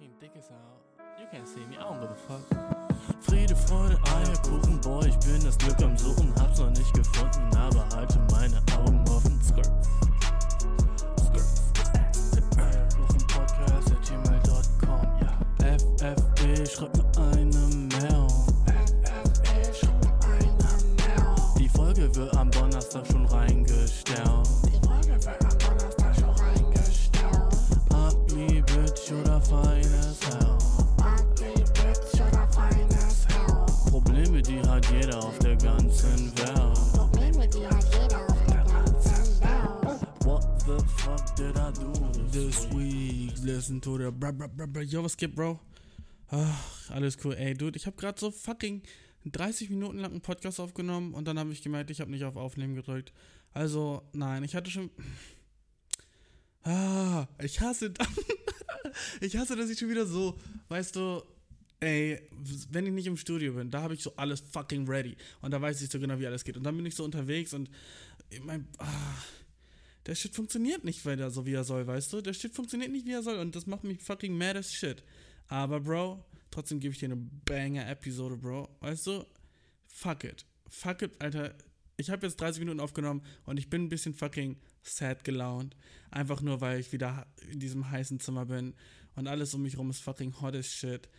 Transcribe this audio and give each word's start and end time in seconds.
fucking 0.00 0.14
dick 0.20 0.30
is 0.36 0.48
out. 0.50 0.80
You 1.18 1.26
can't 1.30 1.46
see 1.46 1.60
me, 1.66 1.76
I 1.78 1.82
don't 1.82 2.00
give 2.00 2.10
a 2.10 2.14
fuck. 2.14 2.40
Friede, 3.20 3.54
Freude, 3.54 3.98
Eierkuchen, 4.14 4.80
boy, 4.80 5.06
ich 5.06 5.18
bin 5.18 5.44
das 5.44 5.58
Glück 5.58 5.82
am 5.82 5.96
Suchen, 5.96 6.32
hab's 6.40 6.58
noch 6.58 6.70
nicht 6.70 6.92
gefunden, 6.94 7.54
aber 7.56 7.86
halte 7.94 8.18
meine 8.30 8.62
Augen 8.78 9.04
offen. 9.08 9.40
Skirt. 9.42 9.70
Skirt. 11.20 11.44
Eierkuchen 12.56 13.26
Podcast 13.26 13.92
at 13.92 14.02
gmail.com, 14.08 15.06
ja. 15.20 15.76
FFB, 15.76 16.66
schreib 16.66 16.89
ganzen 35.90 36.38
Welt. 36.38 36.92
Probleme, 36.92 37.48
die 37.48 37.66
hat 37.66 37.84
jeder 37.92 38.26
auf 38.26 38.46
der 38.46 38.64
ganzen 38.64 39.40
Welt. 39.40 40.24
What 40.24 40.62
the 40.62 40.78
fuck 40.96 41.34
did 41.36 41.56
I 41.56 41.72
do 41.72 41.92
this 42.30 42.68
week? 42.70 43.32
Listen 43.42 43.80
to 43.80 43.98
the 43.98 44.10
bra 44.10 44.30
bra 44.30 44.46
bra 44.46 44.66
bra. 44.66 44.82
Yo, 44.82 45.02
was 45.02 45.16
geht, 45.16 45.34
Bro? 45.34 45.58
Ach, 46.30 46.90
alles 46.90 47.18
cool. 47.24 47.34
Ey, 47.34 47.54
Dude, 47.54 47.76
ich 47.76 47.86
habe 47.86 47.96
gerade 47.96 48.20
so 48.20 48.30
fucking 48.30 48.82
30 49.24 49.70
Minuten 49.70 49.98
lang 49.98 50.12
einen 50.12 50.20
Podcast 50.20 50.60
aufgenommen 50.60 51.12
und 51.12 51.26
dann 51.26 51.38
habe 51.38 51.52
ich 51.52 51.62
gemerkt, 51.62 51.90
ich 51.90 52.00
habe 52.00 52.10
nicht 52.10 52.24
auf 52.24 52.36
Aufnehmen 52.36 52.76
gedrückt. 52.76 53.12
Also, 53.52 54.02
nein, 54.12 54.44
ich 54.44 54.54
hatte 54.54 54.70
schon. 54.70 54.90
Ah, 56.62 57.26
ich 57.42 57.60
hasse. 57.60 57.92
ich 59.20 59.36
hasse, 59.36 59.56
dass 59.56 59.70
ich 59.70 59.78
schon 59.78 59.88
wieder 59.88 60.06
so, 60.06 60.38
weißt 60.68 60.94
du, 60.94 61.22
ey, 61.80 62.20
wenn 62.70 62.86
ich 62.86 62.92
nicht 62.92 63.06
im 63.06 63.16
Studio 63.16 63.54
bin, 63.54 63.70
da 63.70 63.82
habe 63.82 63.94
ich 63.94 64.02
so 64.02 64.14
alles 64.16 64.40
fucking 64.40 64.86
ready. 64.88 65.16
Und 65.40 65.50
da 65.50 65.60
weiß 65.60 65.80
ich 65.82 65.90
so 65.90 65.98
genau, 65.98 66.18
wie 66.18 66.26
alles 66.26 66.44
geht. 66.44 66.56
Und 66.56 66.64
dann 66.64 66.76
bin 66.76 66.86
ich 66.86 66.94
so 66.94 67.04
unterwegs 67.04 67.54
und 67.54 67.70
mein. 68.42 68.68
Ah, 68.78 69.16
der 70.06 70.14
Shit 70.14 70.34
funktioniert 70.34 70.84
nicht 70.84 71.04
weiter 71.04 71.30
so, 71.30 71.44
wie 71.44 71.52
er 71.52 71.64
soll, 71.64 71.86
weißt 71.86 72.12
du? 72.12 72.20
Der 72.20 72.32
Shit 72.32 72.54
funktioniert 72.54 72.90
nicht, 72.90 73.06
wie 73.06 73.12
er 73.12 73.22
soll. 73.22 73.38
Und 73.38 73.54
das 73.54 73.66
macht 73.66 73.84
mich 73.84 74.00
fucking 74.00 74.36
mad 74.36 74.58
as 74.58 74.72
shit. 74.72 75.02
Aber, 75.48 75.80
Bro, 75.80 76.24
trotzdem 76.50 76.80
gebe 76.80 76.92
ich 76.92 77.00
dir 77.00 77.06
eine 77.06 77.16
Banger-Episode, 77.16 78.36
Bro. 78.36 78.76
Weißt 78.80 79.06
du? 79.06 79.26
Fuck 79.86 80.24
it. 80.24 80.46
Fuck 80.68 81.02
it, 81.02 81.20
Alter. 81.20 81.54
Ich 81.96 82.08
habe 82.08 82.26
jetzt 82.26 82.40
30 82.40 82.60
Minuten 82.60 82.80
aufgenommen 82.80 83.22
und 83.44 83.58
ich 83.58 83.68
bin 83.68 83.84
ein 83.84 83.88
bisschen 83.90 84.14
fucking 84.14 84.56
sad 84.82 85.22
gelaunt. 85.22 85.76
Einfach 86.10 86.40
nur, 86.40 86.62
weil 86.62 86.80
ich 86.80 86.92
wieder 86.92 87.26
in 87.50 87.60
diesem 87.60 87.90
heißen 87.90 88.20
Zimmer 88.20 88.46
bin 88.46 88.74
und 89.16 89.28
alles 89.28 89.52
um 89.52 89.62
mich 89.62 89.76
rum 89.76 89.90
ist 89.90 90.00
fucking 90.00 90.40
hot 90.40 90.54
as 90.54 90.72
shit. 90.72 91.10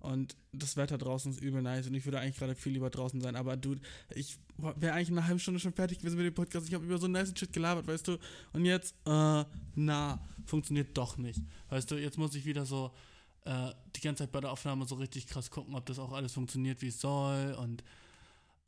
Und 0.00 0.36
das 0.52 0.76
Wetter 0.76 0.96
draußen 0.96 1.32
ist 1.32 1.40
übel 1.40 1.60
nice 1.60 1.88
und 1.88 1.94
ich 1.94 2.04
würde 2.04 2.20
eigentlich 2.20 2.36
gerade 2.36 2.54
viel 2.54 2.72
lieber 2.72 2.90
draußen 2.90 3.20
sein. 3.20 3.34
Aber 3.34 3.56
dude, 3.56 3.80
ich 4.14 4.38
wäre 4.56 4.94
eigentlich 4.94 5.08
in 5.08 5.18
einer 5.18 5.26
halben 5.26 5.40
Stunde 5.40 5.58
schon 5.60 5.72
fertig 5.72 5.98
gewesen 5.98 6.16
mit 6.16 6.26
dem 6.26 6.34
Podcast. 6.34 6.68
Ich 6.68 6.74
habe 6.74 6.84
über 6.84 6.98
so 6.98 7.08
nice 7.08 7.32
Shit 7.36 7.52
gelabert, 7.52 7.86
weißt 7.86 8.08
du. 8.08 8.18
Und 8.52 8.64
jetzt, 8.64 8.94
äh, 9.06 9.44
na, 9.74 10.20
funktioniert 10.46 10.96
doch 10.96 11.16
nicht. 11.18 11.40
Weißt 11.68 11.90
du, 11.90 11.96
jetzt 11.96 12.16
muss 12.16 12.34
ich 12.34 12.44
wieder 12.44 12.64
so 12.64 12.92
äh, 13.44 13.72
die 13.96 14.00
ganze 14.00 14.24
Zeit 14.24 14.32
bei 14.32 14.40
der 14.40 14.52
Aufnahme 14.52 14.86
so 14.86 14.94
richtig 14.94 15.26
krass 15.26 15.50
gucken, 15.50 15.74
ob 15.74 15.84
das 15.86 15.98
auch 15.98 16.12
alles 16.12 16.32
funktioniert, 16.32 16.80
wie 16.80 16.88
es 16.88 17.00
soll. 17.00 17.56
Und, 17.58 17.82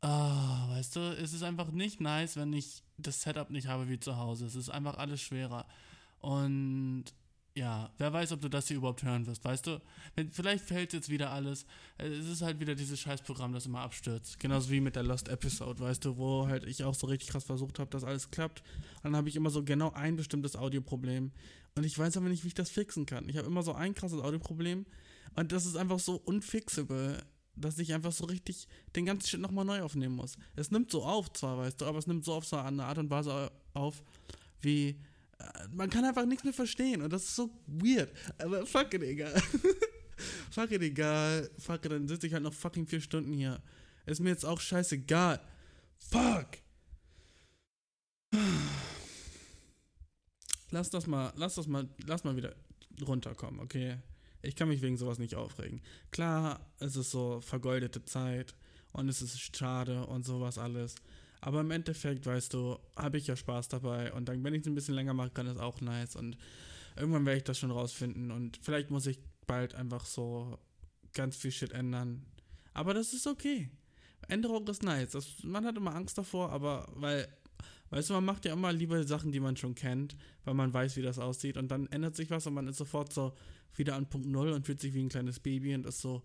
äh, 0.01 0.07
weißt 0.07 0.97
du, 0.97 0.99
es 1.17 1.33
ist 1.33 1.43
einfach 1.43 1.71
nicht 1.71 2.01
nice, 2.01 2.35
wenn 2.35 2.51
ich 2.51 2.83
das 2.97 3.21
Setup 3.21 3.49
nicht 3.51 3.67
habe 3.67 3.87
wie 3.87 3.99
zu 3.99 4.17
Hause. 4.17 4.45
Es 4.45 4.55
ist 4.55 4.69
einfach 4.69 4.97
alles 4.97 5.21
schwerer. 5.21 5.65
Und 6.19 7.05
ja, 7.53 7.91
wer 7.97 8.13
weiß, 8.13 8.31
ob 8.31 8.41
du 8.41 8.49
das 8.49 8.67
hier 8.67 8.77
überhaupt 8.77 9.03
hören 9.03 9.27
wirst, 9.27 9.43
weißt 9.43 9.67
du? 9.67 9.81
Vielleicht 10.31 10.63
fällt 10.63 10.93
jetzt 10.93 11.09
wieder 11.09 11.31
alles. 11.31 11.65
Es 11.97 12.27
ist 12.27 12.41
halt 12.41 12.59
wieder 12.61 12.75
dieses 12.75 12.99
Scheißprogramm, 13.01 13.51
das 13.51 13.65
immer 13.65 13.81
abstürzt. 13.81 14.39
Genauso 14.39 14.69
wie 14.71 14.79
mit 14.79 14.95
der 14.95 15.03
Lost 15.03 15.27
Episode, 15.27 15.79
weißt 15.81 16.05
du, 16.05 16.17
wo 16.17 16.47
halt 16.47 16.65
ich 16.65 16.83
auch 16.83 16.95
so 16.95 17.07
richtig 17.07 17.29
krass 17.29 17.43
versucht 17.43 17.79
habe, 17.79 17.89
dass 17.89 18.05
alles 18.05 18.31
klappt. 18.31 18.63
Und 18.97 19.05
dann 19.05 19.15
habe 19.17 19.27
ich 19.27 19.35
immer 19.35 19.49
so 19.49 19.63
genau 19.63 19.91
ein 19.91 20.15
bestimmtes 20.15 20.55
Audioproblem. 20.55 21.31
Und 21.75 21.85
ich 21.85 21.97
weiß 21.97 22.15
aber 22.17 22.29
nicht, 22.29 22.43
wie 22.43 22.49
ich 22.49 22.53
das 22.53 22.69
fixen 22.69 23.05
kann. 23.05 23.27
Ich 23.27 23.37
habe 23.37 23.47
immer 23.47 23.63
so 23.63 23.73
ein 23.73 23.95
krasses 23.95 24.21
Audioproblem. 24.21 24.85
Und 25.35 25.51
das 25.51 25.65
ist 25.65 25.75
einfach 25.75 25.99
so 25.99 26.15
unfixable, 26.15 27.21
dass 27.55 27.79
ich 27.79 27.93
einfach 27.93 28.13
so 28.13 28.25
richtig 28.25 28.67
den 28.95 29.05
ganzen 29.05 29.27
Shit 29.27 29.41
nochmal 29.41 29.65
neu 29.65 29.81
aufnehmen 29.81 30.15
muss. 30.15 30.37
Es 30.55 30.71
nimmt 30.71 30.89
so 30.89 31.03
auf 31.03 31.31
zwar, 31.33 31.57
weißt 31.57 31.81
du, 31.81 31.85
aber 31.85 31.99
es 31.99 32.07
nimmt 32.07 32.23
so 32.23 32.33
auf 32.33 32.45
so 32.45 32.55
eine 32.55 32.85
Art 32.85 32.97
und 32.97 33.09
Weise 33.09 33.51
auf, 33.73 34.03
wie 34.61 34.97
man 35.71 35.89
kann 35.89 36.05
einfach 36.05 36.25
nichts 36.25 36.43
mehr 36.43 36.53
verstehen 36.53 37.01
und 37.01 37.11
das 37.11 37.23
ist 37.23 37.35
so 37.35 37.49
weird. 37.67 38.11
Aber 38.37 38.65
fuck 38.65 38.93
it, 38.93 39.03
egal. 39.03 39.41
fuck 40.51 40.71
it, 40.71 40.81
egal. 40.81 41.49
Fuck 41.57 41.83
dann 41.83 42.07
sitze 42.07 42.27
ich 42.27 42.33
halt 42.33 42.43
noch 42.43 42.53
fucking 42.53 42.87
vier 42.87 43.01
Stunden 43.01 43.33
hier. 43.33 43.61
Ist 44.05 44.19
mir 44.19 44.29
jetzt 44.29 44.45
auch 44.45 44.59
scheißegal. 44.59 45.39
Fuck. 45.97 46.47
Lass 50.71 50.89
das 50.89 51.05
mal, 51.05 51.33
lass 51.35 51.55
das 51.55 51.67
mal, 51.67 51.87
lass 52.05 52.23
mal 52.23 52.35
wieder 52.35 52.55
runterkommen, 53.05 53.59
okay? 53.59 53.97
Ich 54.41 54.55
kann 54.55 54.69
mich 54.69 54.81
wegen 54.81 54.97
sowas 54.97 55.19
nicht 55.19 55.35
aufregen. 55.35 55.81
Klar, 56.11 56.59
es 56.79 56.95
ist 56.95 57.11
so 57.11 57.41
vergeudete 57.41 58.03
Zeit 58.05 58.55
und 58.93 59.07
es 59.09 59.21
ist 59.21 59.55
schade 59.55 60.05
und 60.07 60.25
sowas 60.25 60.57
alles. 60.57 60.95
Aber 61.41 61.61
im 61.61 61.71
Endeffekt, 61.71 62.25
weißt 62.25 62.53
du, 62.53 62.77
habe 62.95 63.17
ich 63.17 63.27
ja 63.27 63.35
Spaß 63.35 63.67
dabei. 63.67 64.13
Und 64.13 64.29
dann, 64.29 64.43
wenn 64.43 64.53
ich 64.53 64.61
es 64.61 64.67
ein 64.67 64.75
bisschen 64.75 64.93
länger 64.93 65.15
mache, 65.15 65.31
kann 65.31 65.47
es 65.47 65.57
auch 65.57 65.81
nice. 65.81 66.15
Und 66.15 66.37
irgendwann 66.95 67.25
werde 67.25 67.37
ich 67.39 67.43
das 67.43 67.57
schon 67.57 67.71
rausfinden. 67.71 68.31
Und 68.31 68.57
vielleicht 68.61 68.91
muss 68.91 69.07
ich 69.07 69.19
bald 69.47 69.73
einfach 69.73 70.05
so 70.05 70.59
ganz 71.13 71.35
viel 71.35 71.51
Shit 71.51 71.71
ändern. 71.71 72.23
Aber 72.73 72.93
das 72.93 73.13
ist 73.13 73.25
okay. 73.25 73.69
Änderung 74.27 74.67
ist 74.67 74.83
nice. 74.83 75.11
Das, 75.11 75.43
man 75.43 75.65
hat 75.65 75.77
immer 75.77 75.95
Angst 75.95 76.17
davor, 76.17 76.51
aber 76.51 76.87
weil, 76.93 77.27
weißt 77.89 78.11
du, 78.11 78.13
man 78.13 78.25
macht 78.25 78.45
ja 78.45 78.53
immer 78.53 78.71
lieber 78.71 79.03
Sachen, 79.03 79.31
die 79.31 79.39
man 79.39 79.57
schon 79.57 79.73
kennt, 79.73 80.15
weil 80.45 80.53
man 80.53 80.71
weiß, 80.71 80.95
wie 80.95 81.01
das 81.01 81.17
aussieht. 81.17 81.57
Und 81.57 81.69
dann 81.69 81.87
ändert 81.87 82.15
sich 82.15 82.29
was 82.29 82.45
und 82.45 82.53
man 82.53 82.67
ist 82.67 82.77
sofort 82.77 83.11
so 83.11 83.33
wieder 83.75 83.95
an 83.95 84.07
Punkt 84.07 84.27
Null 84.27 84.51
und 84.51 84.65
fühlt 84.65 84.79
sich 84.79 84.93
wie 84.93 85.01
ein 85.01 85.09
kleines 85.09 85.39
Baby 85.39 85.73
und 85.73 85.87
ist 85.87 86.01
so, 86.01 86.21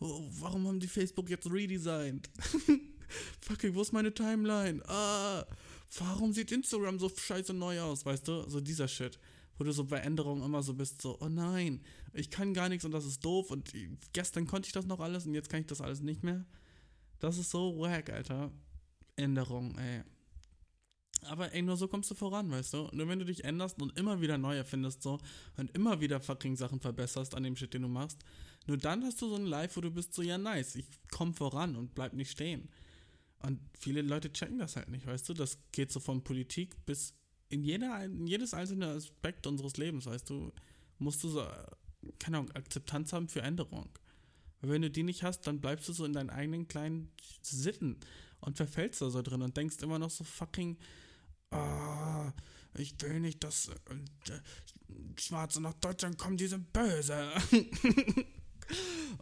oh, 0.00 0.28
warum 0.40 0.66
haben 0.68 0.80
die 0.80 0.88
Facebook 0.88 1.30
jetzt 1.30 1.50
redesigned? 1.50 2.28
Fucking, 3.40 3.74
wo 3.74 3.82
ist 3.82 3.92
meine 3.92 4.12
Timeline? 4.12 4.82
Ah, 4.88 5.44
warum 5.98 6.32
sieht 6.32 6.52
Instagram 6.52 6.98
so 6.98 7.08
scheiße 7.08 7.54
neu 7.54 7.80
aus, 7.80 8.04
weißt 8.04 8.28
du? 8.28 8.48
So 8.48 8.60
dieser 8.60 8.88
Shit. 8.88 9.18
Wo 9.56 9.64
du 9.64 9.72
so 9.72 9.84
bei 9.84 9.98
Änderungen 9.98 10.44
immer 10.44 10.62
so 10.62 10.74
bist, 10.74 11.02
so, 11.02 11.18
oh 11.20 11.28
nein, 11.28 11.82
ich 12.12 12.30
kann 12.30 12.54
gar 12.54 12.68
nichts 12.68 12.84
und 12.84 12.92
das 12.92 13.04
ist 13.04 13.24
doof 13.24 13.50
und 13.50 13.72
gestern 14.12 14.46
konnte 14.46 14.68
ich 14.68 14.72
das 14.72 14.86
noch 14.86 15.00
alles 15.00 15.26
und 15.26 15.34
jetzt 15.34 15.48
kann 15.48 15.60
ich 15.60 15.66
das 15.66 15.80
alles 15.80 16.00
nicht 16.00 16.22
mehr. 16.22 16.44
Das 17.18 17.38
ist 17.38 17.50
so 17.50 17.76
wack, 17.78 18.10
Alter. 18.10 18.52
Änderung, 19.16 19.76
ey. 19.76 20.04
Aber 21.22 21.52
ey, 21.52 21.62
nur 21.62 21.76
so 21.76 21.88
kommst 21.88 22.10
du 22.10 22.14
voran, 22.14 22.50
weißt 22.50 22.74
du? 22.74 22.88
Nur 22.92 23.08
wenn 23.08 23.18
du 23.18 23.24
dich 23.24 23.42
änderst 23.42 23.82
und 23.82 23.98
immer 23.98 24.20
wieder 24.20 24.38
neu 24.38 24.56
erfindest 24.56 25.02
so 25.02 25.18
und 25.56 25.74
immer 25.74 26.00
wieder 26.00 26.20
fucking 26.20 26.54
Sachen 26.56 26.78
verbesserst 26.80 27.34
an 27.34 27.42
dem 27.42 27.56
Shit, 27.56 27.74
den 27.74 27.82
du 27.82 27.88
machst, 27.88 28.24
nur 28.66 28.76
dann 28.76 29.04
hast 29.04 29.20
du 29.20 29.28
so 29.28 29.34
ein 29.34 29.46
Live, 29.46 29.76
wo 29.76 29.80
du 29.80 29.90
bist 29.90 30.14
so, 30.14 30.22
ja 30.22 30.38
nice, 30.38 30.76
ich 30.76 30.86
komm 31.10 31.34
voran 31.34 31.74
und 31.74 31.94
bleib 31.94 32.12
nicht 32.12 32.30
stehen. 32.30 32.68
Und 33.40 33.60
viele 33.78 34.02
Leute 34.02 34.32
checken 34.32 34.58
das 34.58 34.76
halt 34.76 34.88
nicht, 34.88 35.06
weißt 35.06 35.28
du? 35.28 35.34
Das 35.34 35.58
geht 35.72 35.92
so 35.92 36.00
von 36.00 36.24
Politik 36.24 36.74
bis 36.86 37.14
in, 37.48 37.62
jeder, 37.62 38.04
in 38.04 38.26
jedes 38.26 38.52
einzelne 38.52 38.88
Aspekt 38.88 39.46
unseres 39.46 39.76
Lebens, 39.76 40.06
weißt 40.06 40.28
du? 40.28 40.52
Musst 40.98 41.22
du 41.22 41.28
so, 41.28 41.46
keine 42.18 42.38
Ahnung, 42.38 42.50
Akzeptanz 42.52 43.12
haben 43.12 43.28
für 43.28 43.42
Änderung. 43.42 43.88
Weil 44.60 44.70
wenn 44.70 44.82
du 44.82 44.90
die 44.90 45.04
nicht 45.04 45.22
hast, 45.22 45.46
dann 45.46 45.60
bleibst 45.60 45.88
du 45.88 45.92
so 45.92 46.04
in 46.04 46.12
deinen 46.12 46.30
eigenen 46.30 46.66
kleinen 46.66 47.12
Sitten 47.42 47.98
und 48.40 48.56
verfällst 48.56 49.00
da 49.00 49.10
so 49.10 49.22
drin 49.22 49.42
und 49.42 49.56
denkst 49.56 49.76
immer 49.82 49.98
noch 49.98 50.10
so 50.10 50.24
fucking, 50.24 50.76
oh, 51.52 52.30
ich 52.74 53.00
will 53.00 53.20
nicht, 53.20 53.42
dass 53.44 53.68
äh, 53.68 54.40
Schwarze 55.18 55.60
nach 55.60 55.74
Deutschland 55.74 56.18
kommen, 56.18 56.36
die 56.36 56.46
sind 56.46 56.72
böse. 56.72 57.32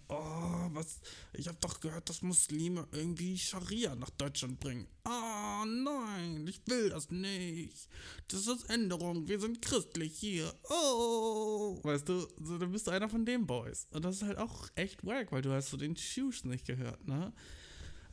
Oh, 0.09 0.69
was? 0.73 1.01
Ich 1.33 1.49
habe 1.49 1.59
doch 1.61 1.81
gehört, 1.81 2.09
dass 2.09 2.23
Muslime 2.23 2.87
irgendwie 2.93 3.39
Scharia 3.39 3.95
nach 3.95 4.11
Deutschland 4.11 4.61
bringen. 4.61 4.87
Ah, 5.05 5.63
oh, 5.63 5.65
nein, 5.65 6.47
ich 6.47 6.61
will 6.67 6.91
das 6.91 7.11
nicht. 7.11 7.89
Das 8.29 8.47
ist 8.47 8.71
Änderung. 8.71 9.27
Wir 9.27 9.41
sind 9.41 9.63
christlich 9.63 10.17
hier. 10.19 10.53
Oh. 10.69 11.81
Weißt 11.83 12.09
du, 12.09 12.27
so, 12.41 12.59
dann 12.59 12.73
bist 12.73 12.87
du 12.87 12.93
einer 12.93 13.09
von 13.09 13.25
den 13.25 13.47
Boys. 13.47 13.89
Und 13.91 14.05
das 14.05 14.17
ist 14.17 14.23
halt 14.23 14.39
auch 14.39 14.69
echt 14.75 15.05
wack, 15.05 15.33
weil 15.33 15.43
du 15.43 15.53
hast 15.53 15.71
so 15.71 15.77
den 15.77 15.97
Shoes 15.97 16.45
nicht 16.45 16.67
gehört, 16.67 17.07
ne? 17.07 17.33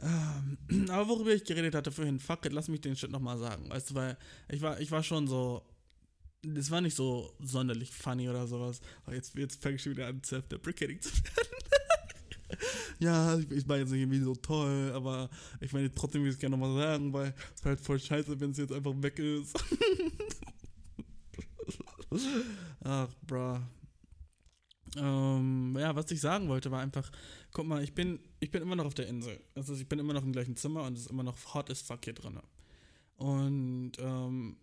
Ähm, 0.02 0.58
aber 0.90 1.08
worüber 1.10 1.34
ich 1.34 1.44
geredet 1.44 1.76
hatte 1.76 1.92
vorhin, 1.92 2.20
fuck 2.20 2.46
it, 2.46 2.54
lass 2.54 2.68
mich 2.68 2.82
den 2.82 2.96
Shit 2.96 3.12
nochmal 3.12 3.38
sagen. 3.38 3.70
Weißt 3.70 3.92
du, 3.92 3.96
weil 3.96 4.18
ich 4.50 4.62
war, 4.62 4.80
ich 4.80 4.92
war 4.92 5.04
schon 5.04 5.28
so 5.28 5.64
das 6.44 6.72
war 6.72 6.81
nicht 6.81 6.95
so 6.95 7.34
sonderlich 7.40 7.92
funny 7.92 8.30
oder 8.30 8.45
sowas. 8.48 8.81
Aber 9.06 9.16
jetzt, 9.16 9.36
jetzt 9.36 9.62
fange 9.62 9.75
ich 9.75 9.86
wieder 9.86 10.07
an, 10.07 10.22
self-deprecating 10.24 11.01
zu 11.01 11.12
werden. 11.24 11.50
ja, 13.00 13.38
ich, 13.38 13.50
ich 13.51 13.66
meine 13.66 13.81
jetzt 13.81 13.92
nicht 13.92 14.01
irgendwie 14.01 14.19
so 14.19 14.36
toll, 14.36 14.92
aber 14.94 15.30
ich 15.62 15.72
meine 15.74 15.94
trotzdem 15.94 16.22
will 16.22 16.30
ich 16.30 16.36
es 16.36 16.40
gerne 16.40 16.57
nochmal 16.57 16.75
sagen, 16.75 17.13
weil 17.13 17.34
es 17.56 17.66
halt 17.66 17.80
voll 17.80 18.00
scheiße, 18.00 18.40
wenn 18.40 18.51
es 18.51 18.57
jetzt 18.57 18.74
einfach 18.74 18.94
weg 18.98 19.19
ist. 19.19 19.57
Ach, 22.84 23.10
bra. 23.25 23.68
Ähm, 24.96 25.75
ja, 25.80 25.96
was 25.96 26.12
ich 26.12 26.22
sagen 26.22 26.48
wollte, 26.50 26.69
war 26.69 26.81
einfach, 26.81 27.10
guck 27.51 27.66
mal, 27.66 27.84
ich 27.84 27.96
bin, 27.96 28.19
ich 28.39 28.51
bin 28.51 28.62
immer 28.62 28.75
noch 28.75 28.86
auf 28.86 28.94
der 28.94 29.07
Insel. 29.07 29.39
Also 29.56 29.74
ich 29.74 29.89
bin 29.89 29.98
immer 29.98 30.13
noch 30.13 30.24
im 30.24 30.34
gleichen 30.34 30.56
Zimmer 30.56 30.84
und 30.84 30.94
es 30.94 31.06
ist 31.06 31.12
immer 31.12 31.24
noch 31.24 31.56
hot 31.56 31.72
as 31.72 31.81
fuck 31.81 32.04
hier 32.04 32.13
drin. 32.13 32.39
Und, 33.16 33.94
ähm, 33.98 34.57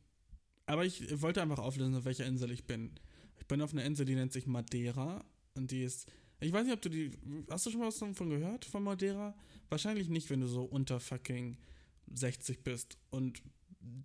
aber 0.71 0.85
ich 0.85 1.21
wollte 1.21 1.43
einfach 1.43 1.59
auflösen, 1.59 1.97
auf 1.97 2.05
welcher 2.05 2.27
Insel 2.27 2.51
ich 2.53 2.65
bin. 2.65 2.93
Ich 3.39 3.47
bin 3.47 3.61
auf 3.61 3.73
einer 3.73 3.85
Insel, 3.85 4.07
die 4.07 4.15
nennt 4.15 4.33
sich 4.33 4.47
Madeira. 4.47 5.25
Und 5.55 5.73
die 5.73 5.83
ist, 5.83 6.07
ich 6.39 6.53
weiß 6.53 6.65
nicht, 6.65 6.75
ob 6.75 6.81
du 6.81 6.89
die, 6.89 7.11
hast 7.51 7.67
du 7.67 7.71
schon 7.71 7.81
mal 7.81 7.89
was 7.89 7.99
davon 7.99 8.31
gehört, 8.31 8.65
von 8.65 8.85
Madeira? 8.85 9.35
Wahrscheinlich 9.69 10.09
nicht, 10.09 10.31
wenn 10.31 10.41
du 10.41 10.47
so 10.47 10.63
unter 10.63 11.01
fucking 11.01 11.59
60 12.13 12.63
bist 12.63 12.99
und 13.11 13.43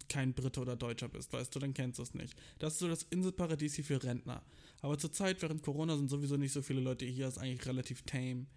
kein 0.09 0.33
Brite 0.33 0.59
oder 0.59 0.75
Deutscher 0.75 1.07
bist, 1.07 1.33
weißt 1.33 1.53
du, 1.53 1.59
dann 1.59 1.73
kennst 1.73 1.99
du 1.99 2.03
es 2.03 2.13
nicht. 2.13 2.33
Das 2.59 2.73
ist 2.73 2.79
so 2.79 2.87
das 2.87 3.03
Inselparadies 3.03 3.75
hier 3.75 3.83
für 3.83 4.01
Rentner. 4.01 4.43
Aber 4.81 4.97
zurzeit, 4.97 5.41
während 5.41 5.61
Corona, 5.61 5.95
sind 5.95 6.09
sowieso 6.09 6.37
nicht 6.37 6.53
so 6.53 6.61
viele 6.61 6.81
Leute 6.81 7.05
hier, 7.05 7.27
ist 7.27 7.37
eigentlich 7.37 7.65
relativ 7.67 8.01
tame. 8.03 8.47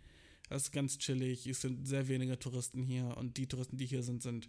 Es 0.49 0.65
ist 0.65 0.73
ganz 0.73 0.97
chillig, 0.97 1.47
es 1.47 1.61
sind 1.61 1.87
sehr 1.87 2.09
wenige 2.09 2.39
Touristen 2.39 2.83
hier 2.83 3.15
und 3.19 3.37
die 3.37 3.47
Touristen, 3.47 3.77
die 3.77 3.87
hier 3.87 4.03
sind, 4.03 4.23
sind, 4.23 4.49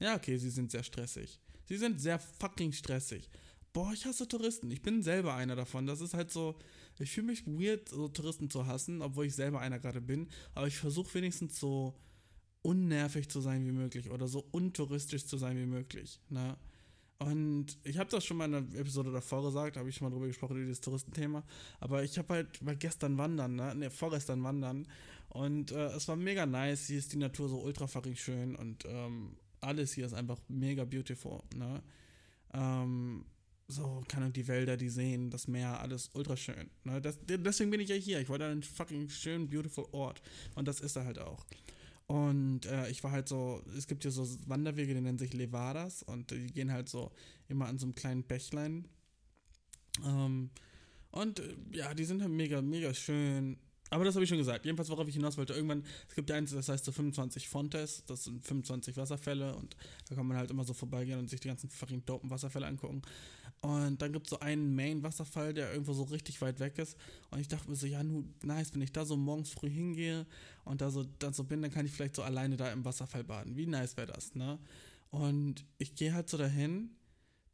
ja, 0.00 0.16
okay, 0.16 0.36
sie 0.38 0.50
sind 0.50 0.72
sehr 0.72 0.82
stressig. 0.82 1.40
Sie 1.66 1.76
sind 1.76 2.00
sehr 2.00 2.18
fucking 2.18 2.72
stressig. 2.72 3.28
Boah, 3.72 3.92
ich 3.92 4.06
hasse 4.06 4.26
Touristen. 4.26 4.70
Ich 4.70 4.80
bin 4.80 5.02
selber 5.02 5.34
einer 5.34 5.54
davon. 5.54 5.86
Das 5.86 6.00
ist 6.00 6.14
halt 6.14 6.30
so, 6.30 6.58
ich 6.98 7.10
fühle 7.10 7.26
mich 7.26 7.46
weird, 7.46 7.88
so 7.88 8.08
Touristen 8.08 8.48
zu 8.48 8.66
hassen, 8.66 9.02
obwohl 9.02 9.26
ich 9.26 9.34
selber 9.34 9.60
einer 9.60 9.78
gerade 9.78 10.00
bin. 10.00 10.28
Aber 10.54 10.66
ich 10.66 10.78
versuche 10.78 11.12
wenigstens 11.14 11.60
so 11.60 11.94
unnervig 12.62 13.28
zu 13.28 13.40
sein 13.40 13.66
wie 13.66 13.72
möglich 13.72 14.10
oder 14.10 14.28
so 14.28 14.46
untouristisch 14.50 15.26
zu 15.26 15.36
sein 15.36 15.58
wie 15.58 15.66
möglich. 15.66 16.20
Ne? 16.30 16.56
Und 17.18 17.78
ich 17.84 17.98
habe 17.98 18.10
das 18.10 18.24
schon 18.24 18.36
mal 18.36 18.46
in 18.46 18.54
einer 18.54 18.74
Episode 18.74 19.10
davor 19.10 19.42
gesagt, 19.42 19.76
habe 19.76 19.88
ich 19.88 19.96
schon 19.96 20.08
mal 20.08 20.14
drüber 20.14 20.26
gesprochen, 20.26 20.56
über 20.56 20.66
dieses 20.66 20.80
Touristenthema. 20.80 21.44
Aber 21.80 22.02
ich 22.02 22.18
habe 22.18 22.34
halt, 22.34 22.64
war 22.64 22.74
gestern 22.74 23.16
wandern, 23.16 23.56
ne? 23.56 23.74
Ne, 23.74 23.90
vorgestern 23.90 24.42
wandern. 24.42 24.86
Und 25.28 25.72
äh, 25.72 25.86
es 25.88 26.08
war 26.08 26.16
mega 26.16 26.44
nice. 26.44 26.86
Hier 26.86 26.98
ist 26.98 27.12
die 27.12 27.18
Natur 27.18 27.48
so 27.48 27.60
ultra 27.60 27.86
fucking 27.86 28.16
schön 28.16 28.54
und 28.54 28.84
ähm, 28.86 29.36
alles 29.66 29.92
hier 29.92 30.06
ist 30.06 30.14
einfach 30.14 30.38
mega 30.48 30.84
beautiful. 30.84 31.42
Ne? 31.54 31.82
Ähm, 32.54 33.24
so, 33.68 34.02
kann 34.08 34.22
und 34.22 34.36
die 34.36 34.46
Wälder, 34.46 34.76
die 34.76 34.88
Seen, 34.88 35.30
das 35.30 35.48
Meer, 35.48 35.80
alles 35.80 36.10
ultra 36.14 36.36
schön. 36.36 36.70
Ne? 36.84 37.00
Das, 37.00 37.18
deswegen 37.26 37.70
bin 37.70 37.80
ich 37.80 37.88
ja 37.88 37.96
hier. 37.96 38.20
Ich 38.20 38.28
wollte 38.28 38.44
einen 38.44 38.62
fucking 38.62 39.08
schönen, 39.08 39.48
beautiful 39.48 39.86
Ort. 39.92 40.22
Und 40.54 40.68
das 40.68 40.80
ist 40.80 40.96
er 40.96 41.04
halt 41.04 41.18
auch. 41.18 41.44
Und 42.06 42.66
äh, 42.66 42.88
ich 42.88 43.02
war 43.02 43.10
halt 43.10 43.28
so, 43.28 43.62
es 43.76 43.88
gibt 43.88 44.04
hier 44.04 44.12
so 44.12 44.24
Wanderwege, 44.46 44.94
die 44.94 45.00
nennen 45.00 45.18
sich 45.18 45.34
Levadas 45.34 46.04
und 46.04 46.30
die 46.30 46.46
gehen 46.46 46.70
halt 46.70 46.88
so 46.88 47.10
immer 47.48 47.66
an 47.66 47.78
so 47.78 47.86
einem 47.86 47.96
kleinen 47.96 48.22
Bächlein. 48.22 48.86
Ähm, 50.04 50.50
und 51.10 51.40
äh, 51.40 51.56
ja, 51.72 51.94
die 51.94 52.04
sind 52.04 52.22
halt 52.22 52.30
mega, 52.30 52.62
mega 52.62 52.94
schön. 52.94 53.58
Aber 53.90 54.04
das 54.04 54.14
habe 54.14 54.24
ich 54.24 54.28
schon 54.28 54.38
gesagt. 54.38 54.64
Jedenfalls, 54.64 54.90
worauf 54.90 55.06
ich 55.06 55.14
hinaus 55.14 55.36
wollte, 55.36 55.52
irgendwann, 55.52 55.84
es 56.08 56.14
gibt 56.14 56.28
ja 56.28 56.36
eins, 56.36 56.50
das 56.50 56.68
heißt 56.68 56.84
so 56.84 56.92
25 56.92 57.48
Fontes, 57.48 58.04
das 58.06 58.24
sind 58.24 58.44
25 58.44 58.96
Wasserfälle 58.96 59.54
und 59.54 59.76
da 60.08 60.14
kann 60.14 60.26
man 60.26 60.36
halt 60.36 60.50
immer 60.50 60.64
so 60.64 60.74
vorbeigehen 60.74 61.18
und 61.18 61.30
sich 61.30 61.40
die 61.40 61.48
ganzen 61.48 61.70
fucking 61.70 62.04
dopen 62.04 62.30
Wasserfälle 62.30 62.66
angucken. 62.66 63.02
Und 63.60 64.02
dann 64.02 64.12
gibt 64.12 64.26
es 64.26 64.30
so 64.30 64.40
einen 64.40 64.74
Main-Wasserfall, 64.74 65.54
der 65.54 65.72
irgendwo 65.72 65.92
so 65.92 66.04
richtig 66.04 66.40
weit 66.40 66.60
weg 66.60 66.78
ist. 66.78 66.96
Und 67.30 67.40
ich 67.40 67.48
dachte 67.48 67.70
mir 67.70 67.76
so, 67.76 67.86
ja, 67.86 68.02
nu, 68.02 68.24
nice, 68.42 68.74
wenn 68.74 68.82
ich 68.82 68.92
da 68.92 69.04
so 69.04 69.16
morgens 69.16 69.50
früh 69.50 69.70
hingehe 69.70 70.26
und 70.64 70.80
da 70.80 70.90
so, 70.90 71.04
dann 71.18 71.32
so 71.32 71.44
bin, 71.44 71.62
dann 71.62 71.70
kann 71.70 71.86
ich 71.86 71.92
vielleicht 71.92 72.16
so 72.16 72.22
alleine 72.22 72.56
da 72.56 72.70
im 72.70 72.84
Wasserfall 72.84 73.24
baden. 73.24 73.56
Wie 73.56 73.66
nice 73.66 73.96
wäre 73.96 74.08
das, 74.08 74.34
ne? 74.34 74.58
Und 75.10 75.64
ich 75.78 75.94
gehe 75.94 76.12
halt 76.12 76.28
so 76.28 76.36
dahin 76.36 76.90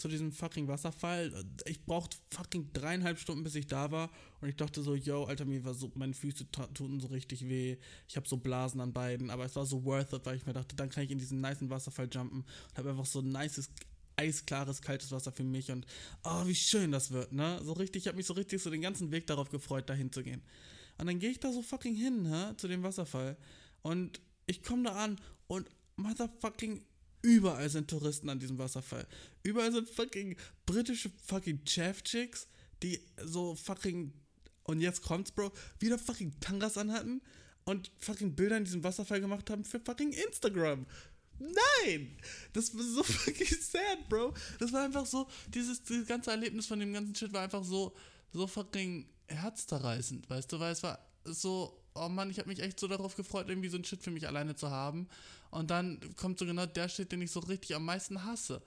zu 0.02 0.08
diesem 0.08 0.32
fucking 0.32 0.66
Wasserfall. 0.66 1.32
Ich 1.64 1.84
brauchte 1.84 2.16
fucking 2.30 2.72
dreieinhalb 2.72 3.20
Stunden, 3.20 3.44
bis 3.44 3.54
ich 3.54 3.68
da 3.68 3.92
war. 3.92 4.10
Und 4.40 4.48
ich 4.48 4.56
dachte 4.56 4.82
so, 4.82 4.96
yo, 4.96 5.24
Alter, 5.24 5.44
mir 5.44 5.64
war 5.64 5.74
so, 5.74 5.92
meine 5.94 6.12
Füße 6.12 6.50
tun 6.50 6.98
so 6.98 7.06
richtig 7.06 7.48
weh. 7.48 7.76
Ich 8.08 8.16
habe 8.16 8.28
so 8.28 8.36
Blasen 8.36 8.80
an 8.80 8.92
beiden. 8.92 9.30
Aber 9.30 9.44
es 9.44 9.54
war 9.54 9.64
so 9.64 9.84
worth 9.84 10.12
it, 10.12 10.26
weil 10.26 10.36
ich 10.36 10.44
mir 10.44 10.54
dachte, 10.54 10.74
dann 10.74 10.90
kann 10.90 11.04
ich 11.04 11.12
in 11.12 11.18
diesen 11.18 11.40
niceen 11.40 11.70
Wasserfall 11.70 12.08
jumpen. 12.10 12.40
Und 12.40 12.78
habe 12.78 12.90
einfach 12.90 13.06
so 13.06 13.20
ein 13.20 13.30
nices, 13.30 13.70
eisklares, 14.16 14.82
kaltes 14.82 15.12
Wasser 15.12 15.30
für 15.30 15.44
mich. 15.44 15.70
Und 15.70 15.86
oh, 16.24 16.46
wie 16.46 16.54
schön 16.56 16.90
das 16.90 17.12
wird, 17.12 17.32
ne? 17.32 17.60
So 17.62 17.72
richtig, 17.72 18.02
ich 18.02 18.08
habe 18.08 18.16
mich 18.16 18.26
so 18.26 18.34
richtig 18.34 18.60
so 18.60 18.70
den 18.70 18.82
ganzen 18.82 19.12
Weg 19.12 19.28
darauf 19.28 19.50
gefreut, 19.50 19.88
da 19.88 19.94
hinzugehen. 19.94 20.42
Und 20.98 21.06
dann 21.06 21.20
gehe 21.20 21.30
ich 21.30 21.38
da 21.38 21.52
so 21.52 21.62
fucking 21.62 21.94
hin, 21.94 22.22
ne? 22.22 22.56
Zu 22.56 22.66
dem 22.66 22.82
Wasserfall. 22.82 23.36
Und 23.82 24.20
ich 24.46 24.64
komme 24.64 24.82
da 24.82 24.96
an 24.96 25.20
und 25.46 25.68
motherfucking 25.94 26.84
Überall 27.22 27.70
sind 27.70 27.88
Touristen 27.88 28.28
an 28.28 28.40
diesem 28.40 28.58
Wasserfall. 28.58 29.06
Überall 29.42 29.72
sind 29.72 29.88
fucking 29.88 30.36
britische 30.66 31.10
fucking 31.24 31.60
Chef-Chicks, 31.64 32.48
die 32.82 33.00
so 33.24 33.54
fucking, 33.54 34.12
und 34.64 34.80
jetzt 34.80 35.02
kommt's, 35.02 35.30
Bro, 35.30 35.52
wieder 35.78 35.98
fucking 35.98 36.38
Tangas 36.40 36.76
anhatten 36.76 37.22
und 37.64 37.92
fucking 37.98 38.34
Bilder 38.34 38.56
in 38.56 38.64
diesem 38.64 38.82
Wasserfall 38.82 39.20
gemacht 39.20 39.48
haben 39.50 39.64
für 39.64 39.78
fucking 39.78 40.12
Instagram. 40.12 40.84
Nein! 41.38 42.16
Das 42.52 42.74
war 42.76 42.82
so 42.82 43.02
fucking 43.04 43.56
sad, 43.60 44.08
Bro. 44.08 44.34
Das 44.58 44.72
war 44.72 44.84
einfach 44.84 45.06
so, 45.06 45.28
dieses, 45.48 45.82
dieses 45.82 46.06
ganze 46.06 46.30
Erlebnis 46.30 46.66
von 46.66 46.80
dem 46.80 46.92
ganzen 46.92 47.14
Shit 47.14 47.32
war 47.32 47.42
einfach 47.42 47.64
so, 47.64 47.94
so 48.32 48.46
fucking 48.46 49.08
herzzerreißend, 49.28 50.28
weißt 50.28 50.52
du, 50.52 50.58
weil 50.58 50.72
es 50.72 50.82
war 50.82 50.98
so, 51.24 51.81
oh 51.94 52.08
Mann, 52.08 52.30
ich 52.30 52.38
habe 52.38 52.48
mich 52.48 52.60
echt 52.60 52.78
so 52.78 52.88
darauf 52.88 53.16
gefreut, 53.16 53.48
irgendwie 53.48 53.68
so 53.68 53.76
ein 53.76 53.84
Shit 53.84 54.02
für 54.02 54.10
mich 54.10 54.26
alleine 54.26 54.54
zu 54.54 54.70
haben. 54.70 55.08
Und 55.50 55.70
dann 55.70 56.00
kommt 56.16 56.38
so 56.38 56.46
genau 56.46 56.66
der 56.66 56.88
Shit, 56.88 57.12
den 57.12 57.22
ich 57.22 57.30
so 57.30 57.40
richtig 57.40 57.74
am 57.76 57.84
meisten 57.84 58.24
hasse. 58.24 58.62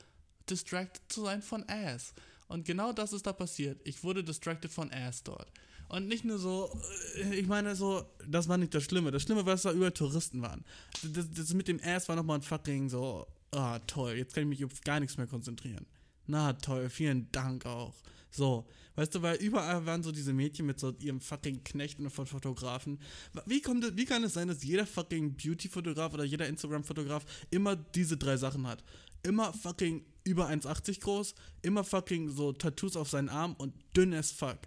Distracted 0.49 1.01
zu 1.11 1.23
sein 1.23 1.41
von 1.41 1.63
Ass. 1.67 2.13
Und 2.47 2.65
genau 2.65 2.93
das 2.93 3.13
ist 3.13 3.25
da 3.25 3.33
passiert. 3.33 3.81
Ich 3.83 4.03
wurde 4.03 4.23
distracted 4.23 4.71
von 4.71 4.91
Ass 4.91 5.23
dort. 5.23 5.51
Und 5.87 6.07
nicht 6.07 6.25
nur 6.25 6.37
so, 6.37 6.69
äh, 7.17 7.35
ich 7.35 7.47
meine 7.47 7.75
so, 7.75 8.05
das 8.27 8.47
war 8.47 8.57
nicht 8.57 8.73
das 8.73 8.83
Schlimme. 8.83 9.11
Das 9.11 9.23
Schlimme 9.23 9.45
war, 9.45 9.53
dass 9.53 9.63
da 9.63 9.71
überall 9.71 9.91
Touristen 9.91 10.41
waren. 10.41 10.63
Das, 11.03 11.29
das 11.31 11.53
mit 11.53 11.67
dem 11.67 11.79
Ass 11.83 12.07
war 12.07 12.15
nochmal 12.15 12.39
ein 12.39 12.43
fucking 12.43 12.89
so, 12.89 13.27
ah 13.51 13.79
toll, 13.79 14.13
jetzt 14.13 14.33
kann 14.33 14.43
ich 14.43 14.49
mich 14.49 14.65
auf 14.65 14.81
gar 14.81 14.99
nichts 14.99 15.17
mehr 15.17 15.27
konzentrieren. 15.27 15.85
Na 16.27 16.53
toll, 16.53 16.89
vielen 16.89 17.31
Dank 17.31 17.65
auch. 17.65 17.93
So, 18.35 18.67
weißt 18.95 19.15
du, 19.15 19.21
weil 19.21 19.37
überall 19.37 19.85
waren 19.85 20.03
so 20.03 20.11
diese 20.11 20.33
Mädchen 20.33 20.65
mit 20.65 20.77
so 20.77 20.93
ihrem 20.99 21.21
fucking 21.21 21.63
Knechten 21.63 22.09
von 22.09 22.25
Fotografen. 22.25 22.99
Wie, 23.45 23.61
kommt, 23.61 23.95
wie 23.95 24.03
kann 24.03 24.25
es 24.25 24.33
sein, 24.33 24.49
dass 24.49 24.61
jeder 24.61 24.85
fucking 24.85 25.35
Beauty-Fotograf 25.37 26.13
oder 26.13 26.25
jeder 26.25 26.47
Instagram-Fotograf 26.47 27.25
immer 27.49 27.77
diese 27.77 28.17
drei 28.17 28.35
Sachen 28.35 28.67
hat? 28.67 28.83
Immer 29.23 29.53
fucking 29.53 30.05
über 30.25 30.49
1,80 30.49 30.99
groß, 30.99 31.33
immer 31.61 31.85
fucking 31.85 32.29
so 32.29 32.51
Tattoos 32.51 32.97
auf 32.97 33.09
seinen 33.09 33.29
Arm 33.29 33.55
und 33.57 33.73
dünn 33.95 34.13
as 34.13 34.31
fuck. 34.31 34.59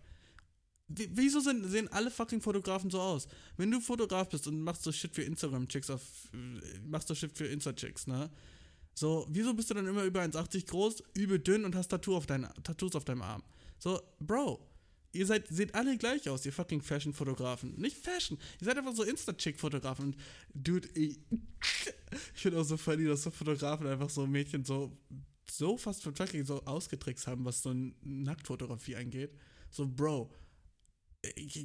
Wie, 0.86 1.10
wieso 1.12 1.40
sind, 1.40 1.68
sehen 1.68 1.88
alle 1.88 2.10
fucking 2.10 2.40
Fotografen 2.40 2.88
so 2.88 3.00
aus? 3.00 3.28
Wenn 3.58 3.70
du 3.70 3.80
Fotograf 3.80 4.30
bist 4.30 4.46
und 4.46 4.62
machst 4.62 4.82
so 4.82 4.92
Shit 4.92 5.14
für 5.14 5.24
Instagram-Chicks 5.24 5.90
auf, 5.90 6.02
machst 6.86 7.08
so 7.08 7.14
Shit 7.14 7.36
für 7.36 7.44
Insta-Chicks, 7.46 8.06
ne? 8.06 8.30
So, 8.98 9.28
wieso 9.30 9.54
bist 9.54 9.70
du 9.70 9.74
dann 9.74 9.86
immer 9.86 10.02
über 10.02 10.22
1,80 10.22 10.66
groß, 10.66 11.04
übel 11.14 11.38
dünn 11.38 11.64
und 11.64 11.76
hast 11.76 11.86
Tattoo 11.86 12.16
auf 12.16 12.26
dein, 12.26 12.48
Tattoos 12.64 12.96
auf 12.96 13.04
deinem 13.04 13.22
Arm? 13.22 13.44
So, 13.78 14.00
Bro, 14.18 14.58
ihr 15.12 15.24
seid, 15.24 15.46
seht 15.46 15.72
alle 15.76 15.96
gleich 15.96 16.28
aus, 16.28 16.44
ihr 16.44 16.52
fucking 16.52 16.82
Fashion-Fotografen. 16.82 17.78
Nicht 17.78 17.96
Fashion, 17.96 18.36
ihr 18.60 18.64
seid 18.64 18.76
einfach 18.76 18.96
so 18.96 19.04
Insta-Chick-Fotografen. 19.04 20.06
Und, 20.06 20.16
dude, 20.52 20.88
ich, 20.94 21.20
ich 22.34 22.40
finde 22.40 22.60
auch 22.60 22.64
so 22.64 22.76
funny, 22.76 23.04
dass 23.04 23.22
so 23.22 23.30
Fotografen 23.30 23.86
einfach 23.86 24.10
so 24.10 24.26
Mädchen 24.26 24.64
so, 24.64 24.90
so 25.48 25.76
fast 25.76 26.02
von 26.02 26.16
fucking 26.16 26.44
so 26.44 26.64
ausgetrickst 26.64 27.28
haben, 27.28 27.44
was 27.44 27.62
so 27.62 27.72
Nacktfotografie 28.02 28.96
angeht. 28.96 29.30
So, 29.70 29.86
Bro, 29.86 30.34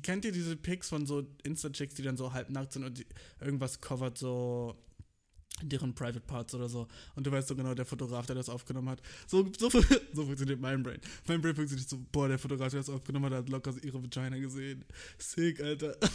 kennt 0.03 0.23
ihr 0.25 0.31
diese 0.31 0.55
Pics 0.55 0.89
von 0.89 1.07
so 1.07 1.27
Insta-Chicks, 1.43 1.95
die 1.95 2.03
dann 2.03 2.15
so 2.15 2.31
halbnackt 2.31 2.73
sind 2.73 2.83
und 2.83 3.03
irgendwas 3.39 3.81
covert 3.81 4.19
so 4.19 4.77
deren 5.69 5.93
Private 5.93 6.21
Parts 6.21 6.55
oder 6.55 6.69
so. 6.69 6.87
Und 7.15 7.25
du 7.25 7.31
weißt 7.31 7.47
so 7.47 7.55
genau, 7.55 7.73
der 7.73 7.85
Fotograf, 7.85 8.25
der 8.25 8.35
das 8.35 8.49
aufgenommen 8.49 8.89
hat. 8.89 9.01
So, 9.27 9.49
so, 9.57 9.69
so 10.13 10.25
funktioniert 10.25 10.59
mein 10.59 10.83
Brain. 10.83 10.99
Mein 11.27 11.41
Brain 11.41 11.55
funktioniert 11.55 11.89
so, 11.89 11.99
boah, 12.11 12.27
der 12.27 12.39
Fotograf, 12.39 12.71
der 12.71 12.81
das 12.81 12.89
aufgenommen 12.89 13.31
hat, 13.31 13.43
hat 13.43 13.49
locker 13.49 13.73
ihre 13.81 14.01
Vagina 14.01 14.37
gesehen. 14.37 14.85
Sick, 15.17 15.61
Alter. 15.61 15.95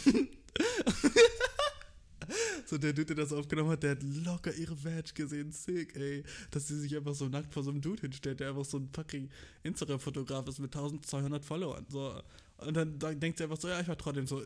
so, 2.65 2.77
der 2.77 2.93
Dude, 2.93 3.15
der 3.15 3.23
das 3.23 3.33
aufgenommen 3.33 3.71
hat, 3.71 3.83
der 3.83 3.91
hat 3.91 4.03
locker 4.03 4.53
ihre 4.53 4.83
Vag 4.83 5.15
gesehen. 5.15 5.51
Sick, 5.51 5.95
ey. 5.95 6.23
Dass 6.51 6.67
sie 6.67 6.79
sich 6.79 6.95
einfach 6.95 7.15
so 7.15 7.27
nackt 7.27 7.53
vor 7.53 7.63
so 7.63 7.71
einem 7.71 7.81
Dude 7.81 8.01
hinstellt, 8.01 8.39
der 8.39 8.49
einfach 8.49 8.65
so 8.65 8.77
ein 8.77 8.89
fucking 8.93 9.29
Instagram-Fotograf 9.63 10.47
ist 10.47 10.59
mit 10.59 10.75
1200 10.75 11.43
Followern. 11.43 11.85
So. 11.89 12.21
Und 12.65 12.75
dann, 12.75 12.99
dann 12.99 13.19
denkt 13.19 13.37
sie 13.37 13.43
einfach 13.43 13.59
so, 13.59 13.67
ja, 13.67 13.79
ich 13.79 13.87
war 13.87 13.97
trotzdem 13.97 14.27
so. 14.27 14.43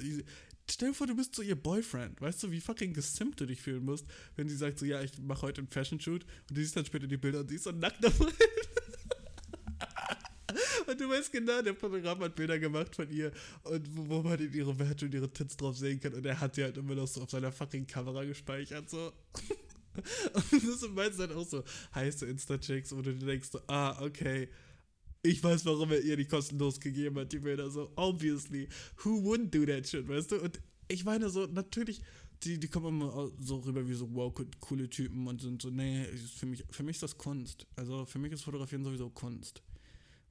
Stell 0.70 0.90
dir 0.90 0.94
vor, 0.94 1.08
du 1.08 1.16
bist 1.16 1.36
so 1.36 1.42
ihr 1.42 1.56
Boyfriend. 1.56 2.22
Weißt 2.22 2.44
du, 2.44 2.52
wie 2.52 2.62
fucking 2.62 2.94
gesimpt 2.94 3.42
du 3.42 3.46
dich 3.46 3.62
fühlen 3.62 3.84
musst, 3.84 4.06
wenn 4.36 4.48
sie 4.48 4.56
sagt 4.56 4.80
so, 4.80 4.86
ja, 4.86 5.02
ich 5.02 5.18
mache 5.20 5.42
heute 5.42 5.60
einen 5.60 5.68
Fashion-Shoot 5.68 6.24
und 6.24 6.58
du 6.58 6.62
siehst 6.62 6.78
dann 6.78 6.86
später 6.86 7.08
die 7.08 7.18
Bilder 7.18 7.42
und 7.42 7.50
sie 7.50 7.56
ist 7.56 7.64
so 7.64 7.72
nackt 7.72 8.04
dabei. 8.04 8.32
und 10.88 11.02
du 11.02 11.10
weißt 11.10 11.32
genau, 11.32 11.62
der 11.62 11.76
Fotograf 11.76 12.20
hat 12.20 12.36
Bilder 12.36 12.60
gemacht 12.60 12.96
von 12.96 13.10
ihr 13.10 13.32
und 13.64 13.98
wo, 13.98 14.10
wo 14.10 14.24
man 14.24 14.40
in 14.40 14.54
ihre 14.54 14.78
Werte 14.80 15.06
und 15.06 15.14
ihre 15.14 15.32
Tits 15.32 15.58
drauf 15.58 15.78
sehen 15.78 16.00
kann 16.00 16.14
und 16.14 16.26
er 16.26 16.40
hat 16.40 16.56
die 16.56 16.64
halt 16.64 16.78
immer 16.78 16.96
noch 16.96 17.08
so 17.08 17.22
auf 17.22 17.30
seiner 17.30 17.52
fucking 17.52 17.88
Kamera 17.88 18.24
gespeichert, 18.24 18.90
so. 18.90 19.12
und 20.34 20.54
das 20.54 20.80
sind 20.80 20.96
meistens 20.96 21.20
halt 21.20 21.34
auch 21.34 21.46
so 21.46 21.64
heiße 21.94 22.26
Insta-Chicks, 22.26 22.96
wo 22.96 23.02
du 23.02 23.14
denkst 23.14 23.50
so, 23.52 23.60
ah, 23.68 24.02
okay, 24.02 24.50
ich 25.24 25.44
weiß, 25.44 25.66
warum 25.66 25.92
er 25.92 26.02
ihr 26.02 26.18
die 26.18 26.26
kostenlos 26.26 26.80
gegeben 26.80 27.18
hat, 27.18 27.32
die 27.32 27.40
Bilder. 27.40 27.72
So, 27.72 27.92
obviously. 27.96 28.68
Who 29.04 29.22
wouldn't 29.22 29.52
do 29.52 29.66
that 29.66 29.88
shit, 29.88 30.08
weißt 30.08 30.32
du? 30.34 30.42
Und 30.42 30.60
ich 30.90 31.06
meine 31.06 31.30
so, 31.30 31.48
natürlich, 31.48 32.02
die, 32.44 32.60
die 32.60 32.68
kommen 32.68 33.02
immer 33.02 33.32
so 33.40 33.58
rüber 33.60 33.88
wie 33.88 33.94
so, 33.94 34.14
wow, 34.14 34.34
coole 34.60 34.90
Typen 34.90 35.28
und 35.28 35.42
sind 35.42 35.62
so, 35.62 35.70
nee, 35.70 36.06
für 36.06 36.46
mich, 36.46 36.66
für 36.70 36.84
mich 36.84 36.98
ist 36.98 37.04
das 37.04 37.18
Kunst. 37.18 37.66
Also 37.78 38.06
für 38.06 38.20
mich 38.20 38.34
ist 38.34 38.44
Fotografieren 38.44 38.84
sowieso 38.84 39.10
Kunst. 39.10 39.64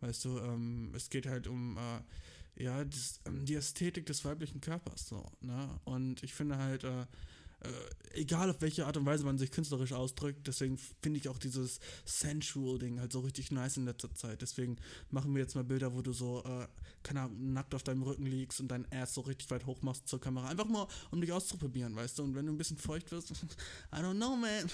Weißt 0.00 0.26
du, 0.26 0.38
ähm, 0.38 0.92
es 0.94 1.08
geht 1.08 1.26
halt 1.26 1.46
um, 1.46 1.78
äh, 1.78 2.62
ja, 2.62 2.84
das, 2.84 3.20
ähm, 3.24 3.46
die 3.46 3.54
Ästhetik 3.54 4.04
des 4.04 4.24
weiblichen 4.26 4.60
Körpers, 4.60 5.08
so, 5.08 5.24
ne? 5.40 5.80
Und 5.84 6.22
ich 6.22 6.34
finde 6.34 6.58
halt, 6.58 6.84
äh, 6.84 7.06
äh, 7.62 8.20
egal 8.20 8.50
auf 8.50 8.60
welche 8.60 8.86
Art 8.86 8.96
und 8.96 9.06
Weise 9.06 9.24
man 9.24 9.38
sich 9.38 9.50
künstlerisch 9.50 9.92
ausdrückt, 9.92 10.46
deswegen 10.46 10.78
finde 11.00 11.18
ich 11.18 11.28
auch 11.28 11.38
dieses 11.38 11.80
Sensual-Ding 12.04 13.00
halt 13.00 13.12
so 13.12 13.20
richtig 13.20 13.50
nice 13.50 13.76
in 13.76 13.84
letzter 13.84 14.14
Zeit. 14.14 14.42
Deswegen 14.42 14.76
machen 15.10 15.34
wir 15.34 15.42
jetzt 15.42 15.54
mal 15.54 15.64
Bilder, 15.64 15.94
wo 15.94 16.02
du 16.02 16.12
so, 16.12 16.42
äh, 16.44 16.66
keine 17.02 17.22
Ahnung, 17.22 17.52
nackt 17.52 17.74
auf 17.74 17.82
deinem 17.82 18.02
Rücken 18.02 18.26
liegst 18.26 18.60
und 18.60 18.68
dein 18.68 18.90
Ass 18.92 19.14
so 19.14 19.22
richtig 19.22 19.50
weit 19.50 19.66
hoch 19.66 19.82
machst 19.82 20.08
zur 20.08 20.20
Kamera. 20.20 20.48
Einfach 20.48 20.66
mal, 20.66 20.86
um 21.10 21.20
dich 21.20 21.32
auszuprobieren, 21.32 21.94
weißt 21.96 22.18
du? 22.18 22.24
Und 22.24 22.34
wenn 22.34 22.46
du 22.46 22.52
ein 22.52 22.58
bisschen 22.58 22.78
feucht 22.78 23.10
wirst, 23.12 23.30
I 23.92 23.96
don't 23.96 24.16
know, 24.16 24.36
man. 24.36 24.50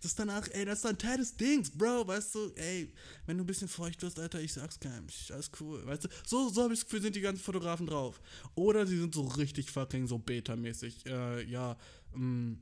Das 0.00 0.12
ist 0.12 0.18
danach, 0.18 0.48
ey, 0.52 0.64
das 0.64 0.78
ist 0.80 0.86
ein 0.86 0.98
Teil 0.98 1.18
des 1.18 1.36
Dings, 1.36 1.70
Bro, 1.70 2.06
weißt 2.06 2.34
du? 2.34 2.52
Ey, 2.56 2.92
wenn 3.26 3.36
du 3.36 3.44
ein 3.44 3.46
bisschen 3.46 3.68
feucht 3.68 4.02
wirst, 4.02 4.18
Alter, 4.18 4.40
ich 4.40 4.52
sag's 4.52 4.78
keinem, 4.80 5.06
alles 5.30 5.50
cool, 5.60 5.84
weißt 5.86 6.04
du? 6.04 6.08
So, 6.26 6.48
so 6.48 6.62
habe 6.62 6.72
ich 6.72 6.80
das 6.80 6.86
Gefühl, 6.86 7.02
sind 7.02 7.16
die 7.16 7.20
ganzen 7.20 7.42
Fotografen 7.42 7.86
drauf. 7.86 8.20
Oder 8.54 8.86
sie 8.86 8.98
sind 8.98 9.14
so 9.14 9.22
richtig 9.22 9.70
fucking 9.70 10.06
so 10.06 10.18
beta-mäßig, 10.18 11.06
äh, 11.06 11.44
ja, 11.44 11.76
ähm, 12.14 12.60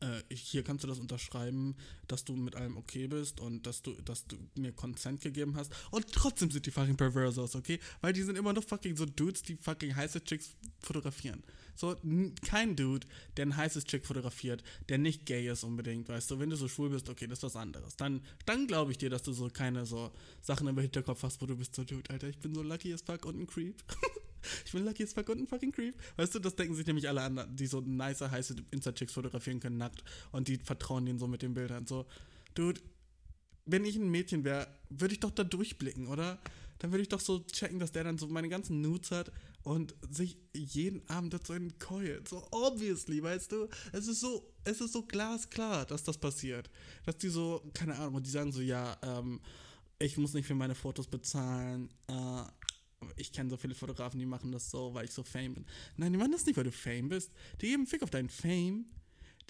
äh, 0.00 0.34
hier 0.34 0.62
kannst 0.62 0.84
du 0.84 0.88
das 0.88 0.98
unterschreiben, 0.98 1.76
dass 2.08 2.24
du 2.24 2.34
mit 2.36 2.56
allem 2.56 2.76
okay 2.76 3.06
bist 3.06 3.40
und 3.40 3.66
dass 3.66 3.82
du, 3.82 3.92
dass 4.02 4.26
du 4.26 4.36
mir 4.56 4.72
Consent 4.72 5.20
gegeben 5.20 5.56
hast. 5.56 5.72
Und 5.90 6.10
trotzdem 6.12 6.50
sind 6.50 6.66
die 6.66 6.70
fucking 6.70 6.96
Perversos, 6.96 7.54
okay? 7.54 7.78
Weil 8.00 8.12
die 8.12 8.22
sind 8.22 8.36
immer 8.36 8.52
noch 8.52 8.64
fucking 8.64 8.96
so 8.96 9.06
Dudes, 9.06 9.42
die 9.42 9.56
fucking 9.56 9.94
heiße 9.94 10.22
Chicks 10.24 10.56
fotografieren. 10.80 11.42
So, 11.76 11.96
kein 12.46 12.76
Dude, 12.76 13.06
der 13.36 13.46
ein 13.46 13.56
heißes 13.56 13.84
Chick 13.84 14.06
fotografiert, 14.06 14.62
der 14.88 14.98
nicht 14.98 15.26
gay 15.26 15.48
ist 15.48 15.64
unbedingt, 15.64 16.08
weißt 16.08 16.30
du, 16.30 16.38
wenn 16.38 16.50
du 16.50 16.56
so 16.56 16.68
schwul 16.68 16.90
bist, 16.90 17.08
okay, 17.08 17.26
das 17.26 17.40
ist 17.40 17.42
was 17.42 17.56
anderes. 17.56 17.96
Dann, 17.96 18.22
dann 18.46 18.66
glaube 18.66 18.92
ich 18.92 18.98
dir, 18.98 19.10
dass 19.10 19.22
du 19.22 19.32
so 19.32 19.48
keine 19.48 19.84
so 19.84 20.12
Sachen 20.40 20.68
im 20.68 20.78
Hinterkopf 20.78 21.22
hast, 21.24 21.42
wo 21.42 21.46
du 21.46 21.56
bist 21.56 21.74
so, 21.74 21.84
Dude, 21.84 22.10
Alter, 22.10 22.28
ich 22.28 22.38
bin 22.38 22.54
so 22.54 22.62
lucky 22.62 22.92
as 22.92 23.02
fuck 23.02 23.26
und 23.26 23.40
ein 23.40 23.46
Creep. 23.46 23.82
ich 24.64 24.72
bin 24.72 24.84
lucky 24.84 25.04
as 25.04 25.12
fuck 25.12 25.28
und 25.28 25.38
ein 25.38 25.46
fucking 25.46 25.72
Creep. 25.72 25.94
Weißt 26.16 26.34
du, 26.34 26.38
das 26.38 26.56
denken 26.56 26.74
sich 26.74 26.86
nämlich 26.86 27.08
alle 27.08 27.22
an, 27.22 27.46
die 27.54 27.66
so 27.66 27.80
nice, 27.80 28.20
heiße 28.20 28.56
Insta-Chicks 28.70 29.12
fotografieren 29.12 29.60
können, 29.60 29.78
nackt. 29.78 30.04
Und 30.32 30.48
die 30.48 30.58
vertrauen 30.58 31.06
denen 31.06 31.18
so 31.18 31.26
mit 31.26 31.42
den 31.42 31.54
Bildern. 31.54 31.86
So, 31.86 32.06
Dude, 32.54 32.80
wenn 33.66 33.84
ich 33.84 33.96
ein 33.96 34.10
Mädchen 34.10 34.44
wäre, 34.44 34.68
würde 34.90 35.14
ich 35.14 35.20
doch 35.20 35.30
da 35.30 35.44
durchblicken, 35.44 36.06
oder? 36.06 36.38
Dann 36.78 36.90
würde 36.90 37.02
ich 37.02 37.08
doch 37.08 37.20
so 37.20 37.40
checken, 37.40 37.78
dass 37.78 37.92
der 37.92 38.04
dann 38.04 38.18
so 38.18 38.26
meine 38.26 38.48
ganzen 38.48 38.80
Nudes 38.80 39.10
hat 39.10 39.32
und 39.62 39.94
sich 40.10 40.36
jeden 40.52 41.08
Abend 41.08 41.32
dazu 41.32 41.54
keult. 41.78 42.28
So 42.28 42.46
obviously, 42.50 43.22
weißt 43.22 43.52
du? 43.52 43.68
Es 43.92 44.06
ist 44.06 44.20
so, 44.20 44.52
es 44.64 44.80
ist 44.80 44.92
so 44.92 45.02
glasklar, 45.02 45.86
dass 45.86 46.04
das 46.04 46.18
passiert. 46.18 46.70
Dass 47.06 47.16
die 47.16 47.28
so, 47.28 47.62
keine 47.72 47.96
Ahnung, 47.96 48.22
die 48.22 48.30
sagen 48.30 48.52
so, 48.52 48.60
ja, 48.60 48.96
ähm, 49.02 49.40
ich 49.98 50.18
muss 50.18 50.34
nicht 50.34 50.46
für 50.46 50.54
meine 50.54 50.74
Fotos 50.74 51.06
bezahlen. 51.06 51.88
Äh, 52.08 52.42
ich 53.16 53.32
kenne 53.32 53.50
so 53.50 53.56
viele 53.56 53.74
Fotografen, 53.74 54.18
die 54.18 54.26
machen 54.26 54.52
das 54.52 54.70
so, 54.70 54.94
weil 54.94 55.04
ich 55.04 55.10
so 55.10 55.22
Fame 55.22 55.54
bin. 55.54 55.66
Nein, 55.96 56.12
die 56.12 56.18
machen 56.18 56.32
das 56.32 56.46
nicht, 56.46 56.56
weil 56.56 56.64
du 56.64 56.72
Fame 56.72 57.08
bist. 57.08 57.30
Die 57.60 57.68
geben 57.68 57.86
Fick 57.86 58.02
auf 58.02 58.10
deinen 58.10 58.28
Fame. 58.28 58.86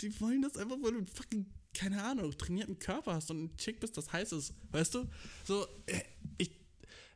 Die 0.00 0.20
wollen 0.20 0.42
das 0.42 0.56
einfach, 0.56 0.76
weil 0.82 0.92
du 0.92 1.06
fucking, 1.06 1.46
keine 1.72 2.02
Ahnung, 2.02 2.36
trainierten 2.36 2.78
Körper 2.78 3.14
hast 3.14 3.30
und 3.30 3.44
ein 3.44 3.56
Chick 3.56 3.80
bist, 3.80 3.96
das 3.96 4.12
heiß 4.12 4.32
ist. 4.32 4.54
Weißt 4.72 4.94
du? 4.94 5.06
So, 5.44 5.66
äh, 5.86 6.00
ich 6.38 6.50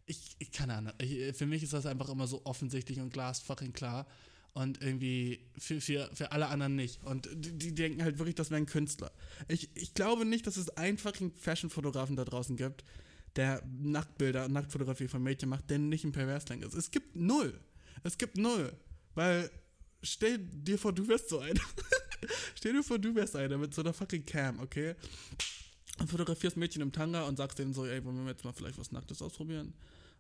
ich, 0.09 0.37
ich 0.39 0.51
keine 0.51 0.75
Ahnung. 0.75 0.93
Ich, 0.99 1.37
für 1.37 1.47
mich 1.47 1.63
ist 1.63 1.73
das 1.73 1.87
einfach 1.87 2.09
immer 2.09 2.27
so 2.27 2.41
offensichtlich 2.45 2.99
und 2.99 3.13
glasfucking 3.13 3.73
klar. 3.73 4.07
Und 4.55 4.83
irgendwie 4.83 5.39
für, 5.57 5.81
für, 5.81 6.11
für 6.13 6.33
alle 6.33 6.49
anderen 6.49 6.75
nicht. 6.75 7.05
Und 7.05 7.29
die, 7.33 7.57
die 7.57 7.75
denken 7.75 8.03
halt 8.03 8.19
wirklich, 8.19 8.35
das 8.35 8.51
wäre 8.51 8.61
ein 8.61 8.67
Künstler. 8.67 9.13
Ich, 9.47 9.69
ich 9.75 9.95
glaube 9.95 10.25
nicht, 10.25 10.47
dass 10.47 10.57
es 10.57 10.71
einfach 10.71 11.21
einen 11.21 11.31
Fashion-Fotografen 11.33 12.17
da 12.17 12.25
draußen 12.25 12.57
gibt, 12.57 12.83
der 13.39 13.63
Nacktbilder 13.81 14.49
Nacktfotografie 14.49 15.07
von 15.07 15.23
Mädchen 15.23 15.49
macht, 15.49 15.71
der 15.71 15.79
nicht 15.79 16.05
ein 16.05 16.11
Perversling 16.11 16.61
ist. 16.63 16.75
Es 16.75 16.91
gibt 16.91 17.15
null. 17.15 17.59
Es 18.03 18.19
gibt 18.19 18.37
null. 18.37 18.73
Weil, 19.15 19.49
stell 20.03 20.39
dir 20.39 20.77
vor, 20.77 20.93
du 20.93 21.07
wärst 21.07 21.29
so 21.29 21.39
einer. 21.39 21.61
stell 22.57 22.73
dir 22.73 22.83
vor, 22.83 22.99
du 22.99 23.15
wärst 23.15 23.37
einer 23.37 23.57
mit 23.57 23.73
so 23.73 23.83
einer 23.83 23.93
fucking 23.93 24.27
Cam, 24.27 24.59
okay? 24.59 24.97
Und 26.01 26.11
fotografierst 26.11 26.57
Mädchen 26.57 26.83
im 26.83 26.91
Tanga 26.91 27.29
und 27.29 27.37
sagst 27.37 27.61
denen 27.61 27.73
so, 27.73 27.87
ey, 27.87 28.05
wollen 28.05 28.25
wir 28.25 28.33
jetzt 28.33 28.45
mal 28.45 28.53
vielleicht 28.53 28.77
was 28.77 28.91
Nacktes 28.91 29.23
ausprobieren? 29.23 29.73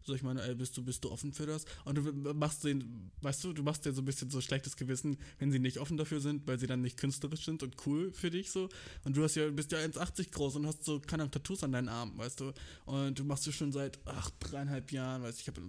So, 0.02 0.14
ich 0.14 0.22
meine, 0.22 0.42
ey, 0.42 0.54
bist 0.54 0.76
du, 0.76 0.84
bist 0.84 1.04
du 1.04 1.10
offen 1.10 1.32
für 1.32 1.46
das? 1.46 1.64
Und 1.84 1.96
du 1.96 2.02
machst 2.34 2.64
den, 2.64 3.10
weißt 3.22 3.44
du, 3.44 3.52
du 3.52 3.62
machst 3.62 3.84
dir 3.84 3.92
so 3.92 4.02
ein 4.02 4.04
bisschen 4.04 4.30
so 4.30 4.40
schlechtes 4.40 4.76
Gewissen, 4.76 5.18
wenn 5.38 5.52
sie 5.52 5.58
nicht 5.58 5.78
offen 5.78 5.96
dafür 5.96 6.20
sind, 6.20 6.46
weil 6.46 6.58
sie 6.58 6.66
dann 6.66 6.80
nicht 6.80 6.96
künstlerisch 6.96 7.44
sind 7.44 7.62
und 7.62 7.76
cool 7.86 8.12
für 8.12 8.30
dich 8.30 8.50
so. 8.50 8.68
Und 9.04 9.16
du 9.16 9.22
hast 9.22 9.34
ja, 9.34 9.48
bist 9.50 9.72
ja 9.72 9.78
1,80 9.78 10.30
groß 10.30 10.56
und 10.56 10.66
hast 10.66 10.84
so 10.84 11.00
keine 11.00 11.30
Tattoos 11.30 11.62
an 11.62 11.72
deinen 11.72 11.88
Armen, 11.88 12.16
weißt 12.16 12.40
du? 12.40 12.52
Und 12.86 13.18
du 13.18 13.24
machst 13.24 13.46
du 13.46 13.52
schon 13.52 13.72
seit, 13.72 13.98
ach, 14.04 14.30
dreieinhalb 14.40 14.92
Jahren, 14.92 15.22
weißt 15.22 15.38
du, 15.38 15.42
ich 15.42 15.48
habe 15.48 15.60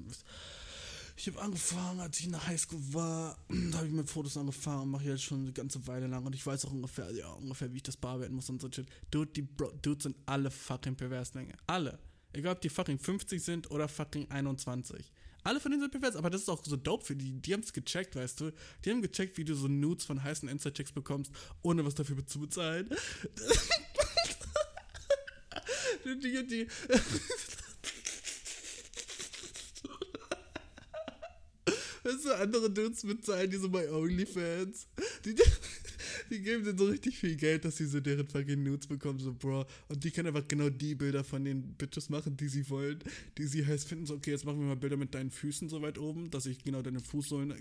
ich 1.19 1.27
habe 1.27 1.41
angefangen, 1.41 1.99
als 1.99 2.17
ich 2.17 2.27
in 2.27 2.31
der 2.31 2.47
Highschool 2.47 2.79
war, 2.93 3.37
da 3.49 3.79
habe 3.79 3.87
ich 3.87 3.93
mit 3.93 4.09
Fotos 4.09 4.37
angefangen 4.37 4.83
und 4.83 4.91
mache 4.91 5.03
jetzt 5.03 5.23
schon 5.23 5.41
eine 5.41 5.51
ganze 5.51 5.85
Weile 5.85 6.07
lang 6.07 6.25
und 6.25 6.33
ich 6.33 6.45
weiß 6.45 6.63
auch 6.63 6.71
ungefähr, 6.71 7.11
ja, 7.11 7.29
ungefähr, 7.33 7.73
wie 7.73 7.77
ich 7.77 7.83
das 7.83 7.97
bearbeiten 7.97 8.35
muss 8.35 8.49
und 8.49 8.61
so 8.61 8.71
shit. 8.71 8.87
Dude, 9.11 9.29
die 9.33 9.41
Bro 9.41 9.73
Dudes 9.81 10.03
sind 10.03 10.15
alle 10.25 10.49
fucking 10.49 10.95
Perverslänge. 10.95 11.55
Alle. 11.67 11.99
Egal, 12.33 12.53
ob 12.53 12.61
die 12.61 12.69
fucking 12.69 12.99
50 12.99 13.41
sind 13.41 13.71
oder 13.71 13.87
fucking 13.87 14.29
21. 14.29 15.11
Alle 15.43 15.59
von 15.59 15.71
denen 15.71 15.81
sind 15.81 15.91
pervers, 15.91 16.15
aber 16.15 16.29
das 16.29 16.41
ist 16.41 16.49
auch 16.49 16.63
so 16.63 16.75
dope 16.75 17.05
für 17.05 17.15
die. 17.15 17.31
Die 17.31 17.53
haben 17.53 17.61
es 17.61 17.73
gecheckt, 17.73 18.15
weißt 18.15 18.41
du? 18.41 18.51
Die 18.83 18.91
haben 18.91 19.01
gecheckt, 19.01 19.37
wie 19.37 19.45
du 19.45 19.55
so 19.55 19.67
Nudes 19.67 20.05
von 20.05 20.21
heißen 20.21 20.49
Insta-Checks 20.49 20.91
bekommst, 20.91 21.31
ohne 21.61 21.85
was 21.85 21.95
dafür 21.95 22.25
zu 22.25 22.39
bezahlen. 22.39 22.89
die, 26.05 26.45
die, 26.47 26.67
Weißt 32.03 32.25
du, 32.25 32.33
andere 32.35 32.69
Dudes 32.71 33.03
bezahlen 33.03 33.49
die 33.49 33.57
so 33.57 33.69
bei 33.69 33.91
OnlyFans. 33.91 34.87
Die, 35.25 35.35
die 35.35 35.43
geben 36.37 36.63
denen 36.63 36.77
so 36.77 36.85
richtig 36.85 37.17
viel 37.17 37.35
Geld, 37.35 37.65
dass 37.65 37.77
sie 37.77 37.87
so 37.87 37.99
deren 37.99 38.27
fucking 38.27 38.61
Nudes 38.61 38.87
bekommen, 38.87 39.17
so 39.19 39.33
Bro. 39.33 39.65
Und 39.87 40.03
die 40.03 40.11
können 40.11 40.27
einfach 40.27 40.47
genau 40.47 40.69
die 40.69 40.95
Bilder 40.95 41.23
von 41.23 41.43
den 41.43 41.73
Bitches 41.73 42.09
machen, 42.09 42.37
die 42.37 42.47
sie 42.47 42.69
wollen, 42.69 42.99
die 43.37 43.47
sie 43.47 43.65
heiß 43.65 43.85
finden. 43.85 44.05
So, 44.05 44.15
okay, 44.15 44.31
jetzt 44.31 44.45
machen 44.45 44.59
wir 44.59 44.67
mal 44.67 44.75
Bilder 44.75 44.97
mit 44.97 45.15
deinen 45.15 45.31
Füßen 45.31 45.69
so 45.69 45.81
weit 45.81 45.97
oben, 45.97 46.29
dass 46.29 46.45
ich 46.45 46.63
genau 46.63 46.81
deine 46.81 46.99
Fußsohlen. 46.99 47.53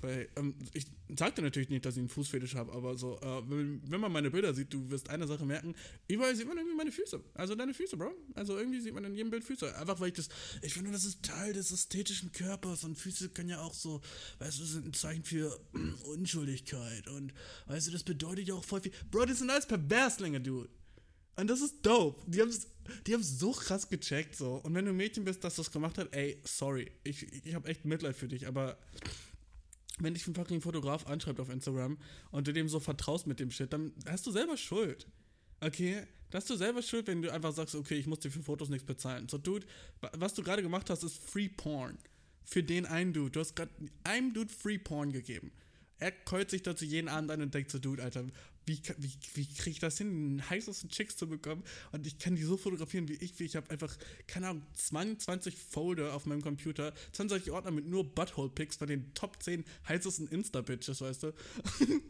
Weil, 0.00 0.28
ähm, 0.36 0.54
ich 0.72 0.86
sag 1.18 1.34
dir 1.34 1.42
natürlich 1.42 1.68
nicht, 1.68 1.84
dass 1.84 1.94
ich 1.94 2.00
einen 2.00 2.08
Fußfetisch 2.08 2.54
habe, 2.54 2.72
aber 2.72 2.96
so, 2.96 3.18
äh, 3.20 3.42
wenn, 3.50 3.80
wenn, 3.90 4.00
man 4.00 4.12
meine 4.12 4.30
Bilder 4.30 4.54
sieht, 4.54 4.72
du 4.72 4.90
wirst 4.90 5.10
eine 5.10 5.26
Sache 5.26 5.44
merken, 5.44 5.74
überall 6.08 6.34
sieht 6.36 6.46
man 6.46 6.56
irgendwie 6.56 6.76
meine 6.76 6.92
Füße. 6.92 7.20
Also 7.34 7.54
deine 7.54 7.74
Füße, 7.74 7.96
Bro. 7.96 8.12
Also 8.34 8.56
irgendwie 8.56 8.80
sieht 8.80 8.94
man 8.94 9.04
in 9.04 9.14
jedem 9.14 9.30
Bild 9.30 9.44
Füße. 9.44 9.76
Einfach 9.76 10.00
weil 10.00 10.08
ich 10.08 10.14
das, 10.14 10.28
ich 10.62 10.74
finde, 10.74 10.92
das 10.92 11.04
ist 11.04 11.22
Teil 11.22 11.52
des 11.52 11.72
ästhetischen 11.72 12.32
Körpers 12.32 12.84
und 12.84 12.96
Füße 12.96 13.30
können 13.30 13.50
ja 13.50 13.60
auch 13.60 13.74
so, 13.74 14.00
weißt 14.38 14.60
du, 14.60 14.64
sind 14.64 14.86
ein 14.86 14.94
Zeichen 14.94 15.24
für 15.24 15.58
Unschuldigkeit 16.04 17.08
und, 17.08 17.32
weißt 17.66 17.88
du, 17.88 17.92
das 17.92 18.04
bedeutet 18.12 18.48
ja 18.48 18.54
auch 18.54 18.64
voll 18.64 18.80
viel. 18.80 18.92
Bro, 19.10 19.26
das 19.26 19.38
sind 19.38 19.50
alles 19.50 19.66
Perverslinge, 19.66 20.40
dude. 20.40 20.68
Und 21.36 21.48
das 21.48 21.60
ist 21.60 21.84
dope. 21.84 22.22
Die 22.30 22.40
haben 22.40 22.50
die 23.06 23.14
haben's 23.14 23.38
so 23.38 23.52
krass 23.52 23.88
gecheckt, 23.88 24.36
so. 24.36 24.56
Und 24.56 24.74
wenn 24.74 24.84
du 24.84 24.90
ein 24.90 24.96
Mädchen 24.96 25.24
bist, 25.24 25.44
das 25.44 25.56
das 25.56 25.70
gemacht 25.70 25.98
hat, 25.98 26.14
ey, 26.14 26.40
sorry. 26.44 26.90
Ich, 27.04 27.22
ich 27.44 27.54
habe 27.54 27.68
echt 27.68 27.84
Mitleid 27.84 28.16
für 28.16 28.28
dich, 28.28 28.46
aber 28.46 28.76
wenn 29.98 30.14
dich 30.14 30.26
ein 30.26 30.34
fucking 30.34 30.60
Fotograf 30.60 31.06
anschreibt 31.06 31.40
auf 31.40 31.48
Instagram 31.48 31.96
und 32.30 32.48
du 32.48 32.52
dem 32.52 32.68
so 32.68 32.80
vertraust 32.80 33.26
mit 33.26 33.40
dem 33.40 33.50
Shit, 33.50 33.72
dann 33.72 33.92
hast 34.06 34.26
du 34.26 34.32
selber 34.32 34.56
Schuld. 34.56 35.06
Okay? 35.60 36.06
Da 36.30 36.38
hast 36.38 36.50
du 36.50 36.56
selber 36.56 36.82
Schuld, 36.82 37.06
wenn 37.06 37.22
du 37.22 37.32
einfach 37.32 37.52
sagst, 37.52 37.74
okay, 37.74 37.94
ich 37.94 38.06
muss 38.06 38.20
dir 38.20 38.30
für 38.30 38.42
Fotos 38.42 38.68
nichts 38.68 38.86
bezahlen. 38.86 39.28
So, 39.28 39.38
Dude, 39.38 39.66
was 40.00 40.34
du 40.34 40.42
gerade 40.42 40.62
gemacht 40.62 40.90
hast, 40.90 41.02
ist 41.02 41.18
Free 41.18 41.48
Porn. 41.48 41.98
Für 42.44 42.62
den 42.62 42.84
einen 42.86 43.12
Dude. 43.12 43.30
Du 43.30 43.40
hast 43.40 43.54
gerade 43.54 43.70
einem 44.02 44.34
Dude 44.34 44.52
Free 44.52 44.78
Porn 44.78 45.12
gegeben. 45.12 45.52
Er 46.02 46.10
keult 46.10 46.50
sich 46.50 46.62
dazu 46.62 46.84
jeden 46.84 47.08
Abend 47.08 47.30
an 47.30 47.42
und 47.42 47.54
denkt 47.54 47.70
so, 47.70 47.78
Dude, 47.78 48.02
Alter, 48.02 48.24
wie, 48.66 48.80
wie, 48.98 49.12
wie 49.34 49.46
kriege 49.46 49.70
ich 49.70 49.78
das 49.78 49.98
hin, 49.98 50.38
den 50.38 50.50
heißesten 50.50 50.90
Chicks 50.90 51.16
zu 51.16 51.28
bekommen? 51.28 51.62
Und 51.92 52.06
ich 52.08 52.18
kann 52.18 52.34
die 52.34 52.42
so 52.42 52.56
fotografieren 52.56 53.08
wie 53.08 53.14
ich, 53.14 53.38
wie 53.38 53.44
ich 53.44 53.54
habe 53.54 53.70
einfach, 53.70 53.96
keine 54.26 54.48
Ahnung, 54.48 54.62
22 54.74 55.56
Folder 55.56 56.14
auf 56.14 56.26
meinem 56.26 56.42
Computer, 56.42 56.92
20 57.12 57.52
Ordner 57.52 57.70
mit 57.70 57.86
nur 57.86 58.04
Butthole-Pics 58.04 58.76
von 58.76 58.88
den 58.88 59.14
Top 59.14 59.40
10 59.40 59.64
heißesten 59.88 60.26
Insta-Bitches, 60.26 61.00
weißt 61.00 61.22
du? 61.22 61.26
und, 61.78 62.00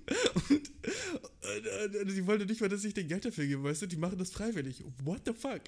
und, 0.51 1.97
und, 1.97 2.09
die 2.09 2.27
wollen 2.27 2.47
nicht 2.47 2.63
mal, 2.63 2.69
dass 2.69 2.85
ich 2.85 2.95
den 2.95 3.09
Geld 3.09 3.27
dafür 3.27 3.47
gebe, 3.47 3.63
weißt 3.63 3.83
du? 3.83 3.87
Die 3.87 3.97
machen 3.97 4.17
das 4.17 4.31
freiwillig. 4.31 4.83
What 5.05 5.23
the 5.27 5.35
fuck? 5.35 5.63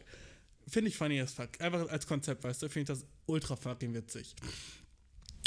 Finde 0.67 0.89
ich 0.89 0.97
funny 0.97 1.21
as 1.21 1.35
fuck. 1.35 1.61
Einfach 1.61 1.89
als 1.91 2.07
Konzept, 2.07 2.43
weißt 2.43 2.63
du? 2.63 2.69
Finde 2.71 2.93
ich 2.93 2.99
das 2.99 3.07
ultra 3.27 3.55
fucking 3.55 3.93
witzig. 3.93 4.35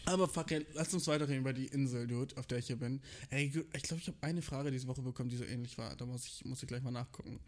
Aber 0.08 0.28
fuck 0.28 0.52
it, 0.52 0.68
lass 0.74 0.94
uns 0.94 1.06
weiterreden 1.08 1.42
über 1.42 1.54
die 1.54 1.68
Insel, 1.68 2.08
Dude, 2.08 2.36
auf 2.38 2.48
der 2.48 2.60
ich 2.60 2.68
hier 2.68 2.78
bin. 2.78 3.02
Ey, 3.30 3.46
ich 3.46 3.84
glaube, 3.84 4.02
ich 4.02 4.08
habe 4.08 4.18
eine 4.22 4.42
Frage 4.42 4.72
diese 4.72 4.88
Woche 4.88 5.02
bekommen, 5.02 5.30
die 5.30 5.36
so 5.36 5.44
ähnlich 5.44 5.78
war. 5.78 5.96
Da 5.96 6.06
muss 6.06 6.26
ich, 6.26 6.46
muss 6.46 6.64
ich 6.64 6.68
gleich 6.68 6.82
mal 6.82 6.92
nachgucken. 6.92 7.40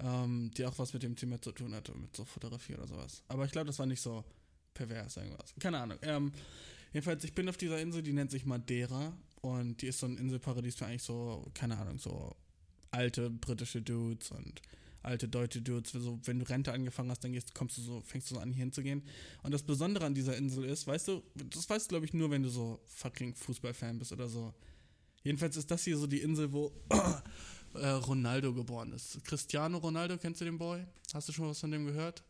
ähm, 0.00 0.50
die 0.56 0.64
auch 0.64 0.78
was 0.78 0.92
mit 0.92 1.02
dem 1.02 1.16
Thema 1.16 1.40
zu 1.40 1.52
tun 1.52 1.74
hatte, 1.74 1.92
mit 1.96 2.14
so 2.16 2.24
Fotografie 2.24 2.74
oder 2.74 2.86
sowas. 2.86 3.22
Aber 3.28 3.44
ich 3.44 3.52
glaube, 3.52 3.66
das 3.66 3.78
war 3.78 3.86
nicht 3.86 4.00
so 4.00 4.24
pervers 4.74 5.16
irgendwas. 5.16 5.54
Keine 5.58 5.78
Ahnung. 5.78 5.98
Ähm, 6.02 6.32
jedenfalls, 6.92 7.24
ich 7.24 7.34
bin 7.34 7.48
auf 7.48 7.56
dieser 7.56 7.80
Insel, 7.80 8.02
die 8.02 8.12
nennt 8.12 8.30
sich 8.30 8.46
Madeira 8.46 9.12
und 9.40 9.82
die 9.82 9.88
ist 9.88 9.98
so 9.98 10.06
ein 10.06 10.16
Inselparadies 10.16 10.76
für 10.76 10.86
eigentlich 10.86 11.02
so, 11.02 11.50
keine 11.54 11.78
Ahnung, 11.78 11.98
so 11.98 12.36
alte 12.90 13.28
britische 13.28 13.82
Dudes 13.82 14.30
und 14.30 14.62
alte 15.02 15.28
deutsche 15.28 15.62
Dudes. 15.62 15.92
So, 15.92 16.20
wenn 16.24 16.38
du 16.38 16.48
Rente 16.48 16.72
angefangen 16.72 17.10
hast, 17.10 17.24
dann 17.24 17.32
gehst, 17.32 17.54
kommst 17.54 17.78
du 17.78 17.82
so, 17.82 18.00
fängst 18.00 18.30
du 18.30 18.34
so 18.34 18.40
an, 18.40 18.52
hier 18.52 18.64
hinzugehen. 18.64 19.02
Und 19.42 19.52
das 19.52 19.62
Besondere 19.62 20.06
an 20.06 20.14
dieser 20.14 20.36
Insel 20.36 20.64
ist, 20.64 20.86
weißt 20.86 21.08
du, 21.08 21.22
das 21.34 21.68
weißt 21.68 21.86
du, 21.86 21.88
glaube 21.90 22.06
ich, 22.06 22.14
nur, 22.14 22.30
wenn 22.30 22.42
du 22.42 22.48
so 22.48 22.80
fucking 22.86 23.34
Fußballfan 23.34 23.98
bist 23.98 24.12
oder 24.12 24.28
so. 24.28 24.54
Jedenfalls 25.22 25.56
ist 25.56 25.70
das 25.70 25.84
hier 25.84 25.96
so 25.96 26.06
die 26.06 26.20
Insel, 26.20 26.52
wo 26.52 26.72
äh, 27.74 27.88
Ronaldo 27.88 28.54
geboren 28.54 28.92
ist. 28.92 29.22
Cristiano 29.24 29.78
Ronaldo, 29.78 30.16
kennst 30.18 30.40
du 30.40 30.44
den 30.44 30.58
Boy? 30.58 30.86
Hast 31.12 31.28
du 31.28 31.32
schon 31.32 31.48
was 31.48 31.60
von 31.60 31.70
dem 31.70 31.86
gehört? 31.86 32.22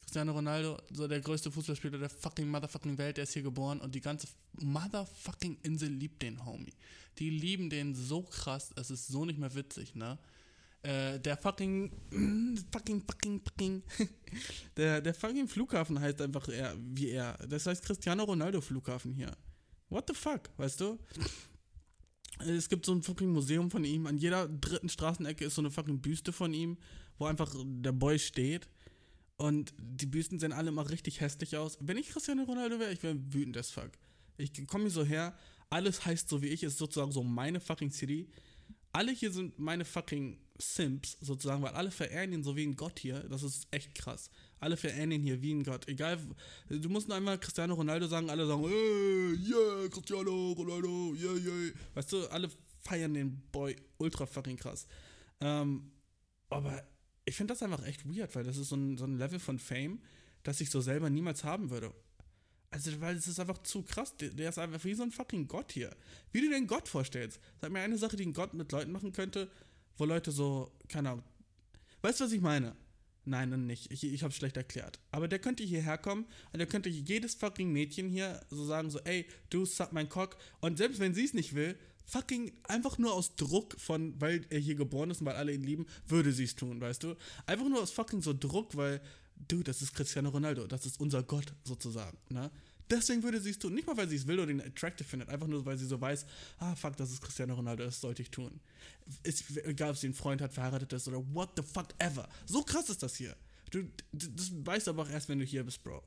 Cristiano 0.00 0.32
Ronaldo, 0.32 0.78
so 0.90 1.06
der 1.06 1.20
größte 1.20 1.50
Fußballspieler 1.52 1.98
der 1.98 2.08
fucking 2.08 2.48
motherfucking 2.48 2.96
Welt, 2.96 3.18
der 3.18 3.24
ist 3.24 3.34
hier 3.34 3.42
geboren 3.42 3.78
und 3.78 3.94
die 3.94 4.00
ganze 4.00 4.26
motherfucking 4.54 5.58
Insel 5.62 5.90
liebt 5.90 6.22
den 6.22 6.46
Homie. 6.46 6.72
Die 7.18 7.28
lieben 7.28 7.68
den 7.68 7.94
so 7.94 8.22
krass, 8.22 8.70
es 8.76 8.90
ist 8.90 9.08
so 9.08 9.26
nicht 9.26 9.38
mehr 9.38 9.54
witzig, 9.54 9.94
ne? 9.94 10.18
Äh, 10.82 11.18
der 11.18 11.36
fucking, 11.36 11.90
fucking, 12.72 13.02
fucking, 13.02 13.40
fucking, 13.40 13.82
der, 14.76 15.00
der 15.00 15.12
fucking 15.14 15.48
Flughafen 15.48 16.00
heißt 16.00 16.20
einfach 16.20 16.48
er, 16.48 16.76
wie 16.78 17.10
er. 17.10 17.36
Das 17.48 17.66
heißt 17.66 17.84
Cristiano 17.84 18.24
Ronaldo 18.24 18.60
Flughafen 18.60 19.12
hier. 19.12 19.36
What 19.88 20.04
the 20.08 20.14
fuck, 20.14 20.50
weißt 20.56 20.80
du? 20.80 20.98
Es 22.38 22.68
gibt 22.68 22.86
so 22.86 22.92
ein 22.92 23.02
fucking 23.02 23.30
Museum 23.30 23.70
von 23.70 23.84
ihm. 23.84 24.06
An 24.06 24.18
jeder 24.18 24.46
dritten 24.46 24.88
Straßenecke 24.88 25.44
ist 25.44 25.56
so 25.56 25.62
eine 25.62 25.70
fucking 25.70 26.00
Büste 26.00 26.32
von 26.32 26.54
ihm, 26.54 26.78
wo 27.18 27.26
einfach 27.26 27.52
der 27.56 27.92
Boy 27.92 28.18
steht. 28.18 28.68
Und 29.36 29.74
die 29.78 30.06
Büsten 30.06 30.38
sehen 30.38 30.52
alle 30.52 30.68
immer 30.68 30.88
richtig 30.88 31.20
hässlich 31.20 31.56
aus. 31.56 31.78
Wenn 31.80 31.96
ich 31.96 32.10
Cristiano 32.10 32.44
Ronaldo 32.44 32.78
wäre, 32.78 32.92
ich 32.92 33.02
wäre 33.02 33.16
wütend 33.32 33.56
as 33.56 33.70
fuck. 33.70 33.90
Ich 34.36 34.66
komme 34.68 34.84
hier 34.84 34.92
so 34.92 35.04
her, 35.04 35.36
alles 35.70 36.04
heißt 36.04 36.28
so 36.28 36.42
wie 36.42 36.48
ich, 36.48 36.62
ist 36.62 36.78
sozusagen 36.78 37.12
so 37.12 37.22
meine 37.24 37.60
fucking 37.60 37.90
City. 37.90 38.28
Alle 38.92 39.12
hier 39.12 39.30
sind 39.30 39.58
meine 39.58 39.84
fucking 39.84 40.38
Simps, 40.60 41.16
sozusagen, 41.20 41.62
weil 41.62 41.72
alle 41.74 41.90
verehren 41.90 42.32
ihn 42.32 42.42
so 42.42 42.56
wie 42.56 42.66
ein 42.66 42.76
Gott 42.76 42.98
hier. 42.98 43.20
Das 43.28 43.42
ist 43.42 43.68
echt 43.70 43.94
krass. 43.94 44.30
Alle 44.60 44.76
verehren 44.76 45.12
ihn 45.12 45.22
hier 45.22 45.40
wie 45.40 45.54
ein 45.54 45.62
Gott. 45.62 45.86
Egal, 45.86 46.18
du 46.68 46.88
musst 46.88 47.06
nur 47.06 47.16
einmal 47.16 47.38
Cristiano 47.38 47.74
Ronaldo 47.74 48.08
sagen, 48.08 48.28
alle 48.28 48.46
sagen, 48.46 48.62
hey, 48.62 49.34
yeah, 49.34 49.88
Cristiano 49.88 50.52
Ronaldo, 50.52 51.14
yeah, 51.14 51.34
yeah. 51.34 51.72
Weißt 51.94 52.12
du, 52.12 52.26
alle 52.28 52.50
feiern 52.80 53.14
den 53.14 53.40
Boy 53.52 53.76
ultra 53.98 54.26
fucking 54.26 54.56
krass. 54.56 54.86
Ähm, 55.40 55.92
aber 56.50 56.82
ich 57.24 57.36
finde 57.36 57.52
das 57.52 57.62
einfach 57.62 57.84
echt 57.86 58.08
weird, 58.08 58.34
weil 58.34 58.44
das 58.44 58.56
ist 58.56 58.70
so 58.70 58.76
ein, 58.76 58.96
so 58.96 59.04
ein 59.04 59.18
Level 59.18 59.38
von 59.38 59.58
Fame, 59.58 60.00
das 60.42 60.60
ich 60.60 60.70
so 60.70 60.80
selber 60.80 61.10
niemals 61.10 61.44
haben 61.44 61.70
würde. 61.70 61.92
Also, 62.70 63.00
weil 63.00 63.16
es 63.16 63.26
ist 63.26 63.40
einfach 63.40 63.58
zu 63.62 63.82
krass. 63.82 64.14
Der, 64.16 64.48
ist 64.48 64.58
einfach 64.58 64.84
wie 64.84 64.94
so 64.94 65.02
ein 65.02 65.10
fucking 65.10 65.48
Gott 65.48 65.72
hier. 65.72 65.94
Wie 66.32 66.40
du 66.40 66.48
dir 66.48 66.56
einen 66.56 66.66
Gott 66.66 66.88
vorstellst. 66.88 67.40
Sag 67.60 67.72
mir 67.72 67.80
eine 67.80 67.96
Sache, 67.96 68.16
die 68.16 68.26
ein 68.26 68.34
Gott 68.34 68.52
mit 68.54 68.70
Leuten 68.72 68.92
machen 68.92 69.12
könnte, 69.12 69.50
wo 69.96 70.04
Leute 70.04 70.30
so, 70.30 70.70
keine 70.88 71.10
Ahnung. 71.10 71.24
Weißt 72.02 72.20
du, 72.20 72.24
was 72.24 72.32
ich 72.32 72.42
meine? 72.42 72.76
Nein, 73.24 73.50
dann 73.50 73.66
nicht. 73.66 73.90
Ich, 73.90 74.04
ich 74.04 74.22
hab's 74.22 74.36
schlecht 74.36 74.56
erklärt. 74.56 74.98
Aber 75.10 75.28
der 75.28 75.38
könnte 75.38 75.62
hierher 75.62 75.98
kommen 75.98 76.26
und 76.52 76.58
der 76.58 76.66
könnte 76.66 76.88
jedes 76.88 77.34
fucking 77.34 77.72
Mädchen 77.72 78.08
hier 78.08 78.40
so 78.50 78.64
sagen, 78.64 78.90
so, 78.90 79.00
ey, 79.00 79.26
du 79.50 79.64
suck 79.66 79.92
mein 79.92 80.08
Cock. 80.08 80.36
Und 80.60 80.78
selbst 80.78 80.98
wenn 80.98 81.14
sie 81.14 81.24
es 81.24 81.34
nicht 81.34 81.54
will, 81.54 81.76
fucking 82.06 82.52
einfach 82.64 82.96
nur 82.96 83.12
aus 83.12 83.36
Druck 83.36 83.78
von, 83.78 84.18
weil 84.18 84.46
er 84.48 84.58
hier 84.58 84.74
geboren 84.74 85.10
ist 85.10 85.20
und 85.20 85.26
weil 85.26 85.36
alle 85.36 85.52
ihn 85.52 85.62
lieben, 85.62 85.86
würde 86.06 86.32
sie 86.32 86.44
es 86.44 86.56
tun, 86.56 86.80
weißt 86.80 87.02
du? 87.02 87.16
Einfach 87.46 87.68
nur 87.68 87.82
aus 87.82 87.90
fucking 87.90 88.22
so 88.22 88.32
Druck, 88.32 88.76
weil, 88.76 89.02
du, 89.46 89.62
das 89.62 89.82
ist 89.82 89.94
Cristiano 89.94 90.30
Ronaldo, 90.30 90.66
das 90.66 90.86
ist 90.86 91.00
unser 91.00 91.22
Gott 91.22 91.52
sozusagen, 91.64 92.18
ne? 92.30 92.50
Deswegen 92.90 93.22
würde 93.22 93.38
sie 93.38 93.50
es 93.50 93.58
tun. 93.58 93.74
Nicht 93.74 93.86
mal, 93.86 93.98
weil 93.98 94.08
sie 94.08 94.16
es 94.16 94.26
will 94.26 94.40
oder 94.40 94.50
ihn 94.50 94.62
attractive 94.62 95.06
findet, 95.06 95.28
einfach 95.28 95.46
nur, 95.46 95.64
weil 95.66 95.76
sie 95.76 95.84
so 95.84 96.00
weiß, 96.00 96.24
ah, 96.58 96.74
fuck, 96.74 96.96
das 96.96 97.10
ist 97.10 97.20
Cristiano 97.20 97.54
Ronaldo, 97.54 97.84
das 97.84 98.00
sollte 98.00 98.22
ich 98.22 98.30
tun. 98.30 98.60
Ist, 99.24 99.44
egal, 99.58 99.90
ob 99.90 99.96
sie 99.98 100.06
einen 100.06 100.14
Freund 100.14 100.40
hat, 100.40 100.54
verheiratet 100.54 100.94
ist 100.94 101.06
oder 101.06 101.22
what 101.34 101.50
the 101.56 101.62
fuck 101.62 101.88
ever. 101.98 102.26
So 102.46 102.62
krass 102.62 102.88
ist 102.88 103.02
das 103.02 103.14
hier. 103.14 103.36
Du, 103.70 103.84
das 104.12 104.52
weißt 104.64 104.86
du 104.86 104.92
aber 104.92 105.02
auch 105.02 105.10
erst, 105.10 105.28
wenn 105.28 105.38
du 105.38 105.44
hier 105.44 105.64
bist, 105.64 105.84
Bro. 105.84 106.02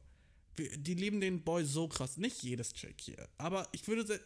Die 0.58 0.96
lieben 0.96 1.22
den 1.22 1.44
Boy 1.44 1.64
so 1.66 1.88
krass. 1.88 2.18
Nicht 2.18 2.42
jedes 2.42 2.74
Chick 2.74 3.00
hier. 3.00 3.30
Aber 3.38 3.68
ich 3.74 3.88
würde 3.88 4.20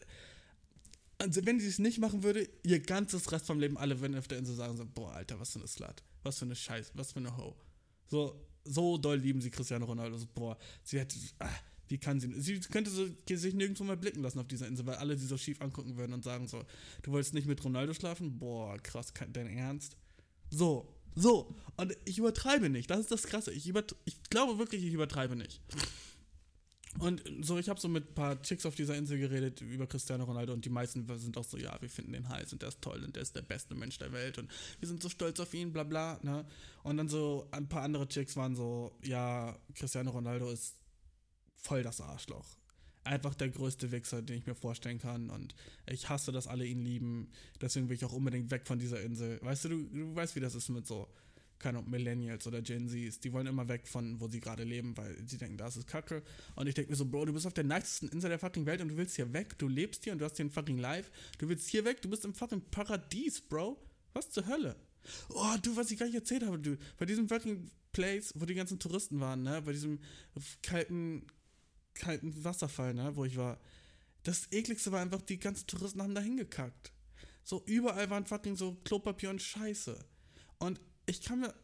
also 1.18 1.46
wenn 1.46 1.60
sie 1.60 1.68
es 1.68 1.78
nicht 1.78 1.98
machen 1.98 2.22
würde, 2.22 2.48
ihr 2.62 2.80
ganzes 2.80 3.30
Rest 3.32 3.46
vom 3.46 3.58
Leben, 3.58 3.78
alle 3.78 4.00
würden 4.00 4.16
auf 4.18 4.28
der 4.28 4.38
Insel 4.38 4.54
sagen 4.54 4.76
so, 4.76 4.84
boah, 4.86 5.12
Alter, 5.12 5.40
was 5.40 5.52
für 5.52 5.58
eine 5.58 5.68
Slut. 5.68 6.02
Was 6.22 6.38
für 6.38 6.44
eine 6.44 6.56
Scheiße, 6.56 6.92
was 6.94 7.12
für 7.12 7.20
eine 7.20 7.36
Ho. 7.36 7.56
So, 8.08 8.40
so 8.66 8.98
doll 8.98 9.18
lieben 9.18 9.40
sie 9.40 9.50
Cristiano 9.50 9.86
Ronaldo. 9.86 10.18
So, 10.18 10.26
boah, 10.34 10.58
sie 10.82 10.98
hätte, 10.98 11.16
ah, 11.38 11.48
wie 11.88 11.98
kann 11.98 12.20
sie, 12.20 12.32
sie 12.40 12.60
könnte 12.60 12.90
sich 12.90 13.54
nirgendwo 13.54 13.84
mal 13.84 13.96
blicken 13.96 14.22
lassen 14.22 14.38
auf 14.38 14.48
dieser 14.48 14.66
Insel, 14.66 14.86
weil 14.86 14.96
alle 14.96 15.16
sie 15.16 15.26
so 15.26 15.36
schief 15.36 15.60
angucken 15.60 15.96
würden 15.96 16.12
und 16.12 16.24
sagen 16.24 16.48
so, 16.48 16.64
du 17.02 17.12
wolltest 17.12 17.34
nicht 17.34 17.46
mit 17.46 17.64
Ronaldo 17.64 17.94
schlafen? 17.94 18.38
Boah, 18.38 18.76
krass, 18.78 19.12
dein 19.32 19.46
Ernst? 19.46 19.96
So, 20.50 20.92
so. 21.14 21.54
Und 21.76 21.96
ich 22.04 22.18
übertreibe 22.18 22.68
nicht, 22.68 22.90
das 22.90 23.00
ist 23.00 23.12
das 23.12 23.24
Krasse. 23.24 23.52
Ich, 23.52 23.66
übert 23.68 23.96
ich 24.04 24.22
glaube 24.24 24.58
wirklich, 24.58 24.84
ich 24.84 24.92
übertreibe 24.92 25.36
nicht. 25.36 25.60
Und 26.98 27.22
so, 27.42 27.58
ich 27.58 27.68
habe 27.68 27.78
so 27.78 27.88
mit 27.88 28.10
ein 28.10 28.14
paar 28.14 28.40
Chicks 28.42 28.64
auf 28.64 28.74
dieser 28.74 28.96
Insel 28.96 29.18
geredet 29.18 29.60
über 29.60 29.86
Cristiano 29.86 30.24
Ronaldo 30.24 30.52
und 30.52 30.64
die 30.64 30.70
meisten 30.70 31.06
sind 31.18 31.36
auch 31.36 31.44
so, 31.44 31.58
ja, 31.58 31.76
wir 31.80 31.90
finden 31.90 32.12
den 32.12 32.28
heiß 32.28 32.52
und 32.52 32.62
der 32.62 32.70
ist 32.70 32.80
toll 32.80 33.02
und 33.04 33.14
der 33.16 33.22
ist 33.22 33.36
der 33.36 33.42
beste 33.42 33.74
Mensch 33.74 33.98
der 33.98 34.12
Welt 34.12 34.38
und 34.38 34.50
wir 34.80 34.88
sind 34.88 35.02
so 35.02 35.08
stolz 35.08 35.38
auf 35.40 35.52
ihn, 35.52 35.72
bla 35.72 35.84
bla, 35.84 36.18
ne? 36.22 36.46
Und 36.82 36.96
dann 36.96 37.08
so, 37.08 37.48
ein 37.50 37.68
paar 37.68 37.82
andere 37.82 38.08
Chicks 38.08 38.36
waren 38.36 38.56
so, 38.56 38.96
ja, 39.02 39.58
Cristiano 39.74 40.10
Ronaldo 40.10 40.50
ist 40.50 40.76
voll 41.54 41.82
das 41.82 42.00
Arschloch. 42.00 42.56
Einfach 43.04 43.34
der 43.34 43.50
größte 43.50 43.92
Wichser, 43.92 44.22
den 44.22 44.38
ich 44.38 44.46
mir 44.46 44.54
vorstellen 44.54 44.98
kann 44.98 45.30
und 45.30 45.54
ich 45.86 46.08
hasse, 46.08 46.32
dass 46.32 46.46
alle 46.46 46.64
ihn 46.64 46.80
lieben, 46.80 47.30
deswegen 47.60 47.88
will 47.88 47.96
ich 47.96 48.04
auch 48.04 48.12
unbedingt 48.12 48.50
weg 48.50 48.66
von 48.66 48.78
dieser 48.78 49.00
Insel. 49.02 49.38
Weißt 49.42 49.66
du, 49.66 49.68
du, 49.68 49.82
du 49.84 50.16
weißt, 50.16 50.34
wie 50.34 50.40
das 50.40 50.54
ist 50.54 50.70
mit 50.70 50.86
so 50.86 51.08
keine 51.58 51.82
Millennials 51.82 52.46
oder 52.46 52.62
Gen 52.62 52.88
Zs, 52.88 53.20
die 53.20 53.32
wollen 53.32 53.46
immer 53.46 53.68
weg 53.68 53.86
von, 53.86 54.20
wo 54.20 54.28
sie 54.28 54.40
gerade 54.40 54.64
leben, 54.64 54.96
weil 54.96 55.16
sie 55.26 55.38
denken, 55.38 55.56
das 55.56 55.76
ist 55.76 55.86
Kacke. 55.86 56.22
Und 56.54 56.66
ich 56.66 56.74
denke 56.74 56.90
mir 56.90 56.96
so, 56.96 57.06
Bro, 57.06 57.26
du 57.26 57.32
bist 57.32 57.46
auf 57.46 57.54
der 57.54 57.64
nicesten 57.64 58.08
Insel 58.08 58.30
der 58.30 58.38
fucking 58.38 58.66
Welt 58.66 58.80
und 58.80 58.88
du 58.88 58.96
willst 58.96 59.16
hier 59.16 59.32
weg, 59.32 59.58
du 59.58 59.68
lebst 59.68 60.04
hier 60.04 60.12
und 60.12 60.18
du 60.18 60.24
hast 60.24 60.36
hier 60.36 60.44
ein 60.44 60.50
fucking 60.50 60.78
Life. 60.78 61.10
Du 61.38 61.48
willst 61.48 61.68
hier 61.68 61.84
weg, 61.84 62.02
du 62.02 62.10
bist 62.10 62.24
im 62.24 62.34
fucking 62.34 62.62
Paradies, 62.70 63.40
Bro. 63.40 63.80
Was 64.12 64.30
zur 64.30 64.46
Hölle? 64.46 64.76
Oh, 65.30 65.54
du, 65.62 65.76
was 65.76 65.90
ich 65.90 65.98
gar 65.98 66.06
nicht 66.06 66.14
erzählt 66.14 66.44
habe, 66.44 66.58
du. 66.58 66.76
Bei 66.98 67.06
diesem 67.06 67.28
fucking 67.28 67.70
Place, 67.92 68.32
wo 68.34 68.44
die 68.44 68.54
ganzen 68.54 68.78
Touristen 68.78 69.20
waren, 69.20 69.42
ne? 69.42 69.62
Bei 69.62 69.72
diesem 69.72 70.00
kalten, 70.62 71.26
kalten 71.94 72.44
Wasserfall, 72.44 72.94
ne? 72.94 73.14
Wo 73.14 73.24
ich 73.24 73.36
war. 73.36 73.60
Das 74.22 74.50
ekligste 74.50 74.90
war 74.92 75.00
einfach, 75.00 75.22
die 75.22 75.38
ganzen 75.38 75.66
Touristen 75.66 76.02
haben 76.02 76.14
da 76.14 76.20
hingekackt. 76.20 76.92
So, 77.44 77.62
überall 77.66 78.10
waren 78.10 78.26
fucking 78.26 78.56
so 78.56 78.74
Klopapier 78.84 79.30
und 79.30 79.40
Scheiße. 79.40 79.98
Und 80.58 80.80
ich 81.06 81.20
kann 81.22 81.40
mir. 81.40 81.54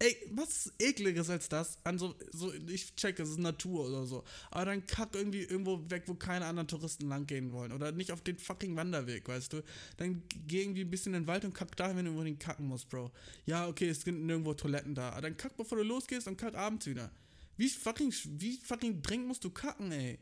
Ey, 0.00 0.16
was 0.32 0.66
ist 0.66 0.82
ekliges 0.82 1.30
als 1.30 1.48
das? 1.48 1.78
An 1.84 1.98
so, 1.98 2.16
so, 2.32 2.52
ich 2.52 2.96
check, 2.96 3.18
es 3.20 3.30
ist 3.30 3.38
Natur 3.38 3.86
oder 3.86 4.04
so. 4.06 4.24
Aber 4.50 4.64
dann 4.66 4.84
kack 4.86 5.14
irgendwie 5.14 5.42
irgendwo 5.42 5.88
weg, 5.88 6.02
wo 6.06 6.14
keine 6.14 6.46
anderen 6.46 6.66
Touristen 6.66 7.08
langgehen 7.08 7.52
wollen. 7.52 7.70
Oder 7.72 7.92
nicht 7.92 8.10
auf 8.10 8.20
den 8.20 8.36
fucking 8.36 8.74
Wanderweg, 8.76 9.28
weißt 9.28 9.52
du? 9.52 9.62
Dann 9.96 10.24
geh 10.46 10.62
irgendwie 10.62 10.82
ein 10.82 10.90
bisschen 10.90 11.14
in 11.14 11.22
den 11.22 11.26
Wald 11.28 11.44
und 11.44 11.54
kack 11.54 11.76
da, 11.76 11.94
wenn 11.96 12.06
du 12.06 12.10
unbedingt 12.10 12.40
kacken 12.40 12.66
musst, 12.66 12.88
Bro. 12.88 13.12
Ja, 13.46 13.68
okay, 13.68 13.88
es 13.88 14.02
sind 14.02 14.26
nirgendwo 14.26 14.52
Toiletten 14.54 14.96
da. 14.96 15.10
Aber 15.10 15.22
dann 15.22 15.36
kack, 15.36 15.56
bevor 15.56 15.78
du 15.78 15.84
losgehst 15.84 16.26
und 16.26 16.36
kack 16.36 16.54
abends 16.54 16.86
wieder. 16.86 17.10
Wie 17.56 17.68
fucking, 17.68 18.12
wie 18.40 18.58
fucking 18.58 19.00
dringend 19.00 19.28
musst 19.28 19.44
du 19.44 19.50
kacken, 19.50 19.92
ey? 19.92 20.18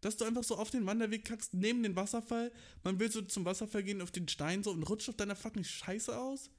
Dass 0.00 0.16
du 0.16 0.24
einfach 0.24 0.44
so 0.44 0.56
auf 0.56 0.70
den 0.70 0.86
Wanderweg 0.86 1.24
kackst, 1.26 1.52
neben 1.52 1.82
den 1.82 1.94
Wasserfall. 1.94 2.50
Man 2.82 2.98
will 2.98 3.12
so 3.12 3.20
zum 3.22 3.44
Wasserfall 3.44 3.82
gehen 3.82 4.00
auf 4.00 4.10
den 4.10 4.28
Stein 4.28 4.62
so 4.62 4.70
und 4.70 4.82
rutscht 4.82 5.10
auf 5.10 5.16
deiner 5.16 5.36
fucking 5.36 5.64
Scheiße 5.64 6.18
aus. 6.18 6.50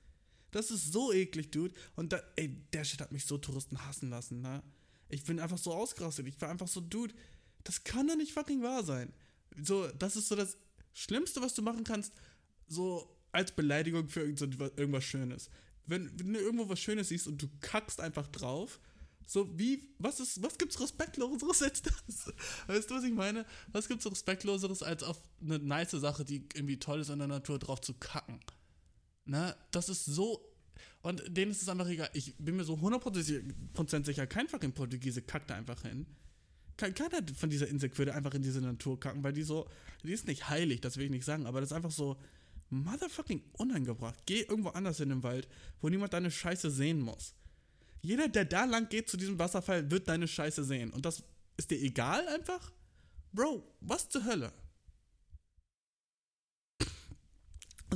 Das 0.56 0.72
ist 0.72 0.94
so 0.94 1.12
eklig, 1.12 1.52
Dude. 1.52 1.76
Und 1.98 2.14
da, 2.14 2.22
ey, 2.38 2.48
der 2.72 2.86
Shit 2.86 3.02
hat 3.02 3.12
mich 3.12 3.26
so 3.26 3.38
Touristen 3.38 3.86
hassen 3.86 4.10
lassen, 4.10 4.40
ne? 4.40 4.64
Ich 5.10 5.26
bin 5.26 5.38
einfach 5.42 5.58
so 5.58 5.74
ausgerastet. 5.74 6.28
Ich 6.28 6.40
war 6.40 6.50
einfach 6.50 6.70
so, 6.70 6.80
Dude, 6.80 7.14
das 7.66 7.84
kann 7.84 8.08
doch 8.08 8.16
nicht 8.16 8.32
fucking 8.32 8.64
wahr 8.64 8.86
sein. 8.86 9.12
So, 9.62 9.86
das 10.00 10.16
ist 10.16 10.30
so 10.30 10.36
das 10.38 10.56
Schlimmste, 10.94 11.42
was 11.42 11.56
du 11.56 11.62
machen 11.62 11.84
kannst, 11.84 12.14
so 12.70 13.14
als 13.34 13.52
Beleidigung 13.52 14.08
für 14.08 14.22
irgendwas 14.22 15.04
Schönes. 15.04 15.50
Wenn, 15.88 16.18
wenn 16.18 16.32
du 16.32 16.40
irgendwo 16.40 16.70
was 16.70 16.80
Schönes 16.80 17.10
siehst 17.10 17.28
und 17.28 17.42
du 17.42 17.50
kackst 17.60 18.00
einfach 18.00 18.28
drauf, 18.28 18.80
so 19.28 19.60
wie, 19.60 19.90
was 20.00 20.22
ist, 20.22 20.42
was 20.42 20.58
gibt's 20.58 20.80
Respektloseres 20.80 21.64
als 21.64 21.82
das? 21.82 22.34
Weißt 22.68 22.90
du, 22.90 22.96
was 22.96 23.04
ich 23.04 23.14
meine? 23.14 23.46
Was 23.74 23.90
gibt's 23.90 24.10
Respektloseres 24.10 24.84
als 24.84 25.04
auf 25.04 25.22
eine 25.42 25.60
nice 25.60 25.92
Sache, 25.92 26.24
die 26.24 26.48
irgendwie 26.54 26.80
toll 26.80 27.02
ist 27.02 27.10
in 27.10 27.20
der 27.20 27.28
Natur, 27.28 27.60
drauf 27.60 27.82
zu 27.82 27.94
kacken? 27.96 28.40
Ne? 29.26 29.56
Das 29.72 29.90
ist 29.90 30.06
so. 30.06 30.42
Und 31.02 31.24
denen 31.28 31.52
ist 31.52 31.62
es 31.62 31.70
einfach 31.70 31.88
egal. 31.88 32.10
Ich 32.14 32.36
bin 32.38 32.56
mir 32.56 32.64
so 32.64 32.76
100% 32.76 34.06
sicher, 34.06 34.28
kein 34.28 34.48
fucking 34.48 34.72
Portugiese 34.72 35.22
kackt 35.22 35.50
da 35.50 35.56
einfach 35.56 35.82
hin. 35.84 36.06
Keiner 36.78 37.22
von 37.36 37.50
dieser 37.50 37.68
Insel 37.68 37.96
würde 37.98 38.14
einfach 38.14 38.34
in 38.34 38.42
diese 38.42 38.60
Natur 38.60 39.00
kacken, 39.00 39.24
weil 39.24 39.34
die 39.34 39.44
so. 39.44 39.70
Die 40.04 40.12
ist 40.12 40.28
nicht 40.28 40.50
heilig, 40.50 40.82
das 40.82 40.98
will 40.98 41.06
ich 41.06 41.12
nicht 41.12 41.26
sagen, 41.26 41.46
aber 41.46 41.62
das 41.62 41.70
ist 41.72 41.76
einfach 41.76 41.92
so. 41.92 42.18
motherfucking 42.70 43.42
unangebracht. 43.54 44.20
Geh 44.26 44.42
irgendwo 44.42 44.70
anders 44.70 45.00
in 45.00 45.10
den 45.10 45.24
Wald, 45.24 45.48
wo 45.82 45.90
niemand 45.90 46.14
deine 46.14 46.32
Scheiße 46.32 46.70
sehen 46.72 47.00
muss. 47.00 47.34
Jeder, 48.02 48.28
der 48.28 48.46
da 48.46 48.66
lang 48.66 48.90
geht 48.90 49.10
zu 49.10 49.18
diesem 49.18 49.40
Wasserfall, 49.40 49.90
wird 49.90 50.08
deine 50.08 50.28
Scheiße 50.28 50.64
sehen. 50.64 50.92
Und 50.92 51.06
das 51.06 51.24
ist 51.58 51.72
dir 51.72 51.80
egal 51.80 52.28
einfach? 52.28 52.72
Bro, 53.34 53.64
was 53.82 54.10
zur 54.10 54.26
Hölle? 54.26 54.52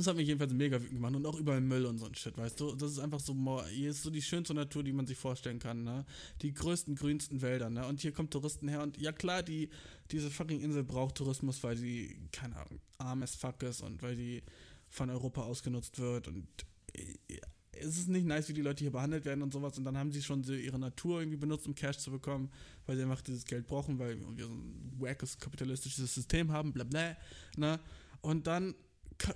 Das 0.00 0.06
hat 0.06 0.16
mich 0.16 0.28
jedenfalls 0.28 0.54
mega 0.54 0.80
wütend 0.80 0.94
gemacht 0.94 1.14
und 1.14 1.26
auch 1.26 1.38
überall 1.38 1.60
Müll 1.60 1.84
und 1.84 1.98
so 1.98 2.06
ein 2.06 2.14
Shit, 2.14 2.38
weißt 2.38 2.58
du? 2.58 2.74
Das 2.74 2.90
ist 2.90 3.00
einfach 3.00 3.20
so, 3.20 3.34
hier 3.66 3.90
ist 3.90 4.02
so 4.02 4.08
die 4.08 4.22
schönste 4.22 4.54
Natur, 4.54 4.82
die 4.82 4.94
man 4.94 5.06
sich 5.06 5.18
vorstellen 5.18 5.58
kann, 5.58 5.84
ne? 5.84 6.06
Die 6.40 6.54
größten, 6.54 6.94
grünsten 6.94 7.42
Wälder, 7.42 7.68
ne? 7.68 7.86
Und 7.86 8.00
hier 8.00 8.12
kommen 8.12 8.30
Touristen 8.30 8.66
her 8.68 8.82
und 8.82 8.96
ja 8.96 9.12
klar, 9.12 9.42
die, 9.42 9.68
diese 10.10 10.30
fucking 10.30 10.62
Insel 10.62 10.84
braucht 10.84 11.16
Tourismus, 11.16 11.62
weil 11.62 11.76
sie, 11.76 12.16
keine 12.32 12.56
Ahnung, 12.56 12.80
arm 12.96 13.22
as 13.22 13.34
fuck 13.34 13.62
ist 13.62 13.82
und 13.82 14.02
weil 14.02 14.16
die 14.16 14.42
von 14.88 15.10
Europa 15.10 15.42
ausgenutzt 15.42 15.98
wird 15.98 16.28
und 16.28 16.46
äh, 16.94 17.36
es 17.72 17.98
ist 17.98 18.08
nicht 18.08 18.24
nice, 18.24 18.48
wie 18.48 18.54
die 18.54 18.62
Leute 18.62 18.82
hier 18.82 18.92
behandelt 18.92 19.26
werden 19.26 19.42
und 19.42 19.52
sowas 19.52 19.76
und 19.76 19.84
dann 19.84 19.98
haben 19.98 20.12
sie 20.12 20.22
schon 20.22 20.42
so 20.44 20.54
ihre 20.54 20.78
Natur 20.78 21.20
irgendwie 21.20 21.36
benutzt, 21.36 21.66
um 21.66 21.74
Cash 21.74 21.98
zu 21.98 22.10
bekommen, 22.10 22.50
weil 22.86 22.96
sie 22.96 23.02
einfach 23.02 23.20
dieses 23.20 23.44
Geld 23.44 23.66
brauchen, 23.66 23.98
weil 23.98 24.18
wir 24.18 24.46
so 24.46 24.50
ein 24.50 24.94
wackes 24.98 25.38
kapitalistisches 25.38 26.14
System 26.14 26.52
haben, 26.52 26.72
bla 26.72 26.84
bla, 26.84 27.16
ne? 27.58 27.80
Und 28.22 28.46
dann 28.46 28.74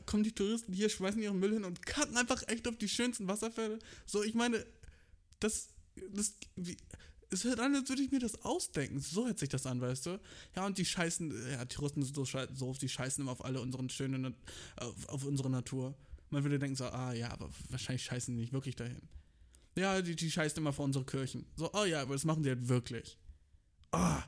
kommen 0.06 0.24
die 0.24 0.32
Touristen 0.32 0.72
hier, 0.72 0.88
schmeißen 0.88 1.20
ihren 1.22 1.38
Müll 1.38 1.52
hin 1.52 1.64
und 1.64 1.84
cutten 1.84 2.16
einfach 2.16 2.42
echt 2.48 2.66
auf 2.68 2.76
die 2.76 2.88
schönsten 2.88 3.28
Wasserfälle. 3.28 3.78
So, 4.06 4.22
ich 4.22 4.34
meine, 4.34 4.64
das, 5.40 5.68
das, 6.12 6.34
wie, 6.56 6.76
es 7.30 7.44
hört 7.44 7.60
an, 7.60 7.74
als 7.74 7.88
würde 7.88 8.02
ich 8.02 8.10
mir 8.10 8.20
das 8.20 8.42
ausdenken. 8.42 9.00
So 9.00 9.26
hört 9.26 9.38
sich 9.38 9.48
das 9.48 9.66
an, 9.66 9.80
weißt 9.80 10.06
du? 10.06 10.20
Ja, 10.56 10.66
und 10.66 10.78
die 10.78 10.84
scheißen, 10.84 11.50
ja, 11.50 11.64
Touristen 11.66 12.02
sind 12.02 12.14
so, 12.14 12.24
so 12.24 12.72
die 12.74 12.88
scheißen 12.88 13.22
immer 13.22 13.32
auf 13.32 13.44
alle 13.44 13.60
unseren 13.60 13.90
schönen, 13.90 14.34
auf, 14.76 15.08
auf 15.08 15.24
unsere 15.24 15.50
Natur. 15.50 15.94
Man 16.30 16.42
würde 16.44 16.58
denken 16.58 16.76
so, 16.76 16.84
ah 16.84 17.12
ja, 17.12 17.30
aber 17.30 17.50
wahrscheinlich 17.68 18.04
scheißen 18.04 18.34
die 18.34 18.40
nicht 18.40 18.52
wirklich 18.52 18.76
dahin. 18.76 19.02
Ja, 19.76 20.00
die, 20.00 20.16
die 20.16 20.30
scheißen 20.30 20.58
immer 20.58 20.72
vor 20.72 20.84
unsere 20.84 21.04
Kirchen. 21.04 21.46
So, 21.56 21.72
oh 21.74 21.84
ja, 21.84 22.02
aber 22.02 22.14
das 22.14 22.24
machen 22.24 22.42
die 22.42 22.50
halt 22.50 22.68
wirklich. 22.68 23.18
Ah, 23.90 24.22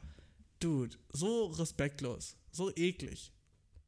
dude, 0.61 0.97
so 1.13 1.47
respektlos, 1.47 2.37
so 2.51 2.75
eklig. 2.75 3.33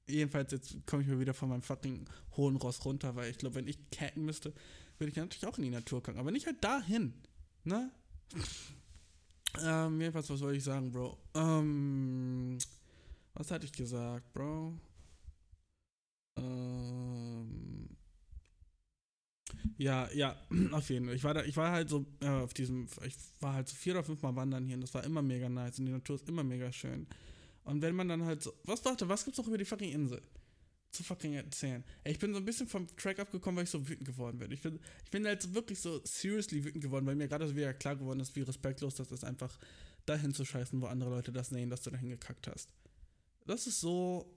Jedenfalls, 0.08 0.52
jetzt 0.52 0.76
komme 0.86 1.02
ich 1.02 1.08
mir 1.08 1.20
wieder 1.20 1.34
von 1.34 1.48
meinem 1.48 1.62
fucking 1.62 2.08
hohen 2.36 2.56
Ross 2.56 2.84
runter, 2.84 3.14
weil 3.16 3.30
ich 3.30 3.38
glaube, 3.38 3.56
wenn 3.56 3.68
ich 3.68 3.78
caten 3.90 4.24
müsste, 4.24 4.52
würde 4.98 5.10
ich 5.10 5.16
natürlich 5.16 5.46
auch 5.46 5.58
in 5.58 5.64
die 5.64 5.70
Natur 5.70 6.02
gucken. 6.02 6.20
Aber 6.20 6.30
nicht 6.30 6.46
halt 6.46 6.62
dahin. 6.62 7.14
Ne? 7.64 7.90
ähm, 9.62 10.00
jedenfalls, 10.00 10.30
was 10.30 10.40
wollte 10.40 10.56
ich 10.56 10.64
sagen, 10.64 10.90
Bro? 10.90 11.18
Ähm, 11.34 12.58
was 13.34 13.50
hatte 13.50 13.66
ich 13.66 13.72
gesagt, 13.72 14.32
Bro? 14.32 14.78
Ähm, 16.36 17.88
ja, 19.76 20.08
ja, 20.12 20.36
auf 20.72 20.90
jeden 20.90 21.06
Fall. 21.06 21.14
Ich 21.14 21.24
war 21.24 21.34
da, 21.34 21.42
ich 21.44 21.56
war 21.56 21.72
halt 21.72 21.88
so 21.88 22.04
äh, 22.20 22.28
auf 22.28 22.54
diesem, 22.54 22.88
ich 23.04 23.16
war 23.40 23.54
halt 23.54 23.68
so 23.68 23.76
vier 23.76 23.94
oder 23.94 24.04
fünf 24.04 24.22
Mal 24.22 24.36
wandern 24.36 24.66
hier 24.66 24.74
und 24.74 24.82
das 24.82 24.94
war 24.94 25.04
immer 25.04 25.22
mega 25.22 25.48
nice 25.48 25.78
und 25.78 25.86
die 25.86 25.92
Natur 25.92 26.16
ist 26.16 26.28
immer 26.28 26.42
mega 26.42 26.72
schön. 26.72 27.06
Und 27.68 27.82
wenn 27.82 27.94
man 27.94 28.08
dann 28.08 28.24
halt 28.24 28.42
so, 28.42 28.54
was 28.64 28.82
warte, 28.86 29.10
was 29.10 29.26
gibt's 29.26 29.36
noch 29.36 29.46
über 29.46 29.58
die 29.58 29.66
fucking 29.66 29.92
Insel? 29.92 30.22
Zu 30.90 31.04
fucking 31.04 31.34
erzählen. 31.34 31.84
Ey, 32.02 32.12
ich 32.12 32.18
bin 32.18 32.32
so 32.32 32.38
ein 32.38 32.46
bisschen 32.46 32.66
vom 32.66 32.86
Track 32.96 33.18
abgekommen, 33.18 33.58
weil 33.58 33.64
ich 33.64 33.70
so 33.70 33.86
wütend 33.86 34.08
geworden 34.08 34.38
bin. 34.38 34.50
Ich 34.52 34.62
bin, 34.62 34.80
ich 35.04 35.10
bin 35.10 35.26
halt 35.26 35.42
so 35.42 35.52
wirklich 35.52 35.78
so 35.78 36.00
seriously 36.02 36.64
wütend 36.64 36.82
geworden, 36.82 37.04
weil 37.04 37.14
mir 37.14 37.28
gerade 37.28 37.46
so 37.46 37.54
wieder 37.54 37.74
klar 37.74 37.96
geworden 37.96 38.20
ist, 38.20 38.34
wie 38.36 38.40
respektlos 38.40 38.94
das 38.94 39.12
ist, 39.12 39.22
einfach 39.22 39.58
dahin 40.06 40.32
zu 40.32 40.46
scheißen, 40.46 40.80
wo 40.80 40.86
andere 40.86 41.10
Leute 41.10 41.30
das 41.30 41.50
sehen, 41.50 41.68
dass 41.68 41.82
du 41.82 41.90
dahin 41.90 42.08
gekackt 42.08 42.46
hast. 42.46 42.72
Das 43.44 43.66
ist 43.66 43.82
so. 43.82 44.34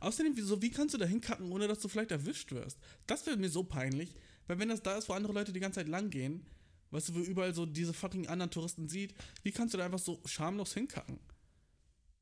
Außerdem, 0.00 0.38
wie, 0.38 0.40
so, 0.40 0.62
wie 0.62 0.70
kannst 0.70 0.94
du 0.94 0.98
da 0.98 1.04
hinkacken, 1.04 1.52
ohne 1.52 1.68
dass 1.68 1.80
du 1.80 1.88
vielleicht 1.88 2.12
erwischt 2.12 2.50
wirst? 2.52 2.78
Das 3.06 3.26
wäre 3.26 3.36
mir 3.36 3.50
so 3.50 3.62
peinlich, 3.62 4.14
weil 4.46 4.58
wenn 4.58 4.70
das 4.70 4.82
da 4.82 4.96
ist, 4.96 5.10
wo 5.10 5.12
andere 5.12 5.34
Leute 5.34 5.52
die 5.52 5.60
ganze 5.60 5.80
Zeit 5.80 5.88
lang 5.88 6.08
gehen, 6.08 6.46
weißt 6.92 7.10
du, 7.10 7.16
wo 7.16 7.18
überall 7.18 7.52
so 7.52 7.66
diese 7.66 7.92
fucking 7.92 8.26
anderen 8.26 8.50
Touristen 8.50 8.88
sieht, 8.88 9.14
wie 9.42 9.52
kannst 9.52 9.74
du 9.74 9.78
da 9.78 9.84
einfach 9.84 9.98
so 9.98 10.22
schamlos 10.24 10.72
hinkacken? 10.72 11.20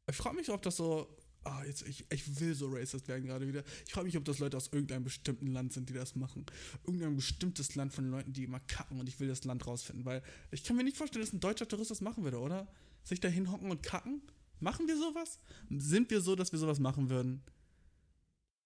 Ich 0.08 0.16
frage 0.16 0.36
mich, 0.36 0.48
ob 0.50 0.62
das 0.62 0.76
so. 0.76 1.08
Ah, 1.44 1.62
jetzt, 1.64 1.86
ich, 1.86 2.04
ich 2.10 2.40
will 2.40 2.54
so 2.54 2.68
racist 2.70 3.06
werden 3.06 3.24
gerade 3.24 3.46
wieder. 3.46 3.62
Ich 3.86 3.92
frage 3.92 4.06
mich, 4.06 4.16
ob 4.16 4.24
das 4.24 4.40
Leute 4.40 4.56
aus 4.56 4.66
irgendeinem 4.72 5.04
bestimmten 5.04 5.46
Land 5.46 5.72
sind, 5.72 5.88
die 5.88 5.92
das 5.94 6.16
machen. 6.16 6.44
Irgendein 6.84 7.14
bestimmtes 7.14 7.76
Land 7.76 7.92
von 7.92 8.10
Leuten, 8.10 8.32
die 8.32 8.42
immer 8.44 8.58
kacken 8.60 8.98
und 8.98 9.08
ich 9.08 9.20
will 9.20 9.28
das 9.28 9.44
Land 9.44 9.64
rausfinden, 9.64 10.04
weil 10.04 10.22
ich 10.50 10.64
kann 10.64 10.74
mir 10.76 10.82
nicht 10.82 10.96
vorstellen, 10.96 11.24
dass 11.24 11.32
ein 11.32 11.38
deutscher 11.38 11.68
Tourist 11.68 11.92
das 11.92 12.00
machen 12.00 12.24
würde, 12.24 12.40
oder? 12.40 12.66
Sich 13.04 13.20
da 13.20 13.28
hinhocken 13.28 13.70
und 13.70 13.80
kacken? 13.84 14.22
Machen 14.58 14.88
wir 14.88 14.96
sowas? 14.96 15.38
Sind 15.70 16.10
wir 16.10 16.20
so, 16.20 16.34
dass 16.34 16.50
wir 16.50 16.58
sowas 16.58 16.80
machen 16.80 17.10
würden? 17.10 17.42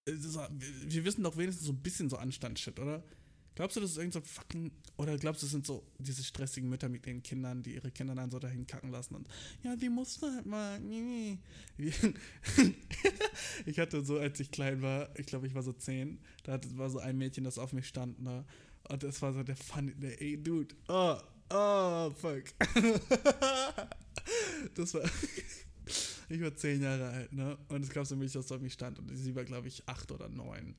Ist- 0.07 0.39
Wir 0.87 1.05
wissen 1.05 1.23
doch 1.23 1.37
wenigstens 1.37 1.67
so 1.67 1.73
ein 1.73 1.83
bisschen 1.83 2.09
so 2.09 2.17
Anstandsshit, 2.17 2.79
oder? 2.81 3.05
Glaubst 3.55 3.77
du, 3.77 3.81
das 3.81 3.93
ist 3.93 3.99
irgend 3.99 4.15
so 4.15 4.21
fucking. 4.21 4.71
Oder 4.97 5.17
glaubst 5.19 5.43
du, 5.43 5.47
das 5.47 5.53
sind 5.53 5.67
so 5.67 5.85
diese 5.99 6.23
stressigen 6.23 6.69
Mütter 6.69 6.89
mit 6.89 7.07
ihren 7.07 7.23
Kindern, 7.23 7.63
die 7.63 7.75
ihre 7.75 7.91
Kinder 7.91 8.15
dann 8.15 8.31
so 8.31 8.39
dahin 8.39 8.67
kacken 8.67 8.91
lassen 8.91 9.17
und. 9.17 9.29
Ja, 9.63 9.77
die 9.77 9.89
mussten 9.89 10.35
halt 10.35 10.47
mal. 10.47 10.79
nee, 10.81 11.39
nee." 11.77 11.79
ich 13.67 13.79
hatte 13.79 14.05
so, 14.05 14.19
als 14.19 14.41
ich 14.41 14.51
klein 14.51 14.83
war, 14.83 15.11
ich 15.19 15.27
glaube, 15.27 15.47
ich 15.47 15.55
war 15.55 15.63
so 15.63 15.73
zehn, 15.73 16.21
da 16.45 16.61
war 16.75 16.91
so 16.91 16.99
ein 16.99 17.19
Mädchen, 17.19 17.45
das 17.45 17.59
auf 17.59 17.73
mich 17.73 17.89
stand, 17.89 18.21
ne? 18.21 18.45
Und 18.89 19.03
das 19.03 19.21
war 19.23 19.33
so 19.33 19.43
der 19.43 19.57
Fun, 19.57 19.93
der, 19.99 20.21
ey, 20.21 20.43
Dude, 20.43 20.75
oh, 20.89 21.17
oh, 21.51 22.11
fuck. 22.11 22.45
das 24.75 24.95
war. 24.95 25.05
Ich 26.33 26.41
war 26.41 26.55
zehn 26.55 26.81
Jahre 26.81 27.09
alt, 27.09 27.33
ne? 27.33 27.59
Und 27.67 27.83
es 27.83 27.91
gab 27.91 28.07
so 28.07 28.15
ein 28.15 28.21
Mädchen, 28.21 28.41
das 28.41 28.53
auf 28.53 28.61
mich 28.61 28.75
stand. 28.75 29.01
Und 29.01 29.13
sie 29.17 29.35
war, 29.35 29.43
glaube 29.43 29.67
ich, 29.67 29.83
acht 29.89 30.13
oder 30.13 30.29
neun. 30.29 30.77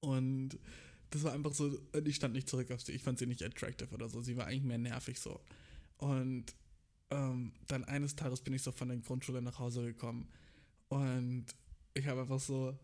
Und 0.00 0.58
das 1.12 1.24
war 1.24 1.32
einfach 1.32 1.52
so, 1.52 1.78
ich 2.04 2.16
stand 2.16 2.34
nicht 2.34 2.48
zurück 2.48 2.70
auf 2.70 2.80
sie. 2.80 2.92
Ich 2.92 3.02
fand 3.02 3.18
sie 3.18 3.26
nicht 3.26 3.42
attractive 3.42 3.94
oder 3.94 4.08
so. 4.08 4.22
Sie 4.22 4.36
war 4.36 4.46
eigentlich 4.46 4.62
mehr 4.62 4.78
nervig 4.78 5.20
so. 5.20 5.40
Und 5.98 6.46
ähm, 7.10 7.52
dann 7.66 7.84
eines 7.84 8.16
Tages 8.16 8.40
bin 8.40 8.54
ich 8.54 8.62
so 8.62 8.72
von 8.72 8.88
der 8.88 8.96
Grundschule 8.96 9.42
nach 9.42 9.58
Hause 9.58 9.84
gekommen. 9.84 10.26
Und 10.88 11.46
ich 11.92 12.06
habe 12.06 12.22
einfach 12.22 12.40
so. 12.40 12.76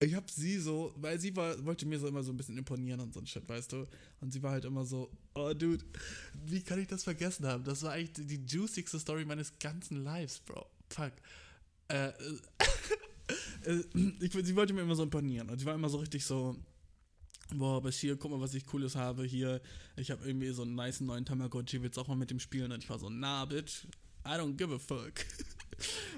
Ich 0.00 0.14
habe 0.14 0.30
sie 0.30 0.58
so, 0.58 0.92
weil 0.98 1.18
sie 1.18 1.34
war, 1.34 1.64
wollte 1.64 1.86
mir 1.86 1.98
so 1.98 2.06
immer 2.06 2.22
so 2.22 2.30
ein 2.30 2.36
bisschen 2.36 2.58
imponieren 2.58 3.00
und 3.00 3.14
so 3.14 3.20
ein 3.20 3.26
Shit, 3.26 3.48
weißt 3.48 3.72
du? 3.72 3.86
Und 4.20 4.30
sie 4.30 4.42
war 4.42 4.52
halt 4.52 4.66
immer 4.66 4.84
so, 4.84 5.10
oh 5.34 5.54
dude, 5.54 5.82
wie 6.44 6.60
kann 6.60 6.78
ich 6.78 6.88
das 6.88 7.04
vergessen 7.04 7.46
haben? 7.46 7.64
Das 7.64 7.82
war 7.82 7.92
eigentlich 7.92 8.12
die, 8.12 8.26
die 8.26 8.44
juicigste 8.44 9.00
Story 9.00 9.24
meines 9.24 9.58
ganzen 9.58 10.04
Lives, 10.04 10.40
Bro. 10.40 10.66
Fuck. 10.90 11.12
Äh, 11.88 12.12
äh, 13.66 13.82
ich, 14.20 14.32
sie 14.32 14.56
wollte 14.56 14.72
mir 14.72 14.82
immer 14.82 14.94
so 14.94 15.02
imponieren. 15.02 15.50
Und 15.50 15.58
sie 15.58 15.66
war 15.66 15.74
immer 15.74 15.88
so 15.88 15.98
richtig 15.98 16.24
so, 16.24 16.56
boah, 17.54 17.82
Bashir, 17.82 18.16
guck 18.16 18.30
mal, 18.30 18.40
was 18.40 18.54
ich 18.54 18.66
Cooles 18.66 18.96
habe 18.96 19.24
hier. 19.24 19.60
Ich 19.96 20.10
habe 20.10 20.26
irgendwie 20.26 20.50
so 20.50 20.62
einen 20.62 20.74
nice 20.74 21.00
neuen 21.00 21.24
Tamagotchi, 21.24 21.82
willst 21.82 21.96
du 21.96 22.00
auch 22.00 22.08
mal 22.08 22.16
mit 22.16 22.30
dem 22.30 22.40
spielen? 22.40 22.72
Und 22.72 22.82
ich 22.82 22.90
war 22.90 22.98
so, 22.98 23.10
nah, 23.10 23.44
bitch, 23.44 23.84
I 24.24 24.30
don't 24.30 24.56
give 24.56 24.74
a 24.74 24.78
fuck. 24.78 25.14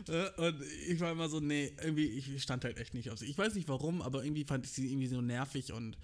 Äh, 0.06 0.30
und 0.36 0.62
ich 0.86 1.00
war 1.00 1.10
immer 1.10 1.28
so, 1.28 1.40
nee, 1.40 1.72
irgendwie, 1.82 2.06
ich 2.06 2.40
stand 2.40 2.64
halt 2.64 2.78
echt 2.78 2.94
nicht 2.94 3.10
auf 3.10 3.18
sie. 3.18 3.26
Ich 3.26 3.36
weiß 3.36 3.56
nicht 3.56 3.68
warum, 3.68 4.00
aber 4.02 4.22
irgendwie 4.22 4.44
fand 4.44 4.64
ich 4.64 4.70
sie 4.70 4.86
irgendwie 4.86 5.08
so 5.08 5.20
nervig 5.20 5.72
und 5.72 5.98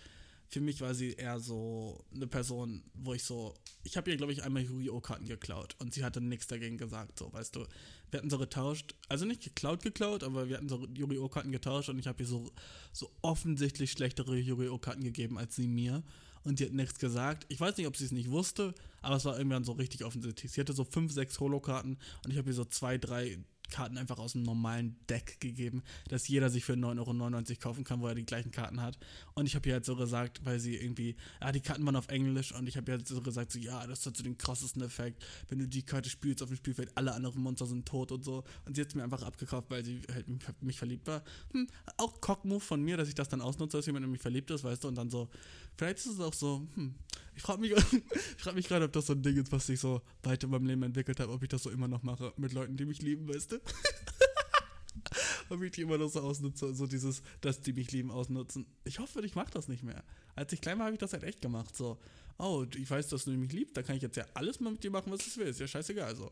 für 0.54 0.60
mich 0.60 0.80
war 0.80 0.94
sie 0.94 1.14
eher 1.14 1.40
so 1.40 2.04
eine 2.14 2.28
Person, 2.28 2.84
wo 2.94 3.12
ich 3.12 3.24
so, 3.24 3.54
ich 3.82 3.96
habe 3.96 4.08
ihr, 4.08 4.16
glaube 4.16 4.32
ich, 4.32 4.44
einmal 4.44 4.62
Yu-Gi-Oh! 4.62 5.00
Karten 5.00 5.26
geklaut 5.26 5.74
und 5.80 5.92
sie 5.92 6.04
hatte 6.04 6.20
nichts 6.20 6.46
dagegen 6.46 6.78
gesagt, 6.78 7.18
so, 7.18 7.32
weißt 7.32 7.56
du. 7.56 7.66
Wir 8.12 8.18
hatten 8.18 8.30
so 8.30 8.38
getauscht, 8.38 8.94
also 9.08 9.24
nicht 9.24 9.42
geklaut, 9.42 9.82
geklaut, 9.82 10.22
aber 10.22 10.48
wir 10.48 10.56
hatten 10.56 10.68
so 10.68 10.86
Yu-Gi-Oh! 10.94 11.28
Karten 11.28 11.50
getauscht 11.50 11.88
und 11.88 11.98
ich 11.98 12.06
habe 12.06 12.22
ihr 12.22 12.28
so, 12.28 12.52
so 12.92 13.10
offensichtlich 13.20 13.90
schlechtere 13.90 14.38
Yu-Gi-Oh! 14.38 14.78
Karten 14.78 15.02
gegeben 15.02 15.38
als 15.38 15.56
sie 15.56 15.66
mir 15.66 16.04
und 16.44 16.58
sie 16.58 16.66
hat 16.66 16.72
nichts 16.72 17.00
gesagt. 17.00 17.46
Ich 17.48 17.58
weiß 17.58 17.76
nicht, 17.76 17.88
ob 17.88 17.96
sie 17.96 18.04
es 18.04 18.12
nicht 18.12 18.30
wusste, 18.30 18.74
aber 19.02 19.16
es 19.16 19.24
war 19.24 19.36
irgendwann 19.36 19.64
so 19.64 19.72
richtig 19.72 20.04
offensichtlich. 20.04 20.52
Sie 20.52 20.60
hatte 20.60 20.72
so 20.72 20.84
fünf, 20.84 21.10
sechs 21.10 21.40
Holo-Karten 21.40 21.98
und 22.24 22.30
ich 22.30 22.38
habe 22.38 22.50
ihr 22.50 22.54
so 22.54 22.64
zwei, 22.64 22.96
drei 22.96 23.38
Karten 23.74 23.98
einfach 23.98 24.20
aus 24.20 24.32
dem 24.32 24.44
normalen 24.44 24.94
Deck 25.10 25.40
gegeben, 25.40 25.82
dass 26.08 26.28
jeder 26.28 26.48
sich 26.48 26.64
für 26.64 26.74
9,99 26.74 27.50
Euro 27.50 27.60
kaufen 27.60 27.82
kann, 27.82 28.00
wo 28.00 28.06
er 28.06 28.14
die 28.14 28.24
gleichen 28.24 28.52
Karten 28.52 28.80
hat. 28.80 28.96
Und 29.34 29.46
ich 29.46 29.56
habe 29.56 29.68
ihr 29.68 29.74
halt 29.74 29.84
so 29.84 29.96
gesagt, 29.96 30.44
weil 30.44 30.60
sie 30.60 30.76
irgendwie, 30.76 31.16
ja, 31.40 31.50
die 31.50 31.60
Karten 31.60 31.84
waren 31.84 31.96
auf 31.96 32.06
Englisch 32.06 32.54
und 32.54 32.68
ich 32.68 32.76
habe 32.76 32.92
ihr 32.92 32.98
halt 32.98 33.08
so 33.08 33.20
gesagt, 33.20 33.50
so, 33.50 33.58
ja, 33.58 33.84
das 33.88 34.06
hat 34.06 34.16
so 34.16 34.22
den 34.22 34.38
krassesten 34.38 34.80
Effekt, 34.82 35.26
wenn 35.48 35.58
du 35.58 35.66
die 35.66 35.82
Karte 35.82 36.08
spielst 36.08 36.40
auf 36.40 36.50
dem 36.50 36.56
Spielfeld, 36.56 36.96
alle 36.96 37.14
anderen 37.14 37.42
Monster 37.42 37.66
sind 37.66 37.84
tot 37.84 38.12
und 38.12 38.24
so. 38.24 38.44
Und 38.64 38.76
sie 38.76 38.82
hat 38.82 38.88
es 38.88 38.94
mir 38.94 39.02
einfach 39.02 39.24
abgekauft, 39.24 39.68
weil 39.70 39.84
sie 39.84 40.02
halt 40.12 40.26
mich 40.62 40.78
verliebt 40.78 41.08
war. 41.08 41.24
Hm, 41.50 41.66
auch 41.96 42.20
Cockmove 42.20 42.62
von 42.62 42.80
mir, 42.80 42.96
dass 42.96 43.08
ich 43.08 43.16
das 43.16 43.28
dann 43.28 43.40
ausnutze, 43.40 43.76
dass 43.76 43.86
jemand 43.86 44.04
in 44.04 44.12
mich 44.12 44.22
verliebt 44.22 44.52
ist, 44.52 44.62
weißt 44.62 44.84
du, 44.84 44.88
und 44.88 44.94
dann 44.94 45.10
so, 45.10 45.28
vielleicht 45.76 45.98
ist 45.98 46.06
es 46.06 46.20
auch 46.20 46.32
so, 46.32 46.64
hm, 46.76 46.94
ich 47.36 47.42
frage 47.42 47.60
mich, 47.60 47.72
ich 48.36 48.42
frag 48.42 48.54
mich 48.54 48.68
gerade, 48.68 48.84
ob 48.84 48.92
das 48.92 49.06
so 49.06 49.12
ein 49.12 49.22
Ding 49.22 49.36
ist, 49.36 49.50
was 49.50 49.66
sich 49.66 49.80
so 49.80 50.02
weiter 50.22 50.44
in 50.44 50.50
meinem 50.50 50.66
Leben 50.66 50.82
entwickelt 50.82 51.18
hat, 51.20 51.28
ob 51.28 51.42
ich 51.42 51.48
das 51.48 51.62
so 51.62 51.70
immer 51.70 51.88
noch 51.88 52.02
mache 52.02 52.32
mit 52.36 52.52
Leuten, 52.52 52.76
die 52.76 52.84
mich 52.84 53.02
lieben, 53.02 53.28
weißt 53.28 53.52
du? 53.52 53.60
ob 55.48 55.62
ich 55.62 55.72
die 55.72 55.82
immer 55.82 55.98
noch 55.98 56.08
so 56.08 56.20
ausnutze, 56.20 56.74
so 56.74 56.86
dieses, 56.86 57.22
dass 57.40 57.60
die 57.60 57.72
mich 57.72 57.92
lieben, 57.92 58.10
ausnutzen. 58.10 58.66
Ich 58.84 58.98
hoffe, 58.98 59.24
ich 59.24 59.34
mache 59.34 59.50
das 59.52 59.68
nicht 59.68 59.82
mehr. 59.82 60.02
Als 60.34 60.52
ich 60.52 60.60
klein 60.60 60.78
war, 60.78 60.86
habe 60.86 60.94
ich 60.94 61.00
das 61.00 61.12
halt 61.12 61.24
echt 61.24 61.40
gemacht. 61.40 61.76
So, 61.76 61.98
oh, 62.38 62.64
ich 62.76 62.90
weiß, 62.90 63.08
dass 63.08 63.24
du 63.24 63.30
mich 63.32 63.52
liebst, 63.52 63.76
da 63.76 63.82
kann 63.82 63.96
ich 63.96 64.02
jetzt 64.02 64.16
ja 64.16 64.26
alles 64.34 64.60
mal 64.60 64.70
mit 64.70 64.82
dir 64.82 64.90
machen, 64.90 65.12
was 65.12 65.26
ich 65.26 65.36
will. 65.36 65.46
Ist 65.46 65.60
ja 65.60 65.68
scheißegal. 65.68 66.16
So. 66.16 66.30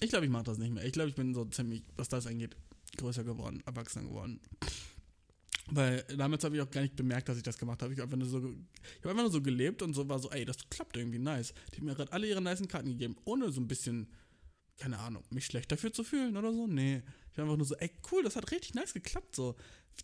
Ich 0.00 0.10
glaube, 0.10 0.26
ich 0.26 0.30
mache 0.30 0.44
das 0.44 0.58
nicht 0.58 0.72
mehr. 0.72 0.84
Ich 0.84 0.92
glaube, 0.92 1.08
ich 1.08 1.14
bin 1.14 1.34
so 1.34 1.44
ziemlich, 1.46 1.82
was 1.96 2.08
das 2.08 2.26
angeht, 2.26 2.56
größer 2.98 3.24
geworden, 3.24 3.62
erwachsener 3.66 4.04
geworden. 4.04 4.40
Weil 5.70 6.04
damals 6.16 6.44
habe 6.44 6.56
ich 6.56 6.62
auch 6.62 6.70
gar 6.70 6.82
nicht 6.82 6.96
bemerkt, 6.96 7.28
dass 7.28 7.36
ich 7.36 7.42
das 7.42 7.56
gemacht 7.56 7.82
habe. 7.82 7.94
Ich 7.94 8.00
habe 8.00 8.12
einfach, 8.12 8.28
so, 8.28 8.38
hab 8.38 9.10
einfach 9.10 9.22
nur 9.22 9.30
so 9.30 9.40
gelebt 9.40 9.80
und 9.80 9.94
so 9.94 10.06
war 10.08 10.18
so, 10.18 10.30
ey, 10.30 10.44
das 10.44 10.58
klappt 10.68 10.96
irgendwie 10.96 11.18
nice. 11.18 11.54
Die 11.72 11.78
haben 11.78 11.86
mir 11.86 11.94
gerade 11.94 12.12
alle 12.12 12.26
ihre 12.26 12.42
nicen 12.42 12.68
Karten 12.68 12.88
gegeben, 12.88 13.16
ohne 13.24 13.50
so 13.50 13.60
ein 13.60 13.68
bisschen, 13.68 14.08
keine 14.78 14.98
Ahnung, 14.98 15.24
mich 15.30 15.46
schlecht 15.46 15.70
dafür 15.70 15.92
zu 15.92 16.04
fühlen 16.04 16.36
oder 16.36 16.52
so. 16.52 16.66
Nee. 16.66 17.02
Ich 17.30 17.38
war 17.38 17.44
einfach 17.44 17.56
nur 17.56 17.66
so, 17.66 17.76
ey, 17.76 17.90
cool, 18.10 18.22
das 18.22 18.36
hat 18.36 18.50
richtig 18.50 18.74
nice 18.74 18.92
geklappt. 18.92 19.36
So, 19.36 19.56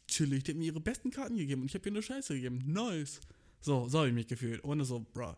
chillig, 0.07 0.44
die 0.44 0.52
haben 0.52 0.59
mir 0.59 0.66
ihre 0.66 0.81
besten 0.81 1.11
Karten 1.11 1.37
gegeben 1.37 1.62
und 1.62 1.68
ich 1.68 1.74
habe 1.74 1.88
ihr 1.88 1.92
eine 1.92 2.02
Scheiße 2.02 2.35
gegeben. 2.35 2.62
Nice. 2.66 3.20
So, 3.61 3.88
so 3.88 3.98
habe 3.98 4.09
ich 4.09 4.14
mich 4.14 4.28
gefühlt. 4.28 4.62
Ohne 4.64 4.85
so, 4.85 5.04
bro, 5.12 5.35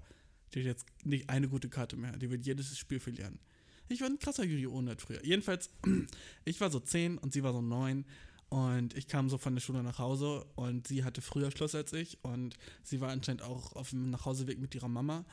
die 0.53 0.61
hat 0.61 0.67
jetzt 0.67 0.87
nicht 1.05 1.31
eine 1.31 1.49
gute 1.49 1.69
Karte 1.69 1.97
mehr. 1.97 2.17
Die 2.17 2.31
wird 2.31 2.45
jedes 2.45 2.77
Spiel 2.77 3.01
verlieren. 3.01 3.39
Ich 3.89 4.01
war 4.01 4.09
ein 4.09 4.19
krasser 4.19 4.45
Yu-Gi-Oh! 4.45 4.83
früher. 4.99 5.25
Jedenfalls, 5.25 5.71
ich 6.45 6.61
war 6.61 6.71
so 6.71 6.79
10 6.79 7.19
und 7.19 7.33
sie 7.33 7.43
war 7.43 7.53
so 7.53 7.61
9 7.61 8.05
und 8.51 8.97
ich 8.97 9.09
kam 9.09 9.29
so 9.29 9.39
von 9.39 9.55
der 9.55 9.63
Schule 9.63 9.83
nach 9.83 9.99
Hause 9.99 10.45
und 10.55 10.87
sie 10.87 11.03
hatte 11.05 11.23
früher 11.23 11.51
Schluss 11.51 11.75
als 11.75 11.93
ich 11.93 12.23
und 12.23 12.57
sie 12.83 13.01
war 13.01 13.11
anscheinend 13.11 13.43
auch 13.43 13.75
auf 13.75 13.91
dem 13.91 14.11
Nachhauseweg 14.11 14.61
mit 14.61 14.75
ihrer 14.75 14.89
Mama 14.89 15.25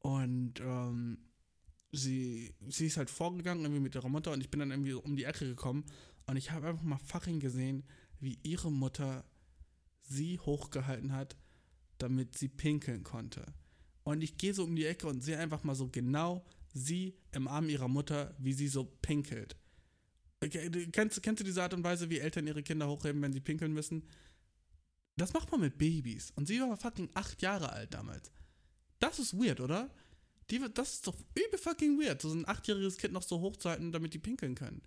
und 0.00 0.60
ähm, 0.60 1.18
sie, 1.92 2.54
sie 2.68 2.86
ist 2.86 2.96
halt 2.96 3.10
vorgegangen 3.10 3.62
irgendwie 3.62 3.82
mit 3.82 3.94
ihrer 3.94 4.08
Mutter 4.08 4.32
und 4.32 4.40
ich 4.40 4.50
bin 4.50 4.60
dann 4.60 4.70
irgendwie 4.70 4.94
um 4.94 5.14
die 5.14 5.24
Ecke 5.24 5.46
gekommen 5.46 5.84
und 6.26 6.36
ich 6.36 6.50
habe 6.50 6.68
einfach 6.68 6.82
mal 6.82 6.98
fucking 6.98 7.38
gesehen, 7.38 7.84
wie 8.18 8.38
ihre 8.42 8.72
Mutter 8.72 9.24
sie 10.02 10.38
hochgehalten 10.38 11.12
hat, 11.12 11.36
damit 11.98 12.36
sie 12.38 12.48
pinkeln 12.48 13.02
konnte. 13.02 13.54
Und 14.04 14.22
ich 14.22 14.36
gehe 14.36 14.54
so 14.54 14.64
um 14.64 14.74
die 14.74 14.86
Ecke 14.86 15.06
und 15.06 15.22
sehe 15.22 15.38
einfach 15.38 15.62
mal 15.62 15.74
so 15.74 15.88
genau 15.88 16.44
sie 16.72 17.16
im 17.32 17.46
Arm 17.46 17.68
ihrer 17.68 17.88
Mutter, 17.88 18.34
wie 18.38 18.52
sie 18.52 18.68
so 18.68 18.84
pinkelt. 18.84 19.56
Kennst, 20.92 21.22
kennst 21.22 21.40
du 21.40 21.44
diese 21.44 21.62
Art 21.62 21.74
und 21.74 21.84
Weise, 21.84 22.10
wie 22.10 22.18
Eltern 22.18 22.46
ihre 22.46 22.64
Kinder 22.64 22.88
hochheben, 22.88 23.22
wenn 23.22 23.32
sie 23.32 23.40
pinkeln 23.40 23.72
müssen? 23.72 24.08
Das 25.16 25.32
macht 25.32 25.52
man 25.52 25.60
mit 25.60 25.78
Babys. 25.78 26.32
Und 26.32 26.48
sie 26.48 26.60
war 26.60 26.76
fucking 26.76 27.10
acht 27.14 27.42
Jahre 27.42 27.70
alt 27.70 27.94
damals. 27.94 28.32
Das 28.98 29.18
ist 29.18 29.34
weird, 29.34 29.60
oder? 29.60 29.94
Die, 30.50 30.60
das 30.74 30.94
ist 30.94 31.06
doch 31.06 31.16
übel 31.34 31.58
fucking 31.58 31.98
weird, 32.00 32.20
so 32.22 32.32
ein 32.32 32.46
achtjähriges 32.46 32.98
Kind 32.98 33.12
noch 33.12 33.22
so 33.22 33.40
hochzuhalten, 33.40 33.92
damit 33.92 34.14
die 34.14 34.18
pinkeln 34.18 34.54
können. 34.54 34.82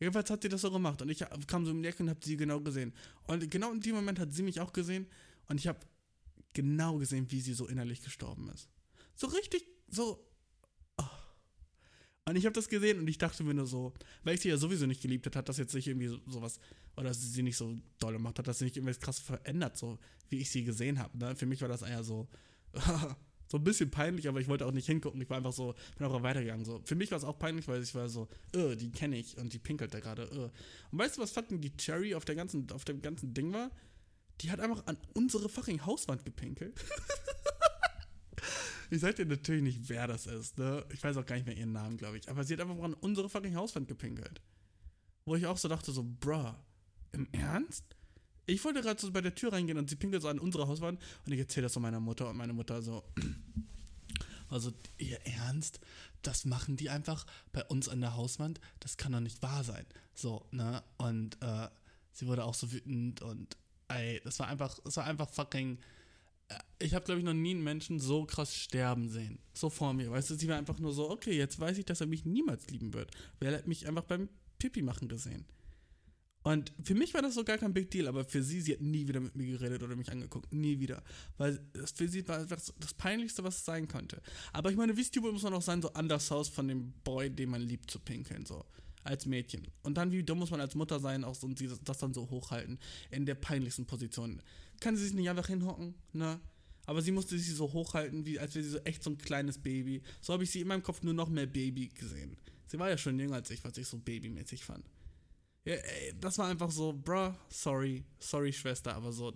Jedenfalls 0.00 0.30
hat 0.30 0.42
sie 0.42 0.48
das 0.48 0.62
so 0.62 0.70
gemacht 0.72 1.00
und 1.00 1.08
ich 1.10 1.24
kam 1.46 1.64
so 1.64 1.72
die 1.72 1.86
Ecke 1.86 2.02
und 2.02 2.10
habe 2.10 2.20
sie 2.24 2.36
genau 2.36 2.60
gesehen. 2.60 2.92
Und 3.24 3.48
genau 3.50 3.70
in 3.70 3.80
dem 3.80 3.94
Moment 3.94 4.18
hat 4.18 4.32
sie 4.32 4.42
mich 4.42 4.58
auch 4.58 4.72
gesehen 4.72 5.06
und 5.46 5.60
ich 5.60 5.68
habe 5.68 5.78
genau 6.52 6.98
gesehen, 6.98 7.30
wie 7.30 7.40
sie 7.40 7.54
so 7.54 7.68
innerlich 7.68 8.02
gestorben 8.02 8.50
ist. 8.50 8.68
So 9.14 9.28
richtig, 9.28 9.64
so. 9.88 10.26
oh. 10.96 11.04
Und 12.26 12.36
ich 12.36 12.46
habe 12.46 12.54
das 12.54 12.68
gesehen 12.68 12.98
und 12.98 13.06
ich 13.06 13.18
dachte 13.18 13.44
mir 13.44 13.54
nur 13.54 13.66
so, 13.66 13.94
weil 14.24 14.34
ich 14.34 14.40
sie 14.40 14.48
ja 14.48 14.56
sowieso 14.56 14.86
nicht 14.86 15.02
geliebt 15.02 15.26
hat, 15.26 15.36
hat 15.36 15.48
das 15.48 15.58
jetzt 15.58 15.74
nicht 15.74 15.86
irgendwie 15.86 16.08
so, 16.08 16.18
sowas, 16.26 16.58
oder 16.96 17.08
dass 17.08 17.20
sie 17.20 17.28
sie 17.28 17.42
nicht 17.42 17.56
so 17.56 17.78
doll 17.98 18.14
gemacht 18.14 18.38
hat, 18.38 18.48
dass 18.48 18.58
sie 18.58 18.64
nicht 18.64 18.76
irgendwas 18.76 19.00
krass 19.00 19.20
verändert, 19.20 19.76
so 19.76 19.98
wie 20.28 20.38
ich 20.38 20.50
sie 20.50 20.64
gesehen 20.64 20.98
habe. 20.98 21.16
Ne? 21.16 21.36
Für 21.36 21.46
mich 21.46 21.60
war 21.60 21.68
das 21.68 21.82
eher 21.82 22.02
so, 22.02 22.28
so 23.52 23.58
ein 23.58 23.64
bisschen 23.64 23.90
peinlich, 23.90 24.28
aber 24.28 24.40
ich 24.40 24.48
wollte 24.48 24.64
auch 24.64 24.72
nicht 24.72 24.86
hingucken. 24.86 25.20
Ich 25.20 25.28
war 25.28 25.36
einfach 25.36 25.52
so, 25.52 25.74
bin 25.98 26.06
einfach 26.06 26.22
weitergegangen. 26.22 26.64
So. 26.64 26.80
Für 26.86 26.94
mich 26.94 27.10
war 27.10 27.18
es 27.18 27.24
auch 27.24 27.38
peinlich, 27.38 27.68
weil 27.68 27.82
ich 27.82 27.94
war 27.94 28.08
so, 28.08 28.26
äh, 28.54 28.76
die 28.76 28.90
kenne 28.90 29.18
ich 29.18 29.36
und 29.36 29.52
die 29.52 29.58
pinkelt 29.58 29.92
da 29.92 30.00
gerade. 30.00 30.22
Äh. 30.22 30.48
Und 30.90 30.98
weißt 30.98 31.18
du, 31.18 31.20
was 31.20 31.32
fucking 31.32 31.60
die 31.60 31.76
Cherry 31.76 32.14
auf, 32.14 32.24
der 32.24 32.34
ganzen, 32.34 32.70
auf 32.72 32.86
dem 32.86 33.02
ganzen 33.02 33.34
Ding 33.34 33.52
war? 33.52 33.70
Die 34.40 34.50
hat 34.50 34.58
einfach 34.58 34.86
an 34.86 34.96
unsere 35.12 35.50
fucking 35.50 35.84
Hauswand 35.84 36.24
gepinkelt. 36.24 36.82
ich 38.90 39.00
sag 39.00 39.16
dir 39.16 39.26
natürlich 39.26 39.62
nicht, 39.62 39.86
wer 39.90 40.06
das 40.06 40.26
ist, 40.26 40.56
ne? 40.56 40.86
Ich 40.90 41.04
weiß 41.04 41.18
auch 41.18 41.26
gar 41.26 41.36
nicht 41.36 41.44
mehr 41.44 41.56
ihren 41.56 41.72
Namen, 41.72 41.98
glaube 41.98 42.16
ich. 42.16 42.30
Aber 42.30 42.44
sie 42.44 42.54
hat 42.54 42.60
einfach 42.62 42.82
an 42.82 42.94
unsere 42.94 43.28
fucking 43.28 43.54
Hauswand 43.54 43.86
gepinkelt. 43.86 44.40
Wo 45.26 45.36
ich 45.36 45.44
auch 45.44 45.58
so 45.58 45.68
dachte, 45.68 45.92
so, 45.92 46.02
bruh, 46.02 46.54
im 47.12 47.28
Ernst? 47.32 47.84
Ich 48.46 48.64
wollte 48.64 48.82
gerade 48.82 49.00
so 49.00 49.10
bei 49.12 49.20
der 49.20 49.34
Tür 49.34 49.52
reingehen 49.52 49.78
und 49.78 49.88
sie 49.88 49.96
pinkelt 49.96 50.22
so 50.22 50.28
an 50.28 50.38
unsere 50.38 50.66
Hauswand 50.66 51.00
und 51.26 51.32
ich 51.32 51.38
erzähle 51.38 51.64
das 51.64 51.74
so 51.74 51.80
meiner 51.80 52.00
Mutter 52.00 52.28
und 52.28 52.36
meine 52.36 52.52
Mutter 52.52 52.82
so, 52.82 53.04
also 54.48 54.72
ihr 54.98 55.20
Ernst? 55.26 55.80
Das 56.22 56.44
machen 56.44 56.76
die 56.76 56.88
einfach 56.90 57.26
bei 57.52 57.64
uns 57.64 57.88
an 57.88 58.00
der 58.00 58.14
Hauswand? 58.16 58.60
Das 58.80 58.96
kann 58.96 59.12
doch 59.12 59.20
nicht 59.20 59.42
wahr 59.42 59.64
sein. 59.64 59.84
So, 60.14 60.46
ne? 60.52 60.82
Und 60.98 61.36
äh, 61.42 61.68
sie 62.12 62.26
wurde 62.26 62.44
auch 62.44 62.54
so 62.54 62.70
wütend 62.72 63.22
und 63.22 63.56
ey, 63.88 64.20
das 64.24 64.38
war 64.38 64.48
einfach, 64.48 64.78
das 64.84 64.96
war 64.96 65.04
einfach 65.04 65.28
fucking. 65.30 65.78
äh, 66.48 66.54
Ich 66.78 66.94
habe, 66.94 67.04
glaube 67.04 67.18
ich, 67.20 67.24
noch 67.24 67.34
nie 67.34 67.52
einen 67.52 67.64
Menschen 67.64 67.98
so 67.98 68.24
krass 68.24 68.54
sterben 68.54 69.08
sehen. 69.08 69.38
So 69.54 69.68
vor 69.70 69.94
mir. 69.94 70.10
Weißt 70.10 70.30
du, 70.30 70.34
sie 70.34 70.48
war 70.48 70.56
einfach 70.58 70.78
nur 70.78 70.92
so, 70.92 71.10
okay, 71.10 71.36
jetzt 71.36 71.58
weiß 71.58 71.78
ich, 71.78 71.84
dass 71.84 72.00
er 72.00 72.06
mich 72.06 72.24
niemals 72.24 72.68
lieben 72.70 72.92
wird. 72.92 73.10
Weil 73.40 73.52
er 73.52 73.58
hat 73.58 73.66
mich 73.66 73.86
einfach 73.88 74.04
beim 74.04 74.28
Pipi 74.58 74.82
machen 74.82 75.08
gesehen. 75.08 75.44
Und 76.42 76.72
für 76.82 76.94
mich 76.94 77.14
war 77.14 77.22
das 77.22 77.34
so 77.34 77.44
gar 77.44 77.58
kein 77.58 77.72
Big 77.72 77.90
Deal, 77.90 78.08
aber 78.08 78.24
für 78.24 78.42
sie, 78.42 78.60
sie 78.60 78.72
hat 78.72 78.80
nie 78.80 79.06
wieder 79.06 79.20
mit 79.20 79.36
mir 79.36 79.46
geredet 79.46 79.82
oder 79.82 79.94
mich 79.94 80.10
angeguckt. 80.10 80.52
Nie 80.52 80.80
wieder. 80.80 81.02
Weil 81.38 81.60
es 81.74 81.92
für 81.92 82.08
sie 82.08 82.26
war 82.26 82.40
so 82.40 82.72
das 82.80 82.94
Peinlichste, 82.94 83.44
was 83.44 83.58
es 83.58 83.64
sein 83.64 83.86
konnte. 83.86 84.20
Aber 84.52 84.70
ich 84.70 84.76
meine, 84.76 84.96
wie 84.96 85.04
stupid 85.04 85.32
muss 85.32 85.42
man 85.42 85.54
auch 85.54 85.62
sein, 85.62 85.82
so 85.82 85.92
an 85.92 86.08
das 86.08 86.30
Haus 86.30 86.48
von 86.48 86.66
dem 86.66 86.92
Boy, 87.04 87.30
den 87.30 87.50
man 87.50 87.60
liebt, 87.60 87.90
zu 87.90 88.00
pinkeln, 88.00 88.44
so. 88.44 88.64
Als 89.04 89.26
Mädchen. 89.26 89.66
Und 89.82 89.96
dann, 89.96 90.12
wie 90.12 90.22
dumm 90.22 90.38
muss 90.38 90.50
man 90.50 90.60
als 90.60 90.74
Mutter 90.76 91.00
sein, 91.00 91.24
auch 91.24 91.34
so, 91.34 91.46
und 91.46 91.58
sie 91.58 91.66
das, 91.66 91.80
das 91.82 91.98
dann 91.98 92.14
so 92.14 92.30
hochhalten, 92.30 92.78
in 93.10 93.26
der 93.26 93.34
peinlichsten 93.34 93.84
Position. 93.84 94.40
Kann 94.80 94.96
sie 94.96 95.04
sich 95.04 95.14
nicht 95.14 95.28
einfach 95.28 95.48
hinhocken, 95.48 95.94
ne? 96.12 96.40
Aber 96.86 97.02
sie 97.02 97.12
musste 97.12 97.38
sich 97.38 97.54
so 97.54 97.72
hochhalten, 97.72 98.26
wie 98.26 98.38
als 98.38 98.54
wäre 98.54 98.64
sie 98.64 98.70
so 98.70 98.78
echt 98.78 99.02
so 99.02 99.10
ein 99.10 99.18
kleines 99.18 99.58
Baby. 99.58 100.02
So 100.20 100.32
habe 100.32 100.44
ich 100.44 100.50
sie 100.50 100.60
in 100.60 100.68
meinem 100.68 100.82
Kopf 100.82 101.02
nur 101.02 101.14
noch 101.14 101.28
mehr 101.28 101.46
Baby 101.46 101.88
gesehen. 101.88 102.36
Sie 102.66 102.78
war 102.78 102.90
ja 102.90 102.98
schon 102.98 103.18
jünger 103.18 103.36
als 103.36 103.50
ich, 103.50 103.62
was 103.64 103.76
ich 103.76 103.86
so 103.86 103.98
babymäßig 103.98 104.64
fand. 104.64 104.84
Ja, 105.64 105.74
ey, 105.74 106.14
das 106.20 106.38
war 106.38 106.48
einfach 106.48 106.70
so, 106.70 106.92
bruh, 106.92 107.32
sorry, 107.48 108.04
sorry, 108.18 108.52
Schwester, 108.52 108.94
aber 108.94 109.12
so, 109.12 109.32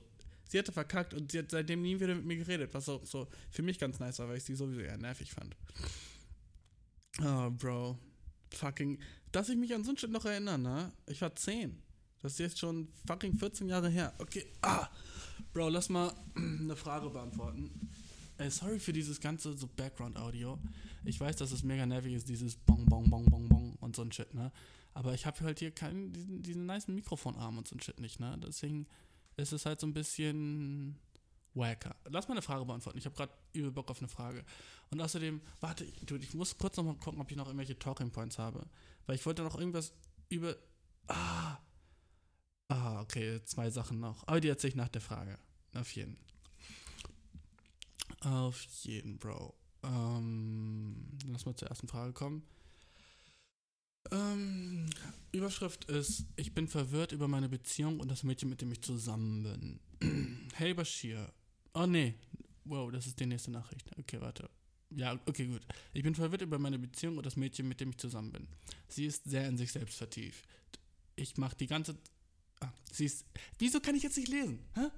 sie 0.48 0.58
hatte 0.58 0.72
verkackt 0.72 1.14
und 1.14 1.30
sie 1.30 1.38
hat 1.38 1.50
seitdem 1.50 1.82
nie 1.82 1.98
wieder 2.00 2.14
mit 2.14 2.24
mir 2.24 2.36
geredet, 2.36 2.74
was 2.74 2.88
auch 2.88 3.04
so 3.06 3.28
für 3.50 3.62
mich 3.62 3.78
ganz 3.78 4.00
nice 4.00 4.18
war, 4.18 4.28
weil 4.28 4.38
ich 4.38 4.44
sie 4.44 4.54
sowieso 4.54 4.80
eher 4.80 4.98
nervig 4.98 5.32
fand. 5.32 5.56
Oh, 7.22 7.50
Bro. 7.50 7.98
Fucking, 8.52 8.98
dass 9.32 9.48
ich 9.48 9.56
mich 9.56 9.74
an 9.74 9.84
so 9.84 9.90
ein 9.90 9.98
Shit 9.98 10.10
noch 10.10 10.24
erinnere, 10.24 10.58
ne? 10.58 10.92
Ich 11.06 11.20
war 11.20 11.34
10. 11.34 11.82
Das 12.22 12.32
ist 12.32 12.38
jetzt 12.38 12.58
schon 12.58 12.88
fucking 13.06 13.38
14 13.38 13.68
Jahre 13.68 13.88
her. 13.88 14.12
Okay, 14.18 14.46
ah, 14.62 14.88
Bro, 15.52 15.68
lass 15.68 15.88
mal 15.88 16.12
eine 16.36 16.76
Frage 16.76 17.08
beantworten. 17.10 17.70
Ey, 18.38 18.50
sorry 18.50 18.78
für 18.78 18.92
dieses 18.92 19.20
ganze 19.20 19.56
so 19.56 19.68
Background-Audio. 19.76 20.58
Ich 21.04 21.20
weiß, 21.20 21.36
dass 21.36 21.52
es 21.52 21.62
mega 21.62 21.86
nervig 21.86 22.14
ist, 22.14 22.28
dieses 22.28 22.56
Bong, 22.56 22.84
Bong, 22.86 23.08
Bong, 23.08 23.24
Bong, 23.26 23.48
Bong 23.48 23.76
und 23.80 23.96
so 23.96 24.02
ein 24.02 24.12
Shit, 24.12 24.34
ne? 24.34 24.52
Aber 24.96 25.12
ich 25.12 25.26
habe 25.26 25.38
halt 25.44 25.58
hier 25.58 25.72
keinen, 25.72 26.10
diesen, 26.14 26.42
diesen 26.42 26.64
nice 26.64 26.88
Mikrofonarm 26.88 27.58
und 27.58 27.68
so 27.68 27.76
ein 27.76 27.80
Shit 27.80 28.00
nicht, 28.00 28.18
ne? 28.18 28.40
Deswegen 28.42 28.86
ist 29.36 29.52
es 29.52 29.66
halt 29.66 29.78
so 29.78 29.86
ein 29.86 29.92
bisschen 29.92 30.98
wacker. 31.52 31.94
Lass 32.06 32.28
mal 32.28 32.32
eine 32.32 32.40
Frage 32.40 32.64
beantworten. 32.64 32.96
Ich 32.96 33.04
habe 33.04 33.14
gerade 33.14 33.30
übel 33.52 33.70
Bock 33.72 33.90
auf 33.90 33.98
eine 33.98 34.08
Frage. 34.08 34.42
Und 34.88 35.02
außerdem, 35.02 35.42
warte, 35.60 35.84
dude, 36.06 36.24
ich 36.24 36.32
muss 36.32 36.56
kurz 36.56 36.78
noch 36.78 36.84
mal 36.84 36.94
gucken, 36.94 37.20
ob 37.20 37.30
ich 37.30 37.36
noch 37.36 37.44
irgendwelche 37.44 37.78
Talking 37.78 38.10
Points 38.10 38.38
habe. 38.38 38.64
Weil 39.04 39.16
ich 39.16 39.26
wollte 39.26 39.42
noch 39.42 39.58
irgendwas 39.58 39.92
über. 40.30 40.56
Ah! 41.08 41.58
Ah, 42.68 43.02
okay, 43.02 43.42
zwei 43.44 43.68
Sachen 43.68 44.00
noch. 44.00 44.26
Aber 44.26 44.40
die 44.40 44.48
erzähle 44.48 44.70
ich 44.70 44.76
nach 44.76 44.88
der 44.88 45.02
Frage. 45.02 45.38
Auf 45.74 45.92
jeden. 45.92 46.16
Auf 48.20 48.62
jeden, 48.80 49.18
Bro. 49.18 49.54
Ähm, 49.82 51.18
lass 51.26 51.44
mal 51.44 51.54
zur 51.54 51.68
ersten 51.68 51.86
Frage 51.86 52.14
kommen. 52.14 52.48
Ähm, 54.12 54.86
Überschrift 55.32 55.84
ist, 55.86 56.26
ich 56.36 56.54
bin 56.54 56.68
verwirrt 56.68 57.12
über 57.12 57.28
meine 57.28 57.48
Beziehung 57.48 58.00
und 58.00 58.10
das 58.10 58.22
Mädchen, 58.22 58.48
mit 58.48 58.60
dem 58.60 58.72
ich 58.72 58.82
zusammen 58.82 59.80
bin. 60.00 60.48
hey 60.54 60.74
Bashir. 60.74 61.32
Oh 61.74 61.86
nee. 61.86 62.14
Wow, 62.64 62.90
das 62.90 63.06
ist 63.06 63.20
die 63.20 63.26
nächste 63.26 63.50
Nachricht. 63.50 63.90
Okay, 63.98 64.20
warte. 64.20 64.50
Ja, 64.90 65.18
okay, 65.26 65.46
gut. 65.46 65.62
Ich 65.92 66.02
bin 66.02 66.14
verwirrt 66.14 66.42
über 66.42 66.58
meine 66.58 66.78
Beziehung 66.78 67.16
und 67.16 67.26
das 67.26 67.36
Mädchen, 67.36 67.68
mit 67.68 67.80
dem 67.80 67.90
ich 67.90 67.98
zusammen 67.98 68.32
bin. 68.32 68.48
Sie 68.88 69.06
ist 69.06 69.24
sehr 69.24 69.46
in 69.48 69.56
sich 69.56 69.72
selbst 69.72 69.96
vertieft. 69.96 70.44
Ich 71.16 71.36
mache 71.36 71.56
die 71.56 71.66
ganze... 71.66 71.96
Ah, 72.60 72.72
sie 72.90 73.04
ist... 73.04 73.24
Wieso 73.58 73.80
kann 73.80 73.94
ich 73.94 74.02
jetzt 74.02 74.16
nicht 74.16 74.28
lesen? 74.28 74.60
Hä? 74.74 74.88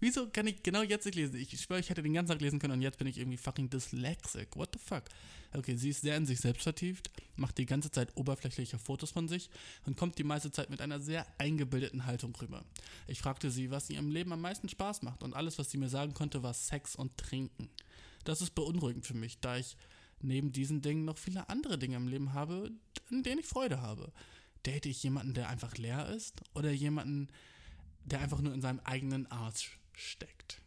Wieso 0.00 0.28
kann 0.30 0.46
ich 0.46 0.62
genau 0.62 0.82
jetzt 0.82 1.04
nicht 1.04 1.14
lesen? 1.14 1.36
Ich 1.36 1.60
schwöre, 1.60 1.80
ich 1.80 1.90
hätte 1.90 2.02
den 2.02 2.14
ganzen 2.14 2.32
Tag 2.32 2.40
lesen 2.40 2.58
können 2.58 2.72
und 2.72 2.82
jetzt 2.82 2.98
bin 2.98 3.06
ich 3.06 3.18
irgendwie 3.18 3.36
fucking 3.36 3.68
dyslexic. 3.68 4.56
What 4.56 4.70
the 4.72 4.78
fuck? 4.78 5.04
Okay, 5.52 5.76
sie 5.76 5.90
ist 5.90 6.00
sehr 6.00 6.16
in 6.16 6.24
sich 6.26 6.40
selbst 6.40 6.62
vertieft, 6.62 7.10
macht 7.36 7.58
die 7.58 7.66
ganze 7.66 7.90
Zeit 7.90 8.16
oberflächliche 8.16 8.78
Fotos 8.78 9.10
von 9.10 9.28
sich 9.28 9.50
und 9.84 9.96
kommt 9.96 10.16
die 10.16 10.24
meiste 10.24 10.50
Zeit 10.50 10.70
mit 10.70 10.80
einer 10.80 11.00
sehr 11.00 11.26
eingebildeten 11.38 12.06
Haltung 12.06 12.34
rüber. 12.36 12.64
Ich 13.08 13.20
fragte 13.20 13.50
sie, 13.50 13.70
was 13.70 13.90
ihr 13.90 13.98
im 13.98 14.10
Leben 14.10 14.32
am 14.32 14.40
meisten 14.40 14.68
Spaß 14.68 15.02
macht 15.02 15.22
und 15.22 15.34
alles, 15.34 15.58
was 15.58 15.70
sie 15.70 15.78
mir 15.78 15.88
sagen 15.88 16.14
konnte, 16.14 16.42
war 16.42 16.54
Sex 16.54 16.96
und 16.96 17.18
Trinken. 17.18 17.68
Das 18.24 18.40
ist 18.40 18.54
beunruhigend 18.54 19.06
für 19.06 19.14
mich, 19.14 19.40
da 19.40 19.56
ich 19.56 19.76
neben 20.22 20.52
diesen 20.52 20.82
Dingen 20.82 21.04
noch 21.04 21.18
viele 21.18 21.48
andere 21.48 21.78
Dinge 21.78 21.96
im 21.96 22.08
Leben 22.08 22.32
habe, 22.32 22.70
in 23.10 23.22
denen 23.22 23.40
ich 23.40 23.46
Freude 23.46 23.82
habe. 23.82 24.12
Date 24.64 24.86
ich 24.86 25.02
jemanden, 25.02 25.34
der 25.34 25.48
einfach 25.48 25.76
leer 25.76 26.08
ist 26.10 26.40
oder 26.54 26.70
jemanden, 26.70 27.28
der 28.04 28.20
einfach 28.20 28.40
nur 28.40 28.54
in 28.54 28.60
seinem 28.60 28.80
eigenen 28.80 29.26
Arsch 29.30 29.79
steckt? 30.00 30.60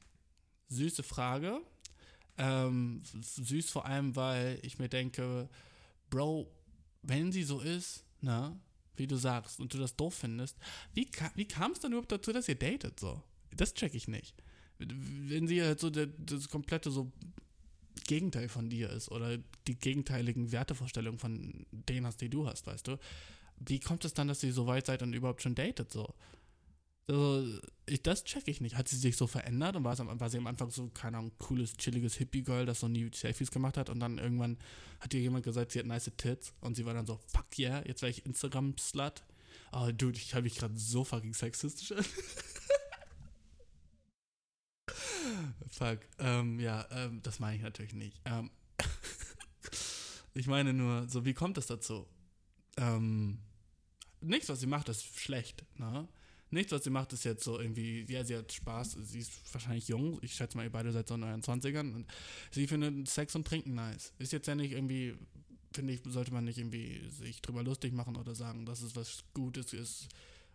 Süße 0.69 1.03
Frage. 1.03 1.61
Ähm, 2.37 3.03
süß 3.21 3.69
vor 3.69 3.85
allem, 3.85 4.15
weil 4.15 4.59
ich 4.63 4.79
mir 4.79 4.89
denke, 4.89 5.49
Bro, 6.09 6.51
wenn 7.03 7.31
sie 7.31 7.43
so 7.43 7.59
ist, 7.59 8.03
ne, 8.21 8.59
wie 8.95 9.07
du 9.07 9.15
sagst, 9.15 9.59
und 9.59 9.73
du 9.73 9.77
das 9.77 9.95
doof 9.95 10.15
findest, 10.15 10.57
wie, 10.93 11.05
ka 11.05 11.31
wie 11.35 11.47
kam 11.47 11.71
es 11.71 11.79
dann 11.79 11.91
überhaupt 11.91 12.11
dazu, 12.11 12.31
dass 12.31 12.47
ihr 12.47 12.55
datet 12.55 12.99
so? 12.99 13.21
Das 13.55 13.73
check 13.73 13.93
ich 13.93 14.07
nicht. 14.07 14.35
Wenn 14.79 15.47
sie 15.47 15.61
halt 15.61 15.79
so 15.79 15.89
der, 15.89 16.07
das 16.07 16.49
komplette 16.49 16.89
so 16.91 17.11
Gegenteil 18.05 18.49
von 18.49 18.69
dir 18.69 18.89
ist 18.89 19.11
oder 19.11 19.37
die 19.67 19.75
gegenteiligen 19.75 20.51
Wertevorstellungen 20.51 21.19
von 21.19 21.65
denen 21.71 22.05
hast, 22.05 22.21
die 22.21 22.29
du 22.29 22.47
hast, 22.47 22.67
weißt 22.67 22.87
du? 22.87 22.97
Wie 23.57 23.79
kommt 23.79 24.03
es 24.05 24.13
dann, 24.13 24.27
dass 24.27 24.41
sie 24.41 24.51
so 24.51 24.65
weit 24.67 24.87
seid 24.87 25.03
und 25.03 25.13
überhaupt 25.13 25.41
schon 25.41 25.55
datet 25.55 25.91
so? 25.91 26.13
Also, 27.07 27.59
ich, 27.85 28.01
das 28.01 28.23
check 28.23 28.47
ich 28.47 28.61
nicht. 28.61 28.77
Hat 28.77 28.87
sie 28.87 28.95
sich 28.95 29.17
so 29.17 29.27
verändert 29.27 29.75
und 29.75 29.83
war, 29.83 29.99
am- 29.99 30.19
war 30.19 30.29
sie 30.29 30.37
am 30.37 30.47
Anfang 30.47 30.69
so, 30.71 30.87
keine 30.89 31.17
Ahnung, 31.17 31.33
cooles, 31.37 31.75
chilliges 31.75 32.15
Hippie-Girl, 32.15 32.65
das 32.65 32.79
so 32.79 32.87
nie 32.87 33.09
Selfies 33.13 33.51
gemacht 33.51 33.77
hat 33.77 33.89
und 33.89 33.99
dann 33.99 34.17
irgendwann 34.19 34.57
hat 35.01 35.13
ihr 35.13 35.19
jemand 35.19 35.43
gesagt, 35.43 35.71
sie 35.73 35.79
hat 35.79 35.85
nice 35.85 36.09
Tits 36.17 36.53
und 36.61 36.75
sie 36.75 36.85
war 36.85 36.93
dann 36.93 37.05
so, 37.05 37.19
fuck 37.27 37.59
yeah, 37.59 37.85
jetzt 37.85 38.01
wäre 38.01 38.09
ich 38.11 38.25
Instagram-Slut. 38.25 39.23
Oh, 39.73 39.89
dude, 39.91 40.17
ich 40.17 40.33
habe 40.33 40.43
mich 40.43 40.55
gerade 40.55 40.77
so 40.77 41.03
fucking 41.03 41.33
sexistisch 41.33 41.93
fuck, 45.69 45.99
ähm, 46.19 46.59
ja, 46.59 46.85
ähm, 46.91 47.21
das 47.23 47.39
meine 47.39 47.55
ich 47.57 47.63
natürlich 47.63 47.93
nicht. 47.93 48.19
Ähm, 48.25 48.49
ich 50.33 50.47
meine 50.47 50.73
nur, 50.73 51.07
so, 51.09 51.25
wie 51.25 51.33
kommt 51.33 51.57
es 51.57 51.67
dazu? 51.67 52.07
Ähm, 52.77 53.39
nichts, 54.21 54.49
was 54.49 54.59
sie 54.59 54.67
macht, 54.67 54.89
ist 54.89 55.03
schlecht, 55.19 55.65
ne? 55.77 56.07
Nichts, 56.53 56.71
was 56.71 56.83
sie 56.83 56.89
macht, 56.89 57.11
ist 57.13 57.25
jetzt 57.25 57.43
so 57.43 57.59
irgendwie, 57.59 58.05
ja, 58.07 58.23
sie 58.23 58.37
hat 58.37 58.51
Spaß, 58.51 58.97
sie 59.01 59.19
ist 59.19 59.31
wahrscheinlich 59.51 59.87
jung, 59.87 60.19
ich 60.21 60.35
schätze 60.35 60.55
mal, 60.55 60.63
ihr 60.63 60.71
beide 60.71 60.91
seid 60.91 61.07
so 61.07 61.15
in 61.15 61.23
euren 61.23 61.41
20ern 61.41 61.93
und 61.93 62.05
sie 62.51 62.67
findet 62.67 63.09
Sex 63.09 63.35
und 63.35 63.45
Trinken 63.45 63.73
nice. 63.73 64.13
Ist 64.19 64.33
jetzt 64.33 64.47
ja 64.47 64.55
nicht 64.55 64.71
irgendwie, 64.71 65.15
finde 65.73 65.93
ich, 65.93 66.01
sollte 66.07 66.31
man 66.31 66.45
nicht 66.45 66.59
irgendwie 66.59 67.01
sich 67.09 67.41
drüber 67.41 67.63
lustig 67.63 67.93
machen 67.93 68.15
oder 68.15 68.35
sagen, 68.35 68.65
dass 68.65 68.81
es 68.81 68.95
was 68.95 69.23
Gutes 69.33 69.73
ist 69.73 70.07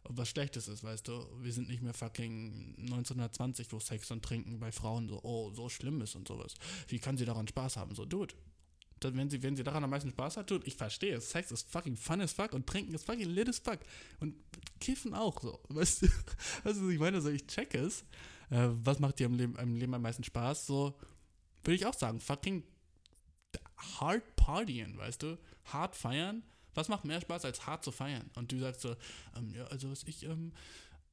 und 0.04 0.16
was 0.16 0.28
Schlechtes 0.28 0.68
ist, 0.68 0.84
weißt 0.84 1.08
du? 1.08 1.26
Wir 1.40 1.52
sind 1.52 1.68
nicht 1.68 1.82
mehr 1.82 1.94
fucking 1.94 2.76
1920, 2.78 3.72
wo 3.72 3.80
Sex 3.80 4.10
und 4.10 4.24
Trinken 4.24 4.60
bei 4.60 4.72
Frauen 4.72 5.08
so, 5.08 5.20
oh, 5.22 5.50
so 5.50 5.68
schlimm 5.68 6.00
ist 6.00 6.14
und 6.14 6.28
sowas. 6.28 6.54
Wie 6.86 6.98
kann 6.98 7.16
sie 7.16 7.24
daran 7.24 7.48
Spaß 7.48 7.76
haben? 7.76 7.94
So, 7.94 8.04
dude. 8.04 8.34
Das, 9.00 9.14
wenn, 9.14 9.30
sie, 9.30 9.42
wenn 9.42 9.56
sie 9.56 9.64
daran 9.64 9.84
am 9.84 9.90
meisten 9.90 10.10
Spaß 10.10 10.36
hat, 10.36 10.50
dude, 10.50 10.66
ich 10.66 10.74
verstehe, 10.74 11.20
Sex 11.20 11.52
ist 11.52 11.70
fucking 11.70 11.96
fun 11.96 12.20
as 12.20 12.32
fuck 12.32 12.52
und 12.52 12.66
Trinken 12.66 12.94
ist 12.94 13.04
fucking 13.04 13.28
lit 13.28 13.48
as 13.48 13.58
fuck. 13.58 13.78
Und 14.20 14.34
Kiffen 14.80 15.14
auch 15.14 15.40
so, 15.40 15.60
weißt 15.68 16.02
du? 16.02 16.08
Also 16.64 16.88
ich 16.88 16.98
meine, 16.98 17.20
so, 17.20 17.28
ich 17.28 17.46
check 17.46 17.74
es. 17.74 18.02
Äh, 18.50 18.68
was 18.84 18.98
macht 18.98 19.18
dir 19.18 19.26
im 19.26 19.34
Leben, 19.34 19.56
im 19.56 19.76
Leben 19.76 19.94
am 19.94 20.02
meisten 20.02 20.24
Spaß? 20.24 20.66
So, 20.66 20.98
würde 21.62 21.74
ich 21.74 21.86
auch 21.86 21.94
sagen, 21.94 22.20
fucking 22.20 22.62
hard 23.76 24.36
partyen, 24.36 24.96
weißt 24.96 25.22
du? 25.22 25.38
Hart 25.64 25.96
feiern. 25.96 26.42
Was 26.74 26.88
macht 26.88 27.04
mehr 27.04 27.20
Spaß, 27.20 27.44
als 27.44 27.66
hart 27.66 27.84
zu 27.84 27.90
feiern? 27.90 28.30
Und 28.34 28.52
du 28.52 28.58
sagst 28.58 28.82
so, 28.82 28.96
ähm, 29.36 29.52
ja, 29.54 29.64
also 29.66 29.90
was 29.90 30.04
ich, 30.04 30.24
ähm, 30.24 30.52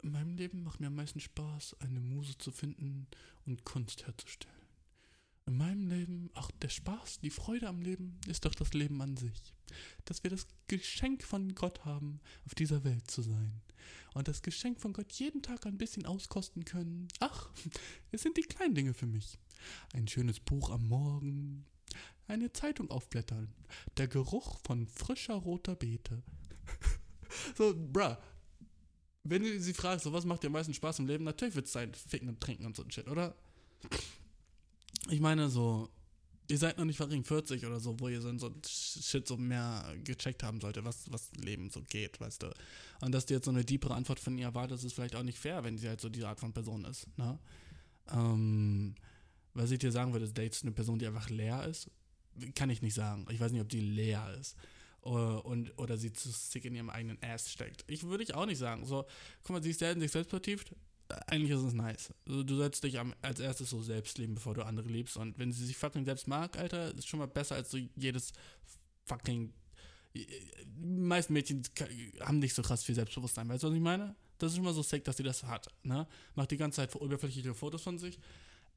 in 0.01 0.11
meinem 0.11 0.35
Leben 0.35 0.63
macht 0.63 0.79
mir 0.79 0.87
am 0.87 0.95
meisten 0.95 1.19
Spaß, 1.19 1.77
eine 1.79 1.99
Muse 1.99 2.37
zu 2.37 2.51
finden 2.51 3.07
und 3.45 3.65
Kunst 3.65 4.05
herzustellen. 4.05 4.54
In 5.47 5.57
meinem 5.57 5.87
Leben, 5.87 6.31
ach, 6.33 6.49
der 6.61 6.69
Spaß, 6.69 7.19
die 7.19 7.29
Freude 7.29 7.67
am 7.67 7.81
Leben 7.81 8.19
ist 8.27 8.45
doch 8.45 8.55
das 8.55 8.73
Leben 8.73 8.99
an 9.01 9.15
sich. 9.15 9.53
Dass 10.05 10.23
wir 10.23 10.31
das 10.31 10.47
Geschenk 10.67 11.23
von 11.23 11.53
Gott 11.53 11.85
haben, 11.85 12.19
auf 12.45 12.55
dieser 12.55 12.83
Welt 12.83 13.11
zu 13.11 13.21
sein. 13.21 13.61
Und 14.15 14.27
das 14.27 14.41
Geschenk 14.41 14.81
von 14.81 14.93
Gott 14.93 15.11
jeden 15.11 15.43
Tag 15.43 15.67
ein 15.67 15.77
bisschen 15.77 16.07
auskosten 16.07 16.65
können. 16.65 17.07
Ach, 17.19 17.49
es 18.11 18.23
sind 18.23 18.37
die 18.37 18.41
kleinen 18.41 18.73
Dinge 18.73 18.95
für 18.95 19.05
mich. 19.05 19.37
Ein 19.93 20.07
schönes 20.07 20.39
Buch 20.39 20.71
am 20.71 20.87
Morgen, 20.87 21.65
eine 22.27 22.51
Zeitung 22.51 22.89
aufblättern, 22.89 23.53
der 23.97 24.07
Geruch 24.07 24.57
von 24.63 24.87
frischer 24.87 25.35
roter 25.35 25.75
Beete. 25.75 26.23
so, 27.57 27.75
bruh. 27.75 28.15
Wenn 29.23 29.43
du 29.43 29.59
sie 29.59 29.73
fragst, 29.73 30.05
so 30.05 30.13
was 30.13 30.25
macht 30.25 30.43
dir 30.43 30.47
am 30.47 30.53
meisten 30.53 30.73
Spaß 30.73 30.99
im 30.99 31.07
Leben, 31.07 31.23
natürlich 31.23 31.55
wird 31.55 31.67
es 31.67 31.73
sein, 31.73 31.93
ficken 31.93 32.29
und 32.29 32.41
trinken 32.41 32.65
und 32.65 32.75
so 32.75 32.83
ein 32.83 32.91
Shit, 32.91 33.07
oder? 33.07 33.35
Ich 35.09 35.19
meine, 35.19 35.49
so, 35.49 35.89
ihr 36.47 36.57
seid 36.57 36.77
noch 36.77 36.85
nicht 36.85 36.97
verring 36.97 37.23
40 37.23 37.65
oder 37.65 37.79
so, 37.79 37.99
wo 37.99 38.07
ihr 38.07 38.21
so, 38.21 38.35
so 38.37 38.47
ein 38.47 38.61
Shit 38.65 39.27
so 39.27 39.37
mehr 39.37 39.95
gecheckt 40.03 40.43
haben 40.43 40.59
sollte, 40.61 40.83
was, 40.83 41.11
was 41.11 41.31
Leben 41.33 41.69
so 41.69 41.81
geht, 41.81 42.19
weißt 42.19 42.43
du. 42.43 42.53
Und 43.01 43.11
dass 43.11 43.25
du 43.25 43.33
jetzt 43.33 43.45
so 43.45 43.51
eine 43.51 43.65
deepere 43.65 43.93
Antwort 43.93 44.19
von 44.19 44.37
ihr 44.37 44.45
erwartest, 44.45 44.83
ist 44.83 44.93
vielleicht 44.93 45.15
auch 45.15 45.23
nicht 45.23 45.39
fair, 45.39 45.63
wenn 45.63 45.77
sie 45.77 45.87
halt 45.87 46.01
so 46.01 46.09
diese 46.09 46.27
Art 46.27 46.39
von 46.39 46.53
Person 46.53 46.85
ist, 46.85 47.07
ne? 47.17 47.39
Ähm, 48.11 48.95
was 49.55 49.71
ich 49.71 49.79
dir 49.79 49.91
sagen 49.91 50.13
würde, 50.13 50.29
du 50.29 50.41
eine 50.41 50.71
Person, 50.71 50.99
die 50.99 51.07
einfach 51.07 51.29
leer 51.29 51.65
ist? 51.65 51.89
Kann 52.55 52.69
ich 52.69 52.81
nicht 52.81 52.93
sagen. 52.93 53.25
Ich 53.31 53.39
weiß 53.39 53.51
nicht, 53.51 53.61
ob 53.61 53.69
die 53.69 53.79
leer 53.79 54.35
ist. 54.39 54.57
Und, 54.99 55.71
oder 55.77 55.97
sie 55.97 56.11
zu 56.11 56.29
sick 56.29 56.65
in 56.65 56.75
ihrem 56.75 56.89
eigenen 56.89 57.17
Ass 57.21 57.51
steckt. 57.51 57.85
Ich 57.87 58.03
würde 58.03 58.23
ich 58.23 58.33
auch 58.35 58.45
nicht 58.45 58.57
sagen. 58.57 58.85
So, 58.85 59.05
guck 59.43 59.51
mal, 59.51 59.63
sie 59.63 59.69
ist 59.69 59.79
sehr 59.79 59.93
in 59.93 60.01
sich 60.01 60.11
selbst 60.11 60.29
vertieft. 60.29 60.75
Eigentlich 61.27 61.51
ist 61.51 61.61
es 61.61 61.73
nice. 61.73 62.13
Also, 62.27 62.43
du 62.43 62.55
sollst 62.55 62.83
dich 62.83 62.99
am, 62.99 63.13
als 63.21 63.39
erstes 63.39 63.69
so 63.69 63.81
selbst 63.81 64.17
lieben, 64.17 64.35
bevor 64.35 64.53
du 64.53 64.65
andere 64.65 64.87
liebst. 64.87 65.17
Und 65.17 65.37
wenn 65.37 65.51
sie 65.51 65.65
sich 65.65 65.77
fucking 65.77 66.05
selbst 66.05 66.27
mag, 66.27 66.57
Alter, 66.57 66.95
ist 66.95 67.07
schon 67.07 67.19
mal 67.19 67.27
besser 67.27 67.55
als 67.55 67.71
so 67.71 67.77
jedes 67.95 68.33
fucking. 69.05 69.53
Die 70.13 70.27
meisten 70.85 71.33
Mädchen 71.33 71.61
haben 72.21 72.39
nicht 72.39 72.53
so 72.53 72.61
krass 72.61 72.83
viel 72.83 72.95
Selbstbewusstsein. 72.95 73.49
Weißt 73.49 73.63
du, 73.63 73.67
was 73.67 73.75
ich 73.75 73.81
meine? 73.81 74.15
Das 74.37 74.51
ist 74.51 74.55
schon 74.55 74.65
mal 74.65 74.73
so 74.73 74.81
sick, 74.81 75.03
dass 75.03 75.17
sie 75.17 75.23
das 75.23 75.43
hat. 75.43 75.67
Ne? 75.83 76.07
Macht 76.35 76.51
die 76.51 76.57
ganze 76.57 76.77
Zeit 76.77 76.95
oberflächliche 76.95 77.53
Fotos 77.53 77.81
von 77.81 77.97
sich. 77.97 78.19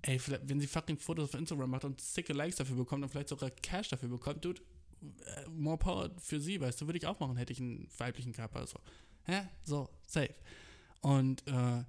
Ey, 0.03 0.21
wenn 0.45 0.61
sie 0.61 0.67
fucking 0.67 0.99
Fotos 0.99 1.31
auf 1.31 1.35
Instagram 1.35 1.71
macht 1.71 1.85
und 1.85 2.01
sicke 2.01 2.33
Likes 2.33 2.57
dafür 2.57 2.77
bekommt 2.77 3.03
und 3.03 3.09
vielleicht 3.09 3.29
sogar 3.29 3.51
Cash 3.51 3.89
dafür 3.89 4.09
bekommt, 4.09 4.45
dude, 4.45 4.61
äh, 5.01 5.49
more 5.49 5.79
power 5.79 6.11
für 6.19 6.41
sie, 6.41 6.61
weißt 6.61 6.81
du, 6.81 6.87
würde 6.87 6.99
ich 6.99 7.07
auch 7.07 7.19
machen, 7.19 7.37
hätte 7.37 7.53
ich 7.53 7.61
einen 7.61 7.89
weiblichen 7.99 8.33
Körper. 8.33 8.67
So, 8.67 8.79
hä? 9.25 9.49
So, 9.65 9.89
safe. 10.07 10.35
Und 11.01 11.47
äh, 11.49 11.85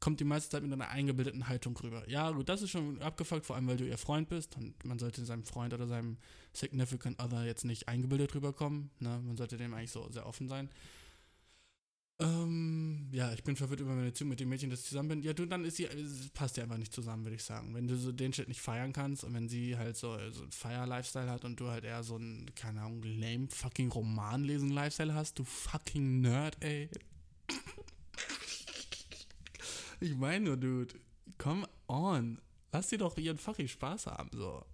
kommt 0.00 0.18
die 0.18 0.24
meiste 0.24 0.48
Zeit 0.48 0.62
mit 0.62 0.72
einer 0.72 0.88
eingebildeten 0.88 1.48
Haltung 1.48 1.76
rüber. 1.76 2.08
Ja, 2.08 2.30
gut, 2.30 2.48
das 2.48 2.62
ist 2.62 2.70
schon 2.70 3.00
abgefuckt, 3.02 3.44
vor 3.44 3.56
allem, 3.56 3.68
weil 3.68 3.76
du 3.76 3.86
ihr 3.86 3.98
Freund 3.98 4.28
bist 4.28 4.56
und 4.56 4.82
man 4.84 4.98
sollte 4.98 5.24
seinem 5.24 5.44
Freund 5.44 5.74
oder 5.74 5.86
seinem 5.86 6.16
Significant 6.54 7.22
Other 7.22 7.44
jetzt 7.44 7.64
nicht 7.64 7.86
eingebildet 7.86 8.34
rüberkommen. 8.34 8.90
Ne? 8.98 9.20
Man 9.24 9.36
sollte 9.36 9.58
dem 9.58 9.74
eigentlich 9.74 9.92
so 9.92 10.10
sehr 10.10 10.26
offen 10.26 10.48
sein. 10.48 10.70
Ähm, 12.18 13.08
ja, 13.12 13.32
ich 13.32 13.42
bin 13.42 13.56
verwirrt 13.56 13.80
über 13.80 13.94
meine 13.94 14.08
Beziehung 14.08 14.28
mit 14.28 14.40
dem 14.40 14.50
Mädchen, 14.50 14.68
das 14.68 14.80
ich 14.80 14.88
zusammen 14.88 15.08
bin. 15.08 15.22
Ja, 15.22 15.32
du, 15.32 15.46
dann 15.46 15.64
ist 15.64 15.76
sie, 15.76 15.88
passt 16.34 16.56
ja 16.56 16.64
einfach 16.64 16.76
nicht 16.76 16.92
zusammen, 16.92 17.24
würde 17.24 17.36
ich 17.36 17.44
sagen. 17.44 17.74
Wenn 17.74 17.86
du 17.86 17.96
so 17.96 18.12
den 18.12 18.32
Shit 18.32 18.48
nicht 18.48 18.60
feiern 18.60 18.92
kannst 18.92 19.24
und 19.24 19.32
wenn 19.32 19.48
sie 19.48 19.76
halt 19.76 19.96
so, 19.96 20.18
so 20.30 20.42
einen 20.42 20.52
Feier-Lifestyle 20.52 21.30
hat 21.30 21.44
und 21.44 21.58
du 21.60 21.68
halt 21.68 21.84
eher 21.84 22.02
so 22.02 22.16
einen, 22.16 22.54
keine 22.54 22.82
Ahnung, 22.82 23.02
lame 23.02 23.48
fucking 23.48 23.90
Roman-lesen-Lifestyle 23.90 25.14
hast, 25.14 25.38
du 25.38 25.44
fucking 25.44 26.20
Nerd, 26.20 26.58
ey. 26.60 26.90
Ich 30.00 30.16
meine 30.16 30.46
nur, 30.46 30.56
dude, 30.56 30.94
come 31.38 31.68
on. 31.88 32.40
Lass 32.72 32.88
sie 32.88 32.98
doch 32.98 33.16
ihren 33.16 33.38
fucking 33.38 33.68
Spaß 33.68 34.06
haben, 34.06 34.30
so. 34.32 34.64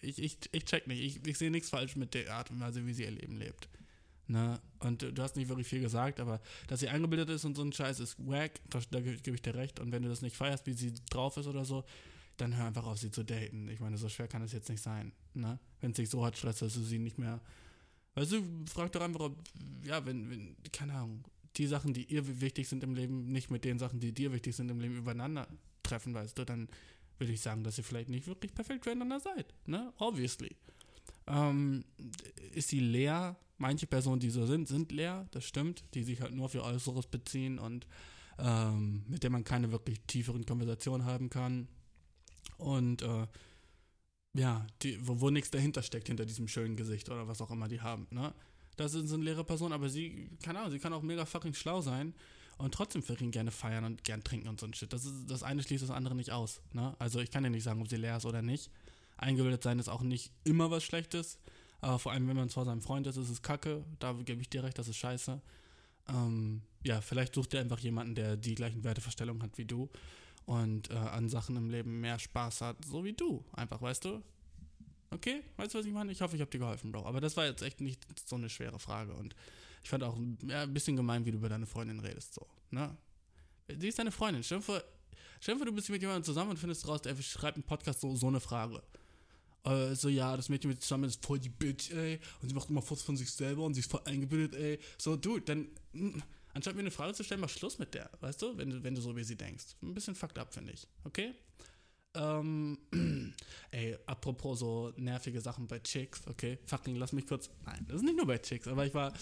Ich, 0.00 0.22
ich, 0.22 0.38
ich 0.52 0.64
check 0.64 0.86
nicht. 0.86 1.00
Ich, 1.00 1.26
ich 1.26 1.38
sehe 1.38 1.50
nichts 1.50 1.70
falsch 1.70 1.96
mit 1.96 2.14
der 2.14 2.32
Art 2.32 2.50
und 2.50 2.60
Weise, 2.60 2.86
wie 2.86 2.92
sie 2.92 3.02
ihr 3.02 3.10
Leben 3.10 3.36
lebt. 3.36 3.68
Ne? 4.28 4.60
Und 4.80 5.02
du 5.02 5.22
hast 5.22 5.36
nicht 5.36 5.48
wirklich 5.48 5.66
viel 5.66 5.80
gesagt, 5.80 6.20
aber 6.20 6.40
dass 6.66 6.80
sie 6.80 6.88
eingebildet 6.88 7.30
ist 7.30 7.44
und 7.44 7.56
so 7.56 7.62
ein 7.62 7.72
Scheiß 7.72 7.98
ist 7.98 8.16
wack, 8.18 8.52
da, 8.68 8.80
da 8.90 9.00
gebe 9.00 9.34
ich 9.34 9.42
dir 9.42 9.54
recht. 9.54 9.80
Und 9.80 9.90
wenn 9.90 10.02
du 10.02 10.08
das 10.08 10.22
nicht 10.22 10.36
feierst, 10.36 10.66
wie 10.66 10.74
sie 10.74 10.92
drauf 11.10 11.36
ist 11.38 11.46
oder 11.46 11.64
so, 11.64 11.84
dann 12.36 12.56
hör 12.56 12.66
einfach 12.66 12.86
auf, 12.86 12.98
sie 12.98 13.10
zu 13.10 13.24
daten. 13.24 13.68
Ich 13.68 13.80
meine, 13.80 13.96
so 13.96 14.08
schwer 14.08 14.28
kann 14.28 14.42
es 14.42 14.52
jetzt 14.52 14.68
nicht 14.68 14.82
sein. 14.82 15.12
Ne? 15.34 15.58
Wenn 15.80 15.92
es 15.92 15.96
sich 15.96 16.10
so 16.10 16.24
hart 16.24 16.36
stresst, 16.36 16.62
dass 16.62 16.74
du 16.74 16.82
sie 16.82 16.98
nicht 16.98 17.18
mehr. 17.18 17.40
Weißt 18.14 18.32
du, 18.32 18.42
frag 18.66 18.92
doch 18.92 19.00
einfach, 19.00 19.20
ob, 19.20 19.38
ja, 19.84 20.04
wenn, 20.04 20.30
wenn, 20.30 20.56
keine 20.72 20.94
Ahnung, 20.94 21.24
die 21.56 21.66
Sachen, 21.66 21.92
die 21.92 22.04
ihr 22.04 22.40
wichtig 22.40 22.68
sind 22.68 22.84
im 22.84 22.94
Leben, 22.94 23.26
nicht 23.32 23.50
mit 23.50 23.64
den 23.64 23.78
Sachen, 23.78 24.00
die 24.00 24.12
dir 24.12 24.32
wichtig 24.32 24.54
sind 24.54 24.70
im 24.70 24.80
Leben, 24.80 24.96
übereinander 24.96 25.48
treffen, 25.82 26.14
weißt 26.14 26.38
du, 26.38 26.44
dann 26.44 26.68
würde 27.18 27.32
ich 27.32 27.40
sagen, 27.40 27.64
dass 27.64 27.78
ihr 27.78 27.84
vielleicht 27.84 28.08
nicht 28.08 28.26
wirklich 28.26 28.54
perfekt 28.54 28.84
füreinander 28.84 29.20
seid. 29.20 29.52
Ne? 29.66 29.92
Obviously. 29.98 30.56
Ähm, 31.26 31.84
ist 32.52 32.68
sie 32.68 32.80
leer? 32.80 33.36
Manche 33.60 33.88
Personen, 33.88 34.20
die 34.20 34.30
so 34.30 34.46
sind, 34.46 34.68
sind 34.68 34.92
leer, 34.92 35.26
das 35.32 35.44
stimmt, 35.44 35.82
die 35.94 36.04
sich 36.04 36.20
halt 36.20 36.32
nur 36.32 36.54
ihr 36.54 36.62
Äußeres 36.62 37.08
beziehen 37.08 37.58
und 37.58 37.88
ähm, 38.38 39.04
mit 39.08 39.24
denen 39.24 39.32
man 39.32 39.42
keine 39.42 39.72
wirklich 39.72 40.00
tieferen 40.06 40.46
Konversationen 40.46 41.04
haben 41.04 41.28
kann. 41.28 41.66
Und 42.56 43.02
äh, 43.02 43.26
ja, 44.34 44.64
die, 44.82 45.04
wo, 45.06 45.20
wo 45.20 45.30
nichts 45.30 45.50
dahinter 45.50 45.82
steckt, 45.82 46.06
hinter 46.06 46.24
diesem 46.24 46.46
schönen 46.46 46.76
Gesicht 46.76 47.08
oder 47.08 47.26
was 47.26 47.40
auch 47.40 47.50
immer 47.50 47.66
die 47.66 47.80
haben. 47.80 48.06
Ne? 48.10 48.32
Das 48.78 48.92
sind, 48.92 49.08
sind 49.08 49.22
leere 49.22 49.44
Personen, 49.44 49.72
aber 49.72 49.88
sie, 49.88 50.30
keine 50.42 50.60
Ahnung, 50.60 50.70
sie 50.70 50.78
kann 50.78 50.92
auch 50.92 51.02
mega 51.02 51.24
fucking 51.24 51.54
schlau 51.54 51.80
sein 51.80 52.14
und 52.58 52.72
trotzdem 52.72 53.02
ihn 53.20 53.30
gerne 53.30 53.50
feiern 53.50 53.84
und 53.84 54.04
gern 54.04 54.22
trinken 54.22 54.48
und 54.48 54.60
so 54.60 54.66
ein 54.66 54.74
Shit. 54.74 54.92
Das, 54.92 55.04
ist, 55.04 55.30
das 55.30 55.42
eine 55.42 55.62
schließt 55.62 55.82
das 55.82 55.90
andere 55.90 56.14
nicht 56.14 56.30
aus. 56.30 56.60
Ne? 56.72 56.94
Also 56.98 57.20
ich 57.20 57.30
kann 57.30 57.42
dir 57.42 57.50
nicht 57.50 57.64
sagen, 57.64 57.80
ob 57.80 57.88
sie 57.88 57.96
leer 57.96 58.16
ist 58.16 58.26
oder 58.26 58.42
nicht. 58.42 58.70
Eingebildet 59.16 59.62
sein 59.62 59.78
ist 59.78 59.88
auch 59.88 60.02
nicht 60.02 60.32
immer 60.44 60.70
was 60.70 60.84
Schlechtes. 60.84 61.38
Aber 61.80 61.98
vor 61.98 62.12
allem, 62.12 62.28
wenn 62.28 62.36
man 62.36 62.50
zwar 62.50 62.64
seinem 62.64 62.80
Freund 62.80 63.06
ist, 63.06 63.16
ist 63.16 63.30
es 63.30 63.42
kacke. 63.42 63.84
Da 63.98 64.12
gebe 64.12 64.40
ich 64.40 64.48
dir 64.48 64.64
recht, 64.64 64.78
das 64.78 64.88
ist 64.88 64.96
scheiße. 64.96 65.40
Ähm, 66.08 66.62
ja, 66.84 67.00
vielleicht 67.00 67.34
sucht 67.34 67.54
ihr 67.54 67.60
einfach 67.60 67.78
jemanden, 67.80 68.14
der 68.14 68.36
die 68.36 68.54
gleichen 68.54 68.82
Wertevorstellungen 68.84 69.42
hat 69.42 69.58
wie 69.58 69.64
du 69.64 69.88
und 70.46 70.90
äh, 70.90 70.94
an 70.94 71.28
Sachen 71.28 71.56
im 71.56 71.68
Leben 71.68 72.00
mehr 72.00 72.18
Spaß 72.18 72.62
hat, 72.62 72.84
so 72.84 73.04
wie 73.04 73.12
du. 73.12 73.44
Einfach, 73.52 73.82
weißt 73.82 74.04
du? 74.04 74.22
Okay, 75.10 75.42
weißt 75.56 75.72
du, 75.74 75.78
was 75.78 75.86
ich 75.86 75.92
meine? 75.92 76.12
Ich 76.12 76.20
hoffe, 76.20 76.36
ich 76.36 76.40
habe 76.42 76.50
dir 76.50 76.58
geholfen, 76.58 76.92
Bro. 76.92 77.06
Aber 77.06 77.20
das 77.20 77.36
war 77.36 77.46
jetzt 77.46 77.62
echt 77.62 77.80
nicht 77.80 78.00
so 78.28 78.36
eine 78.36 78.50
schwere 78.50 78.78
Frage. 78.78 79.14
Und 79.14 79.34
ich 79.82 79.88
fand 79.88 80.02
auch 80.04 80.18
ja, 80.46 80.62
ein 80.62 80.74
bisschen 80.74 80.96
gemein, 80.96 81.24
wie 81.24 81.30
du 81.30 81.38
über 81.38 81.48
deine 81.48 81.66
Freundin 81.66 82.00
redest, 82.00 82.34
so, 82.34 82.46
ne? 82.70 82.96
Sie 83.68 83.88
ist 83.88 83.98
deine 83.98 84.12
Freundin. 84.12 84.42
Stell 84.42 84.60
du 84.60 85.72
bist 85.72 85.88
mit 85.90 86.00
jemandem 86.00 86.24
zusammen 86.24 86.50
und 86.50 86.58
findest 86.58 86.86
raus, 86.88 87.02
der 87.02 87.14
schreibt 87.16 87.56
einen 87.56 87.64
Podcast 87.64 88.00
so, 88.00 88.14
so 88.16 88.26
eine 88.26 88.40
Frage. 88.40 88.82
Äh, 89.64 89.94
so, 89.94 90.08
ja, 90.08 90.36
das 90.36 90.48
Mädchen 90.48 90.70
mit 90.70 90.82
zusammen 90.82 91.04
ist 91.04 91.24
voll 91.24 91.38
die 91.38 91.48
Bitch, 91.48 91.90
ey. 91.92 92.18
Und 92.40 92.48
sie 92.48 92.54
macht 92.54 92.70
immer 92.70 92.82
Fotos 92.82 93.04
von 93.04 93.16
sich 93.16 93.30
selber 93.30 93.64
und 93.64 93.74
sie 93.74 93.80
ist 93.80 93.90
voll 93.90 94.00
eingebildet, 94.04 94.54
ey. 94.58 94.78
So, 94.98 95.16
du, 95.16 95.38
dann, 95.38 95.68
mm, 95.92 96.18
anstatt 96.54 96.74
mir 96.74 96.80
eine 96.80 96.90
Frage 96.90 97.12
zu 97.14 97.24
stellen, 97.24 97.40
mach 97.40 97.48
Schluss 97.50 97.78
mit 97.78 97.94
der, 97.94 98.10
weißt 98.20 98.40
du? 98.42 98.56
Wenn, 98.56 98.70
du- 98.70 98.82
wenn 98.82 98.94
du 98.94 99.00
so 99.00 99.14
wie 99.16 99.24
sie 99.24 99.36
denkst. 99.36 99.64
Ein 99.82 99.94
bisschen 99.94 100.14
fucked 100.14 100.38
up, 100.38 100.52
finde 100.52 100.72
ich. 100.72 100.86
Okay? 101.04 101.34
Ähm, 102.18 102.78
ey, 103.70 103.96
apropos 104.06 104.58
so 104.58 104.92
nervige 104.96 105.40
Sachen 105.40 105.66
bei 105.66 105.78
Chicks, 105.78 106.22
okay? 106.26 106.58
Fucking, 106.66 106.96
lass 106.96 107.12
mich 107.12 107.26
kurz. 107.26 107.48
Nein, 107.64 107.84
das 107.86 107.98
ist 107.98 108.02
nicht 108.02 108.16
nur 108.16 108.26
bei 108.26 108.38
Chicks, 108.38 108.66
aber 108.66 108.86
ich 108.86 108.94
war 108.94 109.12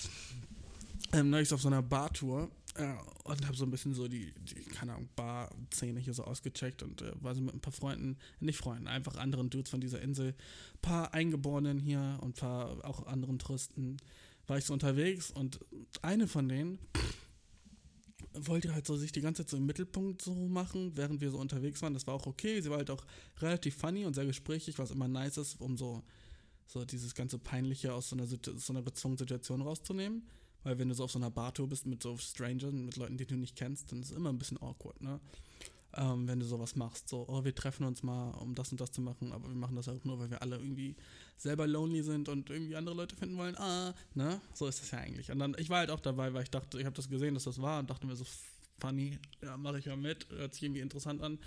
ähm, 1.12 1.30
neulich 1.30 1.52
auf 1.52 1.60
so 1.60 1.68
einer 1.68 1.82
Bartour 1.82 2.50
äh, 2.76 2.94
und 3.24 3.46
habe 3.46 3.56
so 3.56 3.64
ein 3.64 3.70
bisschen 3.70 3.94
so 3.94 4.08
die, 4.08 4.32
die 4.32 4.64
keine 4.64 4.94
Ahnung, 4.94 5.08
Bar-Szene 5.14 6.00
hier 6.00 6.14
so 6.14 6.24
ausgecheckt 6.24 6.82
und 6.82 7.02
äh, 7.02 7.12
war 7.20 7.34
so 7.34 7.42
mit 7.42 7.54
ein 7.54 7.60
paar 7.60 7.72
Freunden, 7.72 8.16
nicht 8.40 8.58
Freunden, 8.58 8.88
einfach 8.88 9.16
anderen 9.16 9.50
Dudes 9.50 9.70
von 9.70 9.80
dieser 9.80 10.00
Insel, 10.00 10.34
paar 10.80 11.12
Eingeborenen 11.12 11.78
hier 11.78 12.18
und 12.22 12.36
paar 12.36 12.84
auch 12.84 13.06
anderen 13.06 13.38
Touristen, 13.38 13.98
war 14.46 14.58
ich 14.58 14.64
so 14.64 14.72
unterwegs 14.72 15.30
und 15.30 15.60
eine 16.02 16.28
von 16.28 16.48
denen 16.48 16.78
wollte 18.40 18.74
halt 18.74 18.86
so 18.86 18.96
sich 18.96 19.12
die 19.12 19.20
ganze 19.20 19.42
Zeit 19.42 19.50
so 19.50 19.56
im 19.56 19.66
Mittelpunkt 19.66 20.22
so 20.22 20.34
machen, 20.34 20.92
während 20.96 21.20
wir 21.20 21.30
so 21.30 21.38
unterwegs 21.38 21.82
waren. 21.82 21.94
Das 21.94 22.06
war 22.06 22.14
auch 22.14 22.26
okay. 22.26 22.60
Sie 22.60 22.70
war 22.70 22.78
halt 22.78 22.90
auch 22.90 23.04
relativ 23.40 23.76
funny 23.76 24.04
und 24.04 24.14
sehr 24.14 24.26
gesprächig, 24.26 24.78
was 24.78 24.90
immer 24.90 25.08
nice 25.08 25.36
ist, 25.36 25.60
um 25.60 25.76
so, 25.76 26.02
so 26.66 26.84
dieses 26.84 27.14
ganze 27.14 27.38
Peinliche 27.38 27.94
aus 27.94 28.08
so 28.08 28.16
einer, 28.16 28.26
so 28.26 28.72
einer 28.72 28.82
gezwungenen 28.82 29.18
Situation 29.18 29.62
rauszunehmen. 29.62 30.26
Weil 30.62 30.78
wenn 30.78 30.88
du 30.88 30.94
so 30.94 31.04
auf 31.04 31.12
so 31.12 31.18
einer 31.18 31.30
Bartour 31.30 31.68
bist 31.68 31.86
mit 31.86 32.02
so 32.02 32.16
Strangern, 32.16 32.86
mit 32.86 32.96
Leuten, 32.96 33.16
die 33.16 33.26
du 33.26 33.36
nicht 33.36 33.54
kennst, 33.54 33.92
dann 33.92 34.00
ist 34.00 34.10
es 34.10 34.16
immer 34.16 34.30
ein 34.30 34.38
bisschen 34.38 34.60
awkward, 34.60 35.00
ne? 35.00 35.20
Ähm, 35.94 36.26
wenn 36.26 36.40
du 36.40 36.44
sowas 36.44 36.76
machst, 36.76 37.08
so, 37.08 37.24
oh, 37.28 37.44
wir 37.44 37.54
treffen 37.54 37.86
uns 37.86 38.02
mal, 38.02 38.30
um 38.32 38.54
das 38.54 38.72
und 38.72 38.80
das 38.80 38.90
zu 38.90 39.00
machen, 39.00 39.32
aber 39.32 39.48
wir 39.48 39.54
machen 39.54 39.76
das 39.76 39.88
auch 39.88 40.04
nur, 40.04 40.18
weil 40.18 40.30
wir 40.30 40.42
alle 40.42 40.56
irgendwie 40.56 40.96
selber 41.36 41.66
lonely 41.66 42.02
sind 42.02 42.28
und 42.28 42.50
irgendwie 42.50 42.76
andere 42.76 42.94
Leute 42.94 43.16
finden 43.16 43.36
wollen, 43.36 43.56
ah, 43.58 43.94
ne? 44.14 44.40
So 44.54 44.66
ist 44.66 44.80
das 44.80 44.90
ja 44.90 44.98
eigentlich. 44.98 45.30
Und 45.30 45.38
dann, 45.38 45.54
ich 45.58 45.68
war 45.68 45.78
halt 45.78 45.90
auch 45.90 46.00
dabei, 46.00 46.32
weil 46.32 46.42
ich 46.42 46.50
dachte, 46.50 46.78
ich 46.78 46.86
habe 46.86 46.96
das 46.96 47.08
gesehen, 47.08 47.34
dass 47.34 47.44
das 47.44 47.60
war 47.60 47.80
und 47.80 47.90
dachte 47.90 48.06
mir 48.06 48.16
so, 48.16 48.24
funny, 48.78 49.18
ja, 49.42 49.56
mache 49.56 49.78
ich 49.78 49.86
mal 49.86 49.96
mit, 49.96 50.26
hört 50.30 50.54
sich 50.54 50.62
irgendwie 50.62 50.80
interessant 50.80 51.22
an. 51.22 51.38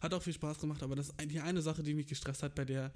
Hat 0.00 0.14
auch 0.14 0.22
viel 0.22 0.32
Spaß 0.32 0.60
gemacht, 0.60 0.82
aber 0.82 0.96
das 0.96 1.08
ist 1.10 1.30
die 1.30 1.40
eine 1.40 1.62
Sache, 1.62 1.82
die 1.82 1.94
mich 1.94 2.06
gestresst 2.06 2.42
hat, 2.42 2.54
bei 2.54 2.64
der 2.64 2.92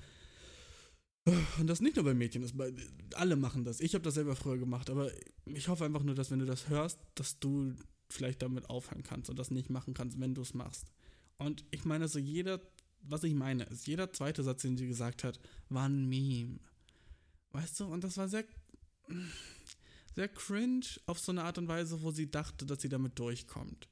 und 1.58 1.66
das 1.66 1.80
nicht 1.80 1.96
nur 1.96 2.04
bei 2.04 2.14
Mädchen, 2.14 2.42
das 2.42 2.52
bei, 2.52 2.72
alle 3.14 3.34
machen 3.34 3.64
das. 3.64 3.80
Ich 3.80 3.94
habe 3.94 4.04
das 4.04 4.14
selber 4.14 4.36
früher 4.36 4.58
gemacht, 4.58 4.90
aber 4.90 5.10
ich 5.44 5.66
hoffe 5.66 5.84
einfach 5.84 6.04
nur, 6.04 6.14
dass 6.14 6.30
wenn 6.30 6.38
du 6.38 6.46
das 6.46 6.68
hörst, 6.68 7.00
dass 7.16 7.40
du 7.40 7.74
vielleicht 8.08 8.42
damit 8.42 8.70
aufhören 8.70 9.02
kannst 9.02 9.28
und 9.28 9.36
das 9.36 9.50
nicht 9.50 9.68
machen 9.68 9.92
kannst, 9.92 10.20
wenn 10.20 10.34
du 10.34 10.42
es 10.42 10.54
machst. 10.54 10.86
Und 11.38 11.64
ich 11.72 11.84
meine, 11.84 12.06
so 12.06 12.20
jeder, 12.20 12.60
was 13.08 13.24
ich 13.24 13.34
meine, 13.34 13.64
ist, 13.64 13.86
jeder 13.86 14.12
zweite 14.12 14.42
Satz, 14.42 14.62
den 14.62 14.76
sie 14.76 14.86
gesagt 14.86 15.24
hat, 15.24 15.38
war 15.68 15.88
ein 15.88 16.08
Meme. 16.08 16.58
Weißt 17.52 17.80
du, 17.80 17.86
und 17.86 18.04
das 18.04 18.16
war 18.16 18.28
sehr, 18.28 18.44
sehr 20.14 20.28
cringe 20.28 20.86
auf 21.06 21.18
so 21.18 21.32
eine 21.32 21.44
Art 21.44 21.58
und 21.58 21.68
Weise, 21.68 22.02
wo 22.02 22.10
sie 22.10 22.30
dachte, 22.30 22.66
dass 22.66 22.82
sie 22.82 22.88
damit 22.88 23.18
durchkommt. 23.18 23.88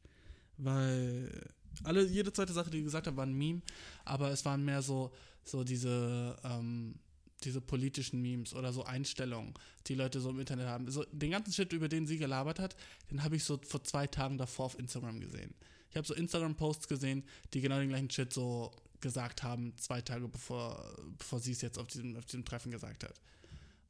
Weil 0.56 1.50
alle, 1.82 2.04
jede 2.06 2.32
zweite 2.32 2.52
Sache, 2.52 2.70
die 2.70 2.78
sie 2.78 2.84
gesagt 2.84 3.06
hat, 3.06 3.16
war 3.16 3.26
ein 3.26 3.34
Meme, 3.34 3.62
aber 4.04 4.30
es 4.30 4.44
waren 4.44 4.64
mehr 4.64 4.82
so, 4.82 5.12
so 5.42 5.64
diese, 5.64 6.36
ähm, 6.44 6.94
diese 7.42 7.60
politischen 7.60 8.22
Memes 8.22 8.54
oder 8.54 8.72
so 8.72 8.84
Einstellungen, 8.84 9.54
die 9.86 9.94
Leute 9.94 10.20
so 10.20 10.30
im 10.30 10.40
Internet 10.40 10.66
haben. 10.66 10.90
So, 10.90 11.04
den 11.12 11.32
ganzen 11.32 11.52
Shit, 11.52 11.72
über 11.72 11.88
den 11.88 12.06
sie 12.06 12.18
gelabert 12.18 12.58
hat, 12.58 12.76
den 13.10 13.22
habe 13.22 13.36
ich 13.36 13.44
so 13.44 13.58
vor 13.66 13.82
zwei 13.84 14.06
Tagen 14.06 14.38
davor 14.38 14.66
auf 14.66 14.78
Instagram 14.78 15.20
gesehen. 15.20 15.54
Ich 15.90 15.96
habe 15.96 16.06
so 16.06 16.14
Instagram-Posts 16.14 16.88
gesehen, 16.88 17.24
die 17.52 17.60
genau 17.60 17.78
den 17.78 17.88
gleichen 17.88 18.10
Shit 18.10 18.32
so 18.32 18.72
gesagt 19.04 19.42
haben, 19.42 19.74
zwei 19.76 20.00
Tage 20.00 20.26
bevor, 20.26 20.96
bevor 21.18 21.38
sie 21.38 21.52
es 21.52 21.60
jetzt 21.60 21.78
auf 21.78 21.86
diesem, 21.86 22.16
auf 22.16 22.24
diesem 22.24 22.44
Treffen 22.44 22.72
gesagt 22.72 23.04
hat. 23.04 23.20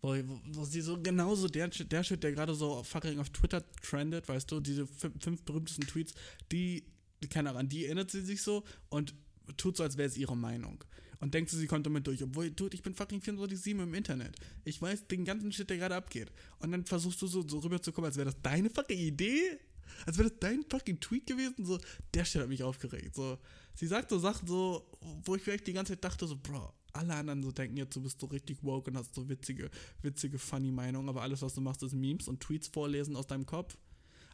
Wo, 0.02 0.08
wo, 0.08 0.40
wo 0.52 0.64
sie 0.64 0.80
so 0.80 1.00
genauso 1.00 1.46
der, 1.48 1.68
der 1.68 2.02
Shit, 2.02 2.22
der 2.22 2.32
gerade 2.32 2.54
so 2.54 2.82
fucking 2.82 3.20
auf 3.20 3.30
Twitter 3.30 3.64
trendet, 3.80 4.28
weißt 4.28 4.50
du, 4.50 4.60
diese 4.60 4.86
fünf, 4.86 5.42
berühmtesten 5.44 5.86
Tweets, 5.86 6.14
die, 6.50 6.84
keine 7.30 7.50
Ahnung, 7.50 7.68
die 7.68 7.86
erinnert 7.86 8.10
sie 8.10 8.22
sich 8.22 8.42
so 8.42 8.64
und 8.90 9.14
tut 9.56 9.76
so, 9.76 9.84
als 9.84 9.96
wäre 9.96 10.08
es 10.08 10.16
ihre 10.16 10.36
Meinung. 10.36 10.82
Und 11.20 11.32
denkt 11.32 11.48
sie, 11.48 11.58
sie 11.58 11.68
kommt 11.68 11.86
damit 11.86 12.06
durch. 12.06 12.22
Obwohl, 12.22 12.50
dude, 12.50 12.74
ich 12.74 12.82
bin 12.82 12.94
fucking 12.94 13.20
24-7 13.20 13.82
im 13.82 13.94
Internet. 13.94 14.36
Ich 14.64 14.82
weiß 14.82 15.06
den 15.06 15.24
ganzen 15.24 15.52
Shit, 15.52 15.70
der 15.70 15.78
gerade 15.78 15.94
abgeht. 15.94 16.32
Und 16.58 16.72
dann 16.72 16.84
versuchst 16.84 17.22
du 17.22 17.28
so, 17.28 17.46
so 17.48 17.60
rüberzukommen, 17.60 18.08
als 18.08 18.16
wäre 18.16 18.26
das 18.26 18.42
deine 18.42 18.68
fucking 18.68 18.98
Idee? 18.98 19.58
Als 20.06 20.18
wäre 20.18 20.28
das 20.30 20.38
dein 20.40 20.64
fucking 20.68 21.00
Tweet 21.00 21.26
gewesen? 21.26 21.64
So, 21.64 21.78
der 22.12 22.24
Shit 22.24 22.42
hat 22.42 22.48
mich 22.48 22.62
aufgeregt. 22.62 23.14
So, 23.14 23.38
sie 23.74 23.86
sagt 23.86 24.10
so 24.10 24.18
Sachen 24.18 24.46
so, 24.46 24.86
wo 25.24 25.34
ich 25.36 25.42
vielleicht 25.42 25.66
die 25.66 25.72
ganze 25.72 25.92
Zeit 25.92 26.04
dachte, 26.04 26.26
so, 26.26 26.36
Bro, 26.36 26.72
alle 26.92 27.14
anderen 27.14 27.42
so 27.42 27.50
denken 27.50 27.76
jetzt, 27.76 27.96
du 27.96 28.00
bist 28.02 28.20
so 28.20 28.26
richtig 28.26 28.58
woke 28.62 28.90
und 28.90 28.96
hast 28.96 29.14
so 29.14 29.28
witzige, 29.28 29.70
witzige, 30.02 30.38
funny 30.38 30.70
Meinungen, 30.70 31.08
aber 31.08 31.22
alles, 31.22 31.42
was 31.42 31.54
du 31.54 31.60
machst, 31.60 31.82
ist 31.82 31.92
Memes 31.94 32.28
und 32.28 32.40
Tweets 32.40 32.68
vorlesen 32.68 33.16
aus 33.16 33.26
deinem 33.26 33.46
Kopf. 33.46 33.76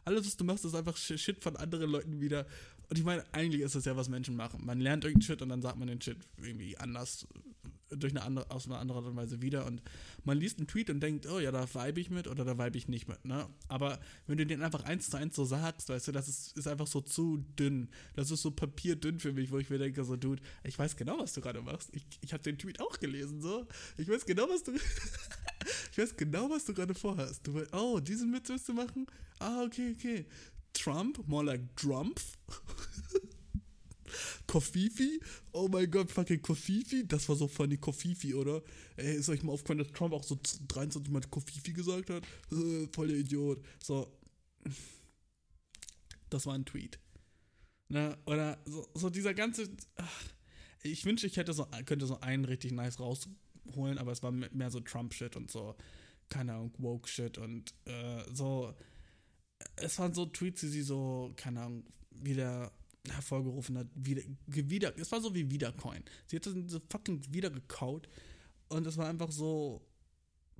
Alles, 0.05 0.25
was 0.25 0.37
du 0.37 0.43
machst, 0.43 0.65
ist 0.65 0.75
einfach 0.75 0.95
Sh- 0.97 1.17
Shit 1.17 1.43
von 1.43 1.55
anderen 1.57 1.89
Leuten 1.89 2.21
wieder. 2.21 2.45
Und 2.91 2.97
ich 2.97 3.05
meine, 3.05 3.23
eigentlich 3.31 3.61
ist 3.61 3.73
das 3.73 3.85
ja, 3.85 3.95
was 3.95 4.09
Menschen 4.09 4.35
machen. 4.35 4.65
Man 4.65 4.81
lernt 4.81 5.05
irgendeinen 5.05 5.21
Shit 5.21 5.41
und 5.41 5.47
dann 5.47 5.61
sagt 5.61 5.77
man 5.77 5.87
den 5.87 6.01
Shit 6.01 6.17
irgendwie 6.35 6.77
anders, 6.77 7.25
durch 7.87 8.11
eine 8.11 8.21
andere, 8.21 8.51
aus 8.51 8.65
einer 8.65 8.79
anderen 8.79 9.05
Art 9.05 9.11
und 9.11 9.15
Weise 9.15 9.41
wieder. 9.41 9.65
Und 9.65 9.81
man 10.25 10.37
liest 10.37 10.57
einen 10.57 10.67
Tweet 10.67 10.89
und 10.89 10.99
denkt, 10.99 11.25
oh 11.25 11.39
ja, 11.39 11.51
da 11.51 11.73
vibe 11.73 12.01
ich 12.01 12.09
mit 12.09 12.27
oder 12.27 12.43
da 12.43 12.57
vibe 12.57 12.77
ich 12.77 12.89
nicht 12.89 13.07
mit, 13.07 13.23
ne? 13.23 13.47
Aber 13.69 13.97
wenn 14.27 14.37
du 14.37 14.45
den 14.45 14.61
einfach 14.61 14.83
eins 14.83 15.09
zu 15.09 15.15
eins 15.15 15.37
so 15.37 15.45
sagst, 15.45 15.87
weißt 15.87 16.09
du, 16.09 16.11
das 16.11 16.27
ist, 16.27 16.57
ist 16.57 16.67
einfach 16.67 16.85
so 16.85 16.99
zu 16.99 17.37
dünn. 17.57 17.87
Das 18.13 18.29
ist 18.29 18.41
so 18.41 18.51
papierdünn 18.51 19.21
für 19.21 19.31
mich, 19.31 19.51
wo 19.51 19.57
ich 19.57 19.69
mir 19.69 19.77
denke, 19.77 20.03
so, 20.03 20.17
Dude, 20.17 20.41
ich 20.65 20.77
weiß 20.77 20.97
genau, 20.97 21.17
was 21.17 21.31
du 21.31 21.39
gerade 21.39 21.61
machst. 21.61 21.91
Ich, 21.93 22.03
ich 22.19 22.33
habe 22.33 22.43
den 22.43 22.57
Tweet 22.57 22.81
auch 22.81 22.99
gelesen, 22.99 23.41
so. 23.41 23.67
Ich 23.97 24.09
weiß 24.09 24.25
genau, 24.25 24.49
was 24.49 24.63
du. 24.63 24.73
ich 25.91 25.97
weiß 25.97 26.17
genau, 26.17 26.49
was 26.49 26.65
du 26.65 26.73
gerade 26.73 26.93
vorhast. 26.93 27.47
Du, 27.47 27.63
oh, 27.71 28.01
diesen 28.01 28.33
Witz 28.33 28.49
willst 28.49 28.67
du 28.67 28.73
machen? 28.73 29.07
Ah, 29.39 29.63
okay, 29.63 29.95
okay. 29.97 30.25
Trump, 30.73 31.27
more 31.27 31.43
like 31.43 31.75
Drumpf. 31.75 32.37
Kofifi? 34.47 35.19
Oh 35.53 35.67
mein 35.69 35.89
Gott, 35.89 36.11
fucking 36.11 36.41
Kofifi? 36.41 37.07
Das 37.07 37.27
war 37.29 37.35
so 37.35 37.47
funny, 37.47 37.77
Kofifi, 37.77 38.33
oder? 38.33 38.61
Ey, 38.97 39.15
ist 39.15 39.29
euch 39.29 39.43
mal 39.43 39.53
aufgefallen, 39.53 39.79
dass 39.79 39.91
Trump 39.91 40.13
auch 40.13 40.23
so 40.23 40.37
23 40.67 41.11
Mal 41.11 41.21
Kofifi 41.21 41.71
gesagt 41.71 42.09
hat? 42.09 42.23
Voll 42.91 43.07
der 43.07 43.17
Idiot. 43.17 43.63
So. 43.81 44.11
Das 46.29 46.45
war 46.45 46.55
ein 46.55 46.65
Tweet. 46.65 46.99
Ne? 47.87 48.17
Oder 48.25 48.57
so, 48.65 48.87
so 48.93 49.09
dieser 49.09 49.33
ganze. 49.33 49.69
Ach, 49.95 50.23
ich 50.83 51.05
wünschte, 51.05 51.27
ich 51.27 51.37
hätte 51.37 51.53
so, 51.53 51.67
könnte 51.85 52.05
so 52.05 52.19
einen 52.21 52.45
richtig 52.45 52.71
nice 52.71 52.99
rausholen, 52.99 53.97
aber 53.97 54.11
es 54.11 54.23
war 54.23 54.31
mehr 54.31 54.71
so 54.71 54.79
Trump-Shit 54.79 55.35
und 55.35 55.51
so, 55.51 55.75
keine 56.29 56.53
Ahnung, 56.53 56.73
Woke-Shit 56.77 57.37
und 57.37 57.73
äh, 57.85 58.23
so. 58.33 58.73
Es 59.75 59.99
waren 59.99 60.13
so 60.13 60.25
Tweets, 60.25 60.61
die 60.61 60.67
sie 60.67 60.81
so, 60.81 61.33
keine 61.35 61.61
Ahnung, 61.61 61.83
wieder 62.11 62.71
hervorgerufen 63.09 63.77
hat, 63.77 63.87
wieder, 63.95 64.21
wieder, 64.45 64.97
es 64.97 65.11
war 65.11 65.21
so 65.21 65.33
wie 65.33 65.49
Wiedercoin. 65.49 66.03
Sie 66.27 66.35
hat 66.35 66.45
das 66.45 66.53
so 66.67 66.79
fucking 66.89 67.21
wieder 67.31 67.49
gekaut 67.49 68.07
und 68.69 68.85
es 68.85 68.97
war 68.97 69.07
einfach 69.07 69.31
so, 69.31 69.81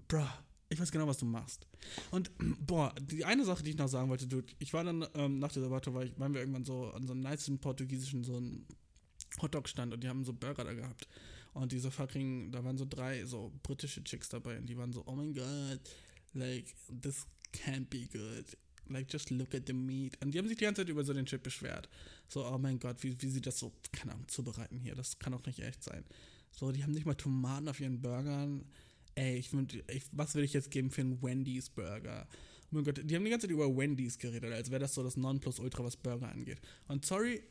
bruh, 0.07 0.25
ich 0.69 0.79
weiß 0.79 0.91
genau, 0.91 1.05
was 1.05 1.17
du 1.17 1.25
machst. 1.25 1.67
Und, 2.09 2.31
boah, 2.65 2.95
die 2.99 3.25
eine 3.25 3.45
Sache, 3.45 3.63
die 3.63 3.71
ich 3.71 3.77
noch 3.77 3.87
sagen 3.87 4.09
wollte, 4.09 4.27
dude, 4.27 4.53
ich 4.59 4.73
war 4.73 4.83
dann, 4.83 5.05
ähm, 5.13 5.39
nach 5.39 5.51
dieser 5.51 5.69
Warte, 5.69 5.93
war 5.93 6.03
ich, 6.03 6.17
waren 6.17 6.33
wir 6.33 6.41
irgendwann 6.41 6.65
so 6.65 6.91
an 6.91 7.05
so 7.05 7.13
einem 7.13 7.21
niceen 7.21 7.59
portugiesischen, 7.59 8.23
so 8.23 8.37
einem 8.37 8.65
Hotdog-Stand 9.41 9.93
und 9.93 10.03
die 10.03 10.09
haben 10.09 10.23
so 10.23 10.33
Burger 10.33 10.63
da 10.63 10.73
gehabt. 10.73 11.07
Und 11.53 11.73
diese 11.73 11.91
fucking, 11.91 12.51
da 12.51 12.63
waren 12.63 12.77
so 12.77 12.85
drei 12.85 13.25
so 13.25 13.51
britische 13.61 14.03
Chicks 14.03 14.29
dabei 14.29 14.57
und 14.57 14.67
die 14.67 14.77
waren 14.77 14.93
so, 14.93 15.03
oh 15.05 15.15
mein 15.15 15.33
Gott, 15.33 15.81
like, 16.33 16.73
this 17.01 17.27
can't 17.53 17.89
be 17.89 18.07
good. 18.07 18.45
Like, 18.93 19.11
just 19.11 19.29
look 19.29 19.53
at 19.55 19.63
the 19.67 19.73
meat. 19.73 20.17
Und 20.21 20.33
die 20.33 20.39
haben 20.39 20.47
sich 20.47 20.57
die 20.57 20.65
ganze 20.65 20.81
Zeit 20.81 20.89
über 20.89 21.03
so 21.03 21.13
den 21.13 21.25
Chip 21.25 21.43
beschwert. 21.43 21.89
So, 22.27 22.45
oh 22.45 22.57
mein 22.57 22.79
Gott, 22.79 23.03
wie, 23.03 23.19
wie 23.21 23.29
sie 23.29 23.41
das 23.41 23.59
so, 23.59 23.71
keine 23.91 24.13
Ahnung, 24.13 24.27
zubereiten 24.27 24.77
hier. 24.77 24.95
Das 24.95 25.19
kann 25.19 25.33
doch 25.33 25.45
nicht 25.45 25.59
echt 25.59 25.83
sein. 25.83 26.03
So, 26.51 26.71
die 26.71 26.83
haben 26.83 26.91
nicht 26.91 27.05
mal 27.05 27.15
Tomaten 27.15 27.67
auf 27.69 27.79
ihren 27.79 28.01
Burgern. 28.01 28.65
Ey, 29.15 29.37
ich, 29.37 29.51
ich 29.87 30.03
was 30.11 30.35
würde 30.35 30.45
ich 30.45 30.53
jetzt 30.53 30.71
geben 30.71 30.91
für 30.91 31.01
einen 31.01 31.21
Wendy's 31.21 31.69
Burger? 31.69 32.27
Oh 32.65 32.75
mein 32.75 32.83
Gott, 32.83 33.01
die 33.03 33.15
haben 33.15 33.23
die 33.23 33.31
ganze 33.31 33.47
Zeit 33.47 33.53
über 33.53 33.67
Wendy's 33.75 34.17
geredet, 34.17 34.53
als 34.53 34.71
wäre 34.71 34.79
das 34.79 34.93
so 34.93 35.03
das 35.03 35.17
Nonplusultra, 35.17 35.83
was 35.83 35.97
Burger 35.97 36.29
angeht. 36.29 36.61
Und 36.87 37.05
sorry, 37.05 37.43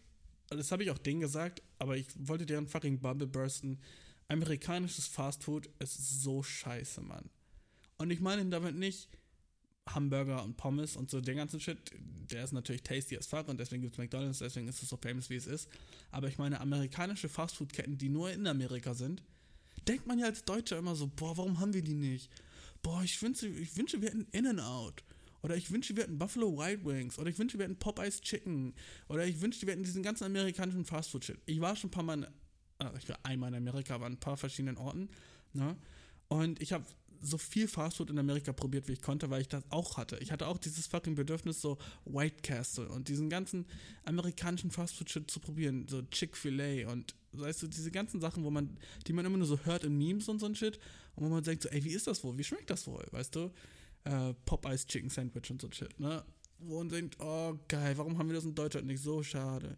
das 0.49 0.73
habe 0.73 0.83
ich 0.83 0.91
auch 0.91 0.99
denen 0.99 1.21
gesagt, 1.21 1.63
aber 1.79 1.97
ich 1.97 2.07
wollte 2.17 2.47
deren 2.47 2.67
fucking 2.67 3.01
Bubble 3.01 3.27
bursten. 3.27 3.79
Amerikanisches 4.29 5.07
Fastfood 5.07 5.69
ist 5.79 6.23
so 6.23 6.43
scheiße, 6.43 7.01
Mann. 7.03 7.31
Und 7.99 8.11
ich 8.11 8.21
meine 8.21 8.47
damit 8.47 8.77
nicht 8.77 9.09
Hamburger 9.95 10.43
und 10.45 10.57
Pommes 10.57 10.97
und 10.97 11.11
so 11.11 11.21
den 11.21 11.37
ganzen 11.37 11.61
Shit. 11.61 11.79
Der 12.31 12.45
ist 12.45 12.53
natürlich 12.53 12.83
tasty 12.83 13.17
as 13.17 13.27
fuck 13.27 13.49
und 13.49 13.59
deswegen 13.59 13.83
gibt 13.83 13.95
es 13.95 13.99
McDonalds, 13.99 14.39
deswegen 14.39 14.69
ist 14.69 14.83
es 14.83 14.89
so 14.89 14.97
famous, 14.97 15.31
wie 15.31 15.37
es 15.37 15.47
ist. 15.47 15.69
Aber 16.11 16.29
ich 16.29 16.39
meine, 16.39 16.61
amerikanische 16.61 17.29
Fastfood-Ketten, 17.29 17.99
die 17.99 18.09
nur 18.09 18.31
in 18.31 18.47
Amerika 18.47 18.95
sind, 18.95 19.23
denkt 19.89 20.07
man 20.07 20.19
ja 20.19 20.27
als 20.27 20.45
Deutscher 20.45 20.79
immer 20.79 20.95
so, 20.95 21.09
boah, 21.09 21.37
warum 21.37 21.59
haben 21.61 21.75
wir 21.75 21.83
die 21.83 21.95
nicht? 21.95 22.31
Boah, 22.83 23.03
ich 23.03 23.21
wünsche, 23.21 23.49
ich 23.49 23.77
wünsche 23.77 24.01
wir 24.01 24.09
hätten 24.09 24.27
In-N-Out. 24.33 25.05
Oder 25.43 25.57
ich 25.57 25.71
wünschte, 25.71 25.97
wir 25.97 26.05
hätten 26.05 26.19
Buffalo 26.19 26.57
Wild 26.57 26.85
Wings. 26.85 27.19
Oder 27.19 27.31
ich 27.31 27.39
wünschte, 27.39 27.59
wir 27.59 27.65
hätten 27.65 27.79
Popeyes 27.79 28.21
Chicken. 28.21 28.75
Oder 29.09 29.27
ich 29.27 29.41
wünschte, 29.41 29.67
wir 29.67 29.73
hätten 29.73 29.85
diesen 29.85 30.03
ganzen 30.03 30.25
amerikanischen 30.25 30.85
Fastfood-Shit. 30.85 31.39
Ich 31.47 31.61
war 31.61 31.77
schon 31.77 31.89
ein 31.89 31.91
paar 31.93 32.03
Mal, 32.03 32.19
in, 32.19 32.25
äh, 32.87 32.99
ich 32.99 33.09
war 33.09 33.19
einmal 33.23 33.49
in 33.51 33.57
Amerika, 33.57 33.95
aber 33.95 34.07
an 34.07 34.13
ein 34.13 34.21
paar 34.21 34.37
verschiedenen 34.37 34.77
Orten. 34.77 35.09
Ne? 35.53 35.77
Und 36.29 36.61
ich 36.61 36.73
habe 36.73 36.85
so 37.21 37.39
viel 37.39 37.69
Fastfood 37.69 38.11
in 38.11 38.19
Amerika 38.19 38.53
probiert, 38.53 38.89
wie 38.89 38.93
ich 38.93 39.03
konnte, 39.03 39.31
weil 39.31 39.43
ich 39.43 39.49
das 39.49 39.65
auch 39.71 39.97
hatte. 39.97 40.19
Ich 40.19 40.33
hatte 40.33 40.47
auch 40.47 40.59
dieses 40.59 40.87
fucking 40.87 41.15
Bedürfnis, 41.15 41.61
so 41.61 41.79
White 42.05 42.43
Castle 42.43 42.89
und 42.89 43.09
diesen 43.09 43.29
ganzen 43.29 43.67
amerikanischen 44.05 44.71
Fastfood-Shit 44.71 45.31
zu 45.31 45.41
probieren. 45.41 45.87
So 45.89 46.03
Chick-fil-A 46.03 46.91
und, 46.91 47.15
weißt 47.33 47.63
du, 47.63 47.67
diese 47.67 47.91
ganzen 47.91 48.21
Sachen, 48.21 48.45
wo 48.45 48.51
man, 48.51 48.79
die 49.07 49.13
man 49.13 49.27
immer 49.27 49.37
nur 49.37 49.47
so 49.47 49.59
hört 49.65 49.85
in 49.85 49.97
Memes 49.97 50.29
und 50.29 50.39
so 50.39 50.47
ein 50.47 50.55
Shit. 50.55 50.79
Und 51.15 51.27
wo 51.27 51.29
man 51.29 51.43
denkt 51.43 51.63
so, 51.63 51.69
ey, 51.69 51.85
wie 51.85 51.93
ist 51.93 52.07
das 52.07 52.25
wohl? 52.25 52.37
Wie 52.39 52.45
schmeckt 52.45 52.71
das 52.71 52.87
wohl? 52.87 53.07
Weißt 53.11 53.35
du? 53.35 53.51
Äh, 54.05 54.35
Popeyes 54.47 54.87
Chicken 54.87 55.11
Sandwich 55.11 55.51
und 55.51 55.61
so 55.61 55.69
ein 55.69 55.73
Shit, 55.73 55.99
ne? 56.01 56.25
Wo 56.59 56.79
man 56.79 56.89
denkt, 56.89 57.17
oh, 57.21 57.59
geil, 57.69 57.97
warum 57.97 58.19
haben 58.19 58.29
wir 58.29 58.35
das 58.35 58.45
in 58.45 58.55
Deutschland 58.55 58.87
nicht? 58.87 59.03
So 59.03 59.23
schade. 59.23 59.77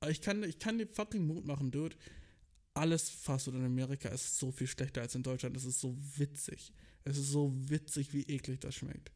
Aber 0.00 0.10
ich 0.10 0.20
kann, 0.20 0.42
ich 0.42 0.58
kann 0.58 0.78
dir 0.78 0.86
fucking 0.86 1.26
Mut 1.26 1.46
machen, 1.46 1.70
Dude 1.70 1.96
alles 2.74 3.10
Fastfood 3.10 3.54
in 3.54 3.64
Amerika 3.64 4.08
ist 4.08 4.38
so 4.38 4.50
viel 4.52 4.66
schlechter 4.66 5.02
als 5.02 5.14
in 5.14 5.22
Deutschland. 5.22 5.56
Es 5.56 5.64
ist 5.64 5.80
so 5.80 5.96
witzig. 6.16 6.72
Es 7.04 7.18
ist 7.18 7.30
so 7.30 7.52
witzig, 7.68 8.12
wie 8.12 8.22
eklig 8.22 8.60
das 8.60 8.76
schmeckt. 8.76 9.10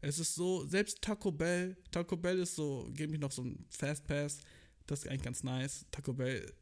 Es 0.00 0.18
ist 0.18 0.34
so, 0.34 0.66
selbst 0.66 1.02
Taco 1.02 1.32
Bell, 1.32 1.76
Taco 1.90 2.16
Bell 2.16 2.38
ist 2.38 2.54
so, 2.54 2.88
gebe 2.92 3.14
ich 3.14 3.20
noch 3.20 3.32
so 3.32 3.42
ein 3.42 3.66
Fast 3.70 4.06
Pass, 4.06 4.38
das 4.86 5.00
ist 5.00 5.08
eigentlich 5.08 5.22
ganz 5.22 5.42
nice. 5.42 5.86
Taco 5.90 6.12
Bell, 6.12 6.52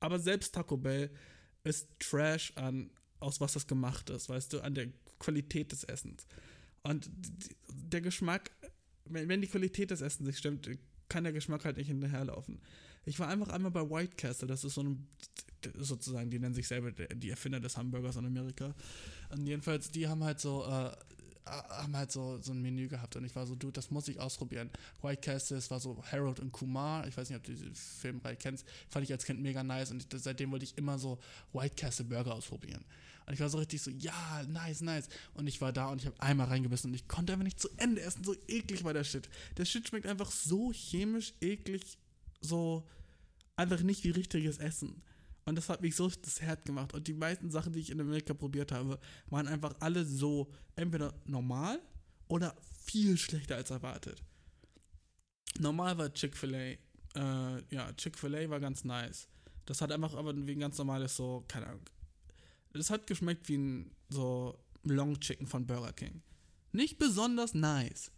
aber 0.00 0.18
selbst 0.18 0.54
Taco 0.54 0.76
Bell 0.76 1.10
ist 1.64 1.88
Trash 2.00 2.52
an, 2.56 2.90
aus 3.20 3.40
was 3.40 3.52
das 3.52 3.66
gemacht 3.66 4.10
ist, 4.10 4.28
weißt 4.28 4.52
du, 4.52 4.60
an 4.60 4.74
der 4.74 4.88
Qualität 5.18 5.72
des 5.72 5.84
Essens. 5.84 6.26
Und 6.82 7.10
der 7.68 8.00
Geschmack, 8.00 8.50
wenn 9.04 9.40
die 9.40 9.48
Qualität 9.48 9.90
des 9.90 10.00
Essens 10.00 10.26
nicht 10.26 10.38
stimmt, 10.38 10.68
kann 11.08 11.24
der 11.24 11.32
Geschmack 11.32 11.64
halt 11.64 11.76
nicht 11.76 11.88
hinterherlaufen. 11.88 12.60
Ich 13.06 13.18
war 13.18 13.28
einfach 13.28 13.48
einmal 13.48 13.70
bei 13.70 13.88
White 13.88 14.16
Castle, 14.16 14.48
das 14.48 14.64
ist 14.64 14.74
so 14.74 14.82
ein, 14.82 15.06
sozusagen, 15.78 16.28
die 16.28 16.38
nennen 16.38 16.54
sich 16.54 16.68
selber 16.68 16.90
die 16.90 17.30
Erfinder 17.30 17.60
des 17.60 17.76
Hamburgers 17.76 18.16
in 18.16 18.26
Amerika. 18.26 18.74
Und 19.30 19.46
jedenfalls, 19.46 19.90
die 19.90 20.06
haben 20.08 20.22
halt 20.22 20.40
so, 20.40 20.64
äh, 20.64 20.90
haben 21.46 21.96
halt 21.96 22.10
so, 22.10 22.38
so 22.42 22.52
ein 22.52 22.60
Menü 22.60 22.88
gehabt 22.88 23.14
und 23.14 23.24
ich 23.24 23.34
war 23.36 23.46
so, 23.46 23.54
du, 23.54 23.70
das 23.70 23.90
muss 23.90 24.08
ich 24.08 24.18
ausprobieren. 24.18 24.70
White 25.02 25.20
Castle, 25.20 25.56
es 25.56 25.70
war 25.70 25.78
so 25.78 26.02
Harold 26.10 26.40
und 26.40 26.50
Kumar, 26.50 27.06
ich 27.06 27.16
weiß 27.16 27.30
nicht, 27.30 27.38
ob 27.38 27.44
du 27.44 27.52
diese 27.52 27.72
Filmreihe 27.72 28.36
kennst, 28.36 28.66
fand 28.88 29.04
ich 29.04 29.12
als 29.12 29.24
Kind 29.24 29.40
mega 29.40 29.62
nice 29.62 29.92
und 29.92 30.06
seitdem 30.12 30.50
wollte 30.50 30.64
ich 30.64 30.76
immer 30.76 30.98
so 30.98 31.20
White 31.52 31.76
Castle 31.76 32.06
Burger 32.06 32.34
ausprobieren. 32.34 32.84
Und 33.26 33.34
ich 33.34 33.40
war 33.40 33.48
so 33.48 33.58
richtig 33.58 33.82
so, 33.82 33.90
ja, 33.90 34.44
nice, 34.48 34.82
nice. 34.82 35.08
Und 35.34 35.48
ich 35.48 35.60
war 35.60 35.72
da 35.72 35.88
und 35.88 36.00
ich 36.00 36.06
habe 36.06 36.20
einmal 36.20 36.46
reingebissen 36.46 36.90
und 36.90 36.94
ich 36.94 37.08
konnte 37.08 37.32
einfach 37.32 37.44
nicht 37.44 37.60
zu 37.60 37.68
Ende 37.76 38.00
essen. 38.00 38.22
So 38.22 38.36
eklig 38.46 38.84
war 38.84 38.94
der 38.94 39.02
Shit. 39.02 39.28
Der 39.56 39.64
Shit 39.64 39.88
schmeckt 39.88 40.06
einfach 40.06 40.30
so 40.30 40.72
chemisch 40.72 41.34
eklig, 41.40 41.98
so 42.46 42.86
einfach 43.56 43.82
nicht 43.82 44.04
wie 44.04 44.10
richtiges 44.10 44.58
Essen. 44.58 45.02
Und 45.44 45.56
das 45.56 45.68
hat 45.68 45.80
mich 45.80 45.94
so 45.94 46.08
das 46.08 46.40
Herz 46.40 46.64
gemacht. 46.64 46.92
Und 46.94 47.06
die 47.06 47.14
meisten 47.14 47.50
Sachen, 47.50 47.72
die 47.72 47.80
ich 47.80 47.90
in 47.90 48.00
Amerika 48.00 48.34
probiert 48.34 48.72
habe, 48.72 48.98
waren 49.28 49.46
einfach 49.46 49.74
alle 49.80 50.04
so 50.04 50.50
entweder 50.74 51.14
normal 51.24 51.80
oder 52.28 52.56
viel 52.84 53.16
schlechter 53.16 53.56
als 53.56 53.70
erwartet. 53.70 54.22
Normal 55.58 55.96
war 55.98 56.12
Chick-fil-A. 56.12 56.76
Äh, 57.18 57.62
ja, 57.70 57.92
Chick-fil-A 57.92 58.50
war 58.50 58.60
ganz 58.60 58.84
nice. 58.84 59.28
Das 59.66 59.80
hat 59.80 59.92
einfach 59.92 60.14
aber 60.14 60.34
wie 60.46 60.52
ein 60.52 60.60
ganz 60.60 60.78
normales 60.78 61.16
so, 61.16 61.44
keine 61.48 61.66
Ahnung, 61.66 61.82
das 62.72 62.90
hat 62.90 63.06
geschmeckt 63.06 63.48
wie 63.48 63.56
ein 63.56 63.90
so 64.08 64.58
Long 64.82 65.18
Chicken 65.18 65.46
von 65.46 65.66
Burger 65.66 65.92
King. 65.92 66.22
Nicht 66.72 66.98
besonders 66.98 67.54
nice. 67.54 68.10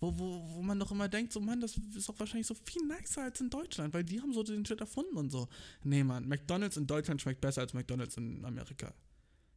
Wo, 0.00 0.16
wo, 0.16 0.42
wo 0.54 0.62
man 0.62 0.78
doch 0.78 0.92
immer 0.92 1.08
denkt, 1.08 1.32
so, 1.32 1.40
Mann, 1.40 1.60
das 1.60 1.76
ist 1.96 2.08
doch 2.08 2.18
wahrscheinlich 2.20 2.46
so 2.46 2.54
viel 2.54 2.82
nicer 2.86 3.22
als 3.22 3.40
in 3.40 3.50
Deutschland, 3.50 3.92
weil 3.92 4.04
die 4.04 4.20
haben 4.20 4.32
so 4.32 4.42
den 4.42 4.64
Shit 4.64 4.80
erfunden 4.80 5.16
und 5.16 5.30
so. 5.30 5.48
Nee, 5.82 6.04
Mann, 6.04 6.28
McDonalds 6.28 6.76
in 6.76 6.86
Deutschland 6.86 7.20
schmeckt 7.20 7.40
besser 7.40 7.62
als 7.62 7.74
McDonalds 7.74 8.16
in 8.16 8.44
Amerika. 8.44 8.94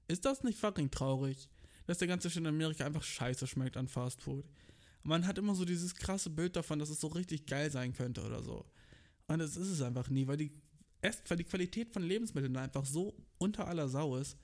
Ist 0.08 0.26
das 0.26 0.44
nicht 0.44 0.60
fucking 0.60 0.90
traurig? 0.90 1.48
Dass 1.86 2.00
der 2.00 2.08
ganze 2.08 2.30
Shit 2.30 2.42
in 2.42 2.48
Amerika 2.48 2.86
einfach 2.86 3.04
scheiße 3.04 3.46
schmeckt 3.46 3.78
an 3.78 3.88
Fast 3.88 4.22
Food. 4.22 4.46
Man 5.04 5.28
hat 5.28 5.38
immer 5.38 5.56
so 5.56 5.66
dieses 5.66 5.96
krasse 5.96 6.30
Bild 6.30 6.56
davon, 6.56 6.80
dass 6.80 6.90
es 6.90 7.00
so 7.00 7.08
richtig 7.08 7.46
geil 7.46 7.72
sein 7.72 7.94
könnte 7.94 8.24
oder 8.24 8.42
so. 8.42 8.66
Und 9.28 9.40
das 9.40 9.56
ist 9.56 9.70
es 9.70 9.82
einfach 9.82 10.10
nie, 10.10 10.28
weil 10.28 10.38
die 10.38 10.52
erst 11.02 11.30
weil 11.30 11.38
die 11.38 11.44
Qualität 11.44 11.92
von 11.92 12.04
Lebensmitteln 12.04 12.56
einfach 12.58 12.86
so 12.86 13.16
unter 13.38 13.68
aller 13.68 13.90
Sau 13.90 14.18
ist, 14.18 14.38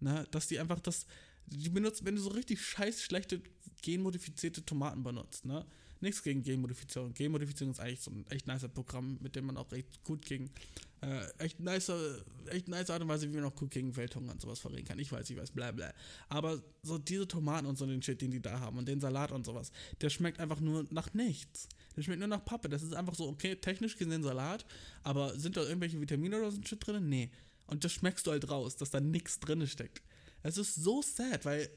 ne, 0.00 0.26
dass 0.30 0.48
die 0.48 0.58
einfach 0.58 0.80
das, 0.80 1.06
die 1.50 1.68
benutzen, 1.68 2.06
wenn 2.06 2.16
du 2.16 2.22
so 2.22 2.30
richtig 2.30 2.60
scheiß 2.60 3.02
schlechte 3.02 3.42
genmodifizierte 3.82 4.64
Tomaten 4.64 5.02
benutzt, 5.02 5.44
ne, 5.44 5.64
nichts 6.00 6.22
gegen 6.22 6.42
Genmodifizierung. 6.42 7.12
Genmodifizierung 7.14 7.72
ist 7.72 7.80
eigentlich 7.80 8.00
so 8.00 8.10
ein 8.10 8.24
echt 8.30 8.46
nicer 8.46 8.68
Programm, 8.68 9.18
mit 9.20 9.36
dem 9.36 9.46
man 9.46 9.56
auch 9.56 9.70
echt 9.72 10.02
gut 10.04 10.24
gegen, 10.24 10.50
äh, 11.00 11.26
echt 11.38 11.60
nice, 11.60 11.92
echt 12.46 12.68
nice 12.68 12.90
Art 12.90 13.02
und 13.02 13.08
Weise, 13.08 13.28
wie 13.30 13.36
man 13.36 13.44
auch 13.44 13.54
gut 13.54 13.70
gegen 13.70 13.96
Welthunger 13.96 14.32
und 14.32 14.40
sowas 14.40 14.60
verreden 14.60 14.86
kann. 14.86 14.98
Ich 14.98 15.10
weiß, 15.10 15.28
ich 15.30 15.36
weiß, 15.36 15.50
bla 15.50 15.72
bla. 15.72 15.92
Aber 16.28 16.62
so 16.82 16.98
diese 16.98 17.26
Tomaten 17.26 17.66
und 17.66 17.76
so 17.76 17.86
den 17.86 18.02
Shit, 18.02 18.20
den 18.20 18.30
die 18.30 18.40
da 18.40 18.60
haben 18.60 18.78
und 18.78 18.86
den 18.86 19.00
Salat 19.00 19.32
und 19.32 19.44
sowas, 19.44 19.72
der 20.00 20.10
schmeckt 20.10 20.40
einfach 20.40 20.60
nur 20.60 20.86
nach 20.90 21.12
nichts. 21.14 21.68
Der 21.96 22.02
schmeckt 22.02 22.20
nur 22.20 22.28
nach 22.28 22.44
Pappe. 22.44 22.68
Das 22.68 22.82
ist 22.82 22.94
einfach 22.94 23.14
so, 23.14 23.28
okay, 23.28 23.56
technisch 23.56 23.96
gesehen 23.96 24.22
Salat, 24.22 24.66
aber 25.02 25.38
sind 25.38 25.56
da 25.56 25.62
irgendwelche 25.62 26.00
Vitamine 26.00 26.38
oder 26.38 26.50
so 26.50 26.58
ein 26.58 26.66
Shit 26.66 26.86
drin? 26.86 27.08
Nee. 27.08 27.30
Und 27.66 27.84
das 27.84 27.92
schmeckst 27.92 28.26
du 28.26 28.30
halt 28.30 28.48
raus, 28.48 28.76
dass 28.76 28.90
da 28.90 29.00
nichts 29.00 29.40
drin 29.40 29.66
steckt. 29.66 30.02
Es 30.42 30.58
ist 30.58 30.74
so 30.74 31.02
sad, 31.02 31.44
weil 31.44 31.68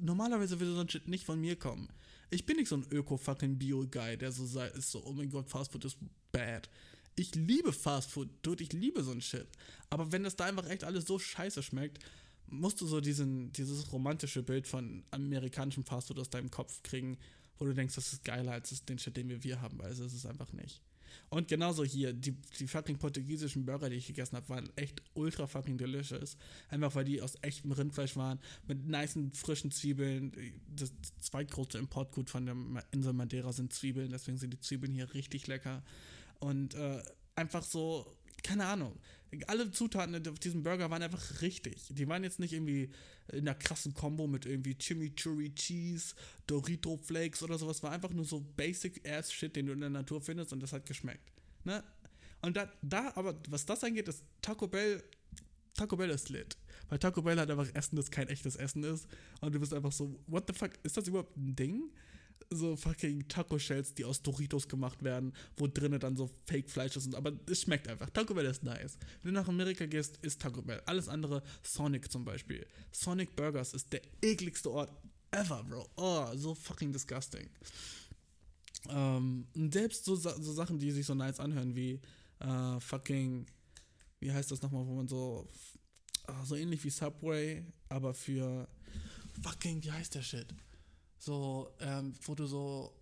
normalerweise 0.00 0.58
würde 0.60 0.74
so 0.74 0.80
ein 0.80 0.88
Shit 0.88 1.08
nicht 1.08 1.24
von 1.24 1.40
mir 1.40 1.56
kommen. 1.56 1.88
Ich 2.30 2.44
bin 2.44 2.56
nicht 2.56 2.68
so 2.68 2.76
ein 2.76 2.86
Öko-fucking-Bio-Guy, 2.90 4.18
der 4.18 4.32
so 4.32 4.44
ist 4.60 4.90
so, 4.90 5.04
oh 5.04 5.12
mein 5.12 5.30
Gott, 5.30 5.48
Fastfood 5.48 5.84
ist 5.84 5.98
bad. 6.30 6.68
Ich 7.16 7.34
liebe 7.34 7.72
Fastfood, 7.72 8.28
dude, 8.42 8.62
ich 8.62 8.72
liebe 8.72 9.02
so 9.02 9.12
ein 9.12 9.20
Shit. 9.20 9.48
Aber 9.90 10.12
wenn 10.12 10.24
das 10.24 10.36
da 10.36 10.44
einfach 10.44 10.68
echt 10.68 10.84
alles 10.84 11.06
so 11.06 11.18
scheiße 11.18 11.62
schmeckt, 11.62 11.98
musst 12.46 12.80
du 12.80 12.86
so 12.86 13.00
diesen, 13.00 13.52
dieses 13.52 13.92
romantische 13.92 14.42
Bild 14.42 14.66
von 14.66 15.04
amerikanischem 15.10 15.84
Fastfood 15.84 16.18
aus 16.18 16.30
deinem 16.30 16.50
Kopf 16.50 16.82
kriegen, 16.82 17.18
wo 17.58 17.64
du 17.64 17.74
denkst, 17.74 17.94
das 17.94 18.12
ist 18.12 18.24
geiler 18.24 18.52
als 18.52 18.84
den 18.84 18.98
Shit, 18.98 19.16
den 19.16 19.28
wir, 19.28 19.42
wir 19.42 19.60
haben. 19.60 19.80
Also 19.80 20.04
es 20.04 20.12
ist 20.12 20.26
einfach 20.26 20.52
nicht. 20.52 20.80
Und 21.30 21.48
genauso 21.48 21.84
hier, 21.84 22.12
die, 22.12 22.32
die 22.58 22.66
fucking 22.66 22.98
portugiesischen 22.98 23.64
Burger, 23.64 23.90
die 23.90 23.96
ich 23.96 24.06
gegessen 24.06 24.36
habe, 24.36 24.48
waren 24.48 24.70
echt 24.76 25.02
ultra 25.14 25.46
fucking 25.46 25.78
delicious. 25.78 26.36
Einfach 26.68 26.94
weil 26.94 27.04
die 27.04 27.20
aus 27.20 27.36
echtem 27.42 27.72
Rindfleisch 27.72 28.16
waren, 28.16 28.38
mit 28.66 28.86
nicen 28.86 29.32
frischen 29.32 29.70
Zwiebeln. 29.70 30.32
Das 30.74 30.92
zweitgrößte 31.20 31.78
Importgut 31.78 32.30
von 32.30 32.46
der 32.46 32.56
Insel 32.90 33.12
Madeira 33.12 33.52
sind 33.52 33.72
Zwiebeln, 33.72 34.10
deswegen 34.10 34.38
sind 34.38 34.52
die 34.52 34.60
Zwiebeln 34.60 34.92
hier 34.92 35.12
richtig 35.14 35.46
lecker. 35.46 35.82
Und 36.40 36.74
äh, 36.74 37.02
einfach 37.34 37.64
so, 37.64 38.06
keine 38.42 38.66
Ahnung. 38.66 38.98
Alle 39.46 39.70
Zutaten 39.70 40.26
auf 40.26 40.38
diesem 40.38 40.62
Burger 40.62 40.90
waren 40.90 41.02
einfach 41.02 41.42
richtig. 41.42 41.86
Die 41.90 42.08
waren 42.08 42.24
jetzt 42.24 42.38
nicht 42.38 42.52
irgendwie 42.52 42.90
in 43.30 43.40
einer 43.40 43.54
krassen 43.54 43.92
Kombo 43.92 44.26
mit 44.26 44.46
irgendwie 44.46 44.74
Chimichurri 44.74 45.54
Cheese, 45.54 46.14
Dorito 46.46 46.96
Flakes 46.96 47.42
oder 47.42 47.58
sowas. 47.58 47.82
War 47.82 47.92
einfach 47.92 48.10
nur 48.10 48.24
so 48.24 48.40
basic 48.40 49.06
ass 49.06 49.32
Shit, 49.32 49.56
den 49.56 49.66
du 49.66 49.72
in 49.72 49.80
der 49.80 49.90
Natur 49.90 50.20
findest 50.20 50.52
und 50.52 50.62
das 50.62 50.72
hat 50.72 50.86
geschmeckt. 50.86 51.30
Ne? 51.64 51.84
Und 52.40 52.56
da, 52.56 52.72
da, 52.82 53.12
aber 53.16 53.38
was 53.48 53.66
das 53.66 53.84
angeht, 53.84 54.08
ist 54.08 54.22
Taco 54.40 54.66
Bell, 54.66 55.02
Taco 55.74 55.96
Bell 55.96 56.10
ist 56.10 56.28
lit. 56.28 56.56
Weil 56.88 56.98
Taco 56.98 57.20
Bell 57.22 57.38
hat 57.38 57.50
einfach 57.50 57.68
Essen, 57.74 57.96
das 57.96 58.10
kein 58.10 58.28
echtes 58.28 58.56
Essen 58.56 58.82
ist. 58.84 59.06
Und 59.40 59.54
du 59.54 59.60
bist 59.60 59.74
einfach 59.74 59.92
so, 59.92 60.18
what 60.26 60.44
the 60.46 60.54
fuck, 60.54 60.70
ist 60.82 60.96
das 60.96 61.06
überhaupt 61.06 61.36
ein 61.36 61.54
Ding? 61.54 61.90
So 62.50 62.76
fucking 62.76 63.28
Taco-Shells, 63.28 63.94
die 63.94 64.04
aus 64.04 64.22
Doritos 64.22 64.68
gemacht 64.68 65.02
werden, 65.02 65.32
wo 65.56 65.66
drinnen 65.66 66.00
dann 66.00 66.16
so 66.16 66.30
Fake-Fleisch 66.46 66.96
ist. 66.96 67.14
Aber 67.14 67.32
es 67.46 67.62
schmeckt 67.62 67.88
einfach. 67.88 68.08
Taco 68.10 68.34
Bell 68.34 68.46
ist 68.46 68.62
nice. 68.62 68.98
Wenn 69.22 69.34
du 69.34 69.40
nach 69.40 69.48
Amerika 69.48 69.86
gehst, 69.86 70.18
ist 70.22 70.40
Taco 70.40 70.62
Bell. 70.62 70.80
Alles 70.86 71.08
andere, 71.08 71.42
Sonic 71.62 72.10
zum 72.10 72.24
Beispiel. 72.24 72.66
Sonic 72.90 73.36
Burgers 73.36 73.74
ist 73.74 73.92
der 73.92 74.00
ekligste 74.22 74.70
Ort 74.70 74.90
ever, 75.30 75.62
Bro. 75.64 75.88
Oh, 75.96 76.26
so 76.34 76.54
fucking 76.54 76.92
disgusting. 76.92 77.48
Ähm, 78.88 79.46
und 79.54 79.72
selbst 79.72 80.04
so, 80.04 80.16
so 80.16 80.52
Sachen, 80.52 80.78
die 80.78 80.90
sich 80.90 81.06
so 81.06 81.14
nice 81.14 81.40
anhören, 81.40 81.74
wie 81.74 82.00
äh, 82.40 82.80
fucking, 82.80 83.46
wie 84.20 84.32
heißt 84.32 84.50
das 84.50 84.62
nochmal, 84.62 84.86
wo 84.86 84.94
man 84.94 85.08
so, 85.08 85.48
äh, 86.28 86.44
so 86.44 86.54
ähnlich 86.54 86.82
wie 86.84 86.90
Subway, 86.90 87.64
aber 87.88 88.14
für 88.14 88.68
fucking, 89.42 89.82
wie 89.82 89.92
heißt 89.92 90.14
der 90.14 90.22
Shit? 90.22 90.54
So, 91.18 91.74
ähm, 91.80 92.14
wo 92.22 92.34
du 92.34 92.46
so 92.46 92.94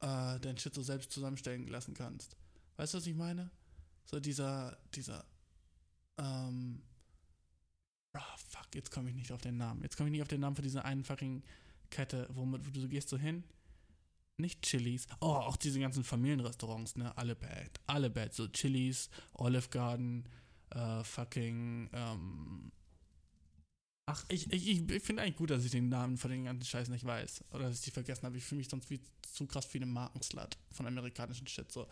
äh, 0.00 0.38
dein 0.40 0.58
Shit 0.58 0.74
so 0.74 0.82
selbst 0.82 1.12
zusammenstellen 1.12 1.68
lassen 1.68 1.94
kannst. 1.94 2.36
Weißt 2.76 2.94
du, 2.94 2.98
was 2.98 3.06
ich 3.06 3.14
meine? 3.14 3.50
So 4.04 4.18
dieser, 4.18 4.76
dieser, 4.94 5.24
ähm, 6.18 6.82
oh, 8.14 8.36
fuck, 8.48 8.74
jetzt 8.74 8.90
komme 8.90 9.10
ich 9.10 9.14
nicht 9.14 9.32
auf 9.32 9.40
den 9.40 9.56
Namen. 9.56 9.82
Jetzt 9.82 9.96
komme 9.96 10.08
ich 10.08 10.12
nicht 10.12 10.22
auf 10.22 10.28
den 10.28 10.40
Namen 10.40 10.56
von 10.56 10.64
dieser 10.64 10.84
einen 10.84 11.04
fucking 11.04 11.42
Kette, 11.90 12.28
womit 12.32 12.66
wo 12.66 12.70
du 12.70 12.88
gehst 12.88 13.08
so 13.08 13.18
hin. 13.18 13.44
Nicht 14.36 14.62
Chili's. 14.62 15.06
Oh, 15.20 15.26
auch 15.26 15.56
diese 15.56 15.78
ganzen 15.80 16.02
Familienrestaurants, 16.02 16.96
ne? 16.96 17.16
Alle 17.16 17.36
bad. 17.36 17.80
Alle 17.86 18.08
bad. 18.08 18.32
So 18.32 18.48
Chili's, 18.48 19.10
Olive 19.34 19.68
Garden, 19.68 20.24
äh, 20.70 21.04
fucking, 21.04 21.90
ähm, 21.92 22.72
Ach, 24.12 24.24
ich, 24.28 24.52
ich, 24.52 24.90
ich, 24.90 25.02
finde 25.02 25.22
eigentlich 25.22 25.36
gut, 25.36 25.50
dass 25.50 25.64
ich 25.64 25.70
den 25.70 25.88
Namen 25.88 26.16
von 26.16 26.32
den 26.32 26.44
ganzen 26.44 26.64
Scheiß 26.64 26.88
nicht 26.88 27.04
weiß. 27.04 27.44
Oder 27.52 27.68
dass 27.68 27.78
ich 27.78 27.82
die 27.82 27.90
vergessen 27.92 28.24
habe. 28.24 28.36
Ich 28.36 28.44
fühle 28.44 28.58
mich 28.58 28.68
sonst 28.68 28.90
wie 28.90 29.00
zu 29.22 29.46
krass 29.46 29.72
wie 29.72 29.78
eine 29.78 29.86
Markenslut 29.86 30.56
von 30.72 30.86
amerikanischen 30.86 31.46
Shit. 31.46 31.70
So. 31.70 31.86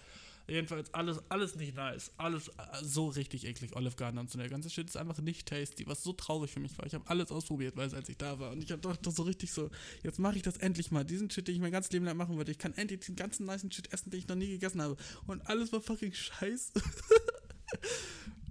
Jedenfalls 0.49 0.93
alles, 0.95 1.21
alles 1.29 1.55
nicht 1.55 1.77
nice. 1.77 2.11
Alles 2.17 2.49
äh, 2.49 2.53
so 2.83 3.07
richtig 3.07 3.47
eklig. 3.47 3.77
Olive 3.77 3.95
Garden 3.95 4.19
und 4.19 4.31
so. 4.31 4.39
Der 4.39 4.49
ganze 4.49 4.69
Shit 4.69 4.89
ist 4.89 4.97
einfach 4.97 5.19
nicht 5.19 5.47
tasty. 5.47 5.87
Was 5.87 6.03
so 6.03 6.13
traurig 6.13 6.51
für 6.51 6.59
mich 6.59 6.77
war. 6.77 6.87
Ich 6.87 6.95
habe 6.95 7.09
alles 7.09 7.31
ausprobiert, 7.31 7.77
weil 7.77 7.87
es 7.87 7.95
als 7.95 8.09
ich 8.09 8.17
da 8.17 8.41
war. 8.41 8.51
Und 8.51 8.65
ich 8.65 8.73
habe 8.73 8.83
doch 8.83 9.13
so 9.13 9.23
richtig 9.23 9.53
so, 9.53 9.71
jetzt 10.03 10.19
mache 10.19 10.37
ich 10.37 10.43
das 10.43 10.57
endlich 10.57 10.91
mal. 10.91 11.05
Diesen 11.05 11.31
Shit, 11.31 11.47
den 11.47 11.55
ich 11.55 11.61
mein 11.61 11.71
ganzes 11.71 11.93
Leben 11.93 12.05
lang 12.05 12.17
machen 12.17 12.37
wollte. 12.37 12.51
Ich 12.51 12.59
kann 12.59 12.75
endlich 12.75 13.01
den 13.01 13.15
ganzen 13.15 13.47
nice 13.47 13.65
Shit 13.71 13.93
essen, 13.93 14.11
den 14.11 14.19
ich 14.19 14.27
noch 14.27 14.35
nie 14.35 14.49
gegessen 14.49 14.83
habe. 14.83 14.97
Und 15.29 15.47
alles 15.47 15.73
war 15.73 15.81
fucking 15.81 16.13
scheiße. 16.13 16.73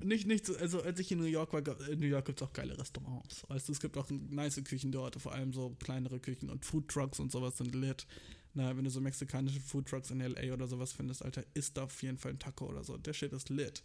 nicht, 0.03 0.27
nicht 0.27 0.45
so, 0.45 0.55
also 0.57 0.81
als 0.81 0.99
ich 0.99 1.11
in 1.11 1.19
New 1.19 1.25
York 1.25 1.53
war, 1.53 1.61
in 1.89 1.99
New 1.99 2.07
York 2.07 2.25
gibt 2.25 2.41
es 2.41 2.47
auch 2.47 2.53
geile 2.53 2.77
Restaurants. 2.77 3.43
Weißt 3.49 3.67
du, 3.67 3.71
es 3.71 3.79
gibt 3.79 3.97
auch 3.97 4.09
nice 4.09 4.63
Küchen 4.63 4.91
dort, 4.91 5.19
vor 5.21 5.33
allem 5.33 5.53
so 5.53 5.75
kleinere 5.79 6.19
Küchen 6.19 6.49
und 6.49 6.65
Food 6.65 6.87
Trucks 6.87 7.19
und 7.19 7.31
sowas 7.31 7.57
sind 7.57 7.73
lit. 7.75 8.05
Na, 8.53 8.75
wenn 8.75 8.83
du 8.83 8.89
so 8.89 9.01
mexikanische 9.01 9.59
Food 9.59 9.87
Trucks 9.87 10.09
in 10.09 10.19
LA 10.19 10.53
oder 10.53 10.67
sowas 10.67 10.93
findest, 10.93 11.23
Alter, 11.23 11.43
isst 11.53 11.77
da 11.77 11.83
auf 11.83 12.01
jeden 12.01 12.17
Fall 12.17 12.31
ein 12.31 12.39
Taco 12.39 12.67
oder 12.67 12.83
so. 12.83 12.97
Der 12.97 13.13
Shit 13.13 13.33
ist 13.33 13.49
lit. 13.49 13.83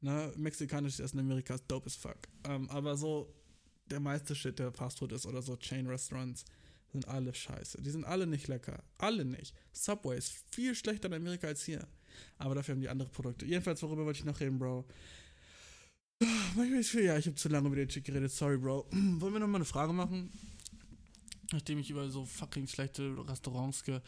Na, 0.00 0.30
mexikanisches 0.36 1.00
Essen 1.00 1.18
in 1.18 1.26
Amerika 1.26 1.54
ist 1.54 1.64
dope 1.68 1.86
as 1.86 1.96
fuck. 1.96 2.18
Ähm, 2.44 2.70
aber 2.70 2.96
so, 2.96 3.34
der 3.90 4.00
meiste 4.00 4.34
Shit, 4.34 4.58
der 4.58 4.72
Fast 4.72 4.98
Food 4.98 5.12
ist 5.12 5.26
oder 5.26 5.42
so 5.42 5.56
Chain 5.56 5.86
Restaurants, 5.86 6.44
sind 6.92 7.08
alle 7.08 7.34
scheiße. 7.34 7.82
Die 7.82 7.90
sind 7.90 8.04
alle 8.04 8.26
nicht 8.26 8.48
lecker. 8.48 8.82
Alle 8.98 9.24
nicht. 9.24 9.54
Subway 9.72 10.16
ist 10.16 10.32
viel 10.50 10.74
schlechter 10.74 11.08
in 11.08 11.14
Amerika 11.14 11.48
als 11.48 11.64
hier. 11.64 11.86
Aber 12.38 12.54
dafür 12.54 12.74
haben 12.74 12.80
die 12.80 12.88
andere 12.88 13.08
Produkte. 13.08 13.46
Jedenfalls, 13.46 13.82
worüber 13.82 14.04
wollte 14.04 14.20
ich 14.20 14.24
noch 14.24 14.40
reden, 14.40 14.58
Bro? 14.58 14.84
Manchmal 16.54 16.80
ist 16.80 16.90
viel, 16.90 17.04
ja, 17.04 17.18
ich 17.18 17.26
habe 17.26 17.36
zu 17.36 17.48
lange 17.48 17.66
über 17.66 17.76
den 17.76 17.88
Chick 17.88 18.04
geredet. 18.04 18.32
Sorry, 18.32 18.56
Bro. 18.56 18.88
Wollen 18.92 19.32
wir 19.32 19.40
nochmal 19.40 19.56
eine 19.56 19.64
Frage 19.64 19.92
machen? 19.92 20.30
Nachdem 21.52 21.78
ich 21.78 21.90
über 21.90 22.08
so 22.08 22.24
fucking 22.24 22.66
schlechte 22.66 23.14
Restaurants 23.28 23.84
ge. 23.84 24.00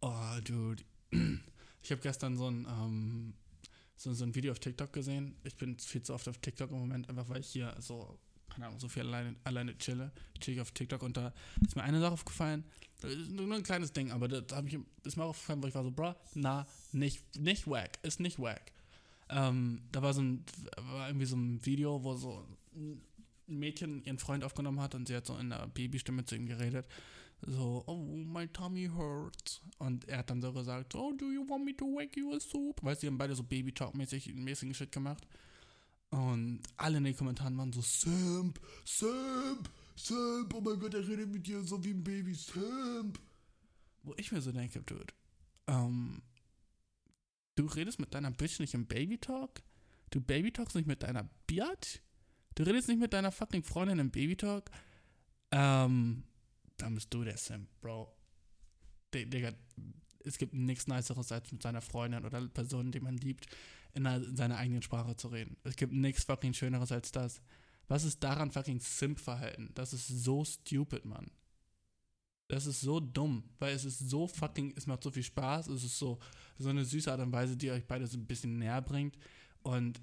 Oh, 0.00 0.38
dude. 0.44 0.82
Ich 1.80 1.92
habe 1.92 2.02
gestern 2.02 2.36
so 2.36 2.50
ein, 2.50 2.66
ähm, 2.68 3.34
so, 3.96 4.12
so 4.12 4.24
ein 4.24 4.34
Video 4.34 4.52
auf 4.52 4.58
TikTok 4.58 4.92
gesehen. 4.92 5.36
Ich 5.44 5.56
bin 5.56 5.78
viel 5.78 6.02
zu 6.02 6.12
oft 6.12 6.28
auf 6.28 6.36
TikTok 6.38 6.70
im 6.70 6.80
Moment, 6.80 7.08
einfach 7.08 7.28
weil 7.28 7.40
ich 7.40 7.46
hier 7.46 7.74
so, 7.78 8.18
keine 8.58 8.68
Ahnung, 8.68 8.80
so 8.80 8.88
viel 8.88 9.02
alleine, 9.02 9.36
alleine 9.44 9.78
chille. 9.78 10.10
Chill 10.40 10.54
ich 10.54 10.60
auf 10.60 10.72
TikTok 10.72 11.02
und 11.02 11.16
da 11.16 11.32
ist 11.64 11.76
mir 11.76 11.84
eine 11.84 12.00
Sache 12.00 12.12
aufgefallen. 12.12 12.64
Das 13.00 13.14
Nur 13.28 13.54
ein 13.54 13.62
kleines 13.62 13.92
Ding, 13.92 14.10
aber 14.10 14.26
da 14.26 14.56
hab 14.56 14.66
ich, 14.66 14.76
ist 15.04 15.16
mir 15.16 15.24
aufgefallen, 15.24 15.62
wo 15.62 15.68
ich 15.68 15.74
war 15.74 15.84
so, 15.84 15.92
bro, 15.92 16.14
na, 16.34 16.66
nicht, 16.90 17.38
nicht 17.38 17.68
wack, 17.68 17.98
ist 18.02 18.18
nicht 18.18 18.40
wack. 18.40 18.72
Ähm, 19.30 19.82
da 19.92 20.02
war 20.02 20.12
so 20.12 20.22
ein, 20.22 20.44
war 20.76 21.08
irgendwie 21.08 21.26
so 21.26 21.36
ein 21.36 21.64
Video, 21.64 22.02
wo 22.02 22.16
so 22.16 22.44
ein 22.74 23.00
Mädchen 23.46 24.02
ihren 24.02 24.18
Freund 24.18 24.42
aufgenommen 24.42 24.80
hat 24.80 24.96
und 24.96 25.06
sie 25.06 25.14
hat 25.14 25.26
so 25.26 25.36
in 25.36 25.52
einer 25.52 25.68
Babystimme 25.68 26.24
zu 26.24 26.34
ihm 26.34 26.46
geredet. 26.46 26.88
So, 27.46 27.84
oh, 27.86 27.94
my 27.94 28.48
tummy 28.48 28.86
hurts. 28.86 29.60
Und 29.78 30.08
er 30.08 30.18
hat 30.18 30.30
dann 30.30 30.42
so 30.42 30.52
gesagt, 30.52 30.96
oh, 30.96 31.12
do 31.12 31.30
you 31.30 31.48
want 31.48 31.64
me 31.64 31.76
to 31.76 31.84
wake 31.84 32.16
you 32.16 32.34
a 32.34 32.40
soup? 32.40 32.82
Weißt 32.82 33.00
du, 33.00 33.06
die 33.06 33.10
haben 33.12 33.18
beide 33.18 33.36
so 33.36 33.44
Baby-Talk-mäßig 33.44 34.34
mäßigen 34.34 34.74
Shit 34.74 34.90
gemacht. 34.90 35.24
Und 36.10 36.62
alle 36.76 36.98
in 36.98 37.04
den 37.04 37.16
Kommentaren 37.16 37.56
waren 37.58 37.72
so, 37.72 37.82
Simp, 37.82 38.58
Simp, 38.84 39.68
Simp, 39.94 40.54
oh 40.54 40.60
mein 40.60 40.78
Gott, 40.78 40.94
er 40.94 41.06
redet 41.06 41.30
mit 41.30 41.46
dir 41.46 41.62
so 41.62 41.82
wie 41.84 41.90
ein 41.90 42.02
Baby, 42.02 42.34
Simp. 42.34 43.20
Wo 44.02 44.14
ich 44.16 44.32
mir 44.32 44.40
so 44.40 44.52
denke, 44.52 44.80
Dude, 44.80 45.12
ähm, 45.66 46.22
du 47.56 47.66
redest 47.66 47.98
mit 47.98 48.14
deiner 48.14 48.30
Bitch 48.30 48.58
nicht 48.58 48.74
im 48.74 48.86
Baby-Talk? 48.86 49.60
Du 50.10 50.20
Baby-Talkst 50.20 50.76
nicht 50.76 50.86
mit 50.86 51.02
deiner 51.02 51.28
Biatch? 51.46 52.00
Du 52.54 52.62
redest 52.62 52.88
nicht 52.88 53.00
mit 53.00 53.12
deiner 53.12 53.30
fucking 53.30 53.62
Freundin 53.62 53.98
im 53.98 54.10
Baby-Talk? 54.10 54.70
Ähm, 55.50 56.24
dann 56.78 56.94
bist 56.94 57.12
du 57.12 57.24
der 57.24 57.36
Simp, 57.36 57.68
Bro. 57.80 58.14
Digga, 59.12 59.52
es 60.24 60.38
gibt 60.38 60.54
nichts 60.54 60.86
Niceres, 60.86 61.32
als 61.32 61.52
mit 61.52 61.62
seiner 61.62 61.80
Freundin 61.80 62.24
oder 62.24 62.46
Person, 62.48 62.92
die 62.92 63.00
man 63.00 63.16
liebt, 63.16 63.46
in, 63.94 64.06
einer, 64.06 64.24
in 64.24 64.36
seiner 64.36 64.56
eigenen 64.56 64.82
Sprache 64.82 65.16
zu 65.16 65.28
reden. 65.28 65.56
Es 65.64 65.76
gibt 65.76 65.92
nichts 65.92 66.24
fucking 66.24 66.54
Schöneres 66.54 66.92
als 66.92 67.12
das. 67.12 67.40
Was 67.88 68.04
ist 68.04 68.22
daran 68.22 68.50
fucking 68.50 68.80
Simp-Verhalten? 68.80 69.70
Das 69.74 69.92
ist 69.92 70.08
so 70.08 70.44
stupid, 70.44 71.04
Mann. 71.04 71.30
Das 72.48 72.66
ist 72.66 72.80
so 72.80 73.00
dumm, 73.00 73.44
weil 73.58 73.74
es 73.74 73.84
ist 73.84 73.98
so 73.98 74.26
fucking, 74.26 74.72
es 74.76 74.86
macht 74.86 75.02
so 75.02 75.10
viel 75.10 75.22
Spaß, 75.22 75.68
es 75.68 75.84
ist 75.84 75.98
so, 75.98 76.18
so 76.58 76.70
eine 76.70 76.84
süße 76.84 77.10
Art 77.10 77.20
und 77.20 77.32
Weise, 77.32 77.56
die 77.56 77.70
euch 77.70 77.86
beide 77.86 78.06
so 78.06 78.16
ein 78.16 78.26
bisschen 78.26 78.58
näher 78.58 78.80
bringt. 78.80 79.18
Und 79.62 80.00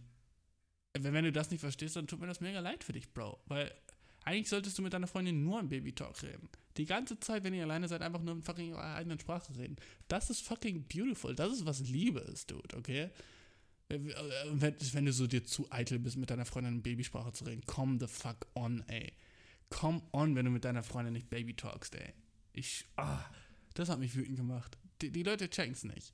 wenn, 0.94 1.14
wenn 1.14 1.26
du 1.26 1.32
das 1.32 1.50
nicht 1.50 1.62
verstehst, 1.62 1.96
dann 1.96 2.08
tut 2.08 2.20
mir 2.20 2.28
das 2.28 2.42
mega 2.42 2.60
leid 2.60 2.84
für 2.84 2.94
dich, 2.94 3.12
Bro. 3.12 3.40
Weil 3.48 3.74
eigentlich 4.26 4.50
solltest 4.50 4.78
du 4.78 4.82
mit 4.82 4.94
deiner 4.94 5.08
Freundin 5.08 5.44
nur 5.44 5.60
im 5.60 5.70
Baby-Talk 5.70 6.22
reden. 6.24 6.50
Die 6.78 6.86
ganze 6.86 7.20
Zeit, 7.20 7.44
wenn 7.44 7.54
ihr 7.54 7.64
alleine 7.64 7.88
seid, 7.88 8.02
einfach 8.02 8.22
nur 8.22 8.36
in 8.36 8.42
fucking 8.42 8.74
eurer 8.74 8.96
eigenen 8.96 9.20
Sprache 9.20 9.56
reden. 9.56 9.78
Das 10.08 10.30
ist 10.30 10.42
fucking 10.42 10.86
beautiful. 10.88 11.36
Das 11.36 11.52
ist, 11.52 11.66
was 11.66 11.80
Liebe 11.82 12.20
ist, 12.20 12.52
Dude, 12.52 12.76
okay? 12.76 13.10
Wenn, 13.88 14.08
wenn, 14.08 14.76
wenn 14.94 15.06
du 15.06 15.14
so 15.14 15.28
dir 15.28 15.46
zu 15.46 15.72
eitel 15.72 16.00
bist, 16.00 16.18
mit 16.18 16.30
deiner 16.30 16.46
Freundin 16.46 16.76
in 16.76 16.82
Babysprache 16.82 17.34
zu 17.34 17.46
reden, 17.46 17.66
come 17.66 18.00
the 18.00 18.08
fuck 18.08 18.48
on, 18.56 18.84
ey. 18.88 19.14
Come 19.70 20.02
on, 20.12 20.36
wenn 20.36 20.46
du 20.46 20.52
mit 20.52 20.66
deiner 20.66 20.84
Freundin 20.84 21.14
nicht 21.14 21.30
Baby 21.30 21.56
talkst, 21.56 21.96
ey. 21.96 22.14
Ich, 22.54 22.86
ah, 22.96 23.24
das 23.74 23.90
hat 23.90 24.00
mich 24.00 24.16
wütend 24.16 24.38
gemacht. 24.38 24.78
Die, 25.02 25.12
die 25.12 25.24
Leute 25.24 25.50
checken's 25.50 25.84
nicht. 25.84 26.14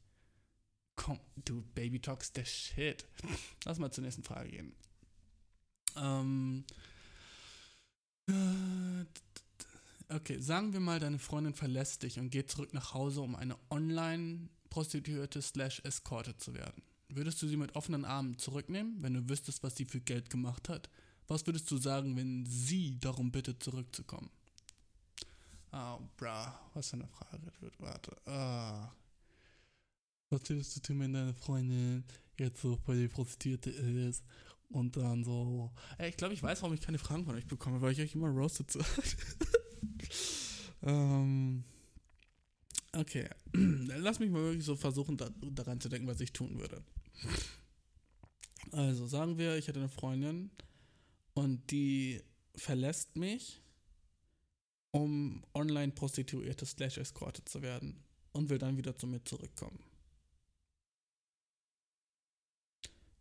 Komm, 0.96 1.20
du 1.46 1.62
Baby 1.74 2.00
talks 2.00 2.34
der 2.34 2.46
Shit. 2.46 3.06
Lass 3.66 3.80
mal 3.80 3.92
zur 3.92 4.04
nächsten 4.04 4.24
Frage 4.24 4.50
gehen. 4.50 4.76
Ähm. 5.96 6.66
äh, 8.28 9.06
Okay, 10.14 10.40
sagen 10.40 10.74
wir 10.74 10.82
mal, 10.82 11.00
deine 11.00 11.20
Freundin 11.20 11.54
verlässt 11.54 12.04
dich 12.04 12.20
und 12.20 12.32
geht 12.32 12.52
zurück 12.52 12.74
nach 12.74 12.94
Hause, 12.94 13.22
um 13.22 13.34
eine 13.34 13.56
Online-Prostituierte 13.70 15.42
slash 15.42 15.82
Eskorte 15.86 16.36
zu 16.36 16.54
werden. 16.54 16.84
Würdest 17.14 17.41
du 17.41 17.47
sie 17.47 17.57
mit 17.57 17.76
offenen 17.76 18.05
Armen 18.05 18.38
zurücknehmen, 18.38 19.01
wenn 19.01 19.14
du 19.14 19.30
wüsstest, 19.30 19.64
was 19.64 19.76
sie 19.76 19.86
für 19.86 19.99
Geld 19.99 20.30
gemacht 20.30 20.70
hat? 20.70 20.89
Was 21.28 21.45
würdest 21.45 21.70
du 21.72 21.78
sagen, 21.78 22.16
wenn 22.16 22.45
sie 22.45 22.99
darum 22.99 23.32
bittet, 23.32 23.64
zurückzukommen? 23.64 24.30
Oh, 25.74 25.99
bra, 26.18 26.59
was 26.74 26.89
für 26.89 26.97
eine 26.97 27.07
Frage. 27.07 27.51
Warte. 27.80 28.16
Ah. 28.26 28.91
Was 30.30 30.49
würdest 30.49 30.76
du 30.76 30.80
tun, 30.82 30.99
wenn 30.99 31.14
deine 31.14 31.34
Freundin 31.34 32.03
jetzt 32.38 32.62
so 32.62 32.78
bei 32.86 32.95
der 32.95 33.07
Prostituierte 33.07 33.70
ist 33.70 34.24
und 34.70 34.97
dann 34.97 35.24
so. 35.24 35.72
Ey, 35.97 36.09
ich 36.09 36.18
glaube, 36.18 36.34
ich 36.34 36.43
weiß, 36.43 36.62
warum 36.62 36.74
ich 36.74 36.82
keine 36.82 36.97
Fragen 36.97 37.26
von 37.26 37.36
euch 37.36 37.47
bekomme, 37.47 37.82
weil 37.82 37.91
ich 37.93 38.01
euch 38.01 38.16
immer 38.16 38.30
roasted 38.30 38.72
sage. 38.72 38.86
ähm. 40.84 41.64
Okay. 42.93 43.30
Lass 43.53 44.20
mich 44.20 44.32
mal 44.32 44.43
wirklich 44.43 44.66
so 44.66 44.76
versuchen, 44.76 45.18
da, 45.18 45.30
daran 45.51 45.80
zu 45.80 45.88
denken, 45.88 46.07
was 46.07 46.20
ich 46.20 46.34
tun 46.34 46.59
würde. 46.59 46.84
Also, 48.72 49.06
sagen 49.08 49.38
wir, 49.38 49.58
ich 49.58 49.68
hätte 49.68 49.80
eine 49.80 49.90
Freundin 49.90 50.50
und 51.34 51.72
die 51.72 52.22
verlässt 52.56 53.16
mich, 53.16 53.62
um 54.92 55.44
Online-Prostituierte 55.54 56.66
slash 56.66 56.98
Eskorte 56.98 57.44
zu 57.46 57.62
werden 57.62 58.04
und 58.34 58.50
will 58.50 58.58
dann 58.58 58.78
wieder 58.78 58.96
zu 58.96 59.08
mir 59.08 59.24
zurückkommen. 59.24 59.84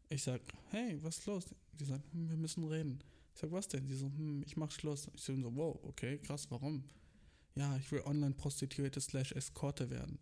Ich 0.09 0.25
sag, 0.25 0.41
hey, 0.71 0.99
was 1.03 1.19
ist 1.19 1.27
los? 1.27 1.45
Die 1.73 1.85
sagt, 1.85 2.05
hm, 2.13 2.29
wir 2.29 2.37
müssen 2.37 2.65
reden. 2.65 3.03
Ich 3.33 3.41
sag, 3.41 3.53
was 3.53 3.69
denn? 3.69 3.87
Die 3.87 3.95
so, 3.95 4.07
hm, 4.07 4.43
ich 4.45 4.57
mach 4.57 4.71
Schluss. 4.71 5.09
Ich 5.15 5.23
so, 5.23 5.35
wow, 5.55 5.79
okay, 5.85 6.19
krass, 6.19 6.51
warum? 6.51 6.85
Ja, 7.55 7.77
ich 7.77 7.91
will 7.93 8.03
Online-Prostituierte 8.03 9.01
slash 9.01 9.33
Eskorte 9.33 9.91
werden. 9.91 10.19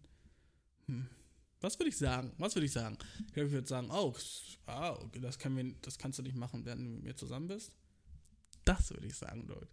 Hm. 0.87 1.09
Was 1.61 1.79
würde 1.79 1.89
ich 1.89 1.97
sagen? 1.97 2.33
Was 2.39 2.55
würde 2.55 2.67
ich 2.67 2.73
sagen? 2.73 2.97
Ich 3.27 3.33
glaube, 3.33 3.49
ich 3.49 3.53
würde 3.53 3.67
sagen, 3.67 3.91
oh, 3.91 4.15
ah, 4.67 4.97
das, 5.21 5.39
können 5.39 5.57
wir, 5.57 5.75
das 5.83 5.99
kannst 5.99 6.19
du 6.19 6.23
nicht 6.23 6.37
machen, 6.37 6.65
während 6.65 6.87
du 6.87 6.91
mit 6.91 7.03
mir 7.03 7.17
zusammen 7.17 7.49
bist. 7.49 7.73
Das 8.65 8.91
würde 8.91 9.07
ich 9.07 9.15
sagen, 9.15 9.47
Leute. 9.47 9.69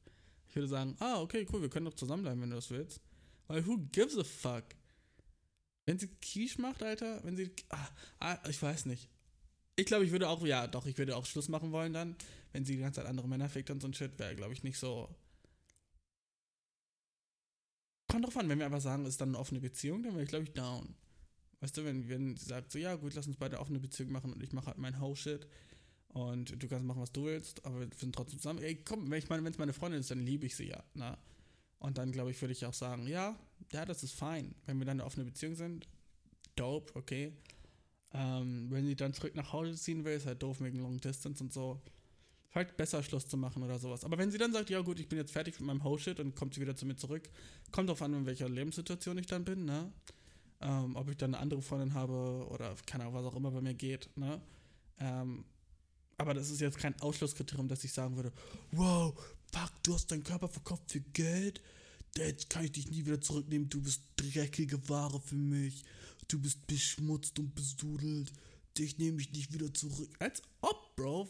Ich 0.50 0.56
würde 0.56 0.68
sagen, 0.68 0.96
ah, 1.00 1.22
okay, 1.22 1.46
cool, 1.52 1.62
wir 1.62 1.70
können 1.70 1.86
doch 1.86 1.94
zusammenbleiben, 1.94 2.42
wenn 2.42 2.50
du 2.50 2.56
das 2.56 2.72
willst. 2.72 3.02
Weil 3.48 3.66
who 3.68 3.78
gives 3.92 4.18
a 4.18 4.24
fuck? 4.24 4.64
Wenn 5.86 6.00
sie 6.00 6.08
Quiche 6.08 6.60
macht, 6.60 6.82
Alter, 6.82 7.24
wenn 7.24 7.38
sie, 7.38 7.52
ah, 7.70 7.90
ah, 8.20 8.40
ich 8.50 8.60
weiß 8.60 8.86
nicht. 8.86 9.10
Ich 9.76 9.86
glaube, 9.86 10.06
ich 10.06 10.12
würde 10.12 10.30
auch, 10.30 10.44
ja, 10.46 10.68
doch, 10.68 10.88
ich 10.88 10.98
würde 10.98 11.16
auch 11.16 11.26
Schluss 11.26 11.50
machen 11.50 11.72
wollen 11.72 11.94
dann, 11.94 12.16
wenn 12.54 12.66
sie 12.66 12.76
die 12.78 12.82
ganze 12.82 13.02
Zeit 13.02 13.10
andere 13.10 13.28
Männer 13.28 13.50
fickt 13.50 13.70
und 13.70 13.82
so 13.82 13.88
ein 13.88 13.94
Shit, 13.94 14.18
wäre, 14.18 14.36
glaube 14.36 14.54
ich, 14.54 14.64
nicht 14.64 14.80
so. 14.80 15.14
Kommt 18.08 18.26
drauf 18.26 18.38
an, 18.38 18.50
wenn 18.50 18.58
wir 18.58 18.66
einfach 18.66 18.82
sagen, 18.82 19.06
ist 19.06 19.20
dann 19.20 19.30
eine 19.30 19.40
offene 19.40 19.60
Beziehung, 19.60 20.02
dann 20.02 20.14
wäre 20.14 20.24
ich, 20.24 20.30
glaube 20.30 20.46
ich, 20.46 20.54
down. 20.54 20.96
Weißt 21.62 21.78
du, 21.78 21.86
wenn, 21.86 22.08
wenn 22.10 22.36
sie 22.36 22.46
sagt, 22.46 22.72
so, 22.72 22.80
ja, 22.80 22.96
gut, 22.96 23.14
lass 23.16 23.28
uns 23.28 23.38
beide 23.38 23.60
offene 23.60 23.80
Beziehung 23.80 24.12
machen 24.12 24.34
und 24.34 24.44
ich 24.44 24.52
mache 24.54 24.68
halt 24.68 24.78
mein 24.78 25.00
Ho-Shit 25.00 25.48
und 26.10 26.62
du 26.62 26.68
kannst 26.68 26.86
machen, 26.86 27.02
was 27.02 27.12
du 27.12 27.26
willst, 27.26 27.66
aber 27.66 27.80
wir 27.80 27.90
sind 27.96 28.16
trotzdem 28.16 28.40
zusammen. 28.40 28.60
Ey, 28.60 28.76
komm, 28.84 29.10
wenn 29.10 29.20
ich 29.20 29.30
meine, 29.30 29.44
wenn 29.44 29.52
es 29.52 29.58
meine 29.58 29.74
Freundin 29.74 30.00
ist, 30.00 30.12
dann 30.12 30.20
liebe 30.26 30.46
ich 30.46 30.56
sie 30.56 30.68
ja, 30.68 30.84
na. 30.94 31.18
Und 31.80 31.98
dann, 31.98 32.12
glaube 32.12 32.32
ich, 32.32 32.42
würde 32.42 32.54
ich 32.54 32.66
auch 32.66 32.74
sagen, 32.74 33.08
ja, 33.08 33.38
ja, 33.72 33.86
das 33.86 34.04
ist 34.04 34.14
fein. 34.14 34.56
Wenn 34.66 34.80
wir 34.80 34.86
dann 34.86 35.00
eine 35.00 35.06
offene 35.06 35.26
Beziehung 35.26 35.56
sind, 35.56 35.88
dope, 36.56 36.96
okay. 36.96 37.34
Ähm, 38.14 38.68
wenn 38.72 38.86
sie 38.86 38.96
dann 38.96 39.14
zurück 39.14 39.36
nach 39.36 39.52
Hause 39.52 39.76
ziehen 39.76 40.06
will, 40.06 40.16
ist 40.16 40.26
halt 40.26 40.42
doof 40.42 40.62
wegen 40.62 40.80
Long 40.80 41.00
Distance 41.00 41.44
und 41.44 41.52
so. 41.52 41.82
vielleicht 42.56 42.78
besser 42.78 43.04
Schluss 43.04 43.28
zu 43.28 43.36
machen 43.36 43.64
oder 43.64 43.78
sowas. 43.80 44.06
Aber 44.06 44.18
wenn 44.18 44.32
sie 44.32 44.38
dann 44.38 44.54
sagt, 44.54 44.70
ja 44.70 44.80
gut, 44.80 44.98
ich 45.02 45.10
bin 45.10 45.18
jetzt 45.18 45.34
fertig 45.34 45.60
mit 45.60 45.68
meinem 45.68 45.84
Ho-Shit 45.84 46.22
und 46.22 46.36
kommt 46.36 46.54
sie 46.54 46.62
wieder 46.62 46.74
zu 46.74 46.86
mir 46.86 46.96
zurück, 46.96 47.30
kommt 47.72 47.90
drauf 47.90 48.02
an, 48.02 48.14
in 48.14 48.26
welcher 48.26 48.48
Lebenssituation 48.48 49.18
ich 49.18 49.26
dann 49.26 49.44
bin, 49.44 49.66
ne? 49.66 49.92
Ähm, 50.62 50.96
ob 50.96 51.10
ich 51.10 51.18
dann 51.18 51.34
eine 51.34 51.42
andere 51.42 51.62
Freundin 51.62 51.94
habe 51.94 52.48
oder 52.50 52.76
keine 52.86 53.04
Ahnung, 53.04 53.16
was 53.16 53.26
auch 53.26 53.36
immer 53.36 53.52
bei 53.52 53.62
mir 53.62 53.74
geht, 53.74 54.10
ne? 54.16 54.42
Ähm, 55.00 55.44
aber 56.18 56.34
das 56.34 56.50
ist 56.50 56.62
jetzt 56.62 56.78
kein 56.78 57.00
Ausschlusskriterium, 57.02 57.68
dass 57.68 57.84
ich 57.84 57.92
sagen 57.92 58.16
würde, 58.16 58.32
wow, 58.72 59.14
fuck, 59.52 59.72
du 59.84 59.94
hast 59.94 60.12
deinen 60.12 60.24
Körper 60.24 60.48
verkauft 60.48 60.92
für 60.92 61.02
Geld, 61.02 61.62
jetzt 62.18 62.50
kann 62.50 62.64
ich 62.64 62.72
dich 62.72 62.90
nie 62.90 63.06
wieder 63.06 63.20
zurücknehmen, 63.20 63.70
du 63.70 63.82
bist 63.82 64.04
dreckige 64.16 64.88
Ware 64.88 65.20
für 65.20 65.36
mich, 65.36 65.84
du 66.30 66.40
bist 66.40 66.66
beschmutzt 66.68 67.38
und 67.40 67.54
besudelt, 67.54 68.32
dich 68.78 68.98
nehme 68.98 69.22
ich 69.22 69.32
nicht 69.32 69.54
wieder 69.54 69.74
zurück. 69.74 70.10
Als 70.20 70.42
ob, 70.62 70.96
Bro. 70.96 71.30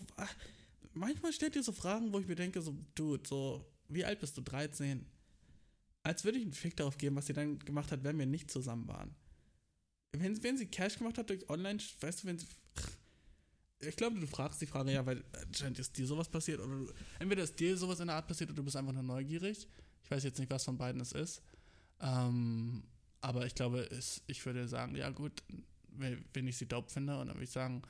Manchmal 0.94 1.34
stellt 1.34 1.56
ihr 1.56 1.64
so 1.64 1.72
Fragen, 1.72 2.14
wo 2.14 2.20
ich 2.20 2.28
mir 2.28 2.36
denke, 2.36 2.62
so, 2.62 2.76
Dude, 2.94 3.28
so, 3.28 3.66
wie 3.90 4.06
alt 4.06 4.20
bist 4.20 4.38
du? 4.38 4.42
13? 4.42 5.06
Als 6.06 6.24
würde 6.24 6.38
ich 6.38 6.44
einen 6.44 6.54
Fick 6.54 6.78
darauf 6.78 7.00
geben, 7.00 7.16
was 7.16 7.26
sie 7.26 7.34
dann 7.34 7.58
gemacht 7.58 7.92
hat, 7.92 8.04
wenn 8.04 8.20
wir 8.20 8.28
nicht 8.28 8.52
zusammen 8.52 8.88
waren. 8.88 9.16
Wenn, 10.12 10.42
wenn 10.44 10.56
sie 10.56 10.68
Cash 10.68 11.00
gemacht 11.00 11.18
hat 11.18 11.32
durch 11.32 11.50
Online, 11.50 11.80
weißt 12.00 12.24
du, 12.24 12.28
wenn 12.28 12.38
sie. 12.38 12.46
Ich 13.80 13.96
glaube, 13.96 14.20
du 14.20 14.28
fragst 14.28 14.62
die 14.62 14.68
Frage, 14.68 14.92
ja, 14.92 15.04
weil 15.04 15.24
anscheinend 15.48 15.80
ist 15.80 15.98
dir 15.98 16.06
sowas 16.06 16.30
passiert 16.30 16.60
oder 16.60 16.76
du, 16.76 16.94
entweder 17.18 17.42
ist 17.42 17.60
dir 17.60 17.76
sowas 17.76 18.00
in 18.00 18.08
der 18.08 18.18
Art 18.18 18.28
passiert 18.28 18.52
oder 18.52 18.58
du 18.58 18.64
bist 18.64 18.76
einfach 18.76 18.94
nur 18.94 19.02
neugierig. 19.02 19.68
Ich 20.04 20.12
weiß 20.12 20.24
jetzt 20.24 20.38
nicht, 20.38 20.52
was 20.52 20.64
von 20.64 20.78
beiden 20.78 21.02
es 21.02 21.12
ist. 21.12 21.42
Ähm, 22.00 22.84
aber 23.22 23.48
ich 23.48 23.56
glaube, 23.56 23.80
es, 23.90 24.22
ich 24.28 24.46
würde 24.46 24.68
sagen, 24.68 24.96
ja 24.96 25.10
gut, 25.10 25.42
wenn, 25.88 26.48
ich 26.48 26.58
sie 26.58 26.68
dope 26.68 26.92
finde 26.92 27.20
und 27.20 27.28
dann 27.28 27.36
würde 27.36 27.46
ich 27.46 27.52
sagen, 27.52 27.82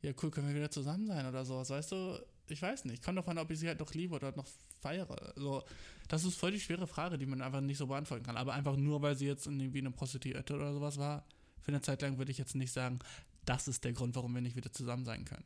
ja 0.00 0.12
cool, 0.20 0.32
können 0.32 0.48
wir 0.48 0.56
wieder 0.56 0.70
zusammen 0.72 1.06
sein 1.06 1.26
oder 1.26 1.44
sowas, 1.44 1.70
weißt 1.70 1.92
du? 1.92 2.18
Ich 2.48 2.60
weiß 2.60 2.86
nicht. 2.86 3.04
Kommt 3.04 3.18
davon, 3.18 3.38
ob 3.38 3.48
ich 3.52 3.60
sie 3.60 3.68
halt 3.68 3.78
noch 3.78 3.94
liebe 3.94 4.16
oder 4.16 4.34
noch 4.34 4.48
feiere. 4.82 5.34
Also, 5.36 5.62
das 6.08 6.24
ist 6.24 6.38
voll 6.38 6.50
die 6.50 6.60
schwere 6.60 6.86
Frage, 6.86 7.16
die 7.16 7.26
man 7.26 7.40
einfach 7.40 7.60
nicht 7.60 7.78
so 7.78 7.86
beantworten 7.86 8.24
kann. 8.24 8.36
Aber 8.36 8.52
einfach 8.52 8.76
nur, 8.76 9.00
weil 9.00 9.16
sie 9.16 9.26
jetzt 9.26 9.46
irgendwie 9.46 9.78
eine 9.78 9.90
Prostituierte 9.90 10.54
oder 10.54 10.74
sowas 10.74 10.98
war, 10.98 11.24
für 11.60 11.68
eine 11.68 11.80
Zeit 11.80 12.02
lang 12.02 12.18
würde 12.18 12.30
ich 12.30 12.38
jetzt 12.38 12.54
nicht 12.54 12.72
sagen, 12.72 12.98
das 13.44 13.68
ist 13.68 13.84
der 13.84 13.92
Grund, 13.92 14.14
warum 14.16 14.34
wir 14.34 14.42
nicht 14.42 14.56
wieder 14.56 14.72
zusammen 14.72 15.04
sein 15.04 15.24
können. 15.24 15.44